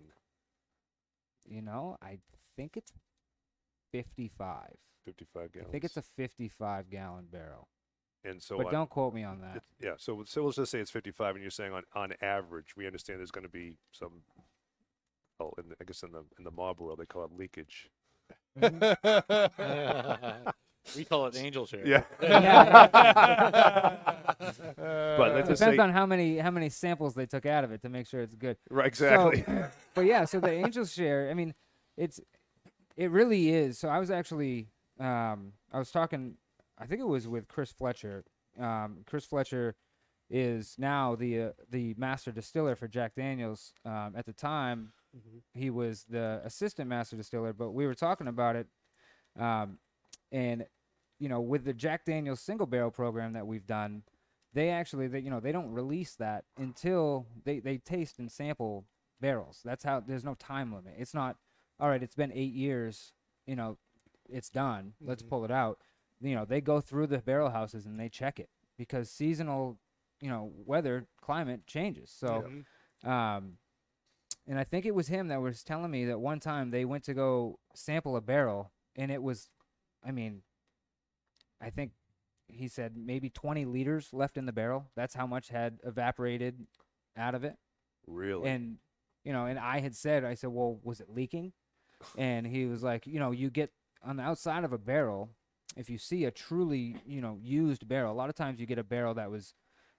you 1.46 1.62
know 1.62 1.96
i 2.02 2.18
think 2.56 2.76
it's 2.76 2.92
55 3.92 4.68
Fifty-five 5.06 5.52
gallons. 5.52 5.68
i 5.68 5.72
think 5.72 5.84
it's 5.84 5.96
a 5.96 6.02
55 6.02 6.90
gallon 6.90 7.26
barrel 7.32 7.66
And 8.24 8.40
so 8.42 8.58
but 8.58 8.66
on- 8.66 8.72
don't 8.72 8.90
quote 8.90 9.14
me 9.14 9.24
on 9.24 9.40
that 9.40 9.56
It- 9.56 9.62
yeah, 9.80 9.94
so 9.96 10.22
so 10.26 10.44
let's 10.44 10.56
just 10.56 10.70
say 10.70 10.78
it's 10.80 10.90
55, 10.90 11.34
and 11.36 11.42
you're 11.42 11.50
saying 11.50 11.72
on 11.72 11.84
on 11.94 12.12
average, 12.20 12.76
we 12.76 12.86
understand 12.86 13.18
there's 13.20 13.30
going 13.30 13.46
to 13.46 13.50
be 13.50 13.78
some. 13.92 14.22
Oh, 15.40 15.52
in 15.58 15.70
the, 15.70 15.76
I 15.80 15.84
guess 15.84 16.02
in 16.02 16.12
the 16.12 16.24
in 16.38 16.44
the 16.44 16.50
mob 16.50 16.80
world 16.80 16.98
they 16.98 17.06
call 17.06 17.24
it 17.24 17.32
leakage. 17.32 17.88
we 20.96 21.04
call 21.04 21.26
it 21.26 21.36
angel 21.36 21.66
share. 21.66 21.86
Yeah. 22.22 22.76
But 24.36 25.34
let's 25.34 25.48
just 25.48 25.60
depends 25.60 25.76
say 25.76 25.82
on 25.82 25.90
how 25.92 26.06
many 26.06 26.38
how 26.38 26.50
many 26.50 26.68
samples 26.68 27.14
they 27.14 27.26
took 27.26 27.46
out 27.46 27.64
of 27.64 27.72
it 27.72 27.82
to 27.82 27.88
make 27.88 28.06
sure 28.06 28.20
it's 28.20 28.34
good 28.34 28.56
right 28.70 28.86
exactly. 28.86 29.44
but 29.94 30.06
yeah, 30.06 30.24
so 30.24 30.40
the 30.40 30.50
angels 30.50 30.92
share. 30.92 31.28
I 31.30 31.34
mean, 31.34 31.54
it's 31.96 32.20
it 32.96 33.10
really 33.10 33.50
is. 33.50 33.78
So 33.78 33.88
I 33.88 33.98
was 33.98 34.10
actually 34.10 34.68
um, 34.98 35.52
I 35.72 35.78
was 35.78 35.90
talking. 35.90 36.36
I 36.78 36.86
think 36.86 37.00
it 37.00 37.06
was 37.06 37.28
with 37.28 37.48
Chris 37.48 37.72
Fletcher. 37.72 38.24
Um, 38.58 38.98
Chris 39.06 39.24
Fletcher 39.24 39.74
is 40.30 40.76
now 40.78 41.14
the 41.16 41.40
uh, 41.40 41.50
the 41.70 41.94
master 41.98 42.32
distiller 42.32 42.76
for 42.76 42.88
Jack 42.88 43.14
Daniel's. 43.16 43.72
Um, 43.84 44.14
at 44.16 44.26
the 44.26 44.32
time, 44.32 44.92
he 45.54 45.70
was 45.70 46.04
the 46.08 46.40
assistant 46.44 46.88
master 46.88 47.16
distiller, 47.16 47.52
but 47.52 47.70
we 47.72 47.86
were 47.86 47.94
talking 47.94 48.28
about 48.28 48.56
it, 48.56 48.66
um, 49.38 49.78
and 50.30 50.64
you 51.20 51.28
know, 51.28 51.40
with 51.40 51.64
the 51.64 51.72
Jack 51.72 52.04
Daniel's 52.04 52.40
single 52.40 52.66
barrel 52.66 52.90
program 52.90 53.34
that 53.34 53.46
we've 53.46 53.66
done, 53.66 54.02
they 54.52 54.70
actually, 54.70 55.06
they, 55.06 55.20
you 55.20 55.30
know, 55.30 55.38
they 55.38 55.52
don't 55.52 55.70
release 55.70 56.16
that 56.16 56.44
until 56.58 57.26
they 57.44 57.60
they 57.60 57.78
taste 57.78 58.18
and 58.18 58.32
sample 58.32 58.86
barrels. 59.20 59.60
That's 59.64 59.84
how. 59.84 60.00
There's 60.00 60.24
no 60.24 60.34
time 60.34 60.74
limit. 60.74 60.94
It's 60.98 61.14
not. 61.14 61.36
All 61.78 61.88
right, 61.88 62.02
it's 62.02 62.16
been 62.16 62.32
eight 62.32 62.52
years. 62.52 63.12
You 63.46 63.54
know, 63.54 63.78
it's 64.28 64.50
done. 64.50 64.94
Let's 65.00 65.22
pull 65.22 65.44
it 65.44 65.52
out. 65.52 65.78
You 66.20 66.34
know, 66.34 66.44
they 66.44 66.60
go 66.60 66.80
through 66.80 67.06
the 67.06 67.18
barrel 67.18 67.50
houses 67.50 67.86
and 67.86 68.00
they 68.00 68.08
check 68.08 68.40
it 68.40 68.48
because 68.76 69.10
seasonal, 69.10 69.78
you 70.20 70.28
know, 70.28 70.50
weather 70.66 71.06
climate 71.20 71.66
changes. 71.66 72.10
So. 72.10 72.44
Um, 73.04 73.58
and 74.46 74.58
I 74.58 74.64
think 74.64 74.84
it 74.84 74.94
was 74.94 75.08
him 75.08 75.28
that 75.28 75.40
was 75.40 75.62
telling 75.62 75.90
me 75.90 76.06
that 76.06 76.18
one 76.20 76.40
time 76.40 76.70
they 76.70 76.84
went 76.84 77.04
to 77.04 77.14
go 77.14 77.58
sample 77.74 78.16
a 78.16 78.20
barrel, 78.20 78.72
and 78.96 79.10
it 79.10 79.22
was, 79.22 79.48
I 80.04 80.10
mean, 80.10 80.42
I 81.60 81.70
think 81.70 81.92
he 82.48 82.68
said 82.68 82.96
maybe 82.96 83.30
20 83.30 83.64
liters 83.64 84.08
left 84.12 84.36
in 84.36 84.46
the 84.46 84.52
barrel. 84.52 84.86
That's 84.96 85.14
how 85.14 85.26
much 85.26 85.48
had 85.48 85.78
evaporated 85.84 86.66
out 87.16 87.34
of 87.34 87.44
it. 87.44 87.56
Really? 88.06 88.48
And, 88.48 88.78
you 89.24 89.32
know, 89.32 89.46
and 89.46 89.58
I 89.58 89.80
had 89.80 89.94
said, 89.94 90.24
I 90.24 90.34
said, 90.34 90.50
well, 90.50 90.78
was 90.82 91.00
it 91.00 91.08
leaking? 91.10 91.52
And 92.16 92.46
he 92.46 92.66
was 92.66 92.82
like, 92.82 93.06
you 93.06 93.20
know, 93.20 93.30
you 93.30 93.50
get 93.50 93.70
on 94.02 94.16
the 94.16 94.22
outside 94.22 94.64
of 94.64 94.72
a 94.72 94.78
barrel, 94.78 95.30
if 95.76 95.90
you 95.90 95.98
see 95.98 96.24
a 96.24 96.30
truly, 96.30 96.96
you 97.06 97.20
know, 97.20 97.38
used 97.42 97.86
barrel, 97.86 98.12
a 98.12 98.16
lot 98.16 98.30
of 98.30 98.34
times 98.34 98.58
you 98.58 98.66
get 98.66 98.78
a 98.78 98.84
barrel 98.84 99.14
that 99.14 99.30
was 99.30 99.54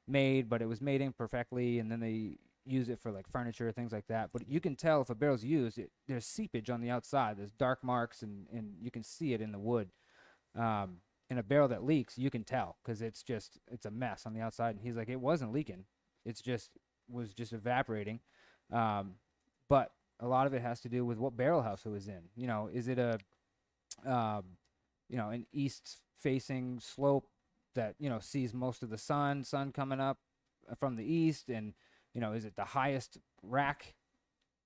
made, 0.08 0.50
but 0.50 0.62
it 0.62 0.66
was 0.66 0.82
made 0.82 1.02
imperfectly, 1.02 1.80
and 1.80 1.92
then 1.92 2.00
they 2.00 2.38
use 2.66 2.90
it 2.90 3.00
for 3.00 3.12
like 3.12 3.28
furniture, 3.28 3.72
things 3.72 3.92
like 3.92 4.08
that. 4.08 4.30
But 4.34 4.48
you 4.48 4.60
can 4.60 4.76
tell 4.76 5.02
if 5.02 5.10
a 5.10 5.16
barrel's 5.16 5.44
used, 5.44 5.78
it, 5.78 5.92
there's 6.08 6.26
seepage 6.26 6.70
on 6.70 6.82
the 6.82 6.90
outside, 6.90 7.38
there's 7.38 7.52
dark 7.52 7.84
marks, 7.84 8.22
and, 8.22 8.48
and 8.52 8.76
you 8.82 8.92
can 8.92 9.04
see 9.04 9.34
it 9.34 9.42
in 9.42 9.52
the 9.52 9.60
wood. 9.60 9.90
Um, 10.58 10.98
in 11.32 11.38
a 11.38 11.44
barrel 11.44 11.70
that 11.70 11.84
leaks, 11.84 12.18
you 12.18 12.30
can 12.30 12.44
tell 12.44 12.76
because 12.84 13.02
it's 13.02 13.24
just 13.24 13.58
it's 13.72 13.86
a 13.86 13.92
mess 13.92 14.26
on 14.26 14.34
the 14.34 14.42
outside. 14.42 14.76
And 14.76 14.82
he's 14.82 14.98
like, 14.98 15.10
it 15.10 15.20
wasn't 15.20 15.54
leaking, 15.54 15.86
it's 16.26 16.42
just 16.42 16.72
was 17.10 17.34
just 17.34 17.54
evaporating. 17.54 18.20
Um, 18.72 19.14
but 19.70 19.94
a 20.20 20.28
lot 20.28 20.46
of 20.46 20.54
it 20.54 20.62
has 20.62 20.82
to 20.82 20.90
do 20.90 21.06
with 21.06 21.18
what 21.18 21.38
barrel 21.38 21.62
house 21.62 21.86
it 21.86 21.90
was 21.90 22.10
in. 22.10 22.22
You 22.36 22.48
know, 22.48 22.70
is 22.72 22.90
it 22.90 23.00
a 23.00 23.18
um, 24.06 24.44
you 25.10 25.18
know, 25.18 25.30
an 25.30 25.46
east 25.54 26.02
facing 26.20 26.80
slope 26.82 27.28
that, 27.76 27.96
you 27.98 28.10
know, 28.10 28.20
sees 28.20 28.54
most 28.54 28.84
of 28.84 28.90
the 28.90 28.98
sun, 28.98 29.44
sun 29.44 29.72
coming 29.72 30.00
up 30.00 30.18
uh, 30.70 30.76
from 30.76 30.96
the 30.98 31.04
east 31.04 31.50
and, 31.50 31.74
you 32.14 32.20
know, 32.20 32.34
is 32.34 32.44
it 32.44 32.56
the 32.58 32.66
highest 32.66 33.18
rack 33.42 33.94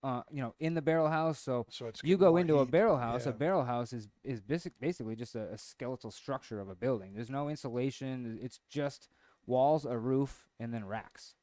uh, 0.03 0.21
you 0.31 0.41
know, 0.41 0.53
in 0.59 0.73
the 0.73 0.81
barrel 0.81 1.09
house? 1.09 1.39
So 1.39 1.65
So 1.69 1.87
it's 1.87 2.01
you 2.03 2.17
go 2.17 2.37
into 2.37 2.59
a 2.59 2.65
barrel 2.65 2.97
house. 2.97 3.25
Yeah. 3.25 3.31
A 3.31 3.33
barrel 3.33 3.63
house 3.63 3.93
is 3.93 4.07
is 4.23 4.41
basic, 4.41 4.79
basically 4.79 5.15
just 5.15 5.35
a, 5.35 5.51
a 5.53 5.57
skeletal 5.57 6.11
structure 6.11 6.59
of 6.59 6.69
a 6.69 6.75
building. 6.75 7.13
There's 7.15 7.29
no 7.29 7.49
insulation. 7.49 8.39
It's 8.41 8.59
just 8.69 9.09
walls, 9.45 9.85
a 9.85 9.97
roof, 9.97 10.47
and 10.59 10.73
then 10.73 10.85
racks. 10.85 11.35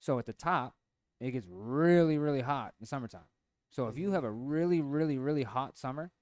So 0.00 0.18
at 0.18 0.26
the 0.26 0.32
top, 0.32 0.74
it 1.20 1.30
gets 1.30 1.46
really, 1.50 2.18
really 2.18 2.42
hot 2.42 2.74
in 2.80 2.86
summertime. 2.86 3.28
So 3.70 3.88
if 3.88 3.98
you 3.98 4.12
have 4.12 4.24
a 4.24 4.30
really, 4.30 4.80
really, 4.80 5.18
really 5.18 5.42
hot 5.42 5.76
summer, 5.76 6.12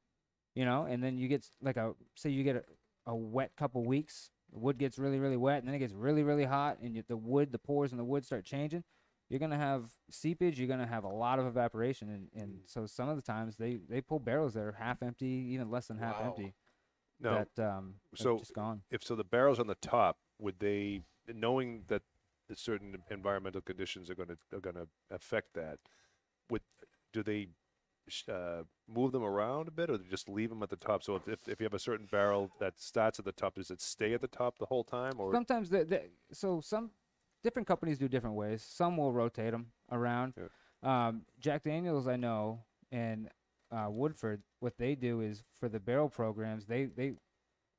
you 0.54 0.64
know, 0.64 0.84
and 0.84 1.02
then 1.02 1.18
you 1.18 1.28
get 1.28 1.46
like 1.60 1.76
a 1.76 1.94
say 2.14 2.30
you 2.30 2.44
get 2.44 2.56
a, 2.56 2.64
a 3.10 3.14
wet 3.14 3.50
couple 3.56 3.84
weeks, 3.84 4.30
the 4.52 4.58
wood 4.58 4.78
gets 4.78 4.98
really, 4.98 5.18
really 5.18 5.36
wet, 5.36 5.58
and 5.58 5.68
then 5.68 5.74
it 5.74 5.78
gets 5.78 5.92
really, 5.92 6.22
really 6.22 6.44
hot, 6.44 6.78
and 6.82 6.94
you, 6.96 7.02
the 7.08 7.16
wood, 7.16 7.52
the 7.52 7.58
pores 7.58 7.92
in 7.92 7.98
the 7.98 8.04
wood 8.04 8.24
start 8.24 8.44
changing. 8.44 8.84
You're 9.32 9.38
gonna 9.38 9.56
have 9.56 9.88
seepage. 10.10 10.58
You're 10.58 10.68
gonna 10.68 10.86
have 10.86 11.04
a 11.04 11.08
lot 11.08 11.38
of 11.38 11.46
evaporation, 11.46 12.10
and, 12.10 12.28
and 12.34 12.58
so 12.66 12.84
some 12.84 13.08
of 13.08 13.16
the 13.16 13.22
times 13.22 13.56
they 13.56 13.78
they 13.88 14.02
pull 14.02 14.18
barrels 14.18 14.52
that 14.52 14.60
are 14.60 14.76
half 14.78 15.02
empty, 15.02 15.48
even 15.54 15.70
less 15.70 15.86
than 15.86 15.96
half 15.96 16.20
Wow. 16.20 16.26
empty. 16.26 16.54
no. 17.18 17.46
that 17.56 17.66
um, 17.66 17.94
so 18.14 18.40
just 18.40 18.52
gone. 18.52 18.82
if 18.90 19.02
so, 19.02 19.16
the 19.16 19.24
barrels 19.24 19.58
on 19.58 19.68
the 19.68 19.74
top 19.76 20.18
would 20.38 20.58
they, 20.58 21.00
knowing 21.32 21.84
that 21.86 22.02
the 22.50 22.54
certain 22.54 22.98
environmental 23.10 23.62
conditions 23.62 24.10
are 24.10 24.14
going 24.14 24.28
to 24.28 24.36
are 24.54 24.60
going 24.60 24.76
to 24.76 24.86
affect 25.10 25.54
that, 25.54 25.78
would 26.50 26.60
do 27.14 27.22
they 27.22 27.48
sh- 28.08 28.28
uh, 28.28 28.64
move 28.86 29.12
them 29.12 29.24
around 29.24 29.66
a 29.66 29.70
bit, 29.70 29.88
or 29.88 29.96
just 29.96 30.28
leave 30.28 30.50
them 30.50 30.62
at 30.62 30.68
the 30.68 30.76
top? 30.76 31.02
So 31.02 31.16
if, 31.16 31.26
if 31.26 31.48
if 31.48 31.58
you 31.58 31.64
have 31.64 31.72
a 31.72 31.78
certain 31.78 32.06
barrel 32.12 32.50
that 32.60 32.78
starts 32.78 33.18
at 33.18 33.24
the 33.24 33.32
top, 33.32 33.54
does 33.54 33.70
it 33.70 33.80
stay 33.80 34.12
at 34.12 34.20
the 34.20 34.28
top 34.28 34.58
the 34.58 34.66
whole 34.66 34.84
time, 34.84 35.14
or 35.16 35.32
Sometimes 35.32 35.70
the, 35.70 35.86
the 35.86 36.02
so 36.32 36.60
some 36.60 36.90
different 37.42 37.68
companies 37.68 37.98
do 37.98 38.08
different 38.08 38.36
ways. 38.36 38.62
Some 38.66 38.96
will 38.96 39.12
rotate 39.12 39.52
them 39.52 39.66
around. 39.90 40.34
Um, 40.82 41.22
Jack 41.38 41.64
Daniels, 41.64 42.06
I 42.08 42.16
know, 42.16 42.64
and 42.90 43.28
uh, 43.70 43.86
Woodford, 43.88 44.42
what 44.60 44.76
they 44.78 44.94
do 44.94 45.20
is 45.20 45.42
for 45.58 45.68
the 45.68 45.80
barrel 45.80 46.08
programs, 46.08 46.66
they 46.66 46.84
they 46.84 47.12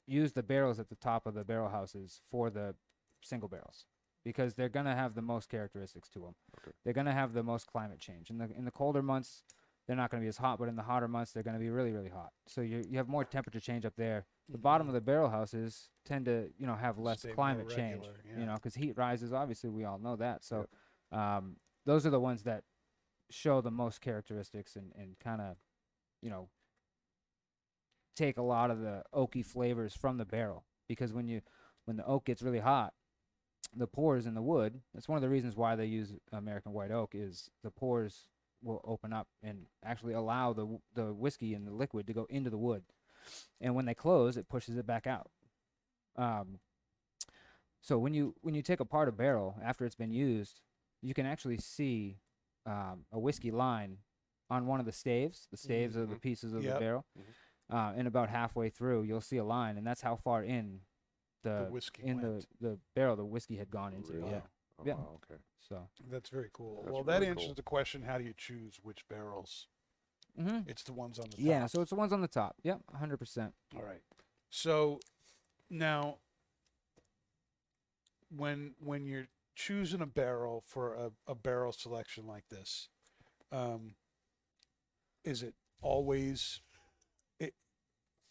use 0.07 0.34
the 0.34 0.43
barrels 0.43 0.80
at 0.80 0.89
the 0.89 0.95
top 0.95 1.26
of 1.26 1.34
the 1.34 1.43
barrel 1.43 1.70
houses 1.70 2.22
for 2.30 2.49
the 2.49 2.76
single 3.22 3.47
barrels 3.47 3.86
because 4.26 4.53
they're 4.53 4.70
gonna 4.70 4.95
have 4.95 5.16
the 5.16 5.22
most 5.22 5.49
characteristics 5.49 6.09
to 6.09 6.20
them. 6.20 6.36
Okay. 6.57 6.72
They're 6.84 6.93
gonna 6.93 7.14
have 7.14 7.34
the 7.34 7.43
most 7.43 7.68
climate 7.68 7.99
change. 7.99 8.30
In 8.30 8.38
the 8.38 8.49
in 8.57 8.66
the 8.66 8.72
colder 8.72 9.01
months, 9.01 9.43
they're 9.88 9.95
not 9.95 10.09
gonna 10.09 10.21
be 10.21 10.27
as 10.27 10.38
hot, 10.38 10.59
but 10.59 10.69
in 10.69 10.75
the 10.75 10.84
hotter 10.84 11.07
months, 11.07 11.31
they're 11.31 11.43
gonna 11.43 11.59
be 11.59 11.69
really 11.69 11.91
really 11.91 12.09
hot. 12.09 12.31
So 12.47 12.61
you 12.61 12.84
you 12.88 12.97
have 12.97 13.07
more 13.07 13.25
temperature 13.25 13.59
change 13.59 13.86
up 13.86 13.95
there. 13.97 14.25
The 14.49 14.57
bottom 14.57 14.88
of 14.88 14.93
the 14.93 15.01
barrel 15.01 15.29
houses 15.29 15.89
tend 16.05 16.25
to 16.25 16.49
you 16.57 16.67
know 16.67 16.75
have 16.75 16.97
less 16.97 17.19
Stay 17.19 17.31
climate 17.31 17.69
change. 17.69 18.05
yeah. 18.25 18.39
You 18.39 18.45
know, 18.45 18.55
because 18.55 18.75
heat 18.75 18.97
rises. 18.97 19.34
Obviously, 19.34 19.69
we 19.69 19.84
all 19.84 19.99
know 19.99 20.15
that. 20.15 20.43
So 20.43 20.67
um, 21.11 21.57
those 21.86 22.05
are 22.05 22.09
the 22.09 22.19
ones 22.19 22.43
that 22.43 22.63
show 23.29 23.61
the 23.61 23.71
most 23.71 24.01
characteristics 24.01 24.75
and, 24.75 24.91
and 24.95 25.17
kind 25.19 25.41
of, 25.41 25.57
you 26.21 26.29
know, 26.29 26.49
take 28.15 28.38
a 28.38 28.41
lot 28.41 28.69
of 28.69 28.79
the 28.79 29.03
oaky 29.13 29.45
flavors 29.45 29.93
from 29.95 30.17
the 30.17 30.25
barrel. 30.25 30.65
Because 30.88 31.13
when 31.13 31.27
you 31.27 31.41
when 31.86 31.97
the 31.97 32.05
oak 32.05 32.25
gets 32.25 32.41
really 32.41 32.59
hot, 32.59 32.93
the 33.75 33.88
pores 33.88 34.25
in 34.25 34.34
the 34.34 34.41
wood. 34.41 34.81
That's 34.93 35.07
one 35.07 35.17
of 35.17 35.21
the 35.21 35.29
reasons 35.29 35.55
why 35.55 35.75
they 35.75 35.86
use 35.86 36.13
American 36.31 36.73
white 36.73 36.91
oak 36.91 37.11
is 37.13 37.49
the 37.63 37.71
pores 37.71 38.27
will 38.64 38.82
open 38.86 39.11
up 39.14 39.28
and 39.43 39.66
actually 39.84 40.14
allow 40.14 40.53
the 40.53 40.80
the 40.95 41.14
whiskey 41.14 41.53
and 41.53 41.68
the 41.68 41.72
liquid 41.74 42.07
to 42.07 42.14
go 42.14 42.26
into 42.30 42.49
the 42.49 42.57
wood. 42.57 42.84
And 43.61 43.76
when 43.76 43.86
they 43.86 43.93
close, 43.93 44.36
it 44.38 44.49
pushes 44.49 44.78
it 44.78 44.86
back 44.86 45.07
out. 45.07 45.30
Um, 46.16 46.59
so 47.82 47.97
when 47.97 48.14
you 48.14 48.36
when 48.41 48.53
you 48.55 48.61
take 48.61 48.80
apart 48.80 49.09
a 49.09 49.11
barrel 49.11 49.55
after 49.64 49.86
it's 49.86 49.95
been 49.95 50.11
used, 50.11 50.61
you 51.01 51.14
can 51.14 51.26
actually 51.26 51.57
see 51.57 52.18
um, 52.66 53.05
a 53.11 53.20
whiskey 53.20 53.51
line 53.51 53.97
on 54.49 54.68
one 54.68 54.80
of 54.80 54.86
the 54.86 54.91
staves. 54.91 55.47
The 55.51 55.57
staves 55.57 55.97
are 55.97 56.05
the 56.05 56.16
pieces 56.16 56.53
of 56.53 56.64
Yep. 56.64 56.74
the 56.74 56.80
barrel. 56.80 57.05
Uh, 57.72 57.93
and 57.95 58.07
about 58.07 58.30
halfway 58.30 58.70
through, 58.70 59.03
you'll 59.03 59.22
see 59.22 59.38
a 59.38 59.43
line, 59.43 59.78
and 59.78 59.88
that's 59.88 60.01
how 60.01 60.16
far 60.16 60.43
in 60.43 60.82
the, 61.43 61.68
whiskey 61.72 62.03
in 62.03 62.22
went. 62.22 62.49
the, 62.59 62.70
the 62.70 62.80
barrel 62.95 63.16
the 63.16 63.26
whiskey 63.26 63.55
had 63.57 63.72
gone 63.72 63.93
into. 63.93 64.14
Really? 64.14 64.32
Yeah. 64.32 64.41
Oh, 64.80 64.84
yeah. 64.86 64.93
wow, 64.93 65.19
okay. 65.24 65.39
So. 65.69 65.88
That's 66.11 66.30
very 66.30 66.49
cool. 66.53 66.82
That's 66.84 66.93
well, 66.93 67.03
that 67.03 67.19
really 67.19 67.28
answers 67.28 67.45
cool. 67.47 67.55
the 67.55 67.63
question: 67.63 68.03
How 68.03 68.17
do 68.17 68.24
you 68.24 68.34
choose 68.36 68.80
which 68.82 69.07
barrels? 69.07 69.67
Mm-hmm. 70.39 70.67
It's 70.67 70.84
the 70.84 70.93
ones 70.93 71.19
on 71.19 71.26
the 71.30 71.38
top. 71.38 71.45
Yeah. 71.45 71.65
So 71.67 71.82
it's 71.82 71.91
the 71.91 71.95
ones 71.95 72.11
on 72.11 72.21
the 72.21 72.28
top. 72.28 72.55
Yep. 72.63 72.82
hundred 72.95 73.17
percent. 73.17 73.53
All 73.76 73.84
right. 73.84 74.01
So 74.49 74.99
now 75.69 76.17
when 78.36 78.74
when 78.80 79.05
you're 79.05 79.28
choosing 79.55 80.01
a 80.01 80.07
barrel 80.07 80.63
for 80.65 80.93
a, 80.93 81.11
a 81.28 81.36
barrel 81.36 81.71
selection 81.71 82.26
like 82.26 82.49
this, 82.49 82.89
um, 83.51 83.95
is 85.24 85.43
it 85.43 85.53
always 85.82 86.61
it 87.39 87.53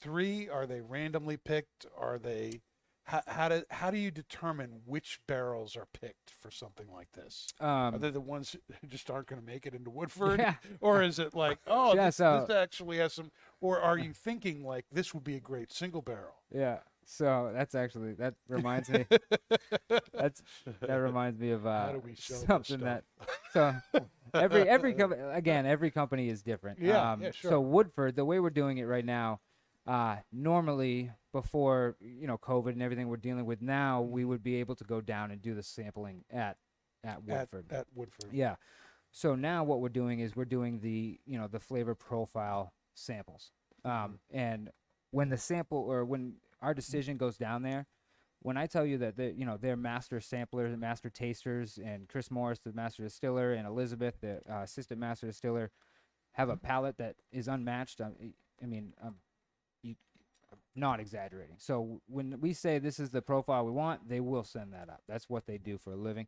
three? 0.01 0.49
Are 0.49 0.67
they 0.67 0.81
randomly 0.81 1.37
picked? 1.37 1.87
Are 1.97 2.19
they 2.19 2.63
how, 3.05 3.23
how 3.27 3.49
do 3.49 3.63
how 3.71 3.91
do 3.91 3.99
you 3.99 4.11
determine 4.11 4.81
which 4.85 5.19
barrels 5.27 5.77
are 5.77 5.87
picked 5.93 6.31
for 6.31 6.51
something 6.51 6.87
like 6.93 7.11
this? 7.13 7.49
Um, 7.61 7.69
Are 7.95 7.99
they 7.99 8.11
the 8.11 8.21
ones 8.21 8.55
who 8.81 8.87
just 8.87 9.11
aren't 9.11 9.27
going 9.27 9.41
to 9.41 9.47
make 9.47 9.67
it 9.67 9.75
into 9.75 9.91
Woodford? 9.91 10.39
Yeah. 10.39 10.55
Or 10.81 11.03
is 11.03 11.19
it 11.19 11.35
like, 11.35 11.59
oh, 11.67 11.95
Yeah, 11.95 12.07
this, 12.07 12.17
so- 12.17 12.45
this 12.47 12.57
actually 12.57 12.99
has 12.99 13.13
some? 13.13 13.31
Or 13.61 13.81
are 13.81 13.99
you 13.99 14.13
thinking 14.13 14.65
like 14.65 14.87
this 14.93 15.13
would 15.15 15.25
be 15.25 15.37
a 15.37 15.41
great 15.41 15.73
single 15.73 16.03
barrel? 16.03 16.43
Yeah. 16.55 16.79
So 17.05 17.51
that's 17.53 17.75
actually 17.75 18.13
that 18.15 18.35
reminds 18.49 18.89
me. 18.89 19.05
that's 20.15 20.41
that 20.81 20.95
reminds 20.95 21.39
me 21.41 21.51
of 21.51 21.67
uh, 21.67 21.87
How 21.87 21.93
do 21.93 21.99
we 21.99 22.15
show 22.15 22.35
something 22.35 22.79
that. 22.81 23.03
So 23.53 23.75
every 24.33 24.69
every 24.69 24.95
company 24.95 25.21
again 25.33 25.67
every 25.67 25.91
company 25.91 26.29
is 26.29 26.43
different. 26.43 26.79
Yeah, 26.81 27.13
Um, 27.13 27.21
yeah, 27.23 27.33
sure. 27.33 27.51
So 27.51 27.61
Woodford, 27.61 28.15
the 28.15 28.25
way 28.25 28.39
we're 28.39 28.51
doing 28.51 28.79
it 28.79 28.85
right 28.85 29.05
now, 29.05 29.41
uh, 29.87 30.17
normally 30.33 31.11
before 31.33 31.97
you 32.01 32.27
know 32.27 32.39
COVID 32.39 32.71
and 32.71 32.83
everything 32.83 33.09
we're 33.09 33.17
dealing 33.17 33.47
with 33.47 33.63
now, 33.63 34.01
we 34.03 34.25
would 34.25 34.43
be 34.43 34.57
able 34.57 34.75
to 34.77 34.85
go 34.85 35.01
down 35.01 35.31
and 35.31 35.43
do 35.43 35.55
the 35.55 35.63
sampling 35.63 36.25
at 36.31 36.57
at 37.05 37.17
At, 37.17 37.23
Woodford. 37.25 37.73
at 37.73 37.87
Woodford. 37.95 38.33
Yeah. 38.33 38.57
So 39.11 39.35
now 39.35 39.65
what 39.65 39.81
we're 39.81 39.89
doing 39.89 40.21
is 40.21 40.37
we're 40.37 40.45
doing 40.45 40.81
the 40.81 41.19
you 41.27 41.39
know 41.39 41.49
the 41.49 41.61
flavor 41.61 41.95
profile 41.95 42.73
samples. 42.95 43.53
Um, 43.85 44.21
and 44.31 44.71
when 45.11 45.29
the 45.29 45.37
sample 45.39 45.79
or 45.79 46.05
when 46.05 46.35
our 46.61 46.75
decision 46.75 47.17
goes 47.17 47.37
down 47.37 47.63
there, 47.63 47.87
when 48.41 48.57
I 48.57 48.67
tell 48.67 48.87
you 48.87 48.99
that 48.99 49.17
the 49.17 49.33
you 49.33 49.45
know 49.45 49.57
they're 49.57 49.77
master 49.77 50.21
samplers 50.21 50.73
and 50.73 50.81
master 50.81 51.11
tasters, 51.11 51.79
and 51.85 52.09
Chris 52.09 52.31
Morris, 52.31 52.61
the 52.61 52.73
master 52.73 53.03
distiller, 53.03 53.53
and 53.53 53.67
Elizabeth, 53.67 54.21
the 54.21 54.41
uh, 54.49 54.63
assistant 54.63 55.01
master 55.01 55.27
distiller, 55.27 55.71
have 56.33 56.49
a 56.49 56.57
palate 56.57 56.99
that 56.99 57.17
is 57.33 57.49
unmatched. 57.49 58.01
I, 58.01 58.11
I 58.63 58.67
mean, 58.67 58.95
um, 59.03 59.09
I'm 59.09 59.15
not 60.75 61.01
exaggerating. 61.01 61.57
So 61.59 62.01
when 62.09 62.41
we 62.41 62.53
say 62.55 62.79
this 62.79 62.99
is 62.99 63.11
the 63.11 63.23
profile 63.23 63.65
we 63.65 63.73
want, 63.73 64.09
they 64.09 64.21
will 64.21 64.45
send 64.45 64.73
that 64.73 64.89
up. 64.89 65.03
That's 65.09 65.29
what 65.29 65.47
they 65.47 65.59
do 65.59 65.79
for 65.79 65.93
a 65.93 65.97
living. 65.97 66.27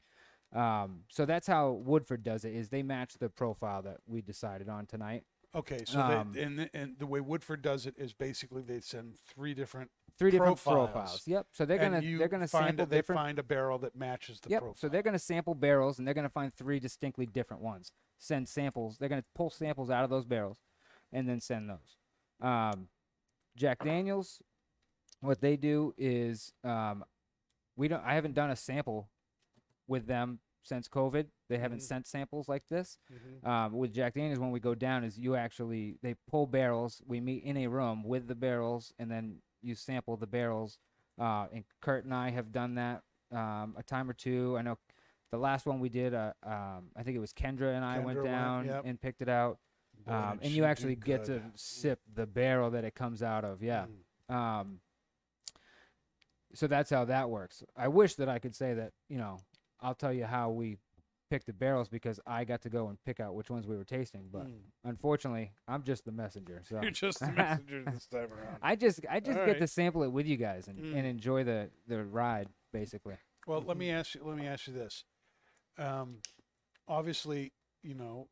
Um, 0.52 1.00
so 1.08 1.24
that's 1.24 1.46
how 1.46 1.70
Woodford 1.72 2.22
does 2.22 2.44
it. 2.44 2.54
Is 2.54 2.68
they 2.68 2.82
match 2.82 3.14
the 3.18 3.28
profile 3.28 3.82
that 3.82 3.98
we 4.06 4.20
decided 4.22 4.68
on 4.68 4.86
tonight. 4.86 5.24
Okay, 5.56 5.84
so 5.86 6.00
Um, 6.00 6.32
they, 6.32 6.42
and 6.42 6.58
the- 6.58 6.70
and 6.76 6.98
the 6.98 7.06
way 7.06 7.20
Woodford 7.20 7.62
does 7.62 7.86
it 7.86 7.94
is 7.96 8.12
basically 8.12 8.62
they 8.62 8.80
send 8.80 9.16
three 9.18 9.54
different 9.54 9.90
Three 10.16 10.30
different 10.30 10.60
Profiles. 10.62 10.90
profiles. 10.90 11.26
Yep. 11.28 11.46
So 11.52 11.64
they're 11.64 11.78
gonna 11.78 12.00
they're 12.00 12.28
gonna 12.28 12.46
find 12.46 12.66
sample 12.66 12.84
a, 12.84 12.86
they 12.86 12.96
different. 12.98 13.20
find 13.20 13.38
a 13.40 13.42
barrel 13.42 13.78
that 13.78 13.96
matches 13.96 14.38
the 14.40 14.50
yep. 14.50 14.60
profile. 14.60 14.76
So 14.76 14.88
they're 14.88 15.02
gonna 15.02 15.18
sample 15.18 15.54
barrels 15.56 15.98
and 15.98 16.06
they're 16.06 16.14
gonna 16.14 16.28
find 16.28 16.54
three 16.54 16.78
distinctly 16.78 17.26
different 17.26 17.62
ones. 17.64 17.90
Send 18.18 18.48
samples. 18.48 18.96
They're 18.98 19.08
gonna 19.08 19.24
pull 19.34 19.50
samples 19.50 19.90
out 19.90 20.04
of 20.04 20.10
those 20.10 20.24
barrels, 20.24 20.58
and 21.12 21.28
then 21.28 21.40
send 21.40 21.68
those. 21.68 21.96
Um, 22.40 22.88
Jack 23.56 23.84
Daniels, 23.84 24.42
what 25.20 25.40
they 25.40 25.56
do 25.56 25.94
is 25.96 26.52
um, 26.64 27.04
we 27.76 27.88
don't. 27.88 28.02
I 28.04 28.14
haven't 28.14 28.34
done 28.34 28.50
a 28.50 28.56
sample 28.56 29.08
with 29.86 30.06
them 30.06 30.40
since 30.62 30.88
COVID. 30.88 31.26
They 31.48 31.58
haven't 31.58 31.78
Mhm. 31.78 31.82
sent 31.82 32.06
samples 32.06 32.48
like 32.48 32.66
this. 32.68 32.98
Mhm. 33.12 33.46
um, 33.46 33.72
with 33.74 33.92
Jack 33.92 34.14
Daniels 34.14 34.38
when 34.38 34.50
we 34.50 34.60
go 34.60 34.74
down 34.74 35.04
is 35.04 35.18
you 35.18 35.36
actually 35.36 35.98
they 36.02 36.14
pull 36.28 36.46
barrels. 36.46 37.02
We 37.06 37.20
meet 37.20 37.44
in 37.44 37.56
a 37.58 37.66
room 37.68 38.02
with 38.02 38.26
the 38.28 38.34
barrels, 38.34 38.92
and 38.98 39.10
then 39.10 39.42
you 39.62 39.74
sample 39.74 40.16
the 40.16 40.26
barrels. 40.26 40.78
Uh, 41.18 41.46
and 41.52 41.64
Kurt 41.80 42.04
and 42.04 42.14
I 42.14 42.30
have 42.30 42.50
done 42.52 42.74
that 42.74 43.02
um, 43.30 43.74
a 43.76 43.82
time 43.82 44.08
or 44.08 44.14
two. 44.14 44.56
I 44.58 44.62
know 44.62 44.78
the 45.30 45.38
last 45.38 45.66
one 45.66 45.80
we 45.80 45.88
did. 45.88 46.14
Uh, 46.14 46.32
um, 46.42 46.90
I 46.96 47.02
think 47.02 47.16
it 47.16 47.20
was 47.20 47.32
Kendra 47.32 47.74
and 47.74 47.84
I 47.84 47.98
Kendra 47.98 48.04
went 48.04 48.18
went, 48.18 48.28
down 48.28 48.66
yep. 48.66 48.82
and 48.84 49.00
picked 49.00 49.22
it 49.22 49.28
out. 49.28 49.58
Um, 50.06 50.38
and 50.42 50.50
you 50.52 50.64
actually 50.64 50.96
get 50.96 51.24
to 51.24 51.42
sip 51.54 52.00
the 52.14 52.26
barrel 52.26 52.70
that 52.72 52.84
it 52.84 52.94
comes 52.94 53.22
out 53.22 53.44
of. 53.44 53.62
Yeah. 53.62 53.86
Mm. 54.30 54.34
Um, 54.34 54.80
so 56.54 56.66
that's 56.66 56.90
how 56.90 57.04
that 57.06 57.30
works. 57.30 57.62
I 57.76 57.88
wish 57.88 58.14
that 58.16 58.28
I 58.28 58.38
could 58.38 58.54
say 58.54 58.74
that, 58.74 58.92
you 59.08 59.18
know, 59.18 59.38
I'll 59.80 59.94
tell 59.94 60.12
you 60.12 60.24
how 60.24 60.50
we 60.50 60.76
picked 61.30 61.46
the 61.46 61.52
barrels 61.52 61.88
because 61.88 62.20
I 62.26 62.44
got 62.44 62.60
to 62.62 62.68
go 62.68 62.88
and 62.88 62.98
pick 63.04 63.18
out 63.18 63.34
which 63.34 63.50
ones 63.50 63.66
we 63.66 63.76
were 63.76 63.84
tasting. 63.84 64.28
But 64.30 64.46
Mm. 64.46 64.60
unfortunately, 64.84 65.52
I'm 65.66 65.82
just 65.82 66.04
the 66.04 66.12
messenger. 66.12 66.62
So 66.68 66.80
You're 66.80 66.90
just 66.92 67.18
the 67.20 67.32
messenger 67.32 67.82
this 67.90 68.06
time 68.06 68.30
around. 68.32 68.58
I 68.62 68.76
just 68.76 69.00
I 69.10 69.20
just 69.20 69.38
All 69.38 69.46
get 69.46 69.58
to 69.58 69.66
sample 69.66 70.02
it 70.04 70.12
with 70.12 70.26
you 70.26 70.36
guys 70.36 70.68
and, 70.68 70.78
Mm. 70.78 70.96
and 70.98 71.06
enjoy 71.06 71.42
the, 71.44 71.70
the 71.88 72.04
ride 72.04 72.48
basically. 72.72 73.16
Well, 73.46 73.62
let 73.66 73.76
me 73.76 73.90
ask 73.90 74.14
you. 74.14 74.22
Let 74.24 74.36
me 74.38 74.46
ask 74.46 74.66
you 74.68 74.74
this. 74.74 75.04
Um, 75.78 76.18
obviously, 76.86 77.52
you 77.82 77.94
know, 77.94 78.28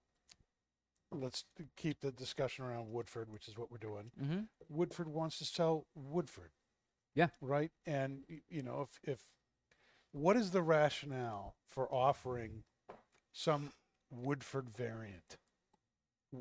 let's 1.13 1.45
keep 1.77 2.01
the 2.01 2.13
discussion 2.13 2.65
around 2.65 2.91
Woodford, 2.91 3.31
which 3.31 3.49
is 3.49 3.57
what 3.57 3.71
we're 3.71 3.79
doing. 3.79 4.11
Mm-hmm. 4.21 4.41
Woodford 4.69 5.09
wants 5.09 5.39
to 5.39 5.45
sell 5.45 5.87
Woodford. 5.95 6.51
Yeah. 7.15 7.29
Right. 7.41 7.71
And 7.87 8.21
you 8.49 8.63
know, 8.63 8.87
if 8.89 9.01
if 9.03 9.21
what 10.13 10.37
is 10.37 10.51
the 10.51 10.63
rationale 10.63 11.57
for 11.69 11.93
offering 11.93 12.65
some 13.33 13.73
Woodford 14.11 14.69
variant? 14.71 15.37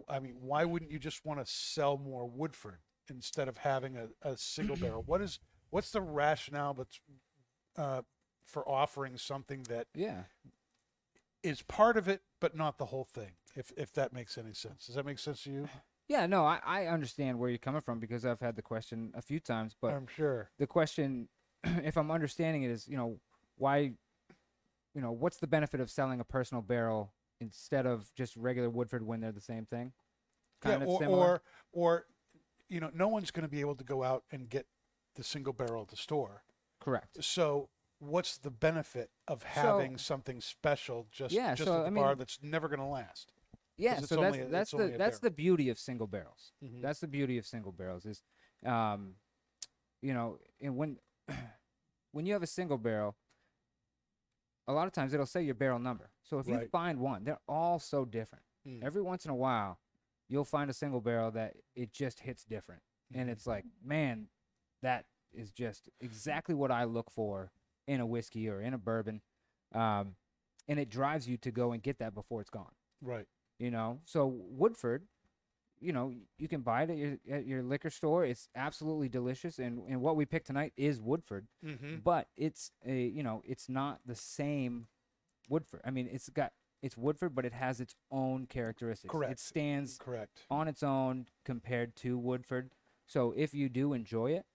I 0.08 0.20
mean, 0.20 0.38
why 0.40 0.64
wouldn't 0.66 0.92
you 0.92 1.00
just 1.00 1.26
want 1.26 1.46
to 1.46 1.52
sell 1.52 1.98
more 1.98 2.26
Woodford 2.26 2.80
instead 3.10 3.50
of 3.50 3.58
having 3.58 3.98
a, 3.98 4.08
a 4.22 4.38
single 4.38 4.76
barrel? 4.78 5.04
What 5.06 5.22
is 5.22 5.40
what's 5.70 5.92
the 5.92 6.02
rationale 6.02 6.74
but 6.74 6.88
uh, 7.78 8.02
for 8.46 8.68
offering 8.68 9.18
something 9.18 9.64
that 9.70 9.88
Yeah. 9.96 10.24
Is 11.44 11.62
part 11.62 11.98
of 11.98 12.08
it 12.08 12.22
but 12.40 12.56
not 12.56 12.78
the 12.78 12.86
whole 12.86 13.04
thing? 13.04 13.32
If 13.56 13.72
if 13.78 13.94
that 13.94 14.14
makes 14.14 14.38
any 14.38 14.54
sense. 14.54 14.86
Does 14.88 14.96
that 14.96 15.06
make 15.06 15.20
sense 15.20 15.44
to 15.44 15.52
you? 15.52 15.70
Yeah, 16.08 16.26
no, 16.26 16.44
I, 16.44 16.60
I 16.66 16.86
understand 16.88 17.40
where 17.40 17.50
you're 17.50 17.58
coming 17.58 17.80
from 17.80 18.00
because 18.00 18.26
I've 18.26 18.42
had 18.42 18.58
the 18.58 18.62
question 18.62 19.14
a 19.16 19.22
few 19.22 19.40
times, 19.40 19.76
but 19.82 19.94
I'm 19.94 20.08
sure. 20.08 20.50
the 20.60 20.68
question, 20.68 21.30
if 21.64 21.98
I'm 21.98 22.12
understanding 22.12 22.64
it, 22.64 22.72
is 22.72 22.88
you 22.88 22.98
know 22.98 23.20
why, 23.58 23.94
you 24.94 25.02
know, 25.02 25.12
what's 25.12 25.38
the 25.38 25.48
benefit 25.48 25.80
of 25.80 25.90
selling 25.90 26.20
a 26.20 26.26
personal 26.26 26.62
barrel 26.62 27.14
instead 27.40 27.86
of 27.86 28.12
just 28.14 28.36
regular 28.36 28.70
Woodford 28.70 29.06
when 29.06 29.22
they're 29.22 29.32
the 29.32 29.40
same 29.40 29.66
thing? 29.66 29.94
Kind 30.62 30.82
yeah, 30.82 30.88
of 30.88 30.90
or, 30.90 31.00
similar. 31.00 31.28
or 31.28 31.42
or 31.72 32.06
you 32.68 32.80
know, 32.80 32.90
no 32.94 33.08
one's 33.08 33.32
going 33.32 33.44
to 33.44 33.52
be 33.52 33.60
able 33.60 33.76
to 33.76 33.84
go 33.84 34.04
out 34.04 34.24
and 34.32 34.50
get 34.50 34.66
the 35.16 35.24
single 35.24 35.54
barrel 35.54 35.84
at 35.84 35.90
the 35.90 35.96
store. 35.98 36.44
Correct. 36.80 37.24
So, 37.24 37.70
what's 38.02 38.38
the 38.40 38.50
benefit 38.50 39.12
of 39.28 39.44
having 39.44 39.96
something 39.98 40.42
special 40.42 41.08
just 41.12 41.34
Yeah, 41.34 41.54
just 41.54 41.68
so, 41.68 41.78
at 41.78 41.82
the 41.84 41.88
I 42.00 42.02
bar 42.02 42.10
mean- 42.10 42.18
that's 42.18 42.40
never 42.42 42.68
going 42.68 42.80
to 42.80 42.86
last? 42.86 43.32
Yeah, 43.78 44.00
so 44.02 44.16
that's 44.20 44.38
a- 44.38 44.46
that's 44.46 44.72
the 44.72 44.96
that's 44.98 45.20
the 45.20 45.32
beauty 45.32 45.70
of 45.70 45.80
single 45.80 46.08
barrels. 46.08 46.52
Mhm. 46.64 46.82
That's 46.82 47.00
the 47.00 47.08
beauty 47.08 47.38
of 47.38 47.46
single 47.46 47.72
barrels 47.72 48.06
is, 48.06 48.22
um, 48.66 49.16
you 50.02 50.14
know, 50.14 50.40
and 50.60 50.76
when 50.78 51.00
when 52.12 52.26
you 52.26 52.34
have 52.34 52.44
a 52.44 52.48
single 52.48 52.78
barrel, 52.78 53.16
a 54.68 54.74
lot 54.74 54.88
of 54.88 54.94
times 54.94 55.14
it'll 55.14 55.26
say 55.26 55.42
your 55.44 55.56
barrel 55.56 55.80
number. 55.80 56.12
So 56.24 56.40
if 56.40 56.48
you 56.48 56.68
find 56.72 57.00
one, 57.00 57.24
they're 57.24 57.40
all 57.48 57.80
so 57.80 58.04
different. 58.06 58.46
Mm. 58.68 58.84
Every 58.84 59.02
once 59.02 59.26
in 59.26 59.32
a 59.32 59.36
while, 59.36 59.80
you'll 60.28 60.46
find 60.46 60.70
a 60.70 60.74
single 60.74 61.02
barrel 61.02 61.32
that 61.32 61.56
it 61.76 61.92
just 61.92 62.20
hits 62.22 62.44
different, 62.46 62.84
and 63.14 63.30
Mhm. 63.30 63.32
it's 63.32 63.48
like, 63.48 63.66
man, 63.82 64.30
that 64.82 65.06
is 65.32 65.52
just 65.52 65.90
exactly 66.00 66.54
what 66.56 66.72
I 66.72 66.84
look 66.84 67.10
for 67.10 67.52
in 67.88 68.00
a 68.00 68.06
whiskey 68.06 68.48
or 68.50 68.62
in 68.62 68.74
a 68.74 68.78
bourbon, 68.78 69.22
um, 69.74 70.16
and 70.68 70.80
it 70.80 70.90
drives 70.90 71.28
you 71.28 71.38
to 71.38 71.52
go 71.52 71.72
and 71.72 71.82
get 71.84 72.00
that 72.00 72.14
before 72.14 72.42
it's 72.42 72.50
gone 72.50 72.72
right. 73.02 73.26
you 73.60 73.72
know 73.72 74.00
so 74.06 74.28
woodford 74.28 75.04
you 75.80 75.92
know 75.92 76.14
you 76.38 76.48
can 76.48 76.62
buy 76.62 76.84
it 76.84 76.90
at 76.92 76.98
your, 76.98 77.18
at 77.32 77.46
your 77.46 77.64
liquor 77.64 77.90
store 77.90 78.24
it's 78.24 78.48
absolutely 78.56 79.10
delicious 79.10 79.58
and, 79.60 79.82
and 79.90 80.00
what 80.02 80.16
we 80.16 80.26
picked 80.26 80.46
tonight 80.48 80.74
is 80.78 81.02
woodford 81.02 81.48
Mm-hmm. 81.66 81.96
but 82.04 82.28
it's 82.38 82.72
a 82.86 83.02
you 83.08 83.24
know 83.24 83.42
it's 83.46 83.68
not 83.68 84.00
the 84.06 84.16
same 84.16 84.88
woodford 85.50 85.82
i 85.84 85.90
mean 85.90 86.08
it's 86.12 86.30
got 86.30 86.52
it's 86.84 86.96
woodford 86.98 87.34
but 87.36 87.46
it 87.46 87.54
has 87.54 87.80
its 87.82 87.96
own 88.12 88.46
characteristics 88.46 89.12
Correct. 89.12 89.32
it 89.34 89.40
stands 89.40 89.98
Correct. 89.98 90.42
on 90.52 90.68
its 90.68 90.84
own 90.84 91.26
compared 91.46 91.96
to 91.98 92.18
woodford 92.18 92.72
so 93.08 93.34
if 93.36 93.54
you 93.54 93.68
do 93.68 93.94
enjoy 93.94 94.32
it 94.32 94.46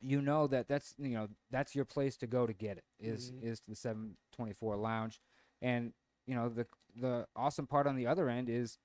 you 0.00 0.20
know 0.22 0.46
that 0.46 0.68
that's 0.68 0.94
you 0.98 1.10
know 1.10 1.28
that's 1.50 1.74
your 1.74 1.84
place 1.84 2.16
to 2.18 2.26
go 2.26 2.46
to 2.46 2.52
get 2.52 2.78
it 2.78 2.84
is 3.00 3.32
Mhm. 3.32 3.42
is 3.42 3.60
the 3.66 3.74
724 3.74 4.76
lounge. 4.76 5.20
And 5.62 5.92
you 6.26 6.34
know 6.34 6.48
the 6.48 6.66
the 6.96 7.26
awesome 7.36 7.66
part 7.66 7.86
on 7.86 7.96
the 7.96 8.06
other 8.06 8.28
end 8.28 8.48
is 8.48 8.78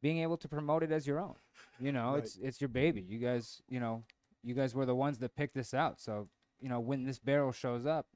being 0.00 0.18
able 0.18 0.36
to 0.38 0.48
promote 0.48 0.82
it 0.82 0.92
as 0.92 1.06
your 1.06 1.18
own. 1.20 1.36
You 1.78 1.92
know 1.92 2.14
Right. 2.14 2.24
it's 2.24 2.36
it's 2.36 2.60
your 2.60 2.68
baby. 2.68 3.02
You 3.02 3.18
guys 3.18 3.62
you 3.68 3.80
know 3.80 4.04
you 4.42 4.54
guys 4.54 4.74
were 4.74 4.86
the 4.86 4.94
ones 4.94 5.18
that 5.18 5.34
picked 5.34 5.54
this 5.54 5.74
out. 5.74 6.00
So 6.00 6.28
you 6.60 6.68
know 6.68 6.80
when 6.80 7.04
this 7.04 7.18
barrel 7.18 7.52
shows 7.52 7.84
up 7.86 8.06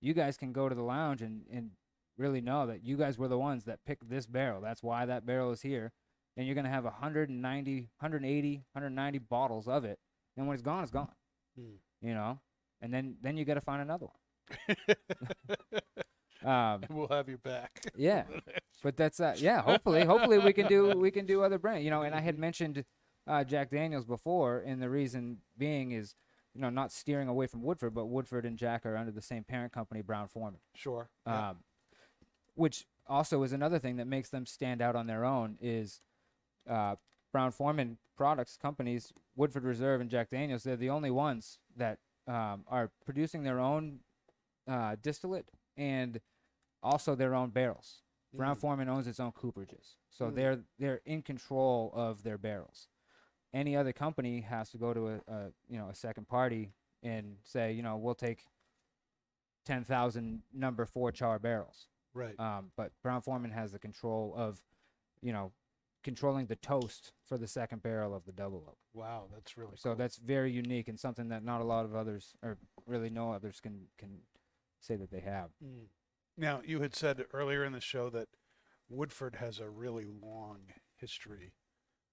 you 0.00 0.14
guys 0.14 0.36
can 0.36 0.52
go 0.52 0.68
to 0.68 0.74
the 0.74 0.82
lounge 0.82 1.22
and 1.22 1.44
and 1.50 1.72
really 2.16 2.40
know 2.40 2.66
that 2.66 2.82
you 2.82 2.96
guys 2.96 3.16
were 3.18 3.28
the 3.28 3.38
ones 3.38 3.64
that 3.64 3.84
picked 3.84 4.08
this 4.08 4.26
barrel. 4.26 4.60
That's 4.60 4.82
why 4.82 5.06
that 5.06 5.24
barrel 5.26 5.52
is 5.52 5.62
here. 5.62 5.92
And 6.36 6.46
you're 6.46 6.54
going 6.54 6.64
to 6.64 6.70
have 6.70 6.84
190 6.84 7.90
180 7.98 8.64
190 8.72 9.18
bottles 9.18 9.68
of 9.68 9.84
it. 9.84 9.98
And 10.36 10.46
when 10.46 10.54
it's 10.54 10.62
gone 10.62 10.82
it's 10.82 10.92
gone 10.92 11.10
Mm. 11.58 11.76
you 12.02 12.14
know 12.14 12.38
and 12.80 12.92
then 12.94 13.16
then 13.22 13.36
you 13.36 13.44
got 13.44 13.54
to 13.54 13.60
find 13.60 13.82
another 13.82 14.06
one 14.06 14.76
um 16.44 16.82
and 16.82 16.90
we'll 16.90 17.08
have 17.08 17.28
you 17.28 17.38
back. 17.38 17.82
yeah 17.96 18.22
but 18.82 18.96
that's 18.96 19.18
uh 19.20 19.34
yeah 19.38 19.60
hopefully 19.60 20.04
hopefully 20.04 20.38
we 20.38 20.52
can 20.52 20.66
do 20.68 20.96
we 20.96 21.10
can 21.10 21.26
do 21.26 21.42
other 21.42 21.58
brand 21.58 21.82
you 21.84 21.90
know 21.90 22.02
and 22.02 22.14
i 22.14 22.20
had 22.20 22.38
mentioned 22.38 22.84
uh 23.26 23.42
jack 23.42 23.70
daniels 23.70 24.04
before 24.04 24.62
and 24.64 24.80
the 24.80 24.88
reason 24.88 25.38
being 25.56 25.90
is 25.90 26.14
you 26.54 26.60
know 26.60 26.70
not 26.70 26.92
steering 26.92 27.28
away 27.28 27.46
from 27.46 27.62
woodford 27.62 27.92
but 27.92 28.06
woodford 28.06 28.44
and 28.46 28.56
jack 28.56 28.86
are 28.86 28.96
under 28.96 29.10
the 29.10 29.20
same 29.22 29.42
parent 29.42 29.72
company 29.72 30.00
brown 30.00 30.28
forman 30.28 30.60
Sure. 30.74 31.08
yeah. 31.26 31.50
um, 31.50 31.56
which 32.54 32.86
also 33.08 33.42
is 33.42 33.52
another 33.52 33.78
thing 33.80 33.96
that 33.96 34.06
makes 34.06 34.28
them 34.30 34.46
stand 34.46 34.80
out 34.80 34.94
on 34.94 35.06
their 35.06 35.24
own 35.24 35.56
is 35.60 36.00
uh, 36.68 36.94
Brown 37.32 37.50
Forman 37.52 37.96
products 38.16 38.56
companies, 38.60 39.12
Woodford 39.38 39.64
Reserve 39.64 40.00
and 40.00 40.10
Jack 40.10 40.30
Daniels. 40.30 40.64
They're 40.64 40.76
the 40.76 40.90
only 40.90 41.10
ones 41.12 41.60
that 41.76 41.98
um, 42.26 42.64
are 42.66 42.90
producing 43.06 43.44
their 43.44 43.60
own 43.60 44.00
uh, 44.66 44.96
distillate 45.00 45.48
and 45.76 46.20
also 46.82 47.14
their 47.14 47.34
own 47.34 47.50
barrels. 47.50 48.02
Brown 48.34 48.56
Mm. 48.56 48.60
Foreman 48.60 48.88
owns 48.90 49.06
its 49.06 49.20
own 49.20 49.32
cooperages, 49.32 49.94
so 50.10 50.26
Mm. 50.26 50.34
they're 50.34 50.58
they're 50.78 51.00
in 51.06 51.22
control 51.22 51.90
of 51.94 52.22
their 52.24 52.36
barrels. 52.36 52.88
Any 53.54 53.74
other 53.74 53.92
company 53.94 54.42
has 54.42 54.68
to 54.72 54.76
go 54.78 54.92
to 54.92 55.08
a, 55.08 55.14
a 55.28 55.52
you 55.68 55.78
know 55.78 55.88
a 55.88 55.94
second 55.94 56.28
party 56.28 56.72
and 57.02 57.36
say 57.44 57.72
you 57.72 57.82
know 57.82 57.96
we'll 57.96 58.14
take 58.14 58.40
ten 59.64 59.84
thousand 59.84 60.42
number 60.52 60.84
four 60.84 61.12
char 61.12 61.38
barrels. 61.38 61.88
Right. 62.12 62.38
Um, 62.38 62.72
but 62.76 62.92
Brown 63.02 63.22
Forman 63.22 63.50
has 63.52 63.72
the 63.72 63.78
control 63.78 64.34
of, 64.36 64.60
you 65.22 65.32
know, 65.32 65.52
controlling 66.04 66.46
the 66.46 66.56
toast 66.56 67.12
for 67.26 67.36
the 67.38 67.46
second 67.48 67.82
barrel 67.82 68.14
of 68.14 68.24
the 68.24 68.32
double 68.32 68.64
oak. 68.68 68.78
wow, 68.94 69.28
that's 69.32 69.56
really 69.56 69.76
So 69.76 69.90
cool. 69.90 69.96
that's 69.96 70.16
very 70.16 70.50
unique 70.50 70.88
and 70.88 70.98
something 70.98 71.28
that 71.28 71.42
not 71.44 71.60
a 71.60 71.64
lot 71.64 71.84
of 71.84 71.94
others, 71.94 72.34
or 72.42 72.56
really 72.86 73.10
no 73.10 73.32
others, 73.32 73.60
can 73.60 73.86
can 73.98 74.22
say 74.80 74.96
that 74.96 75.10
they 75.10 75.20
have. 75.20 75.50
Mm. 75.64 75.86
Now, 76.36 76.62
you 76.64 76.80
had 76.80 76.94
said 76.94 77.24
earlier 77.32 77.64
in 77.64 77.72
the 77.72 77.80
show 77.80 78.10
that 78.10 78.28
Woodford 78.88 79.36
has 79.36 79.58
a 79.58 79.68
really 79.68 80.04
long 80.06 80.60
history 80.96 81.52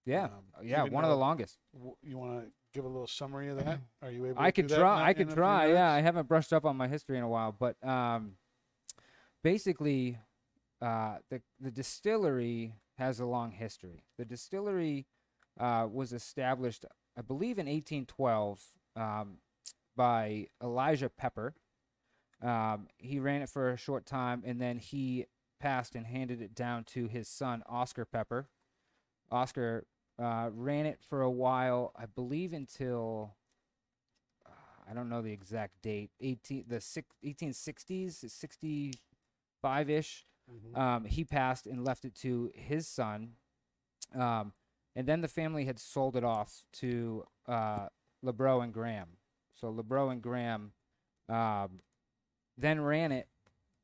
Yeah, 0.06 0.26
Um, 0.26 0.46
yeah, 0.64 0.84
one 0.84 1.04
of 1.04 1.10
the 1.10 1.16
longest. 1.18 1.60
w- 1.74 1.96
You 2.02 2.18
want 2.18 2.44
to 2.44 2.52
give 2.74 2.86
a 2.86 2.88
little 2.88 3.08
summary 3.08 3.50
of 3.50 3.58
that? 3.64 3.80
Are 4.02 4.12
you 4.12 4.26
able? 4.26 4.42
I 4.42 4.52
to 4.52 4.62
could 4.62 4.70
try. 4.70 5.04
I 5.10 5.14
could 5.14 5.30
try. 5.30 5.68
Yeah, 5.72 5.92
I 5.92 6.02
haven't 6.02 6.28
brushed 6.28 6.54
up 6.54 6.66
on 6.66 6.76
my 6.76 6.88
history 6.88 7.18
in 7.18 7.24
a 7.24 7.30
while, 7.30 7.52
but 7.52 7.76
um, 7.88 8.38
basically, 9.44 10.18
uh, 10.82 11.18
the 11.30 11.42
the 11.60 11.72
distillery 11.72 12.74
has 12.98 13.20
a 13.20 13.26
long 13.26 13.52
history. 13.52 14.04
The 14.18 14.26
distillery 14.26 15.06
uh, 15.60 15.88
was 15.92 16.14
established, 16.14 16.86
I 17.18 17.22
believe, 17.22 17.58
in 17.58 17.68
1812 17.68 18.62
um, 18.96 19.38
by 19.96 20.48
Elijah 20.62 21.10
Pepper. 21.10 21.54
Um, 22.42 22.88
he 22.98 23.20
ran 23.20 23.42
it 23.42 23.50
for 23.50 23.70
a 23.70 23.78
short 23.78 24.06
time, 24.06 24.44
and 24.46 24.62
then 24.62 24.78
he 24.78 25.26
passed 25.60 25.96
and 25.96 26.06
handed 26.06 26.42
it 26.42 26.54
down 26.54 26.84
to 26.84 27.08
his 27.08 27.28
son 27.28 27.64
Oscar 27.68 28.06
Pepper. 28.06 28.48
Oscar 29.32 29.86
uh, 30.22 30.50
ran 30.54 30.86
it 30.86 31.00
for 31.10 31.22
a 31.22 31.32
while, 31.32 31.92
I 31.96 32.06
believe, 32.06 32.54
until 32.54 33.36
uh, 34.46 34.52
I 34.90 34.94
don't 34.94 35.10
know 35.10 35.22
the 35.22 35.32
exact 35.32 35.82
date. 35.82 36.12
18 36.22 36.66
the 36.68 36.82
six, 36.82 37.08
1860s, 37.24 38.30
65 38.30 39.90
ish. 39.90 40.26
Mhm. 40.52 40.78
Um, 40.78 41.06
he 41.06 41.24
passed 41.24 41.66
and 41.68 41.84
left 41.84 42.06
it 42.06 42.16
to 42.16 42.52
his 42.54 42.88
son. 42.88 43.34
Um, 44.14 44.54
and 44.96 45.08
then 45.08 45.22
the 45.22 45.28
family 45.28 45.66
had 45.66 45.80
sold 45.80 46.16
it 46.16 46.24
off 46.24 46.66
to 46.74 47.26
uh, 47.48 47.88
Labrot 48.24 48.64
and 48.64 48.74
Graham. 48.74 49.18
So 49.54 49.72
Labrot 49.72 50.12
and 50.12 50.22
Graham 50.22 50.72
um, 51.30 51.82
then 52.58 52.82
ran 52.82 53.12
it 53.12 53.28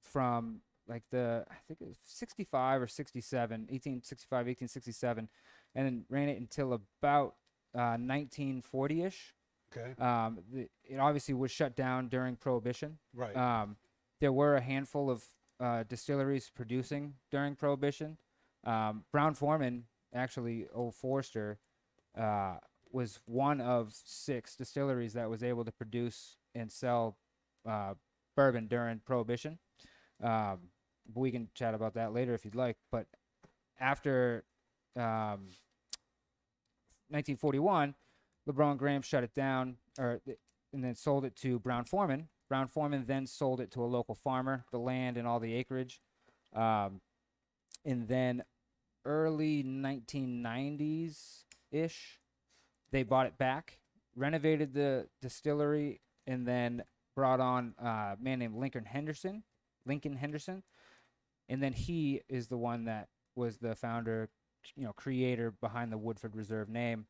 from 0.02 0.62
like 0.88 1.04
the 1.12 1.46
I 1.50 1.56
think 1.68 1.82
it 1.82 1.88
was 1.88 1.98
65 2.06 2.82
or 2.82 2.88
67, 2.88 3.62
1865, 3.62 4.38
1867, 4.38 5.30
and 5.76 5.86
then 5.86 6.06
ran 6.10 6.30
it 6.30 6.40
until 6.40 6.74
about 6.74 7.36
uh, 7.76 7.98
1940ish. 7.98 9.34
Okay. 9.76 9.94
Um, 10.02 10.40
the, 10.52 10.70
it 10.84 10.98
obviously 10.98 11.34
was 11.34 11.52
shut 11.52 11.76
down 11.76 12.10
during 12.10 12.36
Prohibition. 12.36 12.98
Right. 13.14 13.36
Um, 13.36 13.78
there 14.20 14.34
were 14.34 14.56
a 14.56 14.62
handful 14.62 15.10
of 15.10 15.24
uh, 15.62 15.84
distilleries 15.84 16.50
producing 16.54 17.14
during 17.30 17.56
Prohibition. 17.56 18.18
Um, 18.66 19.04
Brown 19.12 19.34
Forman, 19.34 19.86
actually, 20.14 20.68
Old 20.74 20.96
Forester, 20.96 21.60
uh, 22.18 22.56
was 22.92 23.20
one 23.26 23.62
of 23.62 23.94
six 23.94 24.56
distilleries 24.56 25.14
that 25.14 25.30
was 25.30 25.44
able 25.44 25.64
to 25.64 25.72
produce 25.72 26.38
and 26.54 26.72
sell 26.72 27.18
uh, 27.68 27.94
bourbon 28.36 28.68
during 28.68 29.00
Prohibition. 29.00 29.60
Um, 30.22 30.70
we 31.14 31.32
can 31.32 31.50
chat 31.54 31.74
about 31.74 31.94
that 31.96 32.14
later 32.14 32.34
if 32.34 32.46
you'd 32.46 32.56
like. 32.56 32.78
But 32.92 33.08
after 33.80 34.44
um, 34.96 35.50
1941, 37.10 37.96
Labrot 38.48 38.78
Graham 38.78 39.02
shut 39.02 39.24
it 39.24 39.34
down, 39.34 39.78
or 40.00 40.22
and 40.74 40.84
then 40.84 40.96
sold 40.96 41.26
it 41.26 41.36
to 41.38 41.60
Brown 41.60 41.86
Forman. 41.86 42.30
Brown 42.52 42.68
Forman 42.68 43.06
then 43.08 43.28
sold 43.28 43.62
it 43.62 43.72
to 43.72 43.82
a 43.82 43.88
local 43.88 44.14
farmer, 44.14 44.66
the 44.74 44.78
land 44.78 45.16
and 45.16 45.26
all 45.26 45.40
the 45.40 45.54
acreage. 45.54 46.02
Um, 46.54 47.00
and 47.86 48.10
then 48.10 48.44
early 49.06 49.64
1990s 49.64 51.44
ish, 51.72 52.20
they 52.92 53.04
bought 53.04 53.26
it 53.26 53.38
back, 53.38 53.80
renovated 54.18 54.74
the 54.74 55.08
distillery, 55.22 56.02
and 56.28 56.46
then 56.46 56.84
brought 57.16 57.40
on 57.40 57.74
a 57.80 58.18
man 58.20 58.40
named 58.40 58.58
Lincoln 58.58 58.84
Henderson. 58.84 59.44
Lincoln 59.86 60.18
Henderson. 60.18 60.64
And 61.48 61.64
then 61.64 61.72
he 61.72 62.20
is 62.28 62.50
the 62.50 62.58
one 62.58 62.84
that 62.84 63.08
was 63.34 63.60
the 63.60 63.76
founder, 63.76 64.28
you 64.76 64.84
know, 64.84 64.92
creator 64.92 65.52
behind 65.52 65.90
the 65.90 65.98
Woodford 65.98 66.36
Reserve 66.36 66.68
name. 66.68 67.06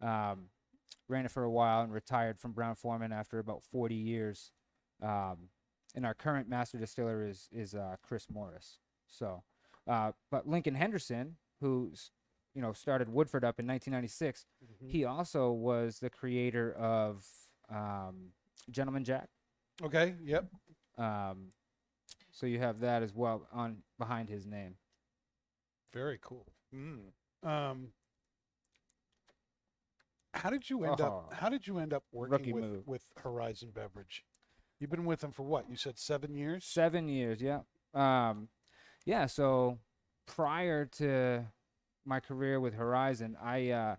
Um, 0.00 0.50
ran 1.08 1.24
it 1.24 1.32
for 1.32 1.42
a 1.42 1.50
while 1.50 1.82
and 1.82 1.92
retired 1.92 2.38
from 2.38 2.52
Brown 2.52 2.76
Forman 2.76 3.10
after 3.10 3.40
about 3.40 3.64
40 3.64 3.96
years. 3.96 4.52
Um, 5.02 5.48
and 5.94 6.04
our 6.04 6.14
current 6.14 6.48
master 6.48 6.78
distiller 6.78 7.26
is 7.26 7.48
is 7.52 7.74
uh, 7.74 7.96
Chris 8.02 8.26
Morris. 8.30 8.78
So, 9.06 9.42
uh, 9.86 10.12
but 10.30 10.48
Lincoln 10.48 10.74
Henderson, 10.74 11.36
who's 11.60 12.10
you 12.54 12.62
know 12.62 12.72
started 12.72 13.08
Woodford 13.08 13.44
up 13.44 13.58
in 13.60 13.66
1996, 13.66 14.46
Mhm. 14.64 14.90
he 14.90 15.04
also 15.04 15.50
was 15.52 15.98
the 16.00 16.10
creator 16.10 16.72
of 16.74 17.24
um, 17.68 18.32
Gentleman 18.70 19.04
Jack. 19.04 19.28
Okay. 19.82 20.14
Yep. 20.22 20.46
Um, 20.98 21.52
so 22.30 22.46
you 22.46 22.58
have 22.58 22.80
that 22.80 23.02
as 23.02 23.12
well 23.14 23.46
on 23.52 23.82
behind 23.98 24.28
his 24.28 24.46
name. 24.46 24.76
Very 25.92 26.18
cool. 26.20 26.46
Mm. 26.74 27.12
Um, 27.42 27.92
how 30.32 30.50
did 30.50 30.68
you 30.68 30.84
end 30.84 31.00
Oh. 31.00 31.26
up? 31.30 31.32
How 31.34 31.48
did 31.48 31.66
you 31.66 31.78
end 31.78 31.92
up 31.92 32.04
working 32.12 32.32
Rookie 32.32 32.52
with 32.52 32.64
move. 32.64 32.86
with 32.88 33.04
Horizon 33.16 33.70
Beverage? 33.70 34.24
You've 34.84 34.90
been 34.90 35.06
with 35.06 35.20
them 35.20 35.32
for 35.32 35.44
what? 35.44 35.64
You 35.70 35.76
said 35.76 35.98
seven 35.98 36.34
years. 36.34 36.62
Seven 36.62 37.08
years, 37.08 37.40
yeah. 37.40 37.60
Um, 37.94 38.48
yeah. 39.06 39.24
So 39.24 39.78
prior 40.26 40.84
to 40.98 41.46
my 42.04 42.20
career 42.20 42.60
with 42.60 42.74
Horizon, 42.74 43.34
I 43.42 43.70
uh, 43.70 43.96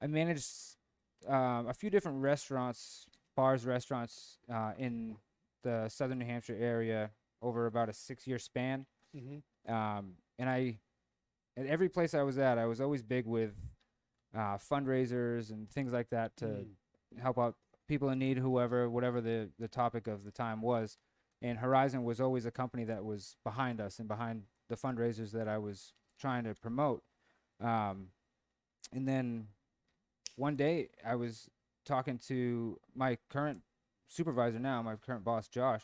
I 0.00 0.06
managed 0.06 0.46
um, 1.26 1.66
a 1.66 1.74
few 1.74 1.90
different 1.90 2.22
restaurants, 2.22 3.06
bars, 3.34 3.66
restaurants 3.66 4.38
uh, 4.48 4.74
in 4.78 5.16
the 5.64 5.88
southern 5.88 6.20
New 6.20 6.26
Hampshire 6.26 6.58
area 6.60 7.10
over 7.42 7.66
about 7.66 7.88
a 7.88 7.92
six-year 7.92 8.38
span. 8.38 8.86
Mm-hmm. 9.16 9.74
Um, 9.74 10.12
and 10.38 10.48
I, 10.48 10.78
at 11.56 11.66
every 11.66 11.88
place 11.88 12.14
I 12.14 12.22
was 12.22 12.38
at, 12.38 12.56
I 12.56 12.66
was 12.66 12.80
always 12.80 13.02
big 13.02 13.26
with 13.26 13.56
uh, 14.32 14.58
fundraisers 14.58 15.50
and 15.50 15.68
things 15.68 15.92
like 15.92 16.10
that 16.10 16.36
to 16.36 16.44
Mm. 16.44 17.20
help 17.20 17.36
out 17.36 17.56
people 17.88 18.08
in 18.10 18.18
need, 18.18 18.38
whoever, 18.38 18.88
whatever 18.88 19.20
the, 19.20 19.50
the 19.58 19.68
topic 19.68 20.06
of 20.06 20.24
the 20.24 20.30
time 20.30 20.62
was. 20.62 20.96
And 21.42 21.58
Horizon 21.58 22.04
was 22.04 22.20
always 22.20 22.46
a 22.46 22.50
company 22.50 22.84
that 22.84 23.04
was 23.04 23.36
behind 23.44 23.80
us 23.80 23.98
and 23.98 24.08
behind 24.08 24.44
the 24.68 24.76
fundraisers 24.76 25.30
that 25.32 25.48
I 25.48 25.58
was 25.58 25.92
trying 26.18 26.44
to 26.44 26.54
promote. 26.54 27.02
Um, 27.60 28.08
and 28.92 29.06
then 29.06 29.48
one 30.36 30.56
day 30.56 30.88
I 31.04 31.16
was 31.16 31.48
talking 31.84 32.18
to 32.28 32.78
my 32.94 33.18
current 33.30 33.62
supervisor 34.08 34.58
now, 34.58 34.80
my 34.82 34.96
current 34.96 35.24
boss, 35.24 35.48
Josh, 35.48 35.82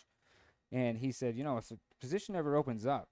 and 0.73 0.99
he 0.99 1.13
said, 1.13 1.37
you 1.37 1.45
know, 1.45 1.59
if 1.59 1.71
a 1.71 1.79
position 2.01 2.35
ever 2.37 2.57
opens 2.57 2.87
up, 2.87 3.09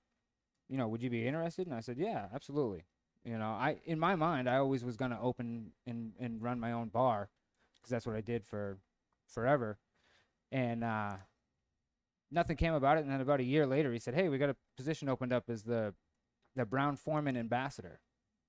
you 0.69 0.77
know, 0.77 0.89
would 0.89 1.02
you 1.02 1.10
be 1.10 1.27
interested? 1.27 1.66
And 1.66 1.74
I 1.74 1.81
said, 1.81 1.98
yeah, 1.98 2.27
absolutely. 2.35 2.85
You 3.24 3.39
know, 3.39 3.51
I 3.51 3.78
in 3.85 3.98
my 3.98 4.15
mind, 4.15 4.48
I 4.48 4.56
always 4.56 4.85
was 4.85 4.97
going 4.97 5.10
to 5.10 5.20
open 5.20 5.73
and 5.86 6.12
and 6.19 6.40
run 6.40 6.60
my 6.60 6.73
own 6.73 6.89
bar 6.89 7.28
because 7.89 8.05
that's 8.05 8.06
what 8.06 8.16
I 8.16 8.20
did 8.20 8.44
for 8.44 8.78
forever. 9.27 9.78
And 10.52 10.85
uh, 10.85 11.16
nothing 12.31 12.56
came 12.56 12.74
about 12.74 12.98
it. 12.98 13.05
And 13.05 13.10
then 13.10 13.20
about 13.20 13.40
a 13.40 13.44
year 13.44 13.66
later, 13.66 13.93
he 13.93 13.98
said, 13.98 14.15
"Hey, 14.15 14.28
we 14.28 14.39
got 14.39 14.51
a 14.51 14.56
position 14.77 15.09
opened 15.09 15.32
up 15.32 15.44
as 15.48 15.62
the 15.62 15.94
the 16.56 16.65
Brown 16.65 16.97
Forman 16.97 17.36
ambassador. 17.36 18.01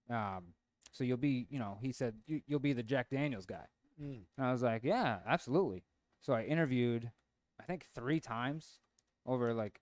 Um, 0.10 0.53
so 0.91 1.03
you'll 1.03 1.18
be, 1.18 1.45
you 1.49 1.60
know, 1.60 1.78
he 1.82 1.91
said 1.91 2.16
you, 2.26 2.41
you'll 2.48 2.60
be 2.60 2.74
the 2.74 2.84
Jack 2.84 3.10
Daniels 3.10 3.45
guy." 3.45 3.66
Mm. 4.02 4.22
And 4.38 4.45
I 4.45 4.52
was 4.52 4.61
like, 4.61 4.84
"Yeah, 4.84 5.20
absolutely." 5.26 5.84
So 6.22 6.34
I 6.34 6.44
interviewed, 6.44 7.11
I 7.60 7.64
think 7.64 7.86
three 7.95 8.20
times 8.20 8.80
over 9.26 9.53
like 9.53 9.80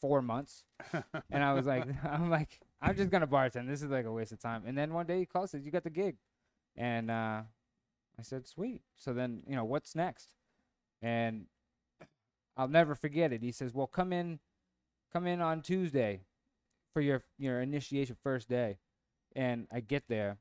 four 0.00 0.22
months 0.22 0.64
and 1.30 1.44
I 1.44 1.52
was 1.52 1.66
like, 1.66 1.84
I'm 2.04 2.30
like, 2.30 2.60
I'm 2.80 2.96
just 2.96 3.10
gonna 3.10 3.26
bartend. 3.26 3.66
This 3.66 3.82
is 3.82 3.90
like 3.90 4.06
a 4.06 4.12
waste 4.12 4.32
of 4.32 4.40
time. 4.40 4.62
And 4.66 4.78
then 4.78 4.92
one 4.92 5.06
day 5.06 5.18
he 5.18 5.26
calls, 5.26 5.50
says, 5.50 5.64
"You 5.64 5.70
got 5.70 5.84
the 5.84 5.90
gig," 5.90 6.16
and 6.76 7.10
uh, 7.10 7.42
I 8.20 8.22
said, 8.22 8.46
"Sweet." 8.46 8.82
So 8.96 9.14
then, 9.14 9.42
you 9.46 9.56
know, 9.56 9.64
what's 9.64 9.94
next? 9.94 10.28
And 11.00 11.46
I'll 12.56 12.68
never 12.68 12.94
forget 12.94 13.32
it. 13.32 13.42
He 13.42 13.50
says, 13.50 13.74
"Well, 13.74 13.86
come 13.86 14.12
in, 14.12 14.40
come 15.12 15.26
in 15.26 15.40
on 15.40 15.62
Tuesday 15.62 16.20
for 16.92 17.00
your 17.00 17.24
your 17.38 17.62
initiation 17.62 18.16
first 18.22 18.48
day." 18.48 18.78
And 19.34 19.66
I 19.72 19.80
get 19.80 20.08
there, 20.08 20.38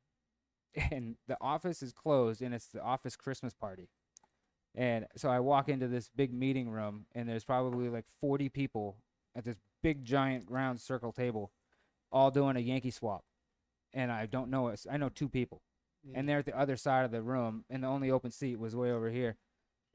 and 0.91 1.15
the 1.27 1.37
office 1.39 1.81
is 1.81 1.93
closed, 1.93 2.41
and 2.41 2.53
it's 2.53 2.67
the 2.67 2.83
office 2.83 3.15
Christmas 3.15 3.53
party. 3.53 3.89
And 4.75 5.07
so 5.15 5.29
I 5.29 5.39
walk 5.39 5.69
into 5.69 5.87
this 5.87 6.09
big 6.13 6.33
meeting 6.33 6.69
room, 6.69 7.05
and 7.15 7.27
there's 7.27 7.45
probably 7.45 7.89
like 7.89 8.05
40 8.19 8.49
people 8.49 8.97
at 9.35 9.45
this 9.45 9.57
big 9.81 10.03
giant 10.03 10.45
round 10.49 10.79
circle 10.81 11.11
table, 11.11 11.51
all 12.11 12.29
doing 12.29 12.55
a 12.55 12.59
Yankee 12.59 12.91
swap. 12.91 13.23
And 13.93 14.11
I 14.11 14.25
don't 14.25 14.49
know. 14.49 14.73
I 14.91 14.97
know 14.97 15.09
two 15.09 15.29
people, 15.29 15.61
and 16.13 16.27
they're 16.27 16.39
at 16.39 16.45
the 16.45 16.57
other 16.57 16.75
side 16.77 17.05
of 17.05 17.11
the 17.11 17.21
room, 17.21 17.65
and 17.69 17.83
the 17.83 17.87
only 17.87 18.11
open 18.11 18.31
seat 18.31 18.57
was 18.59 18.75
way 18.75 18.91
over 18.91 19.09
here. 19.09 19.35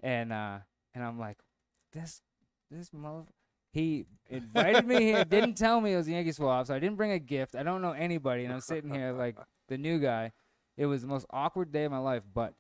And 0.02 0.32
uh, 0.32 0.58
and 0.94 1.02
I'm 1.04 1.18
like, 1.18 1.38
this 1.92 2.22
this 2.70 2.92
mother. 2.92 3.24
He 3.72 4.06
invited 4.30 4.86
me 4.86 5.00
here, 5.02 5.24
didn't 5.24 5.54
tell 5.58 5.80
me 5.80 5.94
it 5.94 5.96
was 5.96 6.06
a 6.06 6.12
Yankee 6.12 6.30
swap, 6.32 6.66
so 6.68 6.74
I 6.74 6.78
didn't 6.78 6.96
bring 6.96 7.10
a 7.10 7.18
gift. 7.18 7.56
I 7.56 7.64
don't 7.64 7.82
know 7.82 7.90
anybody, 7.92 8.44
and 8.44 8.52
I'm 8.54 8.60
sitting 8.60 8.92
here 8.92 9.12
like 9.12 9.36
the 9.68 9.76
new 9.78 9.98
guy. 9.98 10.30
It 10.76 10.86
was 10.86 11.02
the 11.02 11.08
most 11.08 11.26
awkward 11.30 11.72
day 11.72 11.84
of 11.84 11.90
my 11.92 11.98
life, 11.98 12.22
but 12.32 12.54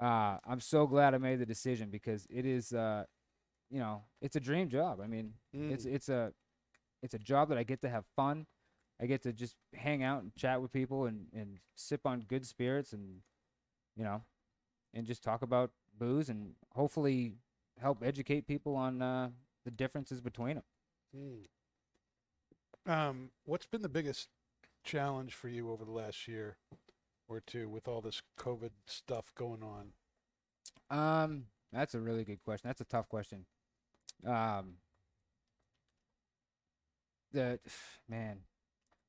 uh, 0.00 0.38
I'm 0.46 0.60
so 0.60 0.86
glad 0.86 1.14
I 1.14 1.18
made 1.18 1.38
the 1.40 1.46
decision 1.46 1.90
because 1.90 2.26
it 2.30 2.44
is, 2.46 2.72
uh, 2.72 3.04
you 3.70 3.78
know, 3.80 4.02
it's 4.20 4.36
a 4.36 4.40
dream 4.40 4.68
job. 4.68 5.00
I 5.02 5.06
mean, 5.08 5.34
it's 5.52 5.84
Mm. 5.84 5.94
it's 5.94 6.08
a 6.08 6.32
it's 7.02 7.14
a 7.14 7.18
job 7.18 7.48
that 7.48 7.58
I 7.58 7.64
get 7.64 7.80
to 7.82 7.88
have 7.88 8.04
fun. 8.16 8.46
I 9.02 9.06
get 9.06 9.22
to 9.22 9.32
just 9.32 9.56
hang 9.74 10.04
out 10.04 10.22
and 10.22 10.34
chat 10.36 10.62
with 10.62 10.72
people 10.72 11.06
and 11.06 11.26
and 11.34 11.58
sip 11.74 12.06
on 12.06 12.20
good 12.20 12.46
spirits 12.46 12.92
and 12.92 13.20
you 13.96 14.04
know, 14.04 14.22
and 14.94 15.04
just 15.06 15.22
talk 15.22 15.42
about 15.42 15.72
booze 15.98 16.28
and 16.28 16.54
hopefully 16.74 17.34
help 17.80 18.02
educate 18.02 18.46
people 18.46 18.76
on 18.76 19.02
uh, 19.02 19.30
the 19.64 19.70
differences 19.70 20.20
between 20.20 20.54
them. 20.54 20.64
Hmm. 22.86 22.90
Um, 22.90 23.30
what's 23.44 23.66
been 23.66 23.82
the 23.82 23.88
biggest 23.88 24.28
challenge 24.84 25.34
for 25.34 25.48
you 25.48 25.70
over 25.70 25.84
the 25.84 25.92
last 25.92 26.26
year 26.26 26.56
or 27.28 27.40
two 27.40 27.68
with 27.68 27.86
all 27.86 28.00
this 28.00 28.22
COVID 28.38 28.70
stuff 28.86 29.32
going 29.36 29.62
on? 29.62 29.92
Um, 30.90 31.44
that's 31.72 31.94
a 31.94 32.00
really 32.00 32.24
good 32.24 32.42
question. 32.42 32.68
That's 32.68 32.80
a 32.80 32.84
tough 32.84 33.08
question. 33.08 33.46
Um, 34.26 34.74
the 37.32 37.58
man. 38.08 38.38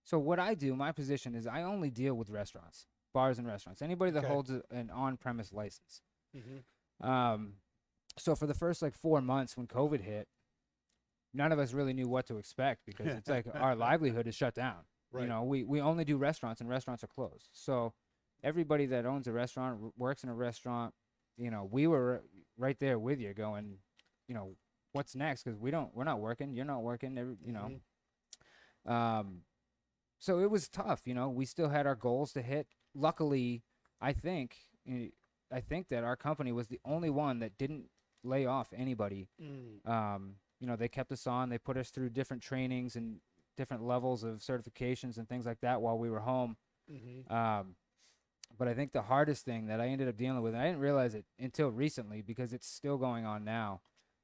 So 0.03 0.19
what 0.19 0.39
I 0.39 0.53
do, 0.53 0.75
my 0.75 0.91
position 0.91 1.33
is 1.35 1.47
I 1.47 1.63
only 1.63 1.89
deal 1.89 2.13
with 2.15 2.29
restaurants, 2.29 2.87
bars 3.13 3.37
and 3.39 3.47
restaurants. 3.47 3.81
Anybody 3.81 4.11
that 4.11 4.19
Okay. 4.23 4.27
holds 4.33 4.51
a, 4.51 4.61
an 4.71 4.89
on-premise 4.89 5.53
license. 5.53 6.01
Mm-hmm. 6.35 7.07
Um, 7.09 7.53
so 8.17 8.35
for 8.35 8.45
the 8.47 8.53
first 8.53 8.81
like 8.81 8.95
four 8.95 9.21
months 9.21 9.55
when 9.57 9.67
COVID 9.67 10.01
hit, 10.01 10.27
none 11.33 11.51
of 11.51 11.59
us 11.59 11.73
really 11.73 11.93
knew 11.93 12.07
what 12.07 12.27
to 12.27 12.37
expect 12.37 12.85
because 12.85 13.07
it's 13.07 13.29
like 13.29 13.45
our 13.55 13.75
livelihood 13.75 14.27
is 14.27 14.35
shut 14.35 14.53
down. 14.53 14.77
Right. 15.11 15.23
You 15.23 15.27
know, 15.29 15.43
we, 15.43 15.63
we 15.63 15.79
only 15.79 16.03
do 16.05 16.17
restaurants 16.17 16.59
and 16.59 16.69
restaurants 16.69 17.03
are 17.03 17.07
closed. 17.07 17.49
So 17.53 17.93
everybody 18.43 18.85
that 18.87 19.05
owns 19.05 19.27
a 19.27 19.31
restaurant, 19.31 19.79
r- 19.83 19.91
works 19.97 20.23
in 20.23 20.29
a 20.29 20.33
restaurant, 20.33 20.93
you 21.37 21.49
know, 21.49 21.67
we 21.71 21.87
were 21.87 22.23
right 22.57 22.77
there 22.79 22.99
with 22.99 23.19
you 23.19 23.33
going, 23.33 23.77
you 24.27 24.35
know, 24.35 24.55
what's 24.91 25.15
next? 25.15 25.43
Because 25.43 25.59
we 25.59 25.71
don't, 25.71 25.95
we're 25.95 26.03
not 26.03 26.19
working. 26.19 26.53
You're 26.53 26.65
not 26.65 26.83
working. 26.83 27.17
Every, 27.17 27.35
you 27.45 27.53
know, 27.53 27.71
um, 28.85 29.41
so 30.23 30.39
it 30.39 30.49
was 30.49 30.69
tough. 30.69 31.01
You 31.05 31.13
know, 31.13 31.27
we 31.27 31.43
still 31.45 31.67
had 31.67 31.85
our 31.85 31.95
goals 31.95 32.31
to 32.31 32.41
hit. 32.41 32.67
Luckily, 32.95 33.61
I 33.99 34.13
think, 34.13 34.55
eh, 34.87 35.07
I 35.51 35.59
think 35.59 35.89
that 35.89 36.05
our 36.05 36.15
company 36.15 36.53
was 36.53 36.67
the 36.67 36.79
only 36.85 37.09
one 37.09 37.39
that 37.39 37.57
didn't 37.57 37.89
lay 38.23 38.45
off 38.45 38.71
anybody 38.73 39.27
Mm. 39.41 39.85
um, 39.85 40.35
you 40.61 40.67
know, 40.67 40.77
they 40.77 40.87
kept 40.87 41.11
us 41.11 41.27
on. 41.27 41.49
They 41.49 41.57
put 41.57 41.75
us 41.75 41.89
through 41.89 42.11
different 42.11 42.41
trainings 42.41 42.95
and 42.95 43.19
different 43.57 43.83
levels 43.83 44.23
of 44.23 44.37
certifications 44.37 45.17
and 45.17 45.27
things 45.27 45.45
like 45.45 45.59
that 45.59 45.81
while 45.81 45.97
we 45.97 46.09
were 46.09 46.21
home. 46.21 46.55
Mm-hmm. 46.89 47.33
Um, 47.33 47.75
but 48.57 48.69
I 48.69 48.73
think 48.73 48.93
the 48.93 49.01
hardest 49.01 49.43
thing 49.43 49.65
that 49.65 49.81
I 49.81 49.87
ended 49.87 50.07
up 50.07 50.15
dealing 50.15 50.41
with, 50.41 50.53
and 50.53 50.61
I 50.61 50.67
didn't 50.67 50.79
realize 50.79 51.15
it 51.15 51.25
until 51.37 51.67
recently 51.67 52.21
because 52.21 52.53
it's 52.53 52.65
still 52.67 52.97
going 52.97 53.25
on 53.25 53.43
now, 53.43 53.81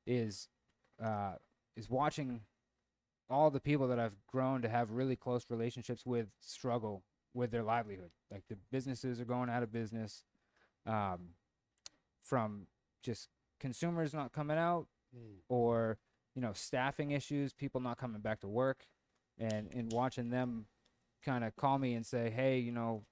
is 0.08 0.48
uh, 1.04 1.34
is 1.76 1.90
watching 1.90 2.42
all 3.30 3.52
the 3.52 3.60
people 3.60 3.88
that 3.88 4.00
I've 4.00 4.16
grown 4.28 4.62
to 4.64 4.70
have 4.70 4.92
really 4.92 5.16
close 5.16 5.46
relationships 5.50 6.06
with 6.06 6.28
struggle 6.40 7.04
with 7.34 7.52
their 7.52 7.64
livelihood. 7.64 8.12
Like 8.32 8.44
the 8.50 8.58
businesses 8.72 9.20
are 9.22 9.26
going 9.26 9.50
out 9.50 9.62
of 9.64 9.72
business, 9.72 10.24
um, 10.86 11.30
from 12.24 12.68
just 13.04 13.30
consumers 13.60 14.14
not 14.14 14.32
coming 14.32 14.58
out 14.58 14.88
Mm. 15.16 15.38
or 15.50 15.98
you 16.36 16.42
know 16.42 16.54
staffing 16.54 17.10
issues 17.12 17.52
people 17.52 17.82
not 17.82 17.98
coming 17.98 18.22
back 18.22 18.40
to 18.42 18.48
work 18.48 18.86
and 19.40 19.68
and 19.74 19.92
watching 19.92 20.30
them 20.30 20.68
kind 21.26 21.44
of 21.44 21.56
call 21.56 21.80
me 21.80 21.96
and 21.96 22.06
say 22.06 22.30
hey 22.30 22.60
you 22.60 22.72
know 22.72 23.04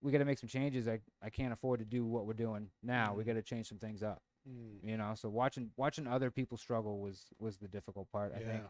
we 0.00 0.10
got 0.10 0.18
to 0.18 0.24
make 0.24 0.38
some 0.38 0.48
changes 0.48 0.88
I, 0.88 1.00
I 1.22 1.28
can't 1.30 1.52
afford 1.52 1.80
to 1.80 1.84
do 1.84 2.04
what 2.06 2.24
we're 2.26 2.32
doing 2.32 2.70
now 2.82 3.12
we 3.14 3.22
Mhm. 3.22 3.26
got 3.26 3.32
to 3.34 3.42
change 3.42 3.68
some 3.68 3.78
things 3.78 4.02
up 4.02 4.22
Mm. 4.48 4.82
you 4.82 4.96
know 4.96 5.14
so 5.14 5.28
watching 5.28 5.70
watching 5.76 6.06
other 6.08 6.30
people 6.30 6.56
struggle 6.56 7.00
was 7.00 7.26
was 7.38 7.58
the 7.58 7.68
difficult 7.68 8.10
part 8.10 8.32
i 8.34 8.38
think 8.38 8.62
Yeah. 8.62 8.68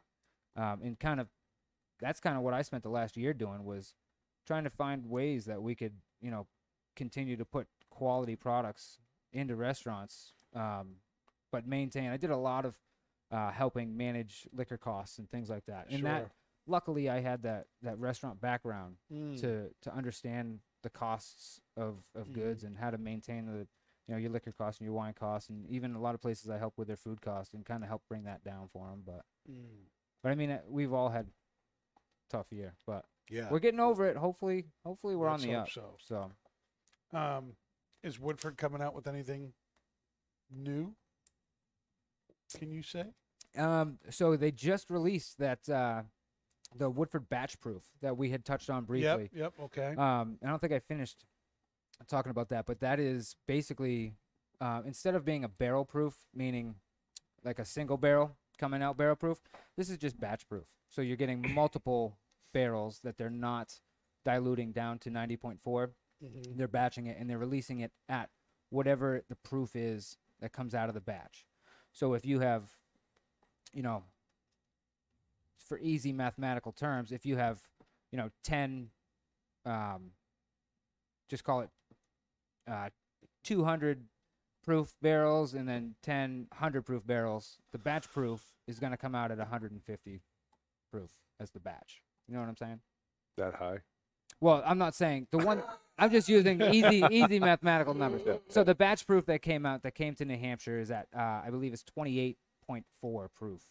Um, 0.57 0.81
and 0.83 0.99
kind 0.99 1.21
of 1.21 1.29
that's 2.01 2.21
kind 2.21 2.37
of 2.37 2.43
what 2.43 2.55
I 2.55 2.63
spent 2.63 2.83
the 2.83 2.89
last 2.91 3.17
year 3.17 3.33
doing 3.33 3.65
was 3.65 3.95
trying 4.47 4.65
to 4.65 4.71
find 4.71 5.07
ways 5.07 5.45
that 5.47 5.63
we 5.63 5.75
could 5.75 5.95
you 6.21 6.31
know 6.31 6.47
continue 6.97 7.37
to 7.37 7.45
put 7.45 7.67
quality 7.91 8.37
products 8.37 8.99
into 9.33 9.57
restaurants 9.57 10.33
um, 10.55 10.97
but 11.51 11.67
maintain 11.67 12.11
I 12.11 12.17
did 12.17 12.31
a 12.31 12.37
lot 12.37 12.65
of 12.65 12.75
uh, 13.31 13.51
helping 13.51 13.97
manage 13.97 14.47
liquor 14.53 14.77
costs 14.77 15.19
and 15.19 15.31
things 15.31 15.49
like 15.49 15.65
that 15.67 15.87
and 15.89 16.05
that 16.05 16.31
luckily 16.67 17.09
I 17.09 17.21
had 17.21 17.43
that 17.45 17.67
that 17.83 17.99
restaurant 17.99 18.41
background 18.41 18.97
Mm. 19.13 19.41
to 19.41 19.71
to 19.83 19.95
understand 19.95 20.61
the 20.83 20.91
costs 20.91 21.61
of 21.77 22.03
of 22.15 22.33
goods 22.33 22.65
and 22.65 22.77
how 22.77 22.91
to 22.91 22.99
maintain 22.99 23.47
the 23.47 23.67
you 24.09 24.15
know 24.15 24.17
your 24.17 24.31
liquor 24.31 24.53
costs 24.53 24.81
and 24.81 24.85
your 24.87 24.95
wine 24.95 25.15
costs 25.15 25.49
and 25.49 25.67
even 25.69 25.95
a 25.95 26.01
lot 26.01 26.15
of 26.15 26.21
places 26.21 26.51
I 26.51 26.59
help 26.59 26.75
with 26.77 26.89
their 26.89 26.97
food 26.97 27.21
costs 27.23 27.55
and 27.55 27.65
kind 27.65 27.83
of 27.85 27.89
help 27.89 28.03
bring 28.09 28.25
that 28.25 28.43
down 28.45 28.69
for 28.73 28.89
them 28.89 29.03
but 29.07 29.23
Mm. 29.51 29.87
But 30.23 30.31
I 30.33 30.35
mean, 30.35 30.51
uh, 30.51 30.61
we've 30.69 30.93
all 30.93 31.09
had 31.11 31.27
tough 32.31 32.47
year, 32.53 32.75
but 32.87 33.05
Yeah. 33.29 33.51
we're 33.51 33.59
getting 33.59 33.81
over 33.81 34.07
it. 34.07 34.17
Hopefully, 34.17 34.67
hopefully 34.85 35.17
we're 35.17 35.31
Let's 35.31 35.43
on 35.45 35.49
the 35.49 35.55
up. 35.57 35.71
so. 35.71 35.97
So 36.01 36.33
Um, 37.17 37.57
is 38.03 38.19
Woodford 38.19 38.57
coming 38.57 38.81
out 38.83 38.95
with 38.95 39.07
anything 39.07 39.53
new? 40.51 40.95
Can 42.59 42.71
you 42.71 42.83
say? 42.83 43.07
Um, 43.57 43.99
so 44.11 44.37
they 44.37 44.51
just 44.51 44.91
released 44.91 45.39
that 45.39 45.69
uh, 45.69 46.03
the 46.75 46.89
Woodford 46.91 47.29
batch 47.29 47.61
proof 47.61 47.83
that 48.01 48.17
we 48.17 48.31
had 48.31 48.45
touched 48.45 48.71
on 48.71 48.85
briefly. 48.85 49.31
Yep. 49.33 49.55
Yep. 49.59 49.65
Okay. 49.65 49.95
Um, 49.97 50.39
I 50.43 50.47
don't 50.49 50.59
think 50.61 50.73
I 50.73 50.79
finished 50.79 51.25
talking 52.09 52.31
about 52.31 52.49
that, 52.49 52.67
but 52.67 52.81
that 52.81 52.99
is 52.99 53.37
basically 53.47 54.15
uh, 54.61 54.83
instead 54.87 55.15
of 55.15 55.25
being 55.25 55.45
a 55.45 55.49
barrel 55.49 55.85
proof, 55.85 56.15
meaning 56.35 56.77
like 57.45 57.59
a 57.59 57.65
single 57.65 57.97
barrel 57.97 58.37
coming 58.63 58.81
out 58.81 58.97
barrel 58.97 59.17
proof, 59.17 59.41
this 59.77 59.91
is 59.91 59.99
just 59.99 60.21
batch 60.21 60.49
proof. 60.49 60.67
So 60.89 61.03
you're 61.03 61.17
getting 61.17 61.43
multiple 61.55 62.17
barrels 62.55 63.01
that 63.03 63.19
they're 63.19 63.29
not 63.29 63.81
diluting 64.25 64.71
down 64.71 65.01
to 65.01 65.11
90.4. 65.11 65.91
Mhm. 66.23 66.57
They're 66.57 66.69
batching 66.69 67.07
it 67.07 67.17
and 67.19 67.29
they're 67.29 67.39
releasing 67.39 67.81
it 67.81 67.91
at 68.09 68.31
whatever 68.71 69.25
the 69.29 69.35
proof 69.35 69.75
is 69.75 70.17
that 70.41 70.53
comes 70.53 70.77
out 70.77 70.89
of 70.89 70.95
the 70.95 71.01
batch. 71.01 71.45
So 71.93 72.15
if 72.15 72.25
you 72.25 72.39
have, 72.39 72.77
you 73.73 73.83
know, 73.83 74.05
for 75.59 75.79
easy 75.81 76.13
mathematical 76.13 76.71
terms, 76.71 77.11
if 77.11 77.27
you 77.27 77.37
have, 77.37 77.61
you 78.13 78.17
know, 78.17 78.31
10, 78.45 78.91
um, 79.65 80.13
just 81.29 81.43
call 81.43 81.63
it 81.63 81.71
uh, 82.71 82.91
200 83.43 84.05
proof 84.63 84.95
barrels 85.03 85.55
and 85.55 85.69
then 85.69 85.95
10 86.03 86.47
100 86.51 86.83
proof 86.83 87.07
barrels, 87.07 87.59
the 87.73 87.79
batch 87.79 88.11
proof 88.11 88.43
is 88.67 88.79
going 88.79 88.93
to 88.93 88.97
come 88.97 89.15
out 89.15 89.31
at 89.31 89.39
150 89.39 90.21
proof 90.91 91.11
as 91.41 91.51
the 91.51 91.61
batch. 91.61 92.03
You 92.29 92.35
know 92.35 92.41
what 92.41 92.49
I'm 92.49 92.57
saying? 92.57 92.81
That 93.37 93.55
high? 93.55 93.81
Well, 94.41 94.63
I'm 94.67 94.79
not 94.79 94.95
saying 94.95 95.29
the 95.31 95.39
one. 95.39 95.63
I'm 95.99 96.11
just 96.11 96.29
using 96.29 96.61
easy, 96.63 97.05
easy 97.11 97.39
mathematical 97.39 97.95
numbers. 97.95 98.23
So 98.49 98.65
the 98.65 98.75
batch 98.75 99.07
proof 99.07 99.27
that 99.27 99.43
came 99.43 99.65
out, 99.67 99.83
that 99.83 99.95
came 99.95 100.15
to 100.17 100.25
New 100.25 100.39
Hampshire, 100.39 100.81
is 100.81 100.91
at 100.91 101.07
uh, 101.17 101.43
I 101.45 101.49
believe 101.51 101.73
it's 101.73 101.85
28.4 101.97 103.29
proof. 103.37 103.63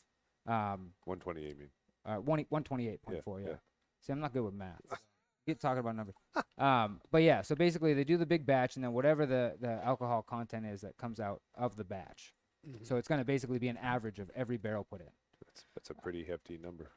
Um, 0.47 0.93
128, 1.05 1.59
mean. 1.59 1.69
uh, 2.05 2.15
one 2.15 2.45
128.4. 2.45 2.99
Yeah, 3.09 3.49
yeah. 3.49 3.55
See, 4.01 4.13
I'm 4.13 4.19
not 4.19 4.33
good 4.33 4.43
with 4.43 4.53
math. 4.53 4.81
Get 5.47 5.59
talking 5.59 5.79
about 5.79 5.95
numbers. 5.95 6.15
Um, 6.57 7.01
but 7.09 7.23
yeah, 7.23 7.41
so 7.41 7.55
basically 7.55 7.95
they 7.95 8.03
do 8.03 8.17
the 8.17 8.25
big 8.25 8.45
batch, 8.45 8.75
and 8.75 8.85
then 8.85 8.93
whatever 8.93 9.25
the 9.25 9.55
the 9.59 9.83
alcohol 9.83 10.21
content 10.21 10.67
is 10.67 10.81
that 10.81 10.95
comes 10.95 11.19
out 11.19 11.41
of 11.55 11.75
the 11.75 11.83
batch. 11.83 12.35
Mhm. 12.67 12.85
So 12.85 12.97
it's 12.97 13.07
going 13.07 13.19
to 13.19 13.25
basically 13.25 13.57
be 13.57 13.67
an 13.67 13.77
average 13.77 14.19
of 14.19 14.29
every 14.35 14.57
barrel 14.57 14.83
put 14.83 15.01
in. 15.01 15.07
That's, 15.43 15.65
that's 15.73 15.89
a 15.89 15.95
pretty 15.95 16.23
hefty 16.23 16.59
number. 16.59 16.91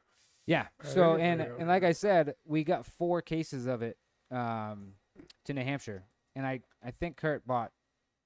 Yeah. 0.45 0.67
So 0.83 1.15
and 1.15 1.41
and 1.41 1.67
like 1.67 1.83
I 1.83 1.93
said, 1.93 2.35
we 2.45 2.63
got 2.63 2.85
four 2.85 3.23
cases 3.23 3.65
of 3.65 3.81
it 3.81 3.97
um, 4.29 4.93
to 5.45 5.53
New 5.53 5.63
Hampshire, 5.63 6.03
and 6.35 6.45
I 6.45 6.61
I 6.83 6.91
think 6.91 7.17
Kurt 7.17 7.47
bought. 7.47 7.71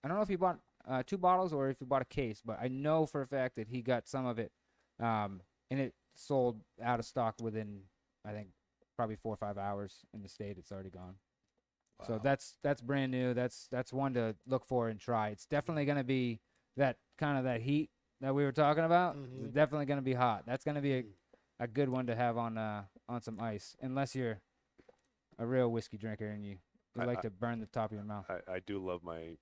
I 0.03 0.09
don't 0.09 0.17
know 0.17 0.23
if 0.23 0.29
he 0.29 0.35
bought 0.35 0.59
uh, 0.87 1.03
two 1.05 1.17
bottles 1.17 1.53
or 1.53 1.69
if 1.69 1.79
he 1.79 1.85
bought 1.85 2.01
a 2.01 2.05
case, 2.05 2.41
but 2.43 2.59
I 2.61 2.67
know 2.67 3.05
for 3.05 3.21
a 3.21 3.27
fact 3.27 3.55
that 3.55 3.67
he 3.69 3.81
got 3.81 4.07
some 4.07 4.25
of 4.25 4.39
it, 4.39 4.51
um, 4.99 5.41
and 5.71 5.79
it 5.79 5.93
sold 6.15 6.59
out 6.83 6.99
of 6.99 7.05
stock 7.05 7.35
within 7.41 7.83
I 8.25 8.31
think 8.33 8.49
probably 8.99 9.15
four 9.15 9.33
or 9.33 9.37
five 9.37 9.57
hours 9.57 9.99
in 10.13 10.21
the 10.21 10.27
state. 10.27 10.57
It's 10.57 10.73
already 10.73 10.89
gone. 10.89 11.15
So 12.05 12.19
that's 12.21 12.55
that's 12.63 12.81
brand 12.81 13.13
new. 13.13 13.33
That's 13.33 13.67
that's 13.71 13.93
one 13.93 14.13
to 14.15 14.35
look 14.45 14.65
for 14.65 14.89
and 14.89 14.99
try. 14.99 15.29
It's 15.29 15.45
definitely 15.45 15.85
going 15.85 15.97
to 15.97 16.03
be 16.03 16.41
that 16.75 16.97
kind 17.17 17.37
of 17.37 17.45
that 17.45 17.61
heat 17.61 17.89
that 18.19 18.35
we 18.35 18.43
were 18.43 18.51
talking 18.51 18.83
about. 18.83 19.15
Mhm. 19.15 19.45
It's 19.45 19.53
definitely 19.53 19.85
going 19.85 19.99
to 19.99 20.03
be 20.03 20.13
hot. 20.13 20.43
That's 20.45 20.65
going 20.65 20.75
to 20.75 20.81
be 20.81 20.93
a, 20.95 21.03
Mm. 21.03 21.11
a 21.61 21.67
good 21.67 21.87
one 21.89 22.07
to 22.07 22.15
have 22.15 22.37
on 22.37 22.57
uh 22.57 22.83
on 23.07 23.21
some 23.21 23.39
ice, 23.39 23.75
unless 23.81 24.15
you're 24.15 24.39
a 25.37 25.45
real 25.45 25.71
whiskey 25.71 25.97
drinker 25.97 26.27
and 26.27 26.43
you, 26.45 26.57
you 26.95 27.01
I- 27.01 27.05
like 27.05 27.19
I- 27.19 27.21
to 27.23 27.29
burn 27.29 27.59
the 27.61 27.67
top 27.67 27.91
of 27.91 27.95
your 27.95 28.03
mouth. 28.05 28.25
I, 28.29 28.55
I 28.55 28.59
do 28.59 28.79
love 28.85 29.01
my 29.03 29.37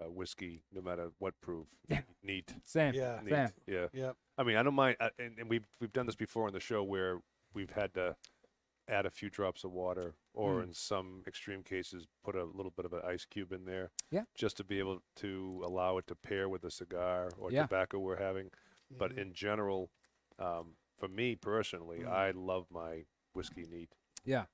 uh, 0.00 0.10
whiskey, 0.10 0.62
no 0.72 0.80
matter 0.82 1.08
what 1.18 1.38
proof. 1.40 1.66
Neat. 2.22 2.54
Same. 2.64 2.92
Yeah. 2.94 3.20
Neat. 3.22 3.32
Same. 3.32 3.48
Yeah. 3.66 3.86
Yep. 3.94 4.16
I 4.38 4.42
mean, 4.42 4.56
I 4.56 4.62
don't 4.62 4.74
mind, 4.74 4.96
uh, 5.00 5.08
and, 5.18 5.38
and 5.38 5.48
we've 5.48 5.66
we've 5.80 5.92
done 5.92 6.04
this 6.06 6.16
before 6.16 6.46
on 6.46 6.52
the 6.52 6.60
show 6.60 6.82
where 6.84 7.20
we've 7.54 7.70
had 7.70 7.94
to 7.94 8.14
add 8.88 9.06
a 9.06 9.10
few 9.10 9.28
drops 9.30 9.64
of 9.64 9.72
water, 9.72 10.14
or 10.32 10.60
Mm. 10.60 10.64
in 10.64 10.72
some 10.74 11.22
extreme 11.26 11.62
cases, 11.62 12.06
put 12.22 12.36
a 12.36 12.44
little 12.44 12.70
bit 12.70 12.84
of 12.84 12.92
an 12.92 13.02
ice 13.04 13.24
cube 13.24 13.52
in 13.52 13.64
there, 13.64 13.90
Yeah. 14.10 14.24
just 14.34 14.56
to 14.58 14.64
be 14.64 14.78
able 14.78 15.02
to 15.16 15.62
allow 15.64 15.98
it 15.98 16.06
to 16.08 16.14
pair 16.14 16.48
with 16.48 16.62
the 16.62 16.70
cigar 16.70 17.30
or 17.38 17.50
Yeah. 17.50 17.62
tobacco 17.62 17.98
we're 17.98 18.16
having. 18.16 18.50
But 18.90 19.12
Mhm. 19.12 19.18
in 19.18 19.34
general, 19.34 19.90
um, 20.38 20.76
for 20.96 21.08
me 21.08 21.34
personally, 21.36 22.00
Mm. 22.00 22.08
I 22.08 22.30
love 22.30 22.70
my 22.70 23.06
whiskey 23.32 23.66
neat. 23.66 23.96
Yeah. 24.24 24.46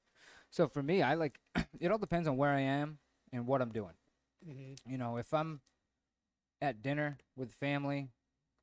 So 0.50 0.68
for 0.68 0.82
me, 0.82 1.02
I 1.02 1.14
like 1.14 1.40
it 1.80 1.90
all 1.90 1.98
depends 1.98 2.26
on 2.28 2.36
where 2.36 2.50
I 2.52 2.60
am 2.60 2.98
and 3.32 3.46
what 3.46 3.60
I'm 3.60 3.72
doing. 3.72 3.96
Mm-hmm. 4.46 4.90
You 4.90 4.98
know, 4.98 5.18
if 5.18 5.32
I'm 5.34 5.60
at 6.60 6.82
dinner 6.82 7.18
with 7.36 7.52
family 7.54 8.10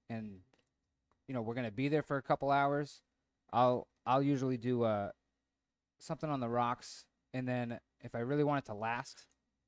and 0.09 0.43
you 1.27 1.33
know, 1.35 1.41
we're 1.43 1.53
going 1.53 1.65
to 1.65 1.71
be 1.71 1.89
there 1.89 2.01
for 2.01 2.17
a 2.17 2.23
couple 2.23 2.49
hours, 2.49 3.03
I'll 3.51 3.87
I'll 4.05 4.23
usually 4.23 4.57
do 4.57 4.83
uh 4.83 5.11
something 5.99 6.29
on 6.29 6.39
the 6.39 6.49
rocks 6.49 7.05
and 7.33 7.47
then 7.47 7.79
if 8.01 8.15
I 8.15 8.19
really 8.19 8.43
want 8.43 8.63
it 8.63 8.67
to 8.67 8.73
last, 8.73 9.27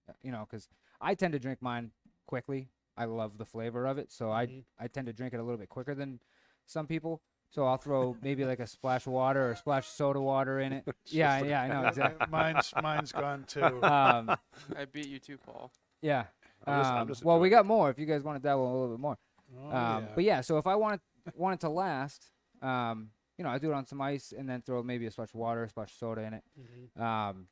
uh, 0.09 0.13
you 0.23 0.31
know, 0.31 0.45
cuz 0.49 0.67
I 0.99 1.13
tend 1.15 1.33
to 1.33 1.39
drink 1.39 1.61
mine 1.61 1.91
quickly. 2.25 2.69
I 2.97 3.05
love 3.05 3.37
the 3.37 3.45
flavor 3.45 3.85
of 3.85 3.97
it, 3.97 4.11
so 4.11 4.27
Mhm. 4.29 4.63
I 4.79 4.83
I 4.85 4.87
tend 4.87 5.07
to 5.07 5.13
drink 5.13 5.33
it 5.33 5.39
a 5.39 5.43
little 5.43 5.57
bit 5.57 5.69
quicker 5.69 5.93
than 5.95 6.19
some 6.65 6.87
people. 6.87 7.21
So 7.49 7.65
I'll 7.65 7.77
throw 7.77 8.15
maybe 8.21 8.45
like 8.45 8.59
a 8.59 8.67
splash 8.67 9.05
of 9.07 9.13
water 9.13 9.47
or 9.47 9.51
a 9.51 9.55
splash 9.57 9.83
of 9.85 9.91
soda 9.93 10.21
water 10.21 10.59
in 10.59 10.71
it. 10.73 10.85
yeah, 11.05 11.39
yeah, 11.41 11.61
I 11.63 11.67
know 11.67 11.87
exactly. 11.87 12.27
mine's 12.29 12.73
mine's 12.81 13.11
gone 13.11 13.43
too. 13.45 13.83
Um, 13.83 14.37
I 14.75 14.85
beat 14.85 15.07
you 15.07 15.19
too, 15.19 15.37
Paul. 15.37 15.71
yeah. 16.01 16.27
I'm 16.65 16.77
just- 16.79 16.91
I'm 16.91 17.01
Um, 17.01 17.07
just 17.07 17.23
well, 17.25 17.39
we 17.39 17.49
got 17.49 17.65
more 17.65 17.89
if 17.89 17.97
you 17.99 18.05
guys 18.05 18.23
want 18.23 18.37
to 18.37 18.41
dabble 18.41 18.63
a 18.69 18.71
little 18.71 18.95
bit 18.95 18.99
more. 18.99 19.17
Oh, 19.57 19.65
um, 19.75 20.03
yeah. 20.05 20.11
But 20.15 20.23
yeah, 20.23 20.41
so 20.41 20.57
if 20.57 20.67
I 20.67 20.75
want 20.75 21.01
it, 21.25 21.35
want 21.35 21.55
it 21.55 21.59
to 21.61 21.69
last, 21.69 22.31
um, 22.61 23.11
you 23.41 23.47
know, 23.47 23.49
I 23.49 23.57
do 23.57 23.71
it 23.71 23.73
on 23.73 23.87
some 23.87 23.99
ice 24.01 24.31
and 24.37 24.47
then 24.47 24.61
throw 24.61 24.83
maybe 24.83 25.07
a 25.07 25.11
splash 25.11 25.29
of 25.29 25.35
water, 25.39 25.63
a 25.63 25.67
splash 25.69 25.89
of 25.89 25.97
soda 25.97 26.21
in 26.21 26.35
it. 26.35 26.43
Mhm. 26.59 27.01
Um, 27.01 27.47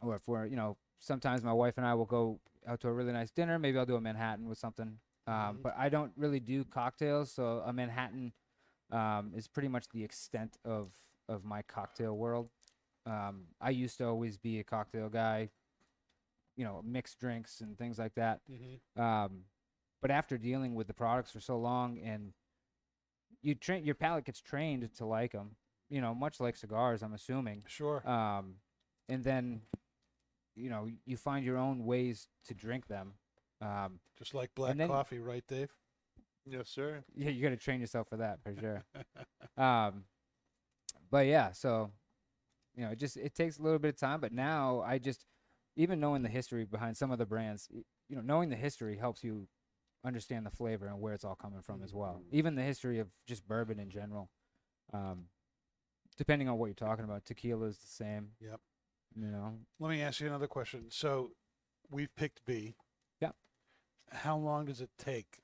or 0.00 0.14
if 0.14 0.26
we're, 0.26 0.46
you 0.46 0.56
know, 0.56 0.78
sometimes 0.98 1.44
my 1.44 1.52
wife 1.52 1.76
and 1.76 1.86
I 1.86 1.92
will 1.92 2.06
go 2.06 2.40
out 2.66 2.80
to 2.80 2.88
a 2.88 2.92
really 2.92 3.12
nice 3.12 3.30
dinner. 3.30 3.58
Maybe 3.58 3.76
I'll 3.78 3.84
do 3.84 3.96
a 3.96 4.00
Manhattan 4.00 4.48
with 4.48 4.56
something. 4.56 4.98
Um, 5.26 5.58
Mhm. 5.58 5.62
But 5.62 5.74
I 5.76 5.90
don't 5.90 6.14
really 6.16 6.40
do 6.40 6.64
cocktails, 6.64 7.30
so 7.30 7.60
a 7.66 7.72
Manhattan 7.72 8.32
um, 8.90 9.34
is 9.34 9.46
pretty 9.46 9.68
much 9.68 9.88
the 9.90 10.02
extent 10.04 10.56
of 10.64 10.92
of 11.28 11.44
my 11.44 11.60
cocktail 11.62 12.16
world. 12.16 12.48
Um, 13.04 13.48
I 13.60 13.70
used 13.70 13.98
to 13.98 14.06
always 14.06 14.38
be 14.38 14.58
a 14.58 14.64
cocktail 14.64 15.10
guy, 15.10 15.50
you 16.56 16.64
know, 16.64 16.80
mixed 16.82 17.18
drinks 17.18 17.60
and 17.60 17.76
things 17.76 17.98
like 17.98 18.14
that. 18.14 18.40
Mhm. 18.48 18.80
Um, 18.98 19.44
but 20.00 20.10
after 20.10 20.38
dealing 20.38 20.74
with 20.74 20.86
the 20.86 20.94
products 20.94 21.30
for 21.30 21.40
so 21.40 21.58
long, 21.58 21.98
and 21.98 22.32
you 23.44 23.54
train 23.54 23.84
your 23.84 23.94
palate 23.94 24.24
gets 24.24 24.40
trained 24.40 24.88
to 24.96 25.04
like 25.06 25.32
them, 25.32 25.54
you 25.90 26.00
know, 26.00 26.14
much 26.14 26.40
like 26.40 26.56
cigars, 26.56 27.02
I'm 27.02 27.12
assuming. 27.14 27.62
Sure. 27.68 28.02
Um, 28.08 28.54
and 29.08 29.22
then, 29.22 29.60
you 30.56 30.70
know, 30.70 30.88
you 31.06 31.16
find 31.16 31.44
your 31.44 31.56
own 31.58 31.84
ways 31.84 32.26
to 32.48 32.54
drink 32.54 32.88
them. 32.88 33.12
Um, 33.60 34.00
Just 34.18 34.34
like 34.34 34.54
black 34.54 34.76
then- 34.76 34.88
coffee, 34.88 35.18
right, 35.20 35.44
Dave? 35.46 35.70
Yes, 36.46 36.68
sir. 36.68 37.04
yeah, 37.14 37.30
you 37.30 37.42
got 37.42 37.50
to 37.50 37.56
train 37.56 37.80
yourself 37.80 38.08
for 38.08 38.16
that 38.18 38.38
for 38.42 38.54
sure. 38.60 38.84
um, 39.56 40.04
but 41.10 41.26
yeah, 41.26 41.52
so 41.52 41.90
you 42.76 42.84
know, 42.84 42.90
it 42.90 42.98
just 42.98 43.16
it 43.16 43.34
takes 43.34 43.58
a 43.58 43.62
little 43.62 43.78
bit 43.78 43.90
of 43.90 43.96
time. 43.96 44.20
But 44.20 44.32
now 44.32 44.82
I 44.84 44.98
just, 44.98 45.26
even 45.76 46.00
knowing 46.00 46.22
the 46.22 46.28
history 46.28 46.64
behind 46.64 46.96
some 46.96 47.10
of 47.10 47.18
the 47.18 47.24
brands, 47.26 47.68
y- 47.72 47.82
you 48.08 48.16
know, 48.16 48.22
knowing 48.22 48.48
the 48.50 48.56
history 48.56 48.96
helps 48.96 49.22
you 49.22 49.46
understand 50.04 50.44
the 50.46 50.50
flavor 50.50 50.86
and 50.86 51.00
where 51.00 51.14
it's 51.14 51.24
all 51.24 51.34
coming 51.34 51.62
from 51.62 51.82
as 51.82 51.92
well. 51.94 52.22
Even 52.30 52.54
the 52.54 52.62
history 52.62 52.98
of 52.98 53.08
just 53.26 53.46
bourbon 53.48 53.78
in 53.78 53.88
general. 53.90 54.28
Um, 54.92 55.24
depending 56.16 56.48
on 56.48 56.58
what 56.58 56.66
you're 56.66 56.74
talking 56.74 57.04
about, 57.04 57.24
tequila 57.24 57.66
is 57.66 57.78
the 57.78 57.86
same. 57.86 58.28
Yep. 58.40 58.60
You 59.16 59.28
know, 59.28 59.54
Let 59.80 59.90
me 59.90 60.02
ask 60.02 60.20
you 60.20 60.26
another 60.26 60.46
question. 60.48 60.86
So, 60.90 61.30
we've 61.90 62.14
picked 62.16 62.44
B. 62.44 62.74
Yeah. 63.20 63.30
How 64.10 64.36
long 64.36 64.64
does 64.66 64.80
it 64.80 64.90
take 64.98 65.38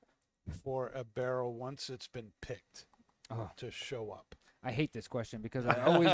for 0.63 0.91
a 0.93 1.03
barrel 1.03 1.53
once 1.53 1.89
it's 1.89 2.07
been 2.07 2.31
picked 2.41 2.85
Oh. 3.29 3.49
to 3.57 3.71
show 3.71 4.11
up? 4.11 4.35
I 4.63 4.71
hate 4.71 4.91
this 4.93 5.07
question 5.07 5.41
because 5.41 5.65
I 5.65 5.81
always 5.85 6.11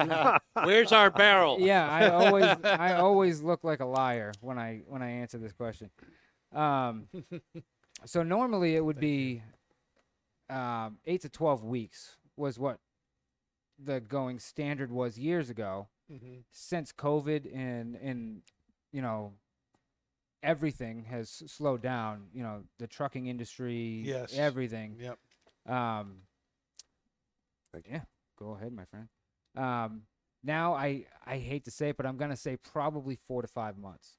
Where's 0.64 0.91
our 0.91 1.10
barrel? 1.10 1.57
yeah, 1.60 1.90
I 1.90 2.10
always 2.10 2.45
I 2.64 2.94
always 2.99 3.41
look 3.41 3.64
like 3.64 3.80
a 3.82 3.86
liar 3.86 4.32
when 4.40 4.57
I 4.60 4.84
when 4.88 5.02
I 5.02 5.10
answer 5.10 5.38
this 5.38 5.52
question. 5.53 5.90
Um, 6.53 7.07
so 8.06 8.24
normally 8.24 8.76
it 8.76 8.84
would 8.86 8.99
be 8.99 9.41
um, 10.49 10.98
eight 11.06 11.22
to 11.22 11.30
twelve 11.30 11.64
weeks 11.64 12.18
was 12.36 12.57
what 12.60 12.80
the 13.84 13.99
going 13.99 14.40
standard 14.40 14.91
was 14.91 15.18
years 15.18 15.49
ago. 15.49 15.88
Mm-hmm. 16.11 16.40
Since 16.52 16.94
COVID 16.94 17.53
and 17.53 17.95
and 17.95 18.41
you 18.91 19.02
know 19.02 19.34
everything 20.44 21.06
has 21.10 21.30
slowed 21.48 21.82
down. 21.82 22.28
You 22.34 22.44
know 22.44 22.64
the 22.80 22.88
trucking 22.88 23.28
industry, 23.28 24.03
Yes. 24.06 24.38
everything. 24.38 24.98
Yep. 24.99 25.18
Um, 25.74 26.18
Thank 27.74 27.88
you. 27.88 27.94
yeah, 27.95 28.02
go 28.40 28.52
ahead, 28.52 28.72
my 28.72 28.86
friend. 28.86 29.10
Um, 29.57 30.03
now 30.44 30.74
I 30.74 31.06
I 31.26 31.38
hate 31.38 31.65
to 31.65 31.72
say 31.72 31.90
it, 31.90 31.98
but 31.98 32.06
I'm 32.06 32.15
gonna 32.18 32.38
say 32.38 32.56
probably 32.57 33.15
four 33.15 33.41
to 33.41 33.48
five 33.48 33.78
months. 33.78 34.14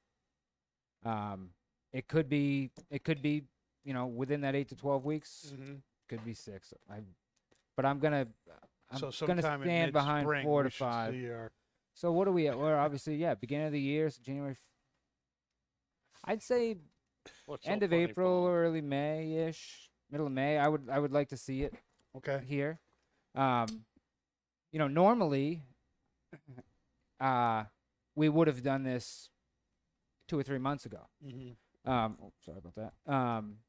Um, 1.03 1.49
it 1.91 2.07
could 2.07 2.29
be 2.29 2.69
it 2.91 3.03
could 3.03 3.21
be 3.21 3.45
you 3.83 3.93
know 3.93 4.05
within 4.07 4.41
that 4.41 4.55
eight 4.55 4.69
to 4.69 4.75
twelve 4.75 5.05
weeks. 5.05 5.53
Mm-hmm. 5.55 5.73
Could 6.07 6.25
be 6.25 6.33
six. 6.33 6.73
I, 6.89 7.01
but 7.75 7.85
I'm 7.85 7.99
gonna 7.99 8.27
I'm 8.91 8.97
so 8.99 9.25
gonna 9.27 9.41
sometime 9.41 9.61
stand 9.63 9.87
in 9.89 9.93
behind 9.93 10.25
mid-spring, 10.27 10.43
four 10.45 10.63
we 10.63 10.69
to 10.69 10.71
should 10.71 10.79
five. 10.79 11.13
see 11.13 11.29
our- 11.29 11.51
So 11.93 12.11
what 12.11 12.27
are 12.27 12.31
we 12.31 12.47
at? 12.47 12.57
We're 12.57 12.75
obviously 12.85 13.15
yeah 13.17 13.35
beginning 13.35 13.67
of 13.67 13.73
the 13.73 13.79
year, 13.79 14.09
so 14.09 14.19
January. 14.23 14.51
f- 14.53 14.57
I'd 16.25 16.41
say 16.43 16.77
What's 17.45 17.65
so 17.65 17.71
end 17.71 17.83
of 17.83 17.91
funny, 17.91 18.03
April 18.03 18.29
Paul? 18.41 18.47
or 18.47 18.63
early 18.65 18.81
May 18.81 19.33
ish, 19.47 19.89
middle 20.11 20.25
of 20.27 20.33
May. 20.33 20.57
I 20.57 20.67
would 20.67 20.89
I 20.89 20.97
would 20.99 21.11
like 21.11 21.29
to 21.29 21.37
see 21.37 21.61
it 21.63 21.73
okay. 22.17 22.41
here. 22.45 22.79
Um, 23.35 23.85
you 24.71 24.79
know, 24.79 24.87
normally, 24.87 25.61
uh, 27.19 27.63
we 28.15 28.29
would 28.29 28.47
have 28.47 28.63
done 28.63 28.83
this 28.83 29.29
two 30.27 30.37
or 30.39 30.43
three 30.43 30.57
months 30.59 30.85
ago. 30.85 31.07
Mm-hmm. 31.25 31.89
Um, 31.89 32.17
oh, 32.23 32.31
sorry 32.45 32.57
about 32.57 32.75
that. 32.75 33.11
Um, 33.11 33.55
but 33.59 33.68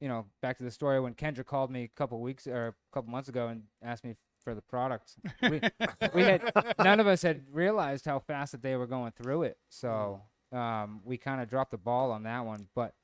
you 0.00 0.08
know, 0.08 0.26
back 0.42 0.58
to 0.58 0.64
the 0.64 0.70
story 0.70 1.00
when 1.00 1.14
Kendra 1.14 1.44
called 1.44 1.70
me 1.70 1.84
a 1.84 1.88
couple 1.88 2.20
weeks 2.20 2.46
or 2.46 2.68
a 2.68 2.74
couple 2.92 3.10
months 3.10 3.28
ago 3.28 3.48
and 3.48 3.62
asked 3.82 4.04
me 4.04 4.14
for 4.42 4.54
the 4.54 4.62
product. 4.62 5.16
We, 5.42 5.60
we 6.14 6.22
had 6.22 6.52
none 6.78 7.00
of 7.00 7.06
us 7.06 7.22
had 7.22 7.42
realized 7.52 8.06
how 8.06 8.18
fast 8.18 8.52
that 8.52 8.62
they 8.62 8.76
were 8.76 8.86
going 8.86 9.12
through 9.12 9.42
it, 9.44 9.58
so 9.68 10.22
um, 10.52 11.00
we 11.04 11.16
kind 11.18 11.40
of 11.40 11.48
dropped 11.48 11.70
the 11.70 11.78
ball 11.78 12.10
on 12.10 12.22
that 12.24 12.44
one. 12.44 12.68
But 12.74 12.94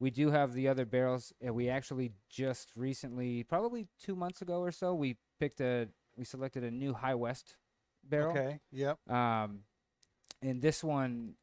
we 0.00 0.10
do 0.10 0.30
have 0.30 0.52
the 0.52 0.68
other 0.68 0.84
barrels. 0.84 1.32
And 1.40 1.54
we 1.54 1.68
actually 1.68 2.12
just 2.28 2.72
recently, 2.76 3.42
probably 3.42 3.86
two 4.00 4.14
months 4.14 4.42
ago 4.42 4.60
or 4.60 4.72
so, 4.72 4.94
we 4.94 5.16
picked 5.40 5.60
a 5.60 5.88
we 6.16 6.24
selected 6.24 6.62
a 6.62 6.70
new 6.70 6.92
High 6.92 7.14
West 7.14 7.56
barrel. 8.08 8.30
Okay. 8.30 8.60
Yep. 8.72 8.98
Um, 9.10 9.60
and 10.42 10.60
this 10.60 10.84
one, 10.84 11.34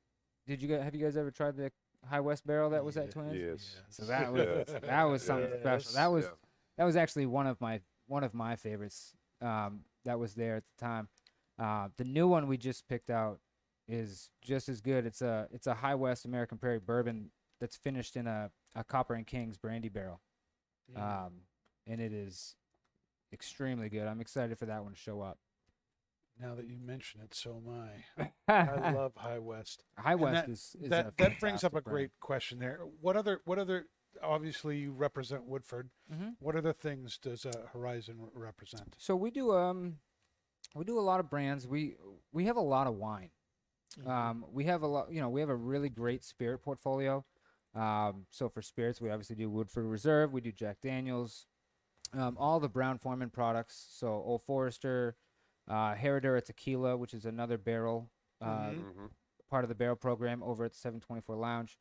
did 0.47 0.61
you 0.61 0.67
guys 0.67 0.83
have 0.83 0.95
you 0.95 1.03
guys 1.03 1.17
ever 1.17 1.31
tried 1.31 1.57
the 1.57 1.71
High 2.07 2.19
West 2.19 2.45
barrel 2.45 2.71
that 2.71 2.83
was 2.83 2.97
at 2.97 3.05
Yeah. 3.05 3.11
Twin 3.11 3.29
Edge? 3.29 3.37
Yes. 3.37 3.75
So 3.89 4.05
that 4.05 4.31
was 4.33 4.47
Yes. 4.69 4.81
that 4.81 5.03
was 5.03 5.23
something 5.23 5.51
special. 5.59 5.93
That 5.93 6.07
was 6.11 6.25
Yeah. 6.25 6.31
that 6.77 6.83
was 6.85 6.95
actually 6.95 7.25
one 7.25 7.47
of 7.47 7.59
my 7.61 7.81
one 8.07 8.23
of 8.23 8.33
my 8.33 8.55
favorites. 8.55 9.15
Um, 9.41 9.85
that 10.05 10.19
was 10.19 10.33
there 10.35 10.55
at 10.57 10.63
the 10.77 10.83
time. 10.85 11.09
Uh, 11.59 11.89
the 11.97 12.03
new 12.03 12.27
one 12.27 12.47
we 12.47 12.57
just 12.57 12.87
picked 12.87 13.09
out 13.09 13.39
is 13.87 14.29
just 14.41 14.69
as 14.69 14.81
good. 14.81 15.05
It's 15.05 15.21
a 15.21 15.47
it's 15.51 15.67
a 15.67 15.73
High 15.75 15.95
West 15.95 16.25
American 16.25 16.57
Prairie 16.57 16.79
bourbon 16.79 17.31
that's 17.59 17.75
finished 17.77 18.15
in 18.15 18.25
a, 18.27 18.49
a 18.75 18.83
Copper 18.83 19.13
and 19.13 19.27
Kings 19.27 19.57
brandy 19.57 19.89
barrel. 19.89 20.21
Mm. 20.95 21.01
Um, 21.25 21.33
and 21.85 22.01
it 22.01 22.11
is 22.13 22.55
extremely 23.31 23.89
good. 23.89 24.07
I'm 24.07 24.21
excited 24.21 24.57
for 24.57 24.65
that 24.65 24.83
one 24.83 24.93
to 24.93 24.97
show 24.97 25.21
up. 25.21 25.37
Now 26.41 26.55
that 26.55 26.65
you 26.67 26.77
mention 26.83 27.21
it, 27.21 27.33
so 27.33 27.61
am 27.65 27.89
I. 28.17 28.31
I 28.47 28.91
love 28.91 29.13
High 29.15 29.39
West. 29.39 29.83
High 29.97 30.13
And 30.13 30.21
West 30.21 30.45
that- 30.47 30.51
is, 30.51 30.75
is 30.81 30.89
that 30.89 31.17
that 31.17 31.39
brings 31.39 31.63
up 31.63 31.73
a 31.75 31.81
brand. 31.81 31.85
great 31.95 32.11
question 32.19 32.59
there. 32.59 32.79
What 32.99 33.15
other 33.15 33.41
what 33.45 33.59
other 33.59 33.85
obviously 34.21 34.77
you 34.77 34.91
represent 34.91 35.45
Woodford. 35.45 35.89
Mhm. 36.13 36.35
What 36.39 36.55
other 36.55 36.73
things 36.73 37.17
does 37.17 37.45
uh, 37.45 37.51
Horizon 37.71 38.17
represent? 38.33 38.95
So 38.97 39.15
we 39.15 39.31
do 39.31 39.53
um 39.53 39.97
we 40.75 40.83
do 40.83 40.99
a 40.99 41.01
lot 41.01 41.19
of 41.19 41.29
brands. 41.29 41.67
We 41.67 41.95
we 42.31 42.45
have 42.45 42.57
a 42.57 42.61
lot 42.61 42.87
of 42.87 42.95
wine. 42.95 43.29
Mm-hmm. 43.99 44.09
Um, 44.09 44.45
we 44.51 44.63
have 44.65 44.83
a 44.83 44.87
lot, 44.87 45.11
you 45.11 45.19
know, 45.19 45.29
we 45.29 45.41
have 45.41 45.49
a 45.49 45.55
really 45.55 45.89
great 45.89 46.23
spirit 46.23 46.59
portfolio. 46.61 47.25
Um, 47.75 48.25
so 48.29 48.47
for 48.49 48.61
spirits, 48.61 49.01
we 49.01 49.09
obviously 49.09 49.35
do 49.35 49.49
Woodford 49.49 49.85
Reserve, 49.85 50.31
we 50.31 50.39
do 50.41 50.51
Jack 50.53 50.77
Daniels, 50.81 51.45
um, 52.13 52.37
all 52.39 52.59
the 52.61 52.69
Brown 52.69 52.97
Forman 52.99 53.29
products. 53.29 53.85
So 53.91 54.07
Old 54.07 54.43
Forester, 54.43 55.15
uh, 55.71 55.95
Herradura 55.95 56.43
Tequila, 56.43 56.97
which 56.97 57.13
is 57.13 57.25
another 57.25 57.57
barrel, 57.57 58.09
uh, 58.41 58.71
Mhm. 58.71 58.93
Mhm. 58.93 59.09
part 59.49 59.63
of 59.63 59.69
the 59.69 59.75
barrel 59.75 59.95
program 59.95 60.43
over 60.43 60.65
at 60.65 60.71
the 60.73 60.77
724 60.77 61.35
Lounge. 61.35 61.77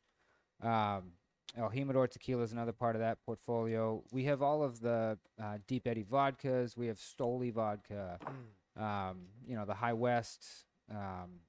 Um, 0.61 1.13
El 1.57 1.69
Jimador 1.69 2.09
Tequila 2.09 2.43
is 2.43 2.51
another 2.53 2.71
part 2.71 2.95
of 2.95 3.01
that 3.01 3.21
portfolio. 3.25 4.03
We 4.13 4.23
have 4.25 4.41
all 4.41 4.63
of 4.63 4.79
the 4.79 5.19
uh, 5.37 5.57
Deep 5.67 5.85
Eddy 5.87 6.03
vodkas. 6.03 6.77
We 6.77 6.87
have 6.87 6.97
Stoli 6.97 7.51
vodka. 7.51 8.19
Um, 8.77 9.27
you 9.45 9.55
know 9.55 9.65
the 9.65 9.73
High 9.73 9.93
West. 9.93 10.65
Um, 10.89 11.41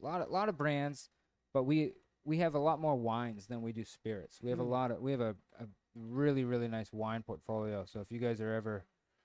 a 0.00 0.04
lot 0.04 0.20
of 0.22 0.30
lot 0.30 0.48
of 0.48 0.56
brands, 0.56 1.10
but 1.52 1.64
we 1.64 1.94
we 2.24 2.38
have 2.38 2.54
a 2.54 2.58
lot 2.60 2.78
more 2.78 2.94
wines 2.94 3.46
than 3.48 3.62
we 3.62 3.72
do 3.72 3.84
spirits. 3.84 4.40
We 4.40 4.50
have 4.50 4.60
a 4.60 4.64
Mm. 4.64 4.70
lot 4.70 4.90
of 4.92 5.00
we 5.00 5.10
have 5.10 5.20
a, 5.20 5.34
a 5.58 5.66
really 5.96 6.44
really 6.44 6.68
nice 6.68 6.92
wine 6.92 7.22
portfolio. 7.24 7.84
So 7.84 8.00
if 8.00 8.12
you 8.12 8.20
guys 8.20 8.40
are 8.40 8.52
ever 8.54 8.84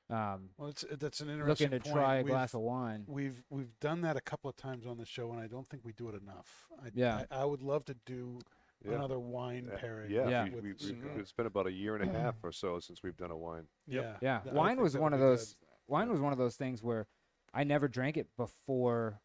um, 0.09 0.49
Well, 0.57 0.69
it's, 0.69 0.85
that's 0.99 1.19
an 1.21 1.29
interesting 1.29 1.67
looking 1.71 1.79
to 1.79 1.83
point. 1.89 1.95
try 1.95 2.15
a 2.15 2.23
We've- 2.23 2.29
glass 2.31 2.53
of 2.53 2.61
wine. 2.61 3.05
We've 3.07 3.43
we've 3.49 3.77
done 3.79 4.01
that 4.01 4.15
a 4.17 4.21
couple 4.21 4.49
of 4.49 4.55
times 4.55 4.85
on 4.85 4.97
the 4.97 5.05
show, 5.05 5.31
and 5.31 5.39
I 5.41 5.47
don't 5.47 5.67
think 5.67 5.83
we 5.85 5.93
do 5.93 6.09
it 6.09 6.15
enough. 6.21 6.67
I, 6.81 6.89
Yeah. 6.93 7.25
I, 7.31 7.41
I 7.41 7.45
would 7.45 7.61
love 7.61 7.85
to 7.85 7.95
do 8.05 8.39
Yeah. 8.85 8.93
another 8.95 9.19
wine 9.19 9.69
pairing. 9.77 10.11
Yeah, 10.11 10.29
Yeah. 10.29 10.43
we, 10.45 10.49
with 10.51 10.63
we, 10.63 10.71
we, 10.73 10.77
cigar. 10.79 11.11
it's 11.19 11.31
been 11.33 11.45
about 11.47 11.67
a 11.67 11.71
year 11.71 11.95
and 11.95 12.09
a 12.09 12.19
half 12.19 12.35
or 12.43 12.51
so 12.51 12.79
since 12.79 13.03
we've 13.03 13.17
done 13.17 13.31
a 13.31 13.37
wine. 13.37 13.67
yeah, 13.87 14.15
Yeah, 14.21 14.41
I 14.49 14.53
wine 14.53 14.79
was 14.81 14.95
one 14.97 15.13
of 15.13 15.19
be 15.19 15.23
good. 15.23 15.31
those. 15.39 15.55
Wine 15.87 16.09
was 16.09 16.19
one 16.19 16.31
of 16.33 16.37
those 16.37 16.55
things 16.55 16.83
where 16.83 17.07
I 17.53 17.63
never 17.63 17.87
drank 17.87 18.17
it 18.17 18.27
before 18.37 19.19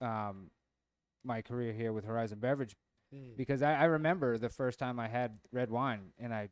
um, 0.00 0.50
my 1.24 1.42
career 1.42 1.72
here 1.72 1.92
with 1.92 2.04
Horizon 2.04 2.38
Beverage 2.38 2.76
Mm. 3.14 3.38
because 3.38 3.62
I, 3.62 3.72
I 3.72 3.84
remember 3.84 4.36
the 4.36 4.50
first 4.50 4.78
time 4.78 5.00
I 5.00 5.08
had 5.08 5.38
red 5.50 5.70
wine 5.70 6.12
and 6.18 6.34
I 6.34 6.50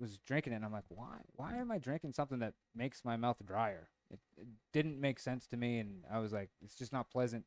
was 0.00 0.18
drinking 0.18 0.52
it 0.52 0.56
and 0.56 0.64
I'm 0.64 0.72
like, 0.72 0.84
why? 0.88 1.16
Why 1.34 1.54
am 1.54 1.70
I 1.70 1.78
drinking 1.78 2.12
something 2.12 2.38
that 2.40 2.54
makes 2.74 3.04
my 3.04 3.16
mouth 3.16 3.36
drier? 3.44 3.88
It, 4.10 4.20
it 4.36 4.46
didn't 4.72 5.00
make 5.00 5.18
sense 5.18 5.46
to 5.48 5.56
me, 5.56 5.78
and 5.80 6.04
I 6.12 6.18
was 6.20 6.32
like, 6.32 6.50
it's 6.62 6.74
just 6.76 6.92
not 6.92 7.10
pleasant. 7.10 7.44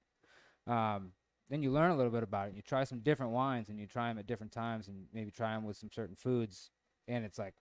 Um, 0.67 1.13
then 1.49 1.63
you 1.63 1.71
learn 1.71 1.91
a 1.91 1.95
little 1.95 2.11
bit 2.11 2.23
about 2.23 2.49
it. 2.49 2.55
You 2.55 2.61
try 2.61 2.83
some 2.83 2.99
different 2.99 3.31
wines 3.31 3.69
and 3.69 3.79
you 3.79 3.87
try 3.87 4.09
them 4.09 4.17
at 4.19 4.27
different 4.27 4.51
times 4.51 4.87
and 4.87 5.05
maybe 5.13 5.31
try 5.31 5.53
them 5.53 5.63
with 5.63 5.77
some 5.77 5.89
certain 5.91 6.15
foods, 6.15 6.69
and 7.07 7.23
it's 7.23 7.39
like, 7.39 7.53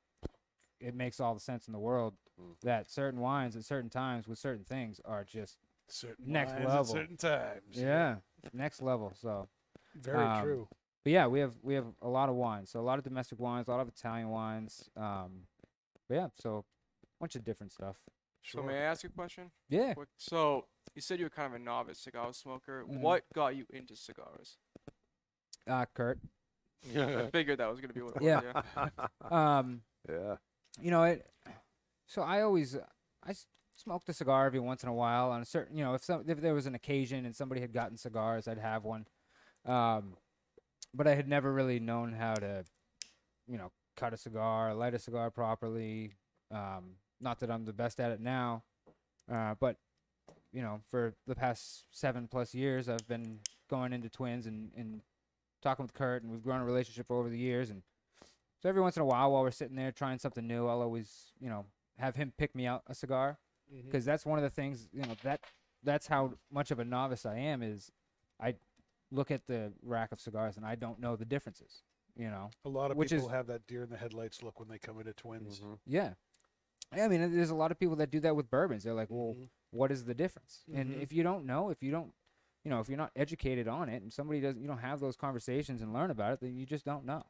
it 0.80 0.94
makes 0.94 1.20
all 1.20 1.34
the 1.34 1.40
sense 1.40 1.66
in 1.66 1.72
the 1.72 1.78
world 1.78 2.14
Mm. 2.40 2.54
that 2.62 2.88
certain 2.88 3.18
wines 3.18 3.56
at 3.56 3.64
certain 3.64 3.90
times 3.90 4.28
with 4.28 4.38
certain 4.38 4.64
things 4.64 5.00
are 5.04 5.24
just 5.24 5.58
certain 5.88 6.30
next 6.32 6.52
level. 6.52 6.78
at 6.78 6.86
certain 6.86 7.16
times. 7.16 7.64
yeah 7.72 8.16
next 8.52 8.80
level. 8.80 9.12
So. 9.20 9.48
very 9.96 10.24
Um, 10.24 10.40
true. 10.40 10.68
But 11.04 11.12
yeah, 11.12 11.26
we 11.26 11.40
have 11.40 11.54
we 11.62 11.74
have 11.74 11.86
a 12.02 12.08
lot 12.08 12.28
of 12.28 12.34
wines. 12.34 12.70
So 12.70 12.80
a 12.80 12.82
lot 12.82 12.98
of 12.98 13.04
domestic 13.04 13.38
wines, 13.38 13.68
a 13.68 13.70
lot 13.70 13.80
of 13.80 13.88
Italian 13.88 14.28
wines. 14.30 14.88
Um, 14.96 15.46
but 16.08 16.14
yeah, 16.14 16.28
so 16.34 16.64
a 17.02 17.06
bunch 17.20 17.34
of 17.36 17.44
different 17.44 17.72
stuff. 17.72 17.96
So 18.44 18.58
Sure. 18.58 18.62
may 18.64 18.74
I 18.78 18.82
ask 18.82 19.02
you 19.02 19.10
a 19.10 19.12
question? 19.12 19.50
Yeah. 19.68 19.94
Quick. 19.94 20.08
So 20.16 20.66
you 20.94 21.02
said 21.02 21.18
you 21.18 21.26
were 21.26 21.30
kind 21.30 21.54
of 21.54 21.60
a 21.60 21.64
novice 21.64 21.98
cigar 21.98 22.32
smoker. 22.32 22.84
Mhm. 22.84 23.00
What 23.00 23.24
got 23.34 23.56
you 23.56 23.66
into 23.70 23.94
cigars? 23.94 24.56
Uh, 25.66 25.84
Kurt. 25.94 26.18
Yeah, 26.82 27.22
I 27.24 27.30
figured 27.30 27.58
that 27.58 27.70
was 27.70 27.80
gonna 27.80 27.92
be 27.92 28.00
what 28.02 28.16
it 28.16 28.22
was. 28.22 28.24
Yeah. 28.24 28.62
Yeah. 28.76 28.88
Um, 29.58 29.82
yeah. 30.08 30.36
you 30.80 30.90
know 30.90 31.02
it. 31.04 31.26
So 32.06 32.22
I 32.22 32.40
always 32.42 32.76
I 33.22 33.30
s- 33.30 33.46
smoked 33.74 34.08
a 34.08 34.12
cigar 34.14 34.46
every 34.46 34.60
once 34.60 34.82
in 34.82 34.88
a 34.88 34.94
while 34.94 35.30
on 35.30 35.42
a 35.42 35.44
certain 35.44 35.76
you 35.76 35.84
know 35.84 35.94
if 35.94 36.02
some 36.04 36.24
if 36.26 36.40
there 36.40 36.54
was 36.54 36.66
an 36.66 36.74
occasion 36.74 37.26
and 37.26 37.36
somebody 37.36 37.60
had 37.60 37.72
gotten 37.72 37.96
cigars 37.96 38.48
I'd 38.48 38.58
have 38.58 38.84
one. 38.84 39.06
Um, 39.66 40.16
but 40.94 41.06
I 41.06 41.14
had 41.14 41.28
never 41.28 41.52
really 41.52 41.80
known 41.80 42.12
how 42.12 42.34
to, 42.34 42.64
you 43.46 43.58
know, 43.58 43.72
cut 43.96 44.12
a 44.12 44.16
cigar, 44.16 44.74
light 44.74 44.94
a 44.94 44.98
cigar 44.98 45.30
properly. 45.30 46.12
Um, 46.50 46.96
not 47.20 47.40
that 47.40 47.50
I'm 47.50 47.64
the 47.64 47.72
best 47.72 48.00
at 48.00 48.12
it 48.12 48.20
now, 48.20 48.62
uh, 49.30 49.54
but 49.60 49.76
you 50.52 50.62
know, 50.62 50.80
for 50.90 51.14
the 51.26 51.34
past 51.34 51.84
seven 51.90 52.26
plus 52.26 52.54
years, 52.54 52.88
I've 52.88 53.06
been 53.06 53.40
going 53.68 53.92
into 53.92 54.08
twins 54.08 54.46
and, 54.46 54.70
and 54.76 55.02
talking 55.62 55.84
with 55.84 55.94
Kurt, 55.94 56.22
and 56.22 56.32
we've 56.32 56.42
grown 56.42 56.60
a 56.60 56.64
relationship 56.64 57.10
over 57.10 57.28
the 57.28 57.38
years. 57.38 57.70
And 57.70 57.82
so 58.62 58.68
every 58.68 58.80
once 58.80 58.96
in 58.96 59.02
a 59.02 59.06
while, 59.06 59.32
while 59.32 59.42
we're 59.42 59.50
sitting 59.50 59.76
there 59.76 59.92
trying 59.92 60.18
something 60.18 60.46
new, 60.46 60.66
I'll 60.66 60.80
always, 60.80 61.32
you 61.40 61.48
know, 61.48 61.66
have 61.98 62.16
him 62.16 62.32
pick 62.38 62.54
me 62.54 62.66
out 62.66 62.82
a 62.86 62.94
cigar 62.94 63.38
because 63.84 64.04
that's 64.04 64.24
one 64.24 64.38
of 64.38 64.42
the 64.42 64.50
things, 64.50 64.88
you 64.92 65.02
know, 65.02 65.14
that 65.22 65.40
that's 65.82 66.06
how 66.06 66.32
much 66.50 66.70
of 66.70 66.78
a 66.78 66.84
novice 66.84 67.26
I 67.26 67.36
am. 67.36 67.62
Is 67.62 67.92
I 68.40 68.54
look 69.10 69.30
at 69.30 69.46
the 69.46 69.72
rack 69.82 70.12
of 70.12 70.20
cigars 70.20 70.56
and 70.56 70.66
I 70.66 70.74
don't 70.74 71.00
know 71.00 71.16
the 71.16 71.24
differences. 71.24 71.82
You 72.16 72.30
know, 72.30 72.50
a 72.64 72.68
lot 72.68 72.90
of 72.90 72.96
which 72.96 73.10
people 73.10 73.26
is- 73.26 73.30
have 73.32 73.46
that 73.46 73.66
deer 73.66 73.84
in 73.84 73.90
the 73.90 73.96
headlights 73.96 74.42
look 74.42 74.58
when 74.58 74.68
they 74.68 74.78
come 74.78 74.98
into 74.98 75.12
twins. 75.12 75.60
Mhm. 75.60 75.78
yeah. 75.86 76.14
Yeah, 76.96 77.04
I 77.04 77.08
mean, 77.08 77.20
there's 77.34 77.50
a 77.50 77.54
lot 77.54 77.70
of 77.70 77.78
people 77.78 77.96
that 77.96 78.10
do 78.10 78.18
that 78.20 78.34
with 78.34 78.50
bourbons. 78.50 78.82
They're 78.82 78.94
like, 78.94 79.10
well, 79.10 79.34
Mhm. 79.34 79.48
what 79.70 79.92
is 79.92 80.04
the 80.04 80.14
difference? 80.14 80.64
And 80.72 80.90
Mhm. 80.94 81.02
if 81.02 81.12
you 81.12 81.22
don't 81.22 81.44
know, 81.44 81.68
if 81.70 81.82
you 81.82 81.90
don't, 81.90 82.14
you 82.64 82.70
know, 82.70 82.80
if 82.80 82.88
you're 82.88 82.96
not 82.98 83.12
educated 83.14 83.68
on 83.68 83.88
it, 83.90 84.02
and 84.02 84.10
somebody 84.12 84.40
doesn't, 84.40 84.60
you 84.60 84.66
don't 84.66 84.78
have 84.78 84.98
those 84.98 85.14
conversations 85.14 85.82
and 85.82 85.92
learn 85.92 86.10
about 86.10 86.32
it, 86.32 86.40
then 86.40 86.56
you 86.56 86.64
just 86.66 86.84
don't 86.86 87.04
know. 87.04 87.24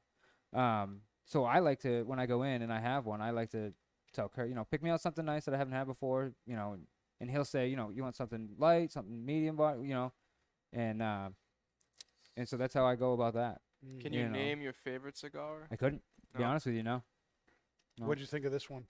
Um, 0.52 1.02
so 1.24 1.44
I 1.44 1.58
like 1.58 1.80
to 1.80 2.04
when 2.04 2.18
I 2.20 2.26
go 2.26 2.44
in 2.44 2.62
and 2.62 2.72
I 2.72 2.78
have 2.80 3.04
one, 3.04 3.20
I 3.20 3.30
like 3.30 3.50
to 3.50 3.74
tell 4.12 4.28
Kurt, 4.28 4.48
you 4.48 4.54
know, 4.54 4.64
pick 4.64 4.82
me 4.82 4.90
out 4.90 5.00
something 5.00 5.24
nice 5.24 5.44
that 5.44 5.54
I 5.54 5.58
haven't 5.58 5.74
had 5.74 5.86
before, 5.86 6.32
you 6.46 6.54
know, 6.56 6.72
and, 6.72 6.86
and 7.20 7.28
he'll 7.30 7.44
say, 7.44 7.68
you 7.68 7.76
know, 7.76 7.90
you 7.90 8.02
want 8.02 8.16
something 8.16 8.54
light, 8.58 8.92
something 8.92 9.24
medium, 9.26 9.56
bar, 9.56 9.76
you 9.84 9.92
know, 9.92 10.12
and 10.72 11.02
uh, 11.02 11.30
and 12.38 12.48
so 12.48 12.56
that's 12.56 12.72
how 12.74 12.86
I 12.86 12.94
go 12.94 13.12
about 13.12 13.34
that. 13.34 13.60
Can 14.00 14.12
you 14.12 14.20
you 14.20 14.26
know. 14.26 14.32
name 14.32 14.60
your 14.62 14.72
favorite 14.72 15.16
cigar? 15.16 15.68
I 15.70 15.76
couldn't 15.76 16.02
be 16.36 16.42
honest 16.44 16.66
with 16.66 16.74
you, 16.74 16.82
no. 16.82 17.02
no. 17.98 18.06
What'd 18.06 18.20
you 18.20 18.26
think 18.26 18.44
of 18.44 18.52
this 18.52 18.68
one? 18.70 18.84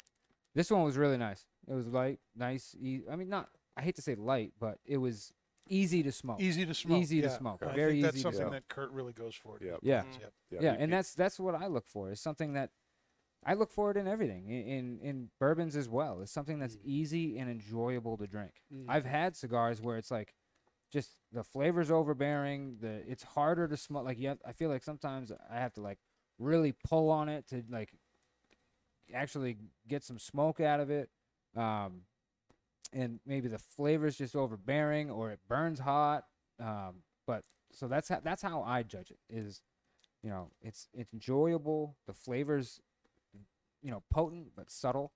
This 0.55 0.71
one 0.71 0.83
was 0.83 0.97
really 0.97 1.19
nice. 1.19 1.47
It 1.67 1.75
was 1.75 1.87
light, 1.87 2.21
nice. 2.37 2.75
E- 2.81 3.03
I 3.11 3.17
mean, 3.17 3.29
not. 3.29 3.49
I 3.77 3.83
hate 3.83 3.97
to 3.97 4.03
say 4.03 4.15
light, 4.15 4.53
but 4.59 4.79
it 4.85 4.97
was 4.97 5.33
easy 5.69 6.03
to 6.03 6.11
smoke. 6.11 6.41
Easy 6.41 6.65
to 6.67 6.75
smoke. 6.75 6.99
Easy 7.03 7.21
to 7.21 7.29
smoke. 7.29 7.59
yeah. 7.63 7.67
smoke. 7.69 7.73
I 7.73 7.77
Very 7.77 7.93
think 7.93 8.03
that's 8.05 8.17
easy 8.17 8.23
to 8.23 8.29
something 8.33 8.41
smoke. 8.41 8.53
that 8.53 8.69
Kurt 8.69 8.91
really 8.93 9.13
goes 9.13 9.35
for. 9.35 9.59
Yeah. 9.61 9.77
Yeah, 9.83 10.03
Mm. 10.03 10.21
Yep. 10.21 10.33
Yeah. 10.51 10.59
yeah, 10.63 10.77
and 10.79 10.93
that's 10.93 11.15
that's 11.15 11.39
what 11.39 11.55
I 11.55 11.67
look 11.67 11.87
for. 11.87 12.11
Is 12.11 12.21
something 12.21 12.55
that 12.55 12.71
I 13.45 13.55
look 13.55 13.71
for 13.71 13.91
it 13.91 13.97
in 13.97 14.09
everything, 14.09 14.49
in 14.49 14.67
in, 14.67 14.99
in 15.01 15.31
bourbons 15.39 15.77
as 15.77 15.89
well. 15.89 16.21
It's 16.23 16.33
something 16.33 16.59
that's 16.59 16.77
Mm. 16.77 16.85
easy 16.85 17.39
and 17.39 17.51
enjoyable 17.51 18.17
to 18.17 18.27
drink. 18.27 18.53
Mhm. 18.75 18.87
I've 18.89 19.05
had 19.05 19.37
cigars 19.37 19.81
where 19.83 19.97
it's 19.99 20.11
like 20.11 20.35
just 20.91 21.11
the 21.33 21.45
flavors 21.45 21.91
overbearing. 21.91 22.77
The 22.81 23.03
it's 23.09 23.23
harder 23.23 23.69
to 23.69 23.77
smoke. 23.77 24.05
Like 24.05 24.21
have, 24.23 24.39
I 24.47 24.53
feel 24.53 24.71
like 24.71 24.83
sometimes 24.83 25.33
I 25.51 25.59
have 25.59 25.75
to 25.75 25.81
like 25.81 25.99
really 26.39 26.73
pull 26.73 27.11
on 27.11 27.29
it 27.29 27.47
to 27.49 27.63
like 27.71 27.91
actually 29.15 29.57
get 29.87 30.05
some 30.05 30.19
smoke 30.19 30.61
out 30.61 30.81
of 30.81 30.91
it. 30.91 31.11
Um, 31.57 32.03
and 32.93 33.21
maybe 33.27 33.49
the 33.49 33.59
flavor's 33.59 34.17
just 34.17 34.35
overbearing 34.35 35.11
or 35.11 35.31
it 35.31 35.41
burns 35.49 35.81
hot. 35.81 36.25
Um, 36.61 37.03
but 37.27 37.45
so 37.73 37.89
that's 37.89 38.09
how 38.09 38.21
that's 38.23 38.43
how 38.43 38.63
I 38.63 38.83
judge 38.83 39.11
it. 39.11 39.19
Is 39.29 39.63
you 40.23 40.31
know 40.31 40.51
it's 40.63 40.89
it's 40.95 41.13
enjoyable. 41.13 41.97
The 42.07 42.15
flavors, 42.15 42.81
you 43.83 43.91
know, 43.91 44.03
potent 44.11 44.49
but 44.57 44.71
subtle, 44.71 45.13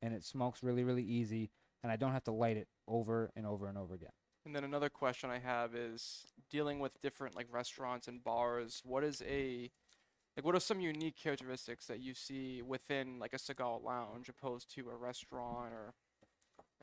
and 0.00 0.12
it 0.12 0.24
smokes 0.24 0.62
really 0.62 0.84
really 0.84 1.04
easy. 1.04 1.50
And 1.82 1.90
I 1.90 1.96
don't 1.96 2.12
have 2.12 2.24
to 2.24 2.32
light 2.32 2.56
it 2.56 2.68
over 2.86 3.32
and 3.34 3.44
over 3.44 3.66
and 3.66 3.76
over 3.76 3.94
again. 3.94 4.10
And 4.44 4.54
then 4.54 4.64
another 4.64 4.88
question 4.88 5.30
I 5.30 5.38
have 5.38 5.74
is 5.74 6.26
dealing 6.50 6.80
with 6.80 7.00
different 7.00 7.36
like 7.36 7.46
restaurants 7.50 8.08
and 8.08 8.22
bars. 8.22 8.82
What 8.84 9.04
is 9.04 9.22
a 9.26 9.70
like 10.36 10.44
what 10.44 10.54
are 10.54 10.60
some 10.60 10.80
unique 10.80 11.16
characteristics 11.16 11.86
that 11.86 12.00
you 12.00 12.14
see 12.14 12.62
within 12.62 13.18
like 13.18 13.32
a 13.32 13.38
cigar 13.38 13.78
lounge 13.82 14.28
opposed 14.28 14.74
to 14.74 14.88
a 14.90 14.96
restaurant 14.96 15.72
or 15.72 15.94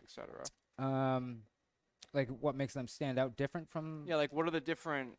etc. 0.02 0.44
Um, 0.78 1.42
like 2.14 2.30
what 2.30 2.56
makes 2.56 2.74
them 2.74 2.88
stand 2.88 3.20
out 3.20 3.36
different 3.36 3.70
from? 3.70 4.06
Yeah, 4.08 4.16
like 4.16 4.32
what 4.32 4.48
are 4.48 4.52
the 4.52 4.62
different 4.62 5.18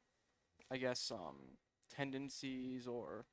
I 0.71 0.79
guess 0.79 1.11
um 1.11 1.59
tendencies 1.95 2.87
or 2.87 3.27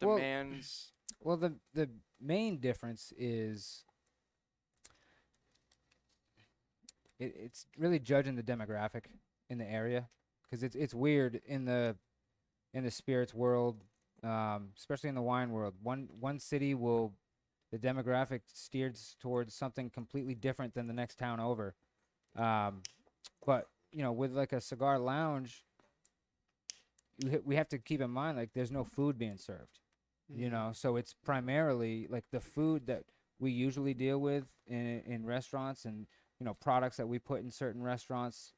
Well, 0.00 0.16
demands? 0.16 0.92
Well, 1.20 1.36
the 1.36 1.54
the 1.72 1.88
main 2.20 2.58
difference 2.58 3.12
is 3.16 3.84
it, 7.22 7.34
it's 7.38 7.66
really 7.78 7.98
judging 7.98 8.36
the 8.36 8.42
demographic 8.42 9.04
in 9.50 9.58
the 9.58 9.66
area 9.70 10.08
because 10.44 10.62
it's 10.62 10.76
it's 10.76 10.94
weird 10.94 11.40
in 11.46 11.64
the 11.64 11.96
in 12.74 12.84
the 12.84 12.90
spirits 12.90 13.34
world, 13.34 13.82
um, 14.22 14.70
especially 14.78 15.08
in 15.08 15.14
the 15.14 15.22
wine 15.22 15.50
world. 15.50 15.74
One 15.82 16.08
one 16.18 16.38
city 16.38 16.74
will 16.74 17.14
the 17.72 17.78
demographic 17.78 18.42
steers 18.46 19.16
towards 19.20 19.54
something 19.54 19.90
completely 19.90 20.34
different 20.34 20.74
than 20.74 20.86
the 20.86 20.92
next 20.94 21.18
town 21.18 21.40
over. 21.40 21.74
Um, 22.36 22.82
but 23.46 23.68
you 23.92 24.02
know, 24.02 24.12
with 24.12 24.32
like 24.32 24.52
a 24.52 24.60
cigar 24.60 24.98
lounge, 24.98 25.64
we 27.44 27.56
have 27.56 27.68
to 27.68 27.78
keep 27.78 28.00
in 28.00 28.10
mind 28.10 28.36
like 28.36 28.50
there's 28.54 28.70
no 28.70 28.84
food 28.84 29.18
being 29.18 29.36
served 29.36 29.80
you 30.34 30.50
Mm-hmm. 30.50 30.50
know 30.50 30.70
so 30.74 30.96
it's 30.96 31.14
primarily 31.24 32.06
like 32.10 32.24
the 32.32 32.40
food 32.40 32.86
that 32.86 33.04
we 33.38 33.50
usually 33.50 33.94
deal 33.94 34.18
with 34.18 34.44
in 34.66 35.02
in 35.06 35.24
restaurants 35.26 35.84
and 35.84 36.06
you 36.42 36.44
know 36.44 36.54
products 36.54 36.96
that 36.96 37.06
we 37.06 37.20
put 37.20 37.40
in 37.40 37.52
certain 37.52 37.80
restaurants 37.80 38.52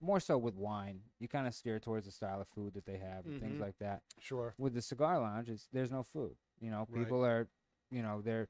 more 0.00 0.18
so 0.18 0.36
with 0.36 0.56
wine 0.56 0.98
you 1.20 1.28
kind 1.28 1.46
of 1.46 1.54
steer 1.54 1.78
towards 1.78 2.06
the 2.06 2.10
style 2.10 2.40
of 2.40 2.48
food 2.48 2.74
that 2.74 2.84
they 2.84 2.98
have 2.98 3.24
and 3.24 3.38
things 3.38 3.58
Mhm. 3.58 3.60
like 3.60 3.78
that 3.78 4.02
Sure. 4.18 4.52
with 4.58 4.74
the 4.74 4.82
cigar 4.82 5.20
lounge 5.20 5.48
it's, 5.48 5.68
there's 5.72 5.92
no 5.92 6.02
food 6.02 6.34
you 6.60 6.72
know 6.72 6.88
Right. 6.90 7.04
people 7.04 7.24
are 7.24 7.46
you 7.92 8.02
know 8.02 8.20
they're 8.20 8.48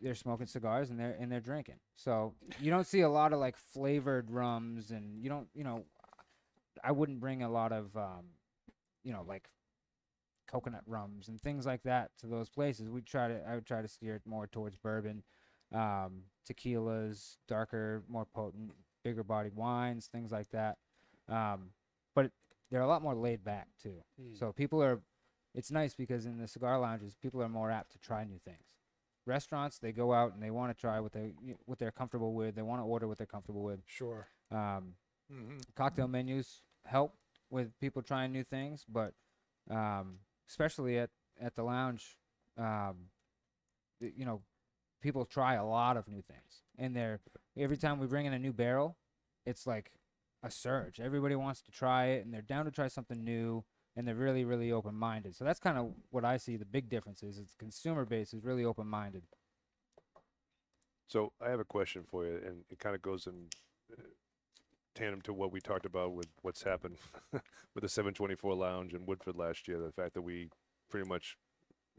they're 0.00 0.14
smoking 0.14 0.46
cigars 0.46 0.88
and 0.88 0.98
they're 0.98 1.16
and 1.20 1.30
they're 1.30 1.38
drinking 1.42 1.80
so 1.96 2.34
you 2.58 2.70
don't 2.70 2.86
see 2.86 3.02
a 3.02 3.10
lot 3.10 3.34
of 3.34 3.40
like 3.40 3.58
flavored 3.58 4.30
rums 4.30 4.90
and 4.90 5.22
you 5.22 5.28
don't 5.28 5.48
you 5.54 5.64
know 5.64 5.84
i 6.82 6.90
wouldn't 6.90 7.20
bring 7.20 7.42
a 7.42 7.50
lot 7.50 7.72
of 7.72 7.94
um 7.94 8.24
you 9.04 9.12
know 9.12 9.22
like 9.28 9.50
coconut 10.46 10.82
rums 10.86 11.28
and 11.28 11.38
things 11.42 11.66
like 11.66 11.82
that 11.82 12.10
to 12.16 12.26
those 12.26 12.48
places 12.48 12.88
we 12.88 13.02
try 13.02 13.28
to 13.28 13.46
i 13.46 13.54
would 13.54 13.66
try 13.66 13.82
to 13.82 13.88
steer 13.88 14.14
it 14.14 14.22
more 14.24 14.46
towards 14.46 14.76
bourbon 14.78 15.22
um 15.72 16.22
tequilas 16.48 17.36
darker 17.46 18.02
more 18.08 18.24
potent 18.24 18.72
bigger 19.04 19.22
bodied 19.22 19.54
wines 19.54 20.06
things 20.06 20.32
like 20.32 20.48
that 20.50 20.78
um 21.28 21.70
but 22.14 22.30
they're 22.70 22.80
a 22.82 22.86
lot 22.86 23.02
more 23.02 23.14
laid 23.14 23.44
back 23.44 23.68
too 23.82 24.02
Mm. 24.20 24.38
so 24.38 24.52
people 24.52 24.82
are 24.82 25.00
it's 25.54 25.70
nice 25.70 25.94
because 25.94 26.26
in 26.26 26.38
the 26.38 26.48
cigar 26.48 26.78
lounges 26.78 27.14
people 27.16 27.42
are 27.42 27.48
more 27.48 27.70
apt 27.70 27.92
to 27.92 27.98
try 27.98 28.24
new 28.24 28.38
things 28.44 28.64
restaurants 29.26 29.78
they 29.78 29.92
go 29.92 30.12
out 30.12 30.32
and 30.32 30.42
they 30.42 30.50
want 30.50 30.74
to 30.74 30.80
try 30.80 30.98
what 31.00 31.12
they 31.12 31.32
what 31.66 31.78
they're 31.78 31.90
comfortable 31.92 32.32
with. 32.32 32.54
They 32.54 32.62
want 32.62 32.80
to 32.80 32.86
order 32.86 33.06
what 33.06 33.18
they're 33.18 33.26
comfortable 33.26 33.62
with. 33.62 33.80
Sure. 33.86 34.26
Um, 34.50 34.94
Mhm. 35.30 35.60
cocktail 35.74 36.08
menus 36.08 36.62
help 36.86 37.14
with 37.50 37.78
people 37.78 38.00
trying 38.00 38.32
new 38.32 38.42
things, 38.44 38.86
but 38.88 39.12
um, 39.70 40.20
especially 40.48 40.98
at 40.98 41.10
at 41.38 41.54
the 41.54 41.62
lounge, 41.62 42.16
um, 42.56 43.10
you 44.00 44.24
know, 44.24 44.40
people 45.00 45.24
try 45.24 45.54
a 45.54 45.64
lot 45.64 45.96
of 45.96 46.08
new 46.08 46.22
things, 46.22 46.62
and 46.78 46.94
they're 46.94 47.20
every 47.56 47.76
time 47.76 47.98
we 47.98 48.06
bring 48.06 48.26
in 48.26 48.32
a 48.32 48.38
new 48.38 48.52
barrel, 48.52 48.96
it's 49.46 49.66
like 49.66 49.92
a 50.42 50.50
surge. 50.50 51.00
Everybody 51.00 51.34
wants 51.34 51.62
to 51.62 51.70
try 51.70 52.06
it, 52.06 52.24
and 52.24 52.32
they're 52.32 52.42
down 52.42 52.64
to 52.64 52.70
try 52.70 52.88
something 52.88 53.22
new, 53.22 53.64
and 53.96 54.06
they're 54.06 54.14
really 54.14 54.44
really 54.44 54.72
open 54.72 54.94
minded. 54.94 55.36
So 55.36 55.44
that's 55.44 55.60
kind 55.60 55.78
of 55.78 55.92
what 56.10 56.24
I 56.24 56.36
see. 56.36 56.56
The 56.56 56.64
big 56.64 56.88
difference 56.88 57.22
is 57.22 57.38
it's 57.38 57.54
consumer 57.54 58.04
base 58.04 58.32
is 58.32 58.44
really 58.44 58.64
open 58.64 58.86
minded. 58.86 59.22
So 61.08 61.32
I 61.40 61.48
have 61.48 61.60
a 61.60 61.64
question 61.64 62.04
for 62.08 62.26
you, 62.26 62.40
and 62.44 62.64
it 62.70 62.78
kind 62.78 62.94
of 62.94 63.00
goes 63.00 63.26
in 63.26 63.46
uh, 63.96 64.02
tandem 64.94 65.22
to 65.22 65.32
what 65.32 65.52
we 65.52 65.60
talked 65.60 65.86
about 65.86 66.12
with 66.12 66.28
what's 66.42 66.62
happened 66.62 66.96
with 67.32 67.82
the 67.82 67.88
724 67.88 68.54
Lounge 68.54 68.92
in 68.92 69.06
Woodford 69.06 69.36
last 69.36 69.68
year. 69.68 69.78
The 69.78 69.92
fact 69.92 70.14
that 70.14 70.22
we 70.22 70.50
pretty 70.90 71.08
much 71.08 71.36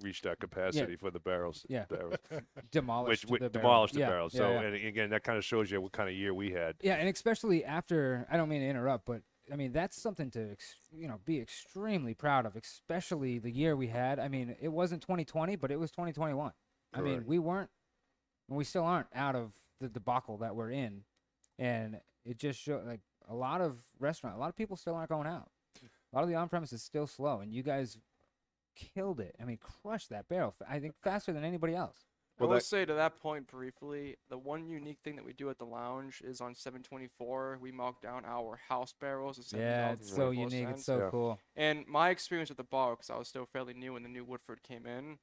reached 0.01 0.25
our 0.25 0.35
capacity 0.35 0.95
for 0.95 1.11
the 1.11 1.19
barrels. 1.19 1.65
Yeah. 1.69 1.85
barrels 1.89 2.15
Demolished 2.71 3.29
which, 3.29 3.41
the 3.41 3.49
barrel. 3.49 3.63
demolished 3.67 3.93
the 3.93 3.99
Yeah, 4.01 4.09
barrels. 4.09 4.33
yeah, 4.33 4.39
so, 4.39 4.51
yeah. 4.51 4.61
and 4.61 4.75
again, 4.75 5.09
that 5.11 5.23
kind 5.23 5.37
of 5.37 5.45
shows 5.45 5.71
you 5.71 5.81
what 5.81 5.91
kind 5.91 6.09
of 6.09 6.15
year 6.15 6.33
we 6.33 6.51
had. 6.51 6.75
Yeah, 6.81 6.95
and 6.95 7.07
especially 7.09 7.63
after 7.65 8.25
I 8.31 8.37
don't 8.37 8.49
mean 8.49 8.61
to 8.61 8.67
interrupt, 8.67 9.05
but 9.05 9.21
I 9.51 9.55
mean 9.55 9.71
that's 9.71 9.99
something 10.01 10.29
to 10.31 10.51
ex- 10.51 10.75
you 10.91 11.07
know 11.07 11.19
be 11.25 11.39
extremely 11.39 12.13
proud 12.13 12.45
of, 12.45 12.55
especially 12.55 13.39
the 13.39 13.51
year 13.51 13.75
we 13.75 13.87
had. 13.87 14.19
I 14.19 14.27
mean, 14.27 14.55
it 14.61 14.69
wasn't 14.69 15.01
2020, 15.01 15.55
but 15.55 15.71
it 15.71 15.79
was 15.79 15.91
2021. 15.91 16.51
I 16.93 17.01
mean, 17.01 17.13
Correct. 17.15 17.27
we 17.27 17.39
weren't, 17.39 17.69
and 18.47 18.57
we 18.57 18.63
still 18.63 18.83
aren't 18.83 19.07
out 19.13 19.35
of 19.35 19.53
the 19.79 19.87
debacle 19.89 20.37
that 20.39 20.55
we're 20.55 20.71
in, 20.71 21.03
and 21.57 21.99
it 22.25 22.37
just 22.37 22.59
showed 22.59 22.85
like 22.85 23.01
a 23.27 23.33
lot 23.35 23.61
of 23.61 23.79
restaurant, 23.99 24.35
a 24.35 24.39
lot 24.39 24.49
of 24.49 24.55
people 24.55 24.75
still 24.75 24.95
aren't 24.95 25.09
going 25.09 25.27
out. 25.27 25.49
A 26.11 26.15
lot 26.15 26.23
of 26.23 26.29
the 26.29 26.35
on-premise 26.35 26.73
is 26.73 26.81
still 26.81 27.05
slow, 27.05 27.39
and 27.41 27.53
you 27.53 27.61
guys 27.61 27.97
killed 28.75 29.19
it. 29.19 29.35
I 29.41 29.45
mean, 29.45 29.57
crushed 29.57 30.09
that 30.09 30.27
barrel. 30.27 30.53
I 30.67 30.79
think 30.79 30.95
faster 31.01 31.31
than 31.33 31.43
anybody 31.43 31.75
else. 31.75 32.05
I 32.39 32.43
Well, 32.43 32.49
will 32.51 32.55
that- 32.55 32.63
say 32.63 32.85
to 32.85 32.93
that 32.93 33.19
point 33.19 33.47
briefly, 33.47 34.15
the 34.29 34.37
one 34.37 34.65
unique 34.69 34.99
thing 35.03 35.17
that 35.17 35.25
we 35.25 35.33
do 35.33 35.49
at 35.49 35.57
the 35.57 35.65
lounge 35.65 36.21
is 36.21 36.39
on 36.39 36.55
724, 36.55 37.57
we 37.59 37.71
mark 37.71 37.99
down 38.01 38.23
our 38.25 38.55
house 38.55 38.93
barrels. 38.93 39.45
to 39.49 39.57
Yeah, 39.57 39.91
it's 39.91 40.09
so 40.09 40.31
$7.24 40.31 40.51
unique. 40.53 40.67
It's 40.69 40.85
so 40.85 40.99
Yeah. 40.99 41.09
cool. 41.09 41.39
And 41.57 41.85
my 41.87 42.09
experience 42.11 42.49
with 42.49 42.57
the 42.57 42.63
bar, 42.63 42.91
because 42.95 43.09
I 43.09 43.17
was 43.17 43.27
still 43.27 43.45
fairly 43.45 43.73
new 43.73 43.93
when 43.93 44.03
the 44.03 44.09
new 44.09 44.23
Woodford 44.23 44.63
came 44.63 44.85
in, 44.85 45.19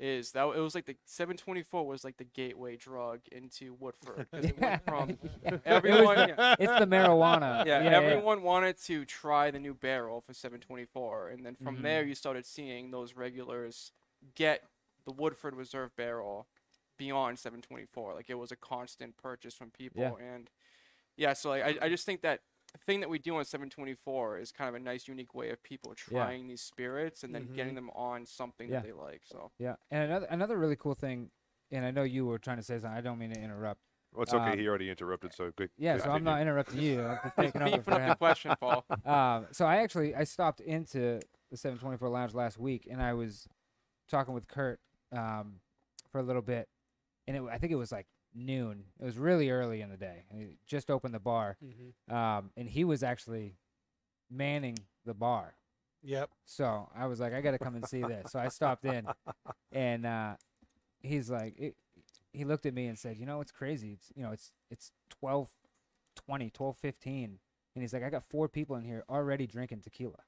is 0.00 0.32
that 0.32 0.44
it 0.46 0.58
was 0.60 0.74
like 0.74 0.86
the 0.86 0.96
724 1.04 1.86
was 1.86 2.04
like 2.04 2.16
the 2.16 2.24
gateway 2.24 2.76
drug 2.76 3.20
into 3.30 3.74
Woodford. 3.78 4.26
it 4.32 4.58
went 4.58 4.84
from 4.84 5.18
everyone, 5.64 6.16
yeah, 6.30 6.54
It's 6.58 6.78
the 6.80 6.86
marijuana. 6.86 7.64
yeah, 7.66 7.78
everyone 7.78 8.42
wanted 8.42 8.76
to 8.84 9.04
try 9.04 9.50
the 9.50 9.60
new 9.60 9.74
barrel 9.74 10.20
for 10.20 10.34
724, 10.34 11.28
and 11.28 11.46
then 11.46 11.54
from 11.62 11.78
Mhm. 11.78 11.82
there 11.82 12.04
you 12.04 12.14
started 12.14 12.44
seeing 12.44 12.90
those 12.90 13.14
regulars 13.14 13.92
get 14.34 14.62
the 15.04 15.12
Woodford 15.12 15.54
Reserve 15.54 15.94
barrel 15.96 16.48
beyond 16.96 17.38
724. 17.38 18.14
Like 18.14 18.30
it 18.30 18.34
was 18.38 18.50
a 18.52 18.56
constant 18.56 19.16
purchase 19.16 19.54
from 19.54 19.70
people, 19.70 20.02
Yeah. 20.02 20.12
and 20.34 20.50
yeah, 21.16 21.32
so 21.34 21.50
like 21.50 21.62
I, 21.62 21.86
I 21.86 21.88
just 21.88 22.04
think 22.06 22.22
that 22.22 22.40
thing 22.78 23.00
that 23.00 23.10
we 23.10 23.18
do 23.18 23.36
on 23.36 23.44
724 23.44 24.38
is 24.38 24.52
kind 24.52 24.68
of 24.68 24.74
a 24.74 24.78
nice, 24.78 25.08
unique 25.08 25.34
way 25.34 25.50
of 25.50 25.62
people 25.62 25.94
Yeah. 26.10 26.24
trying 26.24 26.46
these 26.48 26.62
spirits 26.62 27.22
and 27.22 27.34
then 27.34 27.52
getting 27.54 27.74
them 27.74 27.90
on 27.90 28.26
something 28.26 28.68
Yeah. 28.68 28.80
that 28.80 28.86
they 28.86 28.92
like. 28.92 29.22
So 29.24 29.52
Yeah, 29.58 29.76
and 29.90 30.04
another 30.04 30.26
another 30.26 30.56
really 30.58 30.76
cool 30.76 30.94
thing, 30.94 31.30
and 31.70 31.84
I 31.84 31.90
know 31.90 32.02
you 32.02 32.26
were 32.26 32.38
trying 32.38 32.56
to 32.58 32.62
say 32.62 32.74
something. 32.78 32.90
I 32.90 33.00
don't 33.00 33.18
mean 33.18 33.32
to 33.32 33.40
interrupt. 33.40 33.80
Well, 34.12 34.22
it's 34.22 34.34
okay. 34.34 34.52
Um, 34.52 34.58
he 34.58 34.68
already 34.68 34.90
interrupted, 34.90 35.34
so 35.34 35.50
good. 35.56 35.70
Yeah, 35.76 35.98
so 35.98 36.10
I'm 36.10 36.22
not 36.22 36.40
interrupting 36.40 36.80
you. 36.80 37.02
I'm 37.02 37.18
just 37.24 37.36
taking 37.36 37.62
over 37.62 37.82
for 37.82 37.92
up 37.94 38.06
the 38.06 38.14
question, 38.16 38.54
Paul. 38.60 38.84
Um, 39.04 39.46
so 39.52 39.66
I 39.66 39.76
actually 39.78 40.14
I 40.14 40.24
stopped 40.24 40.60
into 40.60 41.20
the 41.50 41.56
724 41.56 42.08
Lounge 42.08 42.34
last 42.34 42.58
week, 42.58 42.86
and 42.90 43.02
I 43.02 43.12
was 43.14 43.48
talking 44.08 44.34
with 44.34 44.46
Kurt 44.46 44.80
um, 45.12 45.60
for 46.12 46.18
a 46.18 46.22
little 46.22 46.42
bit, 46.42 46.68
and 47.26 47.36
it, 47.36 47.42
I 47.50 47.58
think 47.58 47.72
it 47.72 47.76
was 47.76 47.90
like 47.92 48.06
noon. 48.34 48.84
It 49.00 49.04
was 49.04 49.16
really 49.18 49.50
early 49.50 49.80
in 49.80 49.90
the 49.90 49.96
day. 49.96 50.24
he 50.34 50.58
just 50.66 50.90
opened 50.90 51.14
the 51.14 51.20
bar, 51.20 51.56
Mm-hmm. 51.64 52.14
um, 52.14 52.50
and 52.56 52.68
he 52.68 52.84
was 52.84 53.02
actually 53.02 53.56
manning 54.30 54.76
the 55.04 55.14
bar. 55.14 55.54
Yep. 56.02 56.30
So 56.44 56.88
I 56.94 57.06
was 57.06 57.20
like, 57.20 57.32
I 57.32 57.40
got 57.40 57.52
to 57.52 57.58
come 57.58 57.76
and 57.76 57.86
see 57.86 58.02
this. 58.02 58.30
So 58.32 58.38
I 58.38 58.48
stopped 58.48 58.84
in, 58.84 59.06
and 59.72 60.04
uh, 60.04 60.34
he's 61.00 61.30
like, 61.30 61.54
it, 61.58 61.76
he 62.32 62.44
looked 62.44 62.66
at 62.66 62.74
me 62.74 62.86
and 62.88 62.98
said, 62.98 63.16
you 63.16 63.24
know, 63.26 63.40
it's 63.40 63.52
crazy. 63.52 63.92
It's 63.92 64.12
you 64.14 64.22
know, 64.22 64.32
it's 64.32 64.52
it's 64.70 64.90
12, 65.20 65.48
20, 66.26 66.50
12, 66.50 66.76
15. 66.76 67.38
and 67.74 67.82
he's 67.82 67.92
like, 67.94 68.02
I 68.02 68.10
got 68.10 68.24
four 68.24 68.48
people 68.48 68.76
in 68.76 68.84
here 68.84 69.04
already 69.08 69.46
drinking 69.46 69.80
tequila. 69.80 70.18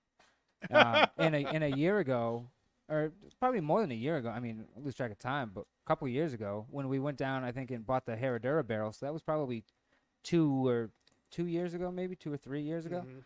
Um, 0.71 1.07
and 1.19 1.35
a 1.35 1.39
and 1.47 1.63
a 1.65 1.77
year 1.77 1.99
ago, 1.99 2.49
or 2.89 3.13
probably 3.41 3.61
more 3.61 3.81
than 3.81 3.91
a 3.91 3.95
year 3.97 4.17
ago. 4.17 4.29
I 4.29 4.41
mean, 4.41 4.65
I 4.77 4.81
lose 4.81 4.95
track 4.95 5.11
of 5.11 5.19
time, 5.19 5.51
but 5.55 5.63
a 5.63 5.89
couple 5.89 6.07
years 6.09 6.33
ago, 6.33 6.67
when 6.71 6.89
we 6.89 6.99
went 6.99 7.17
down, 7.19 7.43
I 7.45 7.53
think 7.53 7.71
and 7.71 7.85
bought 7.87 8.07
the 8.07 8.17
Herradura 8.17 8.67
barrel. 8.67 8.93
So 8.93 9.07
that 9.07 9.13
was 9.13 9.23
probably 9.23 9.65
two 10.23 10.67
or 10.67 10.91
two 11.31 11.47
years 11.47 11.75
ago, 11.75 11.91
maybe 11.91 12.15
two 12.17 12.33
or 12.33 12.37
three 12.37 12.63
years 12.63 12.87
ago 12.87 13.03
Mhm. 13.05 13.23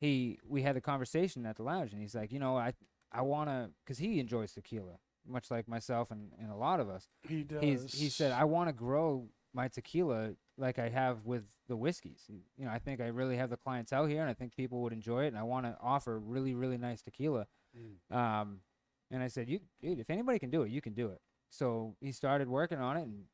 he 0.00 0.38
we 0.46 0.62
had 0.62 0.76
a 0.76 0.80
conversation 0.80 1.44
at 1.46 1.56
the 1.56 1.62
lounge 1.62 1.92
and 1.92 2.00
he's 2.00 2.14
like 2.14 2.30
you 2.32 2.38
know 2.38 2.56
i 2.56 2.72
i 3.12 3.20
want 3.20 3.48
to 3.50 3.70
because 3.84 3.98
he 3.98 4.20
enjoys 4.20 4.52
tequila 4.52 4.98
much 5.26 5.50
like 5.50 5.66
myself 5.68 6.10
and, 6.10 6.32
and 6.40 6.50
a 6.50 6.54
lot 6.54 6.78
of 6.80 6.88
us 6.88 7.08
He 7.28 7.42
does. 7.42 7.62
he's 7.62 7.92
he 7.94 8.08
said 8.08 8.30
i 8.32 8.44
want 8.44 8.68
to 8.68 8.72
grow 8.72 9.28
my 9.52 9.66
tequila 9.68 10.34
like 10.56 10.78
i 10.78 10.88
have 10.88 11.24
with 11.24 11.44
the 11.68 11.76
whiskeys 11.76 12.24
you 12.56 12.64
know 12.64 12.70
i 12.70 12.78
think 12.78 13.00
i 13.00 13.06
really 13.08 13.36
have 13.36 13.50
the 13.50 13.56
clientele 13.56 14.06
here 14.06 14.20
and 14.20 14.30
i 14.30 14.34
think 14.34 14.54
people 14.54 14.82
would 14.82 14.92
enjoy 14.92 15.24
it 15.24 15.28
and 15.28 15.38
i 15.38 15.42
want 15.42 15.66
to 15.66 15.76
offer 15.82 16.18
really 16.18 16.54
really 16.54 16.78
nice 16.78 17.02
tequila 17.02 17.46
Mm. 17.76 18.16
um 18.16 18.60
and 19.10 19.22
i 19.22 19.28
said 19.28 19.48
you 19.48 19.60
dude 19.80 19.98
if 19.98 20.10
anybody 20.10 20.38
can 20.38 20.50
do 20.50 20.62
it 20.62 20.70
you 20.70 20.80
can 20.80 20.92
do 20.94 21.08
it 21.10 21.20
so 21.50 21.96
he 22.00 22.12
started 22.12 22.48
working 22.48 22.78
on 22.78 22.96
it 22.96 23.02
and 23.02 23.24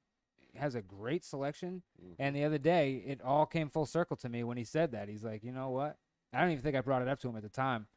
has 0.56 0.74
a 0.76 0.82
great 0.82 1.24
selection 1.24 1.82
Mhm. 2.00 2.14
and 2.20 2.36
the 2.36 2.44
other 2.44 2.58
day, 2.58 2.98
it 2.98 3.20
all 3.22 3.44
came 3.44 3.68
full 3.68 3.86
circle 3.86 4.16
to 4.18 4.28
me 4.28 4.44
when 4.44 4.56
he 4.56 4.62
said 4.62 4.92
that. 4.92 5.08
He's 5.08 5.24
like, 5.24 5.42
you 5.42 5.50
know 5.50 5.70
what? 5.70 5.98
I 6.32 6.40
don't 6.40 6.50
even 6.52 6.62
think 6.62 6.76
I 6.76 6.80
brought 6.80 7.02
it 7.02 7.08
up 7.08 7.18
to 7.20 7.28
him 7.28 7.34
at 7.36 7.42
the 7.42 7.48
time, 7.48 7.88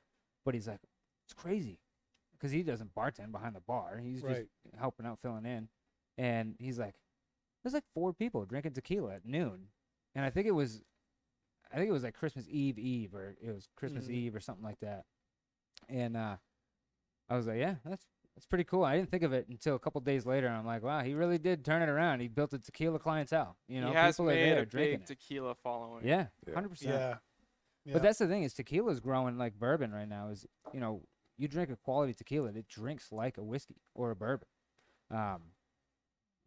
but 0.43 0.55
he's 0.55 0.67
like, 0.67 0.79
it's 1.25 1.35
crazy, 1.35 1.77
because 2.31 2.49
he 2.49 2.63
doesn't 2.63 2.95
bartend 2.95 3.31
behind 3.31 3.55
the 3.55 3.59
bar. 3.59 3.99
He's 3.99 4.23
Right. 4.23 4.37
just 4.37 4.49
helping 4.75 5.05
out, 5.05 5.19
filling 5.19 5.45
in, 5.45 5.69
and 6.17 6.55
he's 6.57 6.79
like, 6.79 6.95
there's 7.61 7.75
like 7.75 7.85
four 7.93 8.11
people 8.11 8.43
drinking 8.45 8.73
tequila 8.73 9.13
at 9.17 9.25
noon, 9.25 9.69
and 10.15 10.25
I 10.25 10.31
think 10.31 10.47
it 10.47 10.51
was, 10.51 10.81
I 11.71 11.75
think 11.75 11.89
it 11.89 11.93
was 11.93 12.03
like 12.03 12.15
Christmas 12.15 12.47
Eve 12.49 12.79
Eve 12.79 13.13
or 13.13 13.35
it 13.39 13.51
was 13.51 13.67
Christmas 13.75 14.07
Mhm. 14.07 14.13
Eve 14.13 14.35
or 14.35 14.39
something 14.39 14.65
like 14.65 14.79
that, 14.79 15.05
and 15.87 16.17
uh, 16.17 16.37
I 17.29 17.35
was 17.35 17.47
like, 17.47 17.57
yeah, 17.59 17.75
that's. 17.85 18.05
That's 18.35 18.45
pretty 18.45 18.65
cool. 18.65 18.83
I 18.83 18.95
didn't 18.95 19.09
think 19.09 19.23
of 19.23 19.33
it 19.33 19.47
until 19.49 19.73
a 19.73 19.79
couple 19.79 19.99
days 19.99 20.23
later, 20.23 20.45
and 20.45 20.55
I'm 20.55 20.63
like, 20.63 20.83
wow, 20.83 21.01
he 21.01 21.15
really 21.15 21.39
did 21.39 21.65
turn 21.65 21.81
it 21.81 21.89
around. 21.89 22.19
He 22.19 22.27
built 22.27 22.53
a 22.53 22.59
tequila 22.59 22.99
clientele. 22.99 23.57
You 23.67 23.81
know, 23.81 23.87
he 23.87 23.95
has 23.95 24.13
people 24.15 24.29
are 24.29 24.35
made 24.35 24.51
there 24.51 24.59
a 24.61 24.65
drinking 24.67 24.99
big 24.99 25.01
it. 25.01 25.07
tequila 25.07 25.55
following. 25.55 26.05
Yeah, 26.05 26.27
Yeah. 26.47 26.53
hundred 26.53 26.69
percent. 26.69 26.93
Yeah. 26.93 27.15
yeah. 27.83 27.93
But 27.93 28.03
that's 28.03 28.19
the 28.19 28.27
thing 28.27 28.43
is 28.43 28.53
tequila's 28.53 28.99
growing 28.99 29.39
like 29.39 29.57
bourbon 29.57 29.91
right 29.91 30.07
now. 30.07 30.27
Is 30.29 30.45
you 30.71 30.79
know 30.79 31.01
you 31.39 31.47
drink 31.47 31.71
a 31.71 31.75
quality 31.77 32.13
tequila, 32.13 32.49
it 32.49 32.67
drinks 32.67 33.11
like 33.11 33.39
a 33.39 33.43
whiskey 33.43 33.77
or 33.95 34.11
a 34.11 34.15
bourbon. 34.15 34.47
Um, 35.09 35.41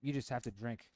you 0.01 0.12
just 0.12 0.28
have 0.28 0.43
to 0.43 0.52
drink 0.52 0.86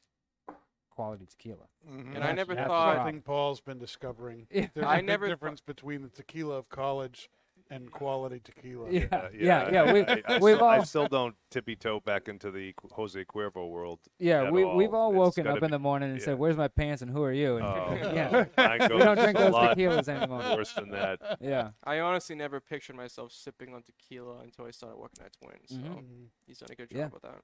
quality 0.91 1.27
tequila. 1.27 1.67
Mhm. 1.91 2.15
And 2.15 2.23
I 2.23 2.31
never 2.31 2.55
thought- 2.55 2.99
I 2.99 3.05
think 3.11 3.25
Paul's 3.25 3.61
been 3.61 3.79
discovering. 3.81 4.47
Yeah. 4.49 4.69
There's 4.75 4.87
I 4.87 4.95
a 4.95 4.99
big 4.99 5.07
never 5.07 5.27
thought- 5.27 5.31
difference 5.33 5.61
between 5.61 6.03
the 6.03 6.09
tequila 6.09 6.55
of 6.57 6.69
college 6.69 7.29
and 7.71 7.91
quality 7.91 8.41
tequila. 8.45 8.91
Yeah, 8.91 9.07
Uh, 9.11 9.29
yeah, 9.33 9.71
yeah. 9.73 9.93
We 9.93 10.01
I, 10.05 10.23
I 10.27 10.39
we've 10.39 10.57
still, 10.57 10.65
I 10.69 10.83
still 10.85 11.07
don't 11.09 11.35
tippy 11.51 11.77
toe 11.77 12.01
back 12.01 12.29
into 12.29 12.51
the 12.51 12.75
Jose 12.93 13.25
Cuervo 13.25 13.69
world. 13.71 14.01
yeah 14.19 14.45
at 14.45 14.53
we 14.53 14.65
we've 14.65 14.93
all. 14.93 15.07
all 15.07 15.11
It's 15.13 15.19
woken 15.19 15.45
gotta 15.45 15.57
up 15.59 15.63
in 15.63 15.71
the 15.71 15.79
morning 15.79 16.11
and 16.11 16.19
yeah. 16.19 16.25
said, 16.25 16.39
"Where's 16.39 16.57
my 16.57 16.69
pants 16.69 17.03
and 17.03 17.11
who 17.11 17.23
are 17.23 17.33
you?" 17.33 17.57
And 17.57 17.65
Oh, 17.67 17.95
yeah, 18.15 18.45
mine 18.57 18.81
we 18.81 18.99
don't 18.99 19.19
drink 19.19 19.39
those 19.39 19.55
tequilas 19.55 20.09
anymore. 20.09 20.41
Worse 20.57 20.73
than 20.75 20.91
that. 20.91 21.39
Yeah, 21.41 21.71
I 21.85 22.01
honestly 22.01 22.37
never 22.37 22.61
pictured 22.61 22.97
myself 22.97 23.33
sipping 23.33 23.75
on 23.75 23.83
tequila 23.83 24.41
until 24.43 24.67
I 24.67 24.71
started 24.71 24.99
working 24.99 25.25
at 25.25 25.33
Twins. 25.33 25.71
So 25.71 25.77
Mhm. 25.77 25.99
Mhm. 26.05 26.27
he's 26.47 26.59
done 26.59 26.69
a 26.71 26.75
good 26.75 26.91
job 26.91 26.99
Yeah. 26.99 27.09
with 27.13 27.23
that. 27.23 27.41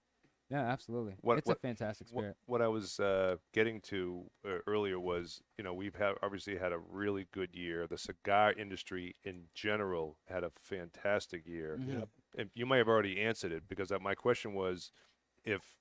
Yeah, 0.51 0.63
absolutely. 0.63 1.15
What- 1.21 1.39
it's 1.39 1.47
what- 1.47 1.59
a 1.59 1.61
fantastic 1.61 2.09
spirit. 2.09 2.37
what 2.47 2.61
I 2.61 2.69
was 2.69 2.99
uh, 3.01 3.37
getting 3.53 3.81
to 3.83 4.31
uh, 4.45 4.59
earlier 4.67 4.99
was, 4.99 5.43
you 5.57 5.65
know, 5.65 5.73
we've 5.73 5.95
had 5.95 6.15
obviously 6.23 6.57
had 6.59 6.73
a 6.73 6.79
really 6.79 7.27
good 7.33 7.55
year. 7.55 7.87
The 7.87 7.97
cigar 7.99 8.53
industry 8.53 9.17
in 9.25 9.45
general 9.55 10.19
had 10.27 10.43
a 10.45 10.51
fantastic 10.61 11.47
year. 11.47 11.79
Mhm. 11.81 11.99
Yep. 12.01 12.09
And 12.39 12.51
you 12.55 12.67
might 12.67 12.79
have 12.79 12.89
already 12.89 13.21
answered 13.21 13.53
it 13.53 13.69
because 13.69 13.91
uh, 13.93 13.99
my 13.99 14.15
question 14.15 14.55
was, 14.55 14.93
if 15.45 15.77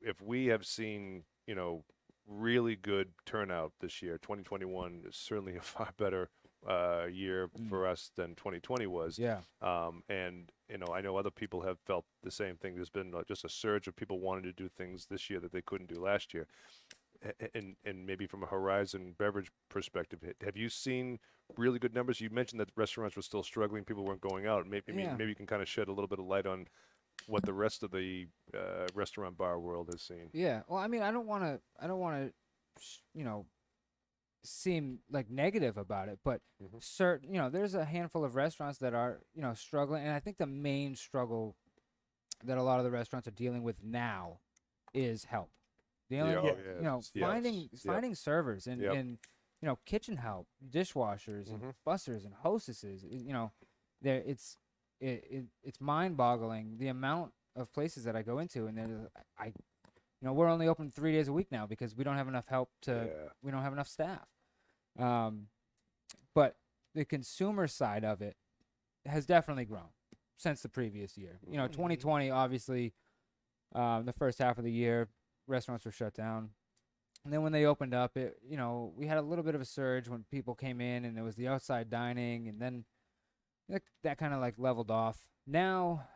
if 0.00 0.20
we 0.20 0.46
have 0.46 0.66
seen, 0.66 1.24
you 1.46 1.54
know, 1.54 1.84
really 2.26 2.76
good 2.76 3.12
turnout 3.26 3.72
this 3.80 4.02
year, 4.02 4.18
2021 4.18 5.04
is 5.06 5.16
certainly 5.16 5.56
a 5.56 5.62
far 5.62 5.92
better 5.96 6.30
uh, 6.68 7.06
year 7.10 7.48
for 7.68 7.86
us 7.86 8.10
than 8.16 8.34
2020 8.36 8.86
was. 8.86 9.18
Yeah. 9.18 9.40
Um, 9.60 10.02
and 10.08 10.50
you 10.68 10.78
know, 10.78 10.86
I 10.92 11.00
know 11.00 11.16
other 11.16 11.30
people 11.30 11.60
have 11.62 11.78
felt 11.86 12.04
the 12.22 12.30
same 12.30 12.56
thing. 12.56 12.74
There's 12.74 12.90
been 12.90 13.14
uh, 13.14 13.22
just 13.28 13.44
a 13.44 13.48
surge 13.48 13.86
of 13.86 13.96
people 13.96 14.20
wanting 14.20 14.44
to 14.44 14.52
do 14.52 14.68
things 14.68 15.06
this 15.06 15.28
year 15.28 15.40
that 15.40 15.52
they 15.52 15.62
couldn't 15.62 15.88
do 15.92 16.00
last 16.00 16.32
year. 16.34 16.46
And 17.54 17.76
and 17.84 18.06
maybe 18.06 18.26
from 18.26 18.42
a 18.42 18.46
Horizon 18.46 19.14
beverage 19.18 19.50
perspective, 19.70 20.20
have 20.44 20.56
you 20.56 20.68
seen 20.68 21.18
really 21.56 21.78
good 21.78 21.94
numbers? 21.94 22.20
You 22.20 22.28
mentioned 22.30 22.60
that 22.60 22.70
restaurants 22.76 23.16
were 23.16 23.22
still 23.22 23.42
struggling, 23.42 23.84
people 23.84 24.04
weren't 24.04 24.20
going 24.20 24.46
out. 24.46 24.66
Maybe 24.66 24.92
Yeah. 24.92 25.14
maybe 25.16 25.30
you 25.30 25.36
can 25.36 25.46
kind 25.46 25.62
of 25.62 25.68
shed 25.68 25.88
a 25.88 25.92
little 25.92 26.08
bit 26.08 26.18
of 26.18 26.26
light 26.26 26.46
on 26.46 26.66
what 27.26 27.44
the 27.46 27.54
rest 27.54 27.82
of 27.82 27.90
the 27.92 28.26
uh, 28.52 28.86
restaurant 28.94 29.38
bar 29.38 29.58
world 29.58 29.88
has 29.92 30.02
seen. 30.02 30.28
Yeah. 30.32 30.62
Well, 30.68 30.78
I 30.78 30.86
mean, 30.86 31.00
I 31.02 31.10
don't 31.12 31.26
want 31.26 31.44
to. 31.44 31.60
I 31.80 31.86
don't 31.86 32.00
want 32.00 32.26
to. 32.26 32.32
You 33.14 33.24
know, 33.24 33.46
seem 34.44 35.00
like 35.10 35.30
negative 35.30 35.76
about 35.76 36.08
it, 36.08 36.18
but 36.24 36.40
Mhm. 36.62 36.82
certain. 36.82 37.32
You 37.32 37.40
know, 37.40 37.50
there's 37.50 37.74
a 37.74 37.84
handful 37.84 38.24
of 38.24 38.34
restaurants 38.36 38.78
that 38.78 38.94
are 38.94 39.20
you 39.34 39.42
know 39.42 39.54
struggling, 39.54 40.02
and 40.04 40.12
I 40.12 40.20
think 40.20 40.38
the 40.38 40.46
main 40.46 40.94
struggle 40.94 41.56
that 42.44 42.58
a 42.58 42.62
lot 42.62 42.78
of 42.78 42.84
the 42.84 42.90
restaurants 42.90 43.26
are 43.26 43.32
dealing 43.32 43.62
with 43.62 43.82
now 43.82 44.40
is 44.92 45.24
help. 45.24 45.50
Dealing, 46.10 46.32
Yeah, 46.34 46.40
with, 46.42 46.58
you 46.78 46.82
know, 46.82 46.96
yes, 46.96 47.12
yes, 47.14 47.22
finding 47.24 47.68
yep. 47.72 47.94
finding 47.94 48.14
servers 48.14 48.66
and 48.66 48.82
Yep. 48.82 48.92
and 48.94 49.18
you 49.62 49.66
know 49.66 49.78
kitchen 49.86 50.16
help, 50.16 50.46
dishwashers 50.68 51.48
and 51.48 51.60
Mhm. 51.62 51.74
bussers 51.86 52.24
and 52.24 52.34
hostesses. 52.34 53.04
You 53.04 53.32
know, 53.32 53.52
there 54.02 54.22
it's 54.26 54.58
it, 55.00 55.24
it 55.30 55.44
it's 55.62 55.80
mind 55.80 56.16
boggling 56.16 56.76
the 56.78 56.88
amount 56.88 57.32
of 57.56 57.72
places 57.72 58.04
that 58.04 58.16
I 58.16 58.22
go 58.22 58.38
into, 58.38 58.66
and 58.66 58.76
then 58.76 59.08
I, 59.38 59.46
you 59.46 59.52
know, 60.22 60.32
we're 60.32 60.48
only 60.48 60.68
open 60.68 60.90
three 60.90 61.12
days 61.12 61.28
a 61.28 61.32
week 61.32 61.50
now 61.50 61.66
because 61.66 61.96
we 61.96 62.04
don't 62.04 62.16
have 62.16 62.28
enough 62.28 62.46
help 62.48 62.70
to 62.82 63.08
Yeah. 63.10 63.28
we 63.42 63.50
don't 63.50 63.62
have 63.62 63.72
enough 63.72 63.88
staff. 63.88 64.28
Um, 64.98 65.48
but 66.34 66.56
the 66.94 67.04
consumer 67.04 67.66
side 67.66 68.04
of 68.04 68.22
it 68.22 68.36
has 69.06 69.26
definitely 69.26 69.64
grown 69.64 69.88
since 70.36 70.62
the 70.62 70.68
previous 70.68 71.16
year. 71.16 71.38
You 71.46 71.56
know, 71.56 71.68
Mhm. 71.68 71.72
2020, 71.72 72.30
obviously, 72.30 72.94
um, 73.74 74.04
the 74.04 74.12
first 74.12 74.38
half 74.38 74.58
of 74.58 74.64
the 74.64 74.72
year, 74.72 75.08
restaurants 75.46 75.84
were 75.84 75.90
shut 75.90 76.14
down. 76.14 76.54
And 77.24 77.32
then 77.32 77.42
when 77.42 77.52
they 77.52 77.64
opened 77.64 77.94
up, 77.94 78.16
it 78.16 78.38
you 78.42 78.56
know 78.56 78.92
we 78.96 79.06
had 79.06 79.16
a 79.18 79.22
little 79.22 79.44
bit 79.44 79.54
of 79.54 79.60
a 79.60 79.64
surge 79.64 80.08
when 80.08 80.24
people 80.24 80.54
came 80.54 80.80
in, 80.80 81.04
and 81.04 81.16
there 81.16 81.24
was 81.24 81.36
the 81.36 81.48
outside 81.48 81.88
dining, 81.88 82.48
and 82.48 82.60
then 82.60 82.84
that, 83.68 83.82
that 84.02 84.18
kind 84.18 84.34
of 84.34 84.40
like 84.40 84.58
leveled 84.58 84.90
off. 84.90 85.26
Now, 85.46 86.06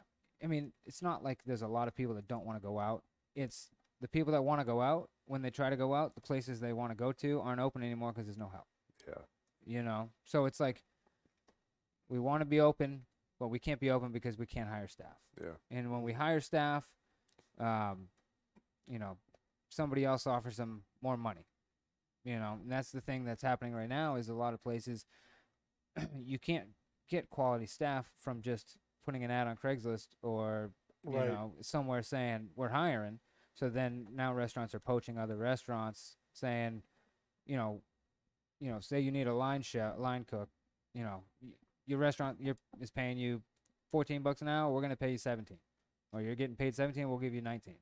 I 0.43 0.47
mean, 0.47 0.73
it's 0.85 1.01
not 1.03 1.25
like 1.25 1.43
there's 1.45 1.63
a 1.63 1.69
lot 1.69 1.89
of 1.89 1.95
people 1.95 2.15
that 2.17 2.29
don't 2.29 2.45
want 2.45 2.59
to 2.61 2.63
go 2.67 2.79
out. 2.79 3.05
It's 3.35 3.71
the 4.01 4.09
people 4.09 4.33
that 4.33 4.43
want 4.43 4.61
to 4.61 4.65
go 4.65 4.81
out 4.81 5.09
when 5.27 5.43
they 5.43 5.51
try 5.51 5.71
to 5.71 5.77
go 5.77 5.95
out, 5.95 6.15
the 6.15 6.21
places 6.21 6.61
they 6.61 6.73
want 6.73 6.91
to 6.91 6.97
go 6.97 7.13
to 7.13 7.41
aren't 7.41 7.61
open 7.61 7.83
anymore 7.83 8.13
because 8.13 8.27
there's 8.27 8.39
no 8.39 8.49
help. 8.49 8.67
Yeah. 9.07 9.15
You 9.67 9.83
know, 9.83 10.11
so 10.25 10.47
it's 10.47 10.61
like 10.61 10.83
we 12.09 12.19
want 12.19 12.41
to 12.41 12.47
be 12.47 12.61
open, 12.61 13.03
but 13.39 13.49
we 13.49 13.59
can't 13.59 13.81
be 13.81 13.91
open 13.91 14.13
because 14.13 14.39
we 14.39 14.47
can't 14.47 14.69
hire 14.69 14.89
staff. 14.89 15.19
Yeah. 15.41 15.51
And 15.71 15.91
when 15.93 16.03
we 16.03 16.13
hire 16.13 16.41
staff, 16.41 16.87
um, 17.59 18.09
you 18.87 18.99
know, 18.99 19.19
somebody 19.69 20.05
else 20.05 20.27
offers 20.27 20.57
them 20.57 20.85
more 21.03 21.17
money. 21.17 21.47
You 22.25 22.39
know, 22.39 22.59
and 22.63 22.71
that's 22.71 22.91
the 22.91 23.01
thing 23.01 23.25
that's 23.25 23.43
happening 23.43 23.75
right 23.75 23.89
now 23.89 24.17
is 24.17 24.29
a 24.29 24.35
lot 24.35 24.55
of 24.55 24.63
places 24.63 25.07
you 26.23 26.39
can't 26.39 26.69
get 27.09 27.31
quality 27.31 27.67
staff 27.67 28.07
from 28.19 28.43
just 28.43 28.77
putting 29.05 29.25
an 29.25 29.31
ad 29.31 29.47
on 29.47 29.57
Craigslist 29.57 30.09
or 30.23 30.71
you 31.05 31.17
Right. 31.17 31.29
know 31.29 31.55
somewhere 31.63 32.03
saying 32.03 32.49
we're 32.57 32.69
hiring. 32.69 33.21
So 33.59 33.69
then 33.69 34.07
now 34.15 34.33
restaurants 34.33 34.73
are 34.75 34.79
poaching 34.79 35.19
other 35.19 35.37
restaurants 35.37 36.17
saying, 36.33 36.83
you 37.45 37.57
know, 37.57 37.81
you 38.61 38.71
know, 38.71 38.79
say 38.79 39.01
you 39.01 39.11
need 39.11 39.27
a 39.27 39.35
line 39.35 39.63
chef, 39.63 39.99
line 39.99 40.25
cook, 40.25 40.49
you 40.95 41.03
know, 41.03 41.25
your 41.87 41.99
restaurant 41.99 42.39
your 42.41 42.57
is 42.81 42.91
paying 42.91 43.19
you 43.19 43.43
14 43.91 44.23
bucks 44.23 44.43
an 44.43 44.49
hour, 44.49 44.73
we're 44.73 44.81
going 44.81 44.91
to 44.91 44.97
pay 44.97 45.11
you 45.11 45.19
17. 45.19 45.59
Or 46.13 46.21
you're 46.21 46.37
getting 46.37 46.55
paid 46.55 46.75
17, 46.77 47.09
we'll 47.09 47.19
give 47.19 47.35
you 47.35 47.41
19. 47.41 47.75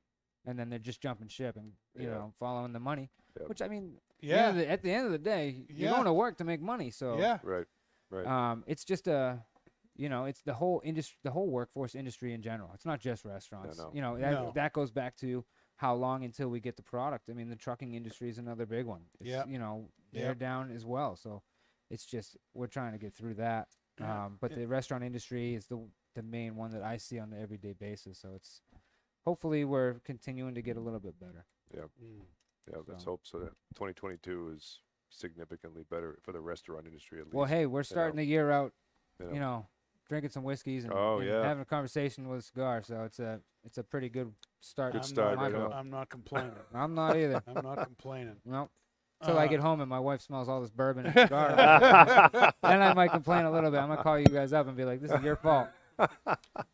And 0.47 0.57
then 0.57 0.69
they're 0.69 0.79
just 0.79 0.99
jumping 0.99 1.27
ship 1.27 1.57
and, 1.57 1.73
you 1.95 2.05
Yeah. 2.07 2.13
know, 2.15 2.33
following 2.39 2.73
the 2.73 2.79
money, 2.79 3.09
Yep. 3.39 3.49
which 3.49 3.61
I 3.61 3.67
mean, 3.67 3.99
Yeah. 4.19 4.47
yeah, 4.47 4.51
the, 4.53 4.67
at 4.69 4.81
the 4.81 4.91
end 4.91 5.05
of 5.05 5.11
the 5.11 5.17
day, 5.19 5.65
you're 5.69 5.89
Yeah. 5.89 5.95
going 5.95 6.05
to 6.05 6.13
work 6.13 6.37
to 6.37 6.43
make 6.43 6.59
money, 6.61 6.89
so 6.89 7.19
Yeah. 7.19 7.39
Right. 7.43 7.67
Right. 8.09 8.25
um, 8.25 8.63
it's 8.65 8.83
just 8.85 9.07
a, 9.07 9.45
you 9.95 10.09
know, 10.09 10.25
it's 10.25 10.41
the 10.41 10.53
whole 10.55 10.81
industry, 10.83 11.17
the 11.23 11.31
whole 11.31 11.49
workforce 11.49 11.93
industry 11.93 12.33
in 12.33 12.41
general. 12.41 12.71
It's 12.73 12.85
not 12.85 12.99
just 12.99 13.25
restaurants. 13.25 13.77
no. 13.77 13.91
You 13.93 14.01
know, 14.01 14.17
that 14.17 14.31
No. 14.31 14.51
that 14.55 14.73
goes 14.73 14.91
back 14.91 15.15
to 15.17 15.45
how 15.77 15.93
long 15.95 16.23
until 16.23 16.49
we 16.49 16.59
get 16.59 16.75
the 16.75 16.83
product. 16.83 17.29
I 17.29 17.33
mean, 17.33 17.49
the 17.49 17.55
trucking 17.55 17.93
industry 17.93 18.29
is 18.29 18.37
another 18.39 18.65
big 18.65 18.85
one. 18.85 19.03
Yeah, 19.19 19.45
You 19.45 19.59
know, 19.59 19.89
they're 20.11 20.29
Yep. 20.29 20.39
down 20.39 20.71
as 20.71 20.85
well. 20.85 21.15
So 21.15 21.43
it's 21.89 22.05
just 22.05 22.35
we're 22.53 22.67
trying 22.67 22.91
to 22.93 22.97
get 22.97 23.13
through 23.13 23.35
that. 23.35 23.69
Yeah. 23.99 24.25
Um, 24.25 24.37
but 24.41 24.51
Yeah. 24.51 24.57
the 24.57 24.67
restaurant 24.67 25.03
industry 25.03 25.53
is 25.55 25.67
the 25.67 25.87
the 26.15 26.23
main 26.23 26.55
one 26.55 26.71
that 26.71 26.81
I 26.81 26.97
see 26.97 27.19
on 27.19 27.29
the 27.29 27.37
everyday 27.37 27.73
basis. 27.73 28.17
So 28.17 28.33
it's 28.33 28.63
hopefully 29.23 29.65
we're 29.65 29.99
continuing 29.99 30.55
to 30.55 30.63
get 30.63 30.75
a 30.75 30.79
little 30.79 30.99
bit 30.99 31.19
better. 31.19 31.45
Mm. 31.75 32.21
Yeah, 32.67 32.77
let's 32.87 33.03
hope 33.03 33.21
so. 33.27 33.37
That 33.39 33.53
2022 33.75 34.49
is 34.55 34.81
significantly 35.09 35.83
better 35.83 36.17
for 36.23 36.31
the 36.31 36.41
restaurant 36.41 36.87
industry 36.87 37.19
at 37.19 37.25
least. 37.25 37.35
Well, 37.35 37.45
hey, 37.45 37.67
we're 37.67 37.83
starting 37.83 38.15
the 38.17 38.23
year 38.23 38.49
out, 38.49 38.73
you 39.19 39.25
know. 39.27 39.33
you 39.33 39.39
know, 39.39 39.67
drinking 40.09 40.31
some 40.31 40.43
whiskeys 40.43 40.83
and, 40.85 40.93
Oh, 40.93 41.19
and 41.19 41.27
yeah. 41.27 41.43
having 41.43 41.61
a 41.61 41.65
conversation 41.65 42.27
with 42.29 42.39
a 42.39 42.43
cigar. 42.43 42.81
So 42.83 43.03
it's 43.03 43.19
a 43.19 43.39
it's 43.65 43.77
a 43.77 43.83
pretty 43.83 44.09
good 44.09 44.31
start. 44.61 44.93
Good 44.93 45.01
I'm 45.03 45.07
start, 45.07 45.35
Not, 45.35 45.41
right 45.43 45.53
book. 45.53 45.71
on. 45.71 45.77
I'm 45.79 45.89
not 45.89 46.09
complaining. 46.09 46.51
I'm 46.73 46.95
not 46.95 47.15
either. 47.17 47.41
I'm 47.47 47.63
not 47.63 47.83
complaining. 47.83 48.35
Nope. 48.45 48.69
Till 49.25 49.37
I 49.39 49.45
Uh, 49.45 49.47
get 49.47 49.59
home 49.61 49.81
and 49.81 49.89
my 49.89 49.99
wife 49.99 50.21
smells 50.21 50.47
all 50.47 50.61
this 50.61 50.69
bourbon 50.69 51.07
and 51.07 51.13
cigar. 51.19 51.55
then 52.61 52.81
I 52.81 52.93
might 52.93 53.09
complain 53.11 53.45
a 53.45 53.51
little 53.51 53.71
bit. 53.71 53.79
I'm 53.79 53.89
gonna 53.89 54.03
call 54.03 54.19
you 54.19 54.25
guys 54.27 54.53
up 54.53 54.67
and 54.67 54.77
be 54.77 54.85
like, 54.85 55.01
"This 55.01 55.11
is 55.11 55.23
your 55.23 55.35
fault." 55.37 55.69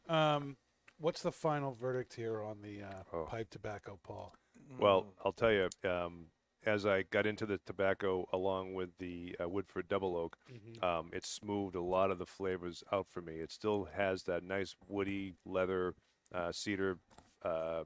Um, 0.10 0.58
what's 1.00 1.22
the 1.22 1.32
final 1.32 1.72
verdict 1.74 2.14
here 2.14 2.44
on 2.44 2.62
the 2.62 2.84
uh, 2.84 3.04
Oh. 3.14 3.24
pipe 3.26 3.50
tobacco, 3.50 3.98
Paul? 4.04 4.34
Well, 4.80 5.14
I'll 5.24 5.32
tell 5.32 5.52
you, 5.52 5.70
um, 5.90 6.26
as 6.66 6.86
I 6.86 7.04
got 7.04 7.26
into 7.26 7.46
the 7.46 7.60
tobacco 7.66 8.28
along 8.34 8.74
with 8.74 8.98
the 8.98 9.36
uh, 9.42 9.48
Woodford 9.50 9.88
Double 9.88 10.16
Oak, 10.16 10.38
Mhm. 10.52 10.84
um, 10.84 11.10
it 11.14 11.26
smoothed 11.26 11.76
a 11.76 11.82
lot 11.82 12.12
of 12.12 12.18
the 12.20 12.26
flavors 12.26 12.84
out 12.92 13.08
for 13.08 13.22
me. 13.22 13.40
It 13.40 13.52
still 13.52 13.86
has 13.86 14.24
that 14.24 14.44
nice 14.44 14.76
woody 14.88 15.36
leather, 15.46 15.96
uh, 16.34 16.52
cedar, 16.52 17.00
uh, 17.42 17.84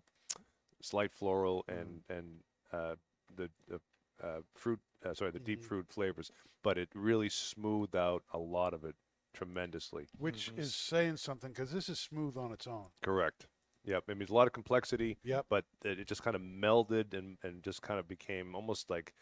slight 0.82 1.12
floral, 1.12 1.64
and 1.68 2.04
and 2.10 2.44
uh, 2.72 2.96
the 3.36 3.50
the 3.68 3.80
uh, 4.22 4.42
fruit. 4.54 4.80
Uh, 5.06 5.14
sorry, 5.14 5.32
the 5.32 5.40
deep 5.40 5.62
Mhm. 5.62 5.66
fruit 5.66 5.88
flavors. 5.90 6.32
But 6.64 6.78
it 6.78 6.90
really 6.96 7.30
smoothed 7.30 7.96
out 7.96 8.24
a 8.34 8.40
lot 8.40 8.74
of 8.74 8.84
it 8.84 8.96
tremendously. 9.34 10.08
Which 10.18 10.52
Mhm. 10.52 10.58
is 10.60 10.76
saying 10.76 11.18
something 11.18 11.52
because 11.52 11.72
this 11.72 11.88
is 11.88 12.00
smooth 12.00 12.36
on 12.36 12.52
its 12.52 12.66
own. 12.68 12.92
Correct. 13.02 13.48
Yep. 13.88 14.04
I 14.08 14.12
mean, 14.12 14.20
there's 14.20 14.30
a 14.30 14.36
lot 14.36 14.46
of 14.48 14.54
complexity. 14.54 15.18
Yep. 15.24 15.46
but 15.50 15.66
it, 15.84 16.00
it 16.02 16.08
just 16.08 16.22
kind 16.22 16.36
of 16.36 16.42
melded 16.44 17.14
and, 17.18 17.38
and 17.44 17.64
just 17.64 17.82
kind 17.82 18.00
of 18.00 18.08
became 18.08 18.54
almost 18.54 18.90
like 18.90 19.14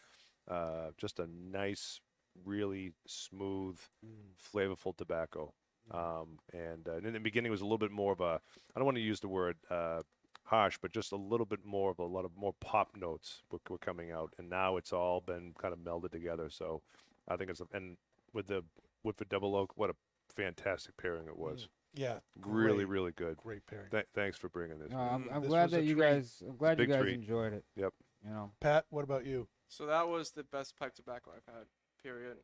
uh, 0.50 0.90
just 0.98 1.18
a 1.18 1.26
nice, 1.26 2.00
really 2.44 2.92
smooth, 3.06 3.78
Mm. 4.04 4.34
flavorful 4.52 4.94
tobacco. 4.96 5.54
Um, 5.90 6.38
and, 6.52 6.86
uh, 6.88 6.96
and 6.96 7.06
in 7.06 7.12
the 7.14 7.20
beginning, 7.20 7.50
it 7.50 7.52
was 7.52 7.60
a 7.60 7.64
little 7.64 7.78
bit 7.78 7.92
more 7.92 8.12
of 8.12 8.20
a 8.20 8.40
I 8.74 8.78
don't 8.78 8.84
want 8.84 8.96
to 8.96 9.02
use 9.02 9.20
the 9.20 9.28
word 9.28 9.56
uh, 9.70 10.02
harsh, 10.44 10.78
but 10.82 10.92
just 10.92 11.12
a 11.12 11.16
little 11.16 11.46
bit 11.46 11.64
more 11.64 11.90
of 11.92 11.98
a 12.00 12.04
lot 12.04 12.24
of 12.24 12.32
more 12.36 12.54
pop 12.60 12.96
notes 12.96 13.42
were, 13.50 13.60
were 13.70 13.78
coming 13.78 14.10
out, 14.10 14.34
and 14.38 14.50
now 14.50 14.76
it's 14.76 14.92
all 14.92 15.20
been 15.20 15.54
kind 15.58 15.72
of 15.72 15.78
melded 15.80 16.10
together. 16.10 16.50
So 16.50 16.82
I 17.28 17.36
think 17.36 17.50
it's 17.50 17.60
a, 17.60 17.66
and 17.72 17.96
with 18.32 18.48
the 18.48 18.64
Woodford 19.04 19.28
Double 19.28 19.54
Oak, 19.54 19.72
what 19.76 19.90
a 19.90 19.94
fantastic 20.34 20.96
pairing 20.96 21.26
it 21.28 21.38
was. 21.38 21.68
Yeah. 21.96 22.18
Really, 22.44 22.76
great, 22.84 22.88
really 22.88 23.12
good. 23.12 23.36
Great 23.38 23.66
pairing. 23.66 23.90
Th- 23.90 24.06
thanks 24.14 24.36
for 24.38 24.48
bringing 24.48 24.78
this. 24.78 24.90
Man. 24.92 25.00
I'm, 25.00 25.28
I'm 25.32 25.40
this 25.42 25.48
glad 25.48 25.70
that 25.70 25.84
you 25.84 25.94
treat. 25.94 26.02
guys. 26.04 26.42
I'm 26.48 26.56
glad 26.56 26.78
you 26.78 26.86
guys 26.86 27.00
treat. 27.00 27.14
enjoyed 27.14 27.52
it. 27.54 27.64
Yep. 27.76 27.92
You 28.24 28.30
know. 28.30 28.50
Pat, 28.60 28.84
what 28.90 29.02
about 29.04 29.24
you? 29.26 29.48
So 29.68 29.86
that 29.86 30.06
was 30.08 30.30
the 30.32 30.44
best 30.44 30.78
pipe 30.78 30.94
tobacco 30.94 31.30
I've 31.34 31.52
had. 31.54 31.64
Period. 32.02 32.36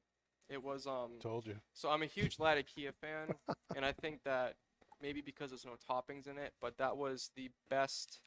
It 0.49 0.63
was 0.63 0.87
um. 0.87 1.13
Told 1.21 1.47
you. 1.47 1.57
So 1.75 1.91
I'm 1.91 2.03
a 2.03 2.07
huge 2.07 2.39
Latakia 2.39 2.93
fan, 2.93 3.35
and 3.77 3.85
I 3.85 3.93
think 3.93 4.21
that 4.25 4.55
maybe 5.01 5.21
because 5.21 5.51
there's 5.51 5.65
no 5.67 5.77
toppings 5.91 6.27
in 6.27 6.39
it, 6.39 6.53
but 6.61 6.79
that 6.79 6.97
was 6.97 7.31
the 7.37 7.51
best 7.71 8.21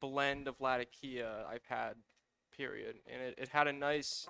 blend 0.00 0.48
of 0.48 0.60
Latakia 0.60 1.44
I've 1.50 1.64
had. 1.68 1.94
Period. 2.56 2.96
And 3.10 3.22
it, 3.22 3.34
it 3.38 3.48
had 3.48 3.66
a 3.66 3.72
nice 3.72 4.26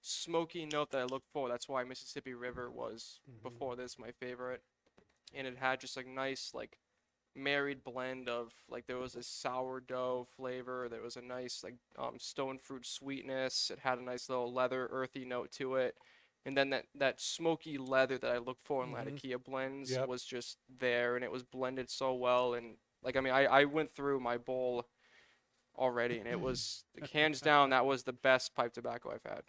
smoky 0.00 0.64
note 0.66 0.90
that 0.92 1.00
I 1.00 1.04
looked 1.04 1.28
for. 1.32 1.48
That's 1.48 1.68
why 1.68 1.82
Mississippi 1.84 2.34
River 2.34 2.70
was 2.70 3.20
Mhm. 3.28 3.42
before 3.42 3.74
this 3.74 3.98
my 3.98 4.12
favorite. 4.12 4.62
And 5.32 5.46
it 5.46 5.56
had 5.58 5.80
just 5.80 5.96
like 5.96 6.06
nice 6.06 6.50
like 6.54 6.78
married 7.36 7.82
blend 7.82 8.28
of 8.28 8.52
like 8.68 8.86
there 8.86 8.98
was 8.98 9.14
a 9.16 9.22
sourdough 9.22 10.26
flavor, 10.36 10.88
there 10.88 11.02
was 11.02 11.16
a 11.16 11.22
nice 11.22 11.62
like 11.64 11.74
um, 11.98 12.18
stone 12.18 12.58
fruit 12.58 12.86
sweetness. 12.86 13.70
It 13.72 13.80
had 13.80 13.98
a 13.98 14.02
nice 14.04 14.28
little 14.28 14.52
leather 14.52 14.88
earthy 14.90 15.24
note 15.24 15.50
to 15.52 15.76
it. 15.76 15.96
And 16.46 16.56
then 16.56 16.70
that, 16.70 16.84
that 16.96 17.20
smoky 17.22 17.78
leather 17.78 18.18
that 18.18 18.30
I 18.30 18.38
look 18.38 18.58
for 18.62 18.84
in 18.84 18.90
Mhm. 18.90 18.94
Latakia 18.94 19.38
blends 19.38 19.90
Yep. 19.92 20.06
was 20.08 20.24
just 20.24 20.58
there 20.78 21.16
and 21.16 21.24
it 21.24 21.32
was 21.32 21.42
blended 21.42 21.88
so 21.90 22.12
well 22.14 22.54
and 22.54 22.76
like 23.02 23.16
I 23.16 23.20
mean 23.20 23.32
I, 23.32 23.46
I 23.46 23.64
went 23.64 23.90
through 23.90 24.20
my 24.20 24.36
bowl 24.38 24.86
already 25.76 26.18
and 26.18 26.28
it 26.28 26.40
was 26.40 26.84
like, 27.00 27.10
hands 27.12 27.40
down 27.40 27.70
that 27.70 27.84
was 27.86 28.04
the 28.04 28.12
best 28.12 28.54
pipe 28.54 28.72
tobacco 28.74 29.10
I've 29.12 29.24
had. 29.28 29.42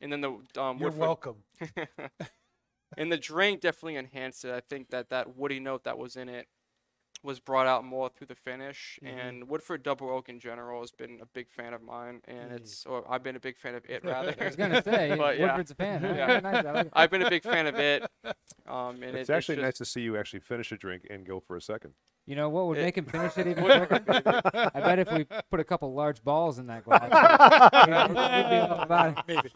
and 0.00 0.10
then 0.12 0.20
the 0.22 0.28
um, 0.60 0.78
You're 0.78 0.88
Woodford- 0.90 1.00
welcome. 1.00 1.36
and 2.96 3.10
the 3.12 3.18
drink 3.18 3.60
definitely 3.60 3.96
enhanced 3.96 4.44
it. 4.44 4.52
I 4.52 4.60
think 4.60 4.90
that 4.90 5.10
that 5.10 5.36
woody 5.36 5.60
note 5.60 5.84
that 5.84 5.98
was 5.98 6.16
in 6.16 6.28
it 6.28 6.46
was 7.22 7.38
brought 7.38 7.66
out 7.66 7.84
more 7.84 8.08
through 8.08 8.26
the 8.28 8.34
finish. 8.34 8.98
Mm-hmm. 9.04 9.18
And 9.18 9.48
Woodford 9.48 9.82
Double 9.82 10.08
Oak 10.08 10.30
in 10.30 10.40
general 10.40 10.80
has 10.80 10.90
been 10.90 11.18
a 11.20 11.26
big 11.26 11.50
fan 11.50 11.74
of 11.74 11.82
mine, 11.82 12.22
and 12.26 12.50
Mm. 12.50 12.56
it's 12.56 12.86
or 12.86 13.04
I've 13.12 13.22
been 13.22 13.36
a 13.36 13.40
big 13.40 13.58
fan 13.58 13.74
of 13.74 13.84
it 13.86 14.02
rather. 14.06 14.34
I 14.40 14.44
was 14.46 14.56
gonna 14.56 14.82
say, 14.82 15.14
But, 15.18 15.38
yeah. 15.38 15.44
Woodford's 15.48 15.70
a 15.72 15.74
fan. 15.74 16.00
Huh? 16.02 16.14
Yeah. 16.16 16.40
Nice, 16.40 16.64
I 16.64 16.70
like 16.72 16.86
it. 16.86 16.92
I've 16.94 17.10
been 17.10 17.22
a 17.22 17.28
big 17.30 17.42
fan 17.42 17.66
of 17.66 17.74
it. 17.76 18.04
Um, 18.66 19.02
and 19.02 19.16
It's 19.16 19.28
it, 19.28 19.32
actually 19.32 19.56
just, 19.56 19.64
nice 19.64 19.78
to 19.78 19.84
see 19.84 20.00
you 20.02 20.16
actually 20.16 20.38
finish 20.40 20.70
a 20.70 20.76
drink 20.76 21.04
and 21.10 21.26
go 21.26 21.40
for 21.40 21.56
a 21.56 21.60
second. 21.60 21.92
You 22.24 22.36
know 22.36 22.48
what 22.48 22.66
would 22.68 22.78
It- 22.78 22.82
make 22.84 22.96
him 22.98 23.04
finish 23.04 23.36
it 23.36 23.48
even 23.48 23.64
quicker? 23.64 24.00
I 24.72 24.80
bet 24.80 25.00
if 25.00 25.10
we 25.10 25.26
put 25.50 25.58
a 25.58 25.64
couple 25.64 25.92
large 25.92 26.22
balls 26.22 26.60
in 26.60 26.68
that 26.68 26.84
glass. 26.84 27.02
he'd- 27.02 27.96
he'd 28.36 28.48
be 28.48 28.58
all 28.58 28.80
about 28.82 29.18
it. 29.18 29.24
Maybe. 29.26 29.50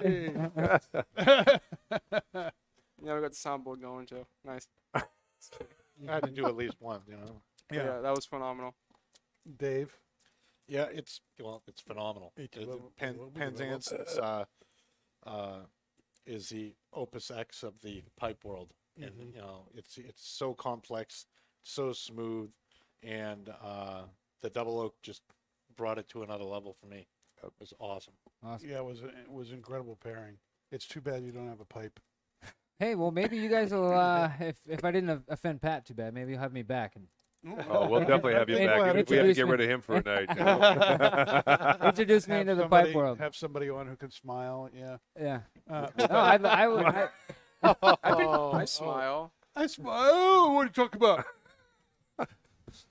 Yeah, 3.02 3.14
we 3.14 3.22
got 3.22 3.30
the 3.32 3.36
soundboard 3.36 3.80
going 3.80 4.04
too. 4.04 4.26
Nice. 4.44 4.68
I 4.94 5.02
had 6.06 6.22
to 6.24 6.30
do 6.30 6.44
at 6.44 6.54
least 6.54 6.76
one, 6.80 7.00
you 7.08 7.14
know. 7.16 7.40
Yeah, 7.72 7.84
Yeah. 7.84 8.00
that 8.00 8.14
was 8.14 8.26
phenomenal. 8.26 8.74
Dave. 9.56 9.96
Yeah, 10.68 10.84
it's 10.92 11.22
well, 11.40 11.62
it's 11.66 11.80
phenomenal. 11.80 12.34
It 12.36 12.54
It- 12.54 12.68
will- 12.68 12.92
Pen, 12.98 13.16
will 13.16 13.30
be 13.30 13.40
Penzance 13.40 13.90
is, 13.90 14.18
uh, 14.18 14.44
uh, 15.26 15.60
is 16.26 16.50
the 16.50 16.74
opus 16.92 17.30
X 17.30 17.62
of 17.62 17.80
the 17.80 18.02
pipe 18.18 18.44
world, 18.44 18.74
and 19.00 19.12
Mhm. 19.14 19.34
you 19.34 19.40
know 19.40 19.68
it's 19.72 19.96
it's 19.96 20.22
so 20.28 20.52
complex, 20.54 21.26
so 21.62 21.94
smooth, 21.94 22.52
and 23.02 23.48
uh, 23.48 24.04
the 24.42 24.50
double 24.50 24.78
oak 24.80 24.94
just 25.02 25.22
brought 25.76 25.98
it 25.98 26.08
to 26.10 26.22
another 26.22 26.44
level 26.44 26.74
for 26.80 26.86
me. 26.86 27.06
It 27.42 27.52
was 27.58 27.72
awesome. 27.78 28.14
Awesome. 28.44 28.68
Yeah, 28.68 28.78
it 28.78 28.84
was 28.84 29.00
a, 29.02 29.06
it 29.08 29.30
was 29.30 29.52
incredible 29.52 29.96
pairing. 30.02 30.36
It's 30.72 30.86
too 30.86 31.00
bad 31.00 31.22
you 31.24 31.32
don't 31.32 31.48
have 31.48 31.60
a 31.60 31.64
pipe. 31.64 31.98
Hey, 32.78 32.94
well, 32.94 33.10
maybe 33.10 33.36
you 33.36 33.48
guys 33.48 33.72
will. 33.72 33.92
Uh, 33.92 34.30
if 34.40 34.56
if 34.68 34.84
I 34.84 34.90
didn't 34.90 35.22
offend 35.28 35.60
Pat 35.62 35.86
too 35.86 35.94
bad, 35.94 36.14
maybe 36.14 36.32
you'll 36.32 36.40
have 36.40 36.52
me 36.52 36.62
back 36.62 36.96
and 36.96 37.06
Oh, 37.70 37.88
we'll 37.88 38.00
definitely 38.06 38.34
have 38.34 38.50
you 38.50 38.56
Maybe 38.56 38.66
back. 38.66 38.76
we'll 38.76 38.84
have 38.84 38.96
if 38.98 39.08
we 39.08 39.16
have 39.16 39.26
to 39.26 39.32
get 39.34 39.46
me. 39.46 39.50
rid 39.52 39.60
of 39.62 39.70
him 39.70 39.80
for 39.80 39.94
a 39.96 40.02
night. 40.02 40.28
you 40.36 40.44
know. 41.82 41.88
introduce 41.88 42.28
me 42.28 42.32
Have 42.34 42.40
into 42.42 42.54
the 42.56 42.62
somebody- 42.64 42.88
pipe 42.88 42.94
world. 42.94 43.18
Have 43.18 43.34
somebody 43.34 43.70
on 43.70 43.86
who 43.86 43.96
can 43.96 44.10
smile. 44.10 44.68
Yeah. 44.74 44.98
Yeah. 45.18 45.40
Uh, 45.70 45.86
No, 45.98 46.04
I, 46.10 46.34
I 46.36 46.68
would. 46.68 46.84
I, 46.84 47.08
I 48.52 48.64
smile. 48.66 49.32
I 49.56 49.66
smile. 49.66 50.10
Oh, 50.12 50.52
what 50.52 50.60
are 50.60 50.64
you 50.64 50.70
talking 50.70 50.98
about? 51.00 51.24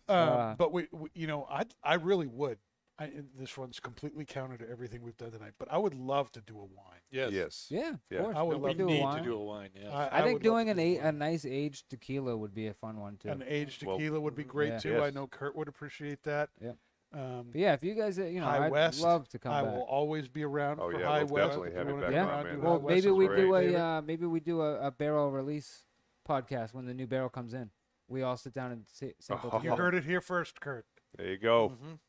Uh, 0.07 0.11
Uh, 0.11 0.56
but 0.56 0.72
we, 0.73 0.88
we, 0.91 1.10
you 1.14 1.27
know, 1.27 1.47
I, 1.49 1.64
I 1.84 1.95
really 1.95 2.27
would. 2.27 2.57
I, 3.01 3.11
this 3.38 3.57
one's 3.57 3.80
completely 3.80 4.26
counter 4.26 4.57
to 4.57 4.69
everything 4.69 5.01
we've 5.03 5.15
done 5.15 5.31
tonight. 5.31 5.53
But 5.57 5.72
I 5.72 5.77
would 5.77 5.93
love 5.93 6.31
to 6.34 6.41
do 6.41 6.56
a 6.57 6.65
wine. 6.65 6.99
Yes. 7.11 7.31
yes. 7.31 7.68
yeah, 7.69 7.89
of 7.91 7.99
Yeah. 8.11 8.22
course. 8.23 8.35
I 8.35 8.41
would 8.41 8.57
we 8.57 8.68
love 8.68 8.77
We 8.77 8.84
do 8.84 8.89
a 8.89 8.91
need 8.91 9.01
wine. 9.03 9.18
to 9.19 9.23
do 9.23 9.35
a 9.35 9.43
wine. 9.43 9.69
Yes. 9.73 9.91
I, 9.93 10.07
I, 10.07 10.22
would 10.22 10.27
think 10.27 10.43
doing 10.43 10.69
an 10.69 10.76
do 10.77 10.84
a 10.84 10.97
a 11.07 11.11
nice 11.14 11.45
aged 11.45 11.89
tequila 11.89 12.35
would 12.35 12.53
be 12.53 12.68
a 12.68 12.73
fun 12.73 12.99
one 12.99 13.15
too. 13.15 13.30
an 13.30 13.41
aged 13.47 13.85
Well, 13.85 13.97
tequila 13.97 14.19
would 14.19 14.35
be 14.35 14.43
great 14.43 14.73
yeah. 14.73 14.80
too. 14.80 15.01
I 15.01 15.11
know 15.11 15.27
Kurt 15.27 15.56
would 15.56 15.69
appreciate 15.69 16.23
that. 16.23 16.49
Yeah. 16.61 16.73
Um, 17.14 17.47
But 17.51 17.61
yeah, 17.61 17.73
if 17.73 17.84
you 17.84 17.95
guys, 17.95 18.19
uh, 18.19 18.26
you 18.26 18.41
know, 18.41 18.45
High 18.47 18.65
I'd 18.65 18.72
West, 18.72 19.01
love 19.01 19.30
to 19.30 19.39
come 19.39 19.53
I 19.53 19.61
back. 19.64 19.72
will 19.73 19.84
always 19.84 20.27
be 20.27 20.43
around 20.43 20.80
Oh, 20.81 20.91
for 20.91 20.99
yeah, 20.99 21.07
High 21.07 21.23
we'll 21.23 21.35
West. 21.47 21.47
definitely 21.57 21.73
have 21.77 21.88
you 21.88 21.95
you 21.95 22.01
back 22.01 22.10
be 22.11 22.18
on, 22.18 22.27
around, 22.27 22.43
man. 22.43 22.56
do 22.56 22.61
Well, 22.61 22.72
High 22.73 22.77
Well, 22.80 22.95
maybe 22.95 23.11
we 23.11 23.27
do 23.30 23.56
a 23.56 23.76
uh, 23.76 24.01
maybe 24.01 24.26
we 24.26 24.39
do 24.41 24.61
a, 24.61 24.88
a 24.88 24.91
barrel 24.91 25.31
release 25.31 25.85
podcast 26.27 26.73
when 26.73 26.85
the 26.85 26.93
new 26.93 27.07
barrel 27.07 27.30
comes 27.30 27.53
in. 27.53 27.72
We 28.10 28.23
all 28.23 28.36
sit 28.38 28.53
down 28.53 28.72
and 28.72 28.86
sa- 28.91 29.06
sample 29.19 29.52
Oh. 29.53 29.60
You 29.64 29.76
heard 29.76 29.95
it 29.95 30.03
here 30.03 30.19
first, 30.22 30.60
Kurt. 30.60 30.86
There 31.18 31.27
you 31.27 31.38
go. 31.38 31.69
Mhm. 31.81 31.99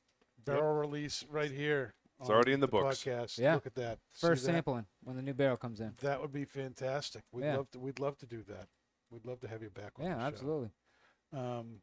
Barrel 0.44 0.74
release 0.74 1.24
right 1.30 1.50
here. 1.50 1.94
It's 2.18 2.28
already 2.28 2.52
in 2.52 2.60
the 2.60 2.68
books. 2.68 3.02
Podcast. 3.04 3.38
Yeah. 3.38 3.54
Look 3.54 3.66
at 3.66 3.74
that. 3.76 3.98
First 4.12 4.44
that? 4.44 4.52
sampling 4.52 4.86
when 5.04 5.16
the 5.16 5.22
new 5.22 5.32
barrel 5.34 5.56
comes 5.56 5.80
in. 5.80 5.94
That 6.00 6.20
would 6.20 6.32
be 6.32 6.44
fantastic. 6.44 7.22
We'd 7.32 7.44
Yeah. 7.44 7.56
love 7.58 7.70
to. 7.70 7.78
We'd 7.78 7.98
love 8.00 8.18
to 8.18 8.26
do 8.26 8.42
that. 8.44 8.68
We'd 9.10 9.24
love 9.24 9.40
to 9.40 9.48
have 9.48 9.62
you 9.62 9.70
back. 9.70 9.98
On 9.98 10.04
Yeah, 10.04 10.14
the 10.16 10.20
show. 10.20 10.26
absolutely. 10.26 10.70
Um, 11.32 11.82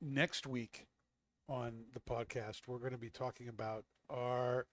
next 0.00 0.46
week 0.46 0.86
on 1.48 1.86
the 1.92 2.00
podcast, 2.00 2.66
we're 2.66 2.78
going 2.78 2.92
to 2.92 2.98
be 2.98 3.10
talking 3.10 3.48
about 3.48 3.84
our 4.08 4.66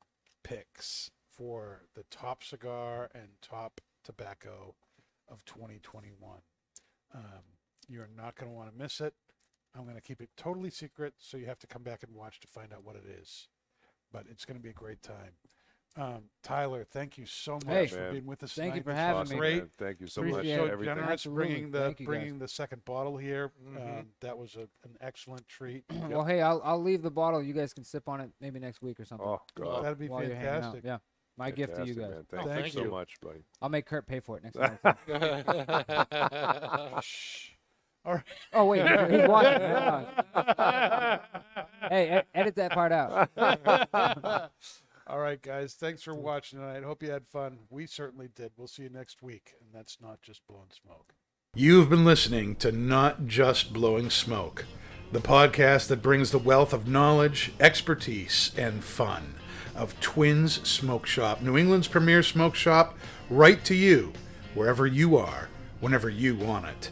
picks 0.43 1.11
for 1.30 1.84
the 1.93 2.03
top 2.09 2.43
cigar 2.43 3.09
and 3.14 3.30
top 3.41 3.81
tobacco 4.03 4.76
of 5.27 5.43
2021. 5.45 6.41
Um, 7.14 7.56
you're 7.88 8.09
not 8.15 8.35
going 8.35 8.49
to 8.51 8.55
want 8.55 8.72
to 8.72 8.77
miss 8.77 8.99
it. 9.01 9.14
I'm 9.76 9.84
going 9.84 9.95
to 9.95 10.01
keep 10.01 10.22
it 10.22 10.30
totally 10.38 10.69
secret, 10.72 11.14
so 11.18 11.38
you 11.38 11.45
have 11.45 11.59
to 11.59 11.68
come 11.68 11.84
back 11.84 12.03
and 12.03 12.14
watch 12.15 12.39
to 12.41 12.47
find 12.47 12.73
out 12.73 12.84
what 12.84 12.95
it 12.95 13.03
is. 13.22 13.47
But 14.11 14.26
it's 14.30 14.45
going 14.45 14.57
to 14.57 14.64
be 14.64 14.69
a 14.69 14.73
great 14.73 15.01
time. 15.03 15.34
Um, 15.95 16.26
Tyler, 16.43 16.84
thank 16.84 17.18
you 17.18 17.26
so 17.26 17.53
much 17.53 17.65
Hey. 17.68 17.88
for 17.88 17.97
Man. 17.97 18.11
being 18.11 18.26
with 18.27 18.43
us. 18.43 18.53
Today. 18.53 18.65
Thank 18.69 18.76
you 18.76 18.81
tonight. 18.84 18.91
for 18.91 18.91
This 18.95 18.99
having 18.99 19.19
was 19.19 19.31
me. 19.31 19.38
Great. 19.38 19.64
Thank 19.80 19.99
you 19.99 20.05
so 20.07 20.22
Appreciate 20.22 20.38
much. 20.38 20.45
you 20.45 20.55
for 20.57 20.59
so 20.68 20.72
everything. 20.73 20.95
generous 20.95 21.11
Absolutely. 21.11 21.45
bringing 21.47 21.72
the 21.72 21.80
Thank 21.80 21.99
you, 21.99 22.05
guys. 22.05 22.09
bringing 22.11 22.39
the 22.39 22.47
second 22.47 22.85
bottle 22.85 23.18
here. 23.18 23.51
Mhm. 23.68 23.99
Um, 23.99 24.07
that 24.22 24.38
was 24.38 24.55
a, 24.55 24.61
an 24.88 24.95
excellent 25.01 25.47
treat. 25.47 25.85
Well, 26.09 26.23
hey, 26.23 26.41
I'll 26.41 26.61
I'll 26.64 26.81
leave 26.81 27.01
the 27.01 27.09
bottle. 27.11 27.41
You 27.41 27.53
guys 27.53 27.73
can 27.73 27.84
sip 27.84 28.07
on 28.07 28.22
it 28.22 28.30
maybe 28.39 28.59
next 28.59 28.81
week 28.84 28.99
or 28.99 29.05
something. 29.05 29.27
Oh 29.27 29.41
God. 29.55 29.84
That'd 29.84 29.97
be 29.97 30.07
while 30.07 30.23
you're 30.23 30.35
hanging 30.35 30.47
out. 30.49 30.53
fantastic. 30.61 30.84
Yeah, 30.85 30.97
my 31.35 31.49
gift 31.51 31.76
to 31.77 31.85
you 31.85 31.95
guys. 31.95 32.09
Man. 32.11 32.26
Thank, 32.30 32.47
Oh, 32.47 32.57
you 32.59 32.69
so 32.69 32.85
much, 32.91 33.15
buddy. 33.22 33.43
I'll 33.61 33.69
make 33.69 33.85
Kurt 33.88 34.05
pay 34.05 34.19
for 34.19 34.38
it 34.38 34.43
next 34.43 34.57
time. 35.07 37.01
Shh. 38.07 38.09
All 38.09 38.13
right. 38.13 38.23
oh 38.53 38.65
wait, 38.65 38.81
he's 39.11 39.27
watching. 39.27 39.61
Hey, 41.89 42.23
edit 42.34 42.55
that 42.55 42.71
part 42.71 42.91
out. 42.91 43.29
All 45.07 45.19
right, 45.19 45.41
guys. 45.41 45.73
Thanks 45.73 46.03
for 46.03 46.13
watching 46.13 46.59
tonight. 46.59 46.84
Hope 46.84 47.01
you 47.01 47.11
had 47.11 47.25
fun. 47.27 47.59
We 47.69 47.85
certainly 47.85 48.27
did. 48.35 48.51
We'll 48.57 48.67
see 48.67 48.84
you 48.84 48.89
next 48.89 49.21
week. 49.23 49.53
And 49.61 49.69
that's 49.73 49.97
not 50.01 50.21
just 50.21 50.45
blowing 50.47 50.67
smoke. 50.84 51.13
You've 51.55 51.89
been 51.89 52.03
listening 52.03 52.55
to 52.57 52.73
Not 52.73 53.25
Just 53.25 53.71
Blowing 53.71 54.09
Smoke, 54.09 54.65
the 55.13 55.21
podcast 55.21 55.88
that 55.88 56.01
brings 56.01 56.31
the 56.31 56.38
wealth 56.38 56.73
of 56.73 56.88
knowledge, 56.89 57.53
expertise, 57.59 58.51
and 58.57 58.84
fun 58.84 59.35
of 59.75 59.97
Twins 60.01 60.67
Smoke 60.67 61.05
Shop, 61.07 61.41
New 61.41 61.57
England's 61.57 61.88
premier 61.88 62.21
smoke 62.21 62.55
shop, 62.55 62.97
right 63.29 63.63
to 63.63 63.75
you, 63.75 64.11
wherever 64.53 64.85
you 64.85 65.15
are, 65.15 65.47
whenever 65.79 66.09
you 66.09 66.35
want 66.35 66.65
it. 66.65 66.91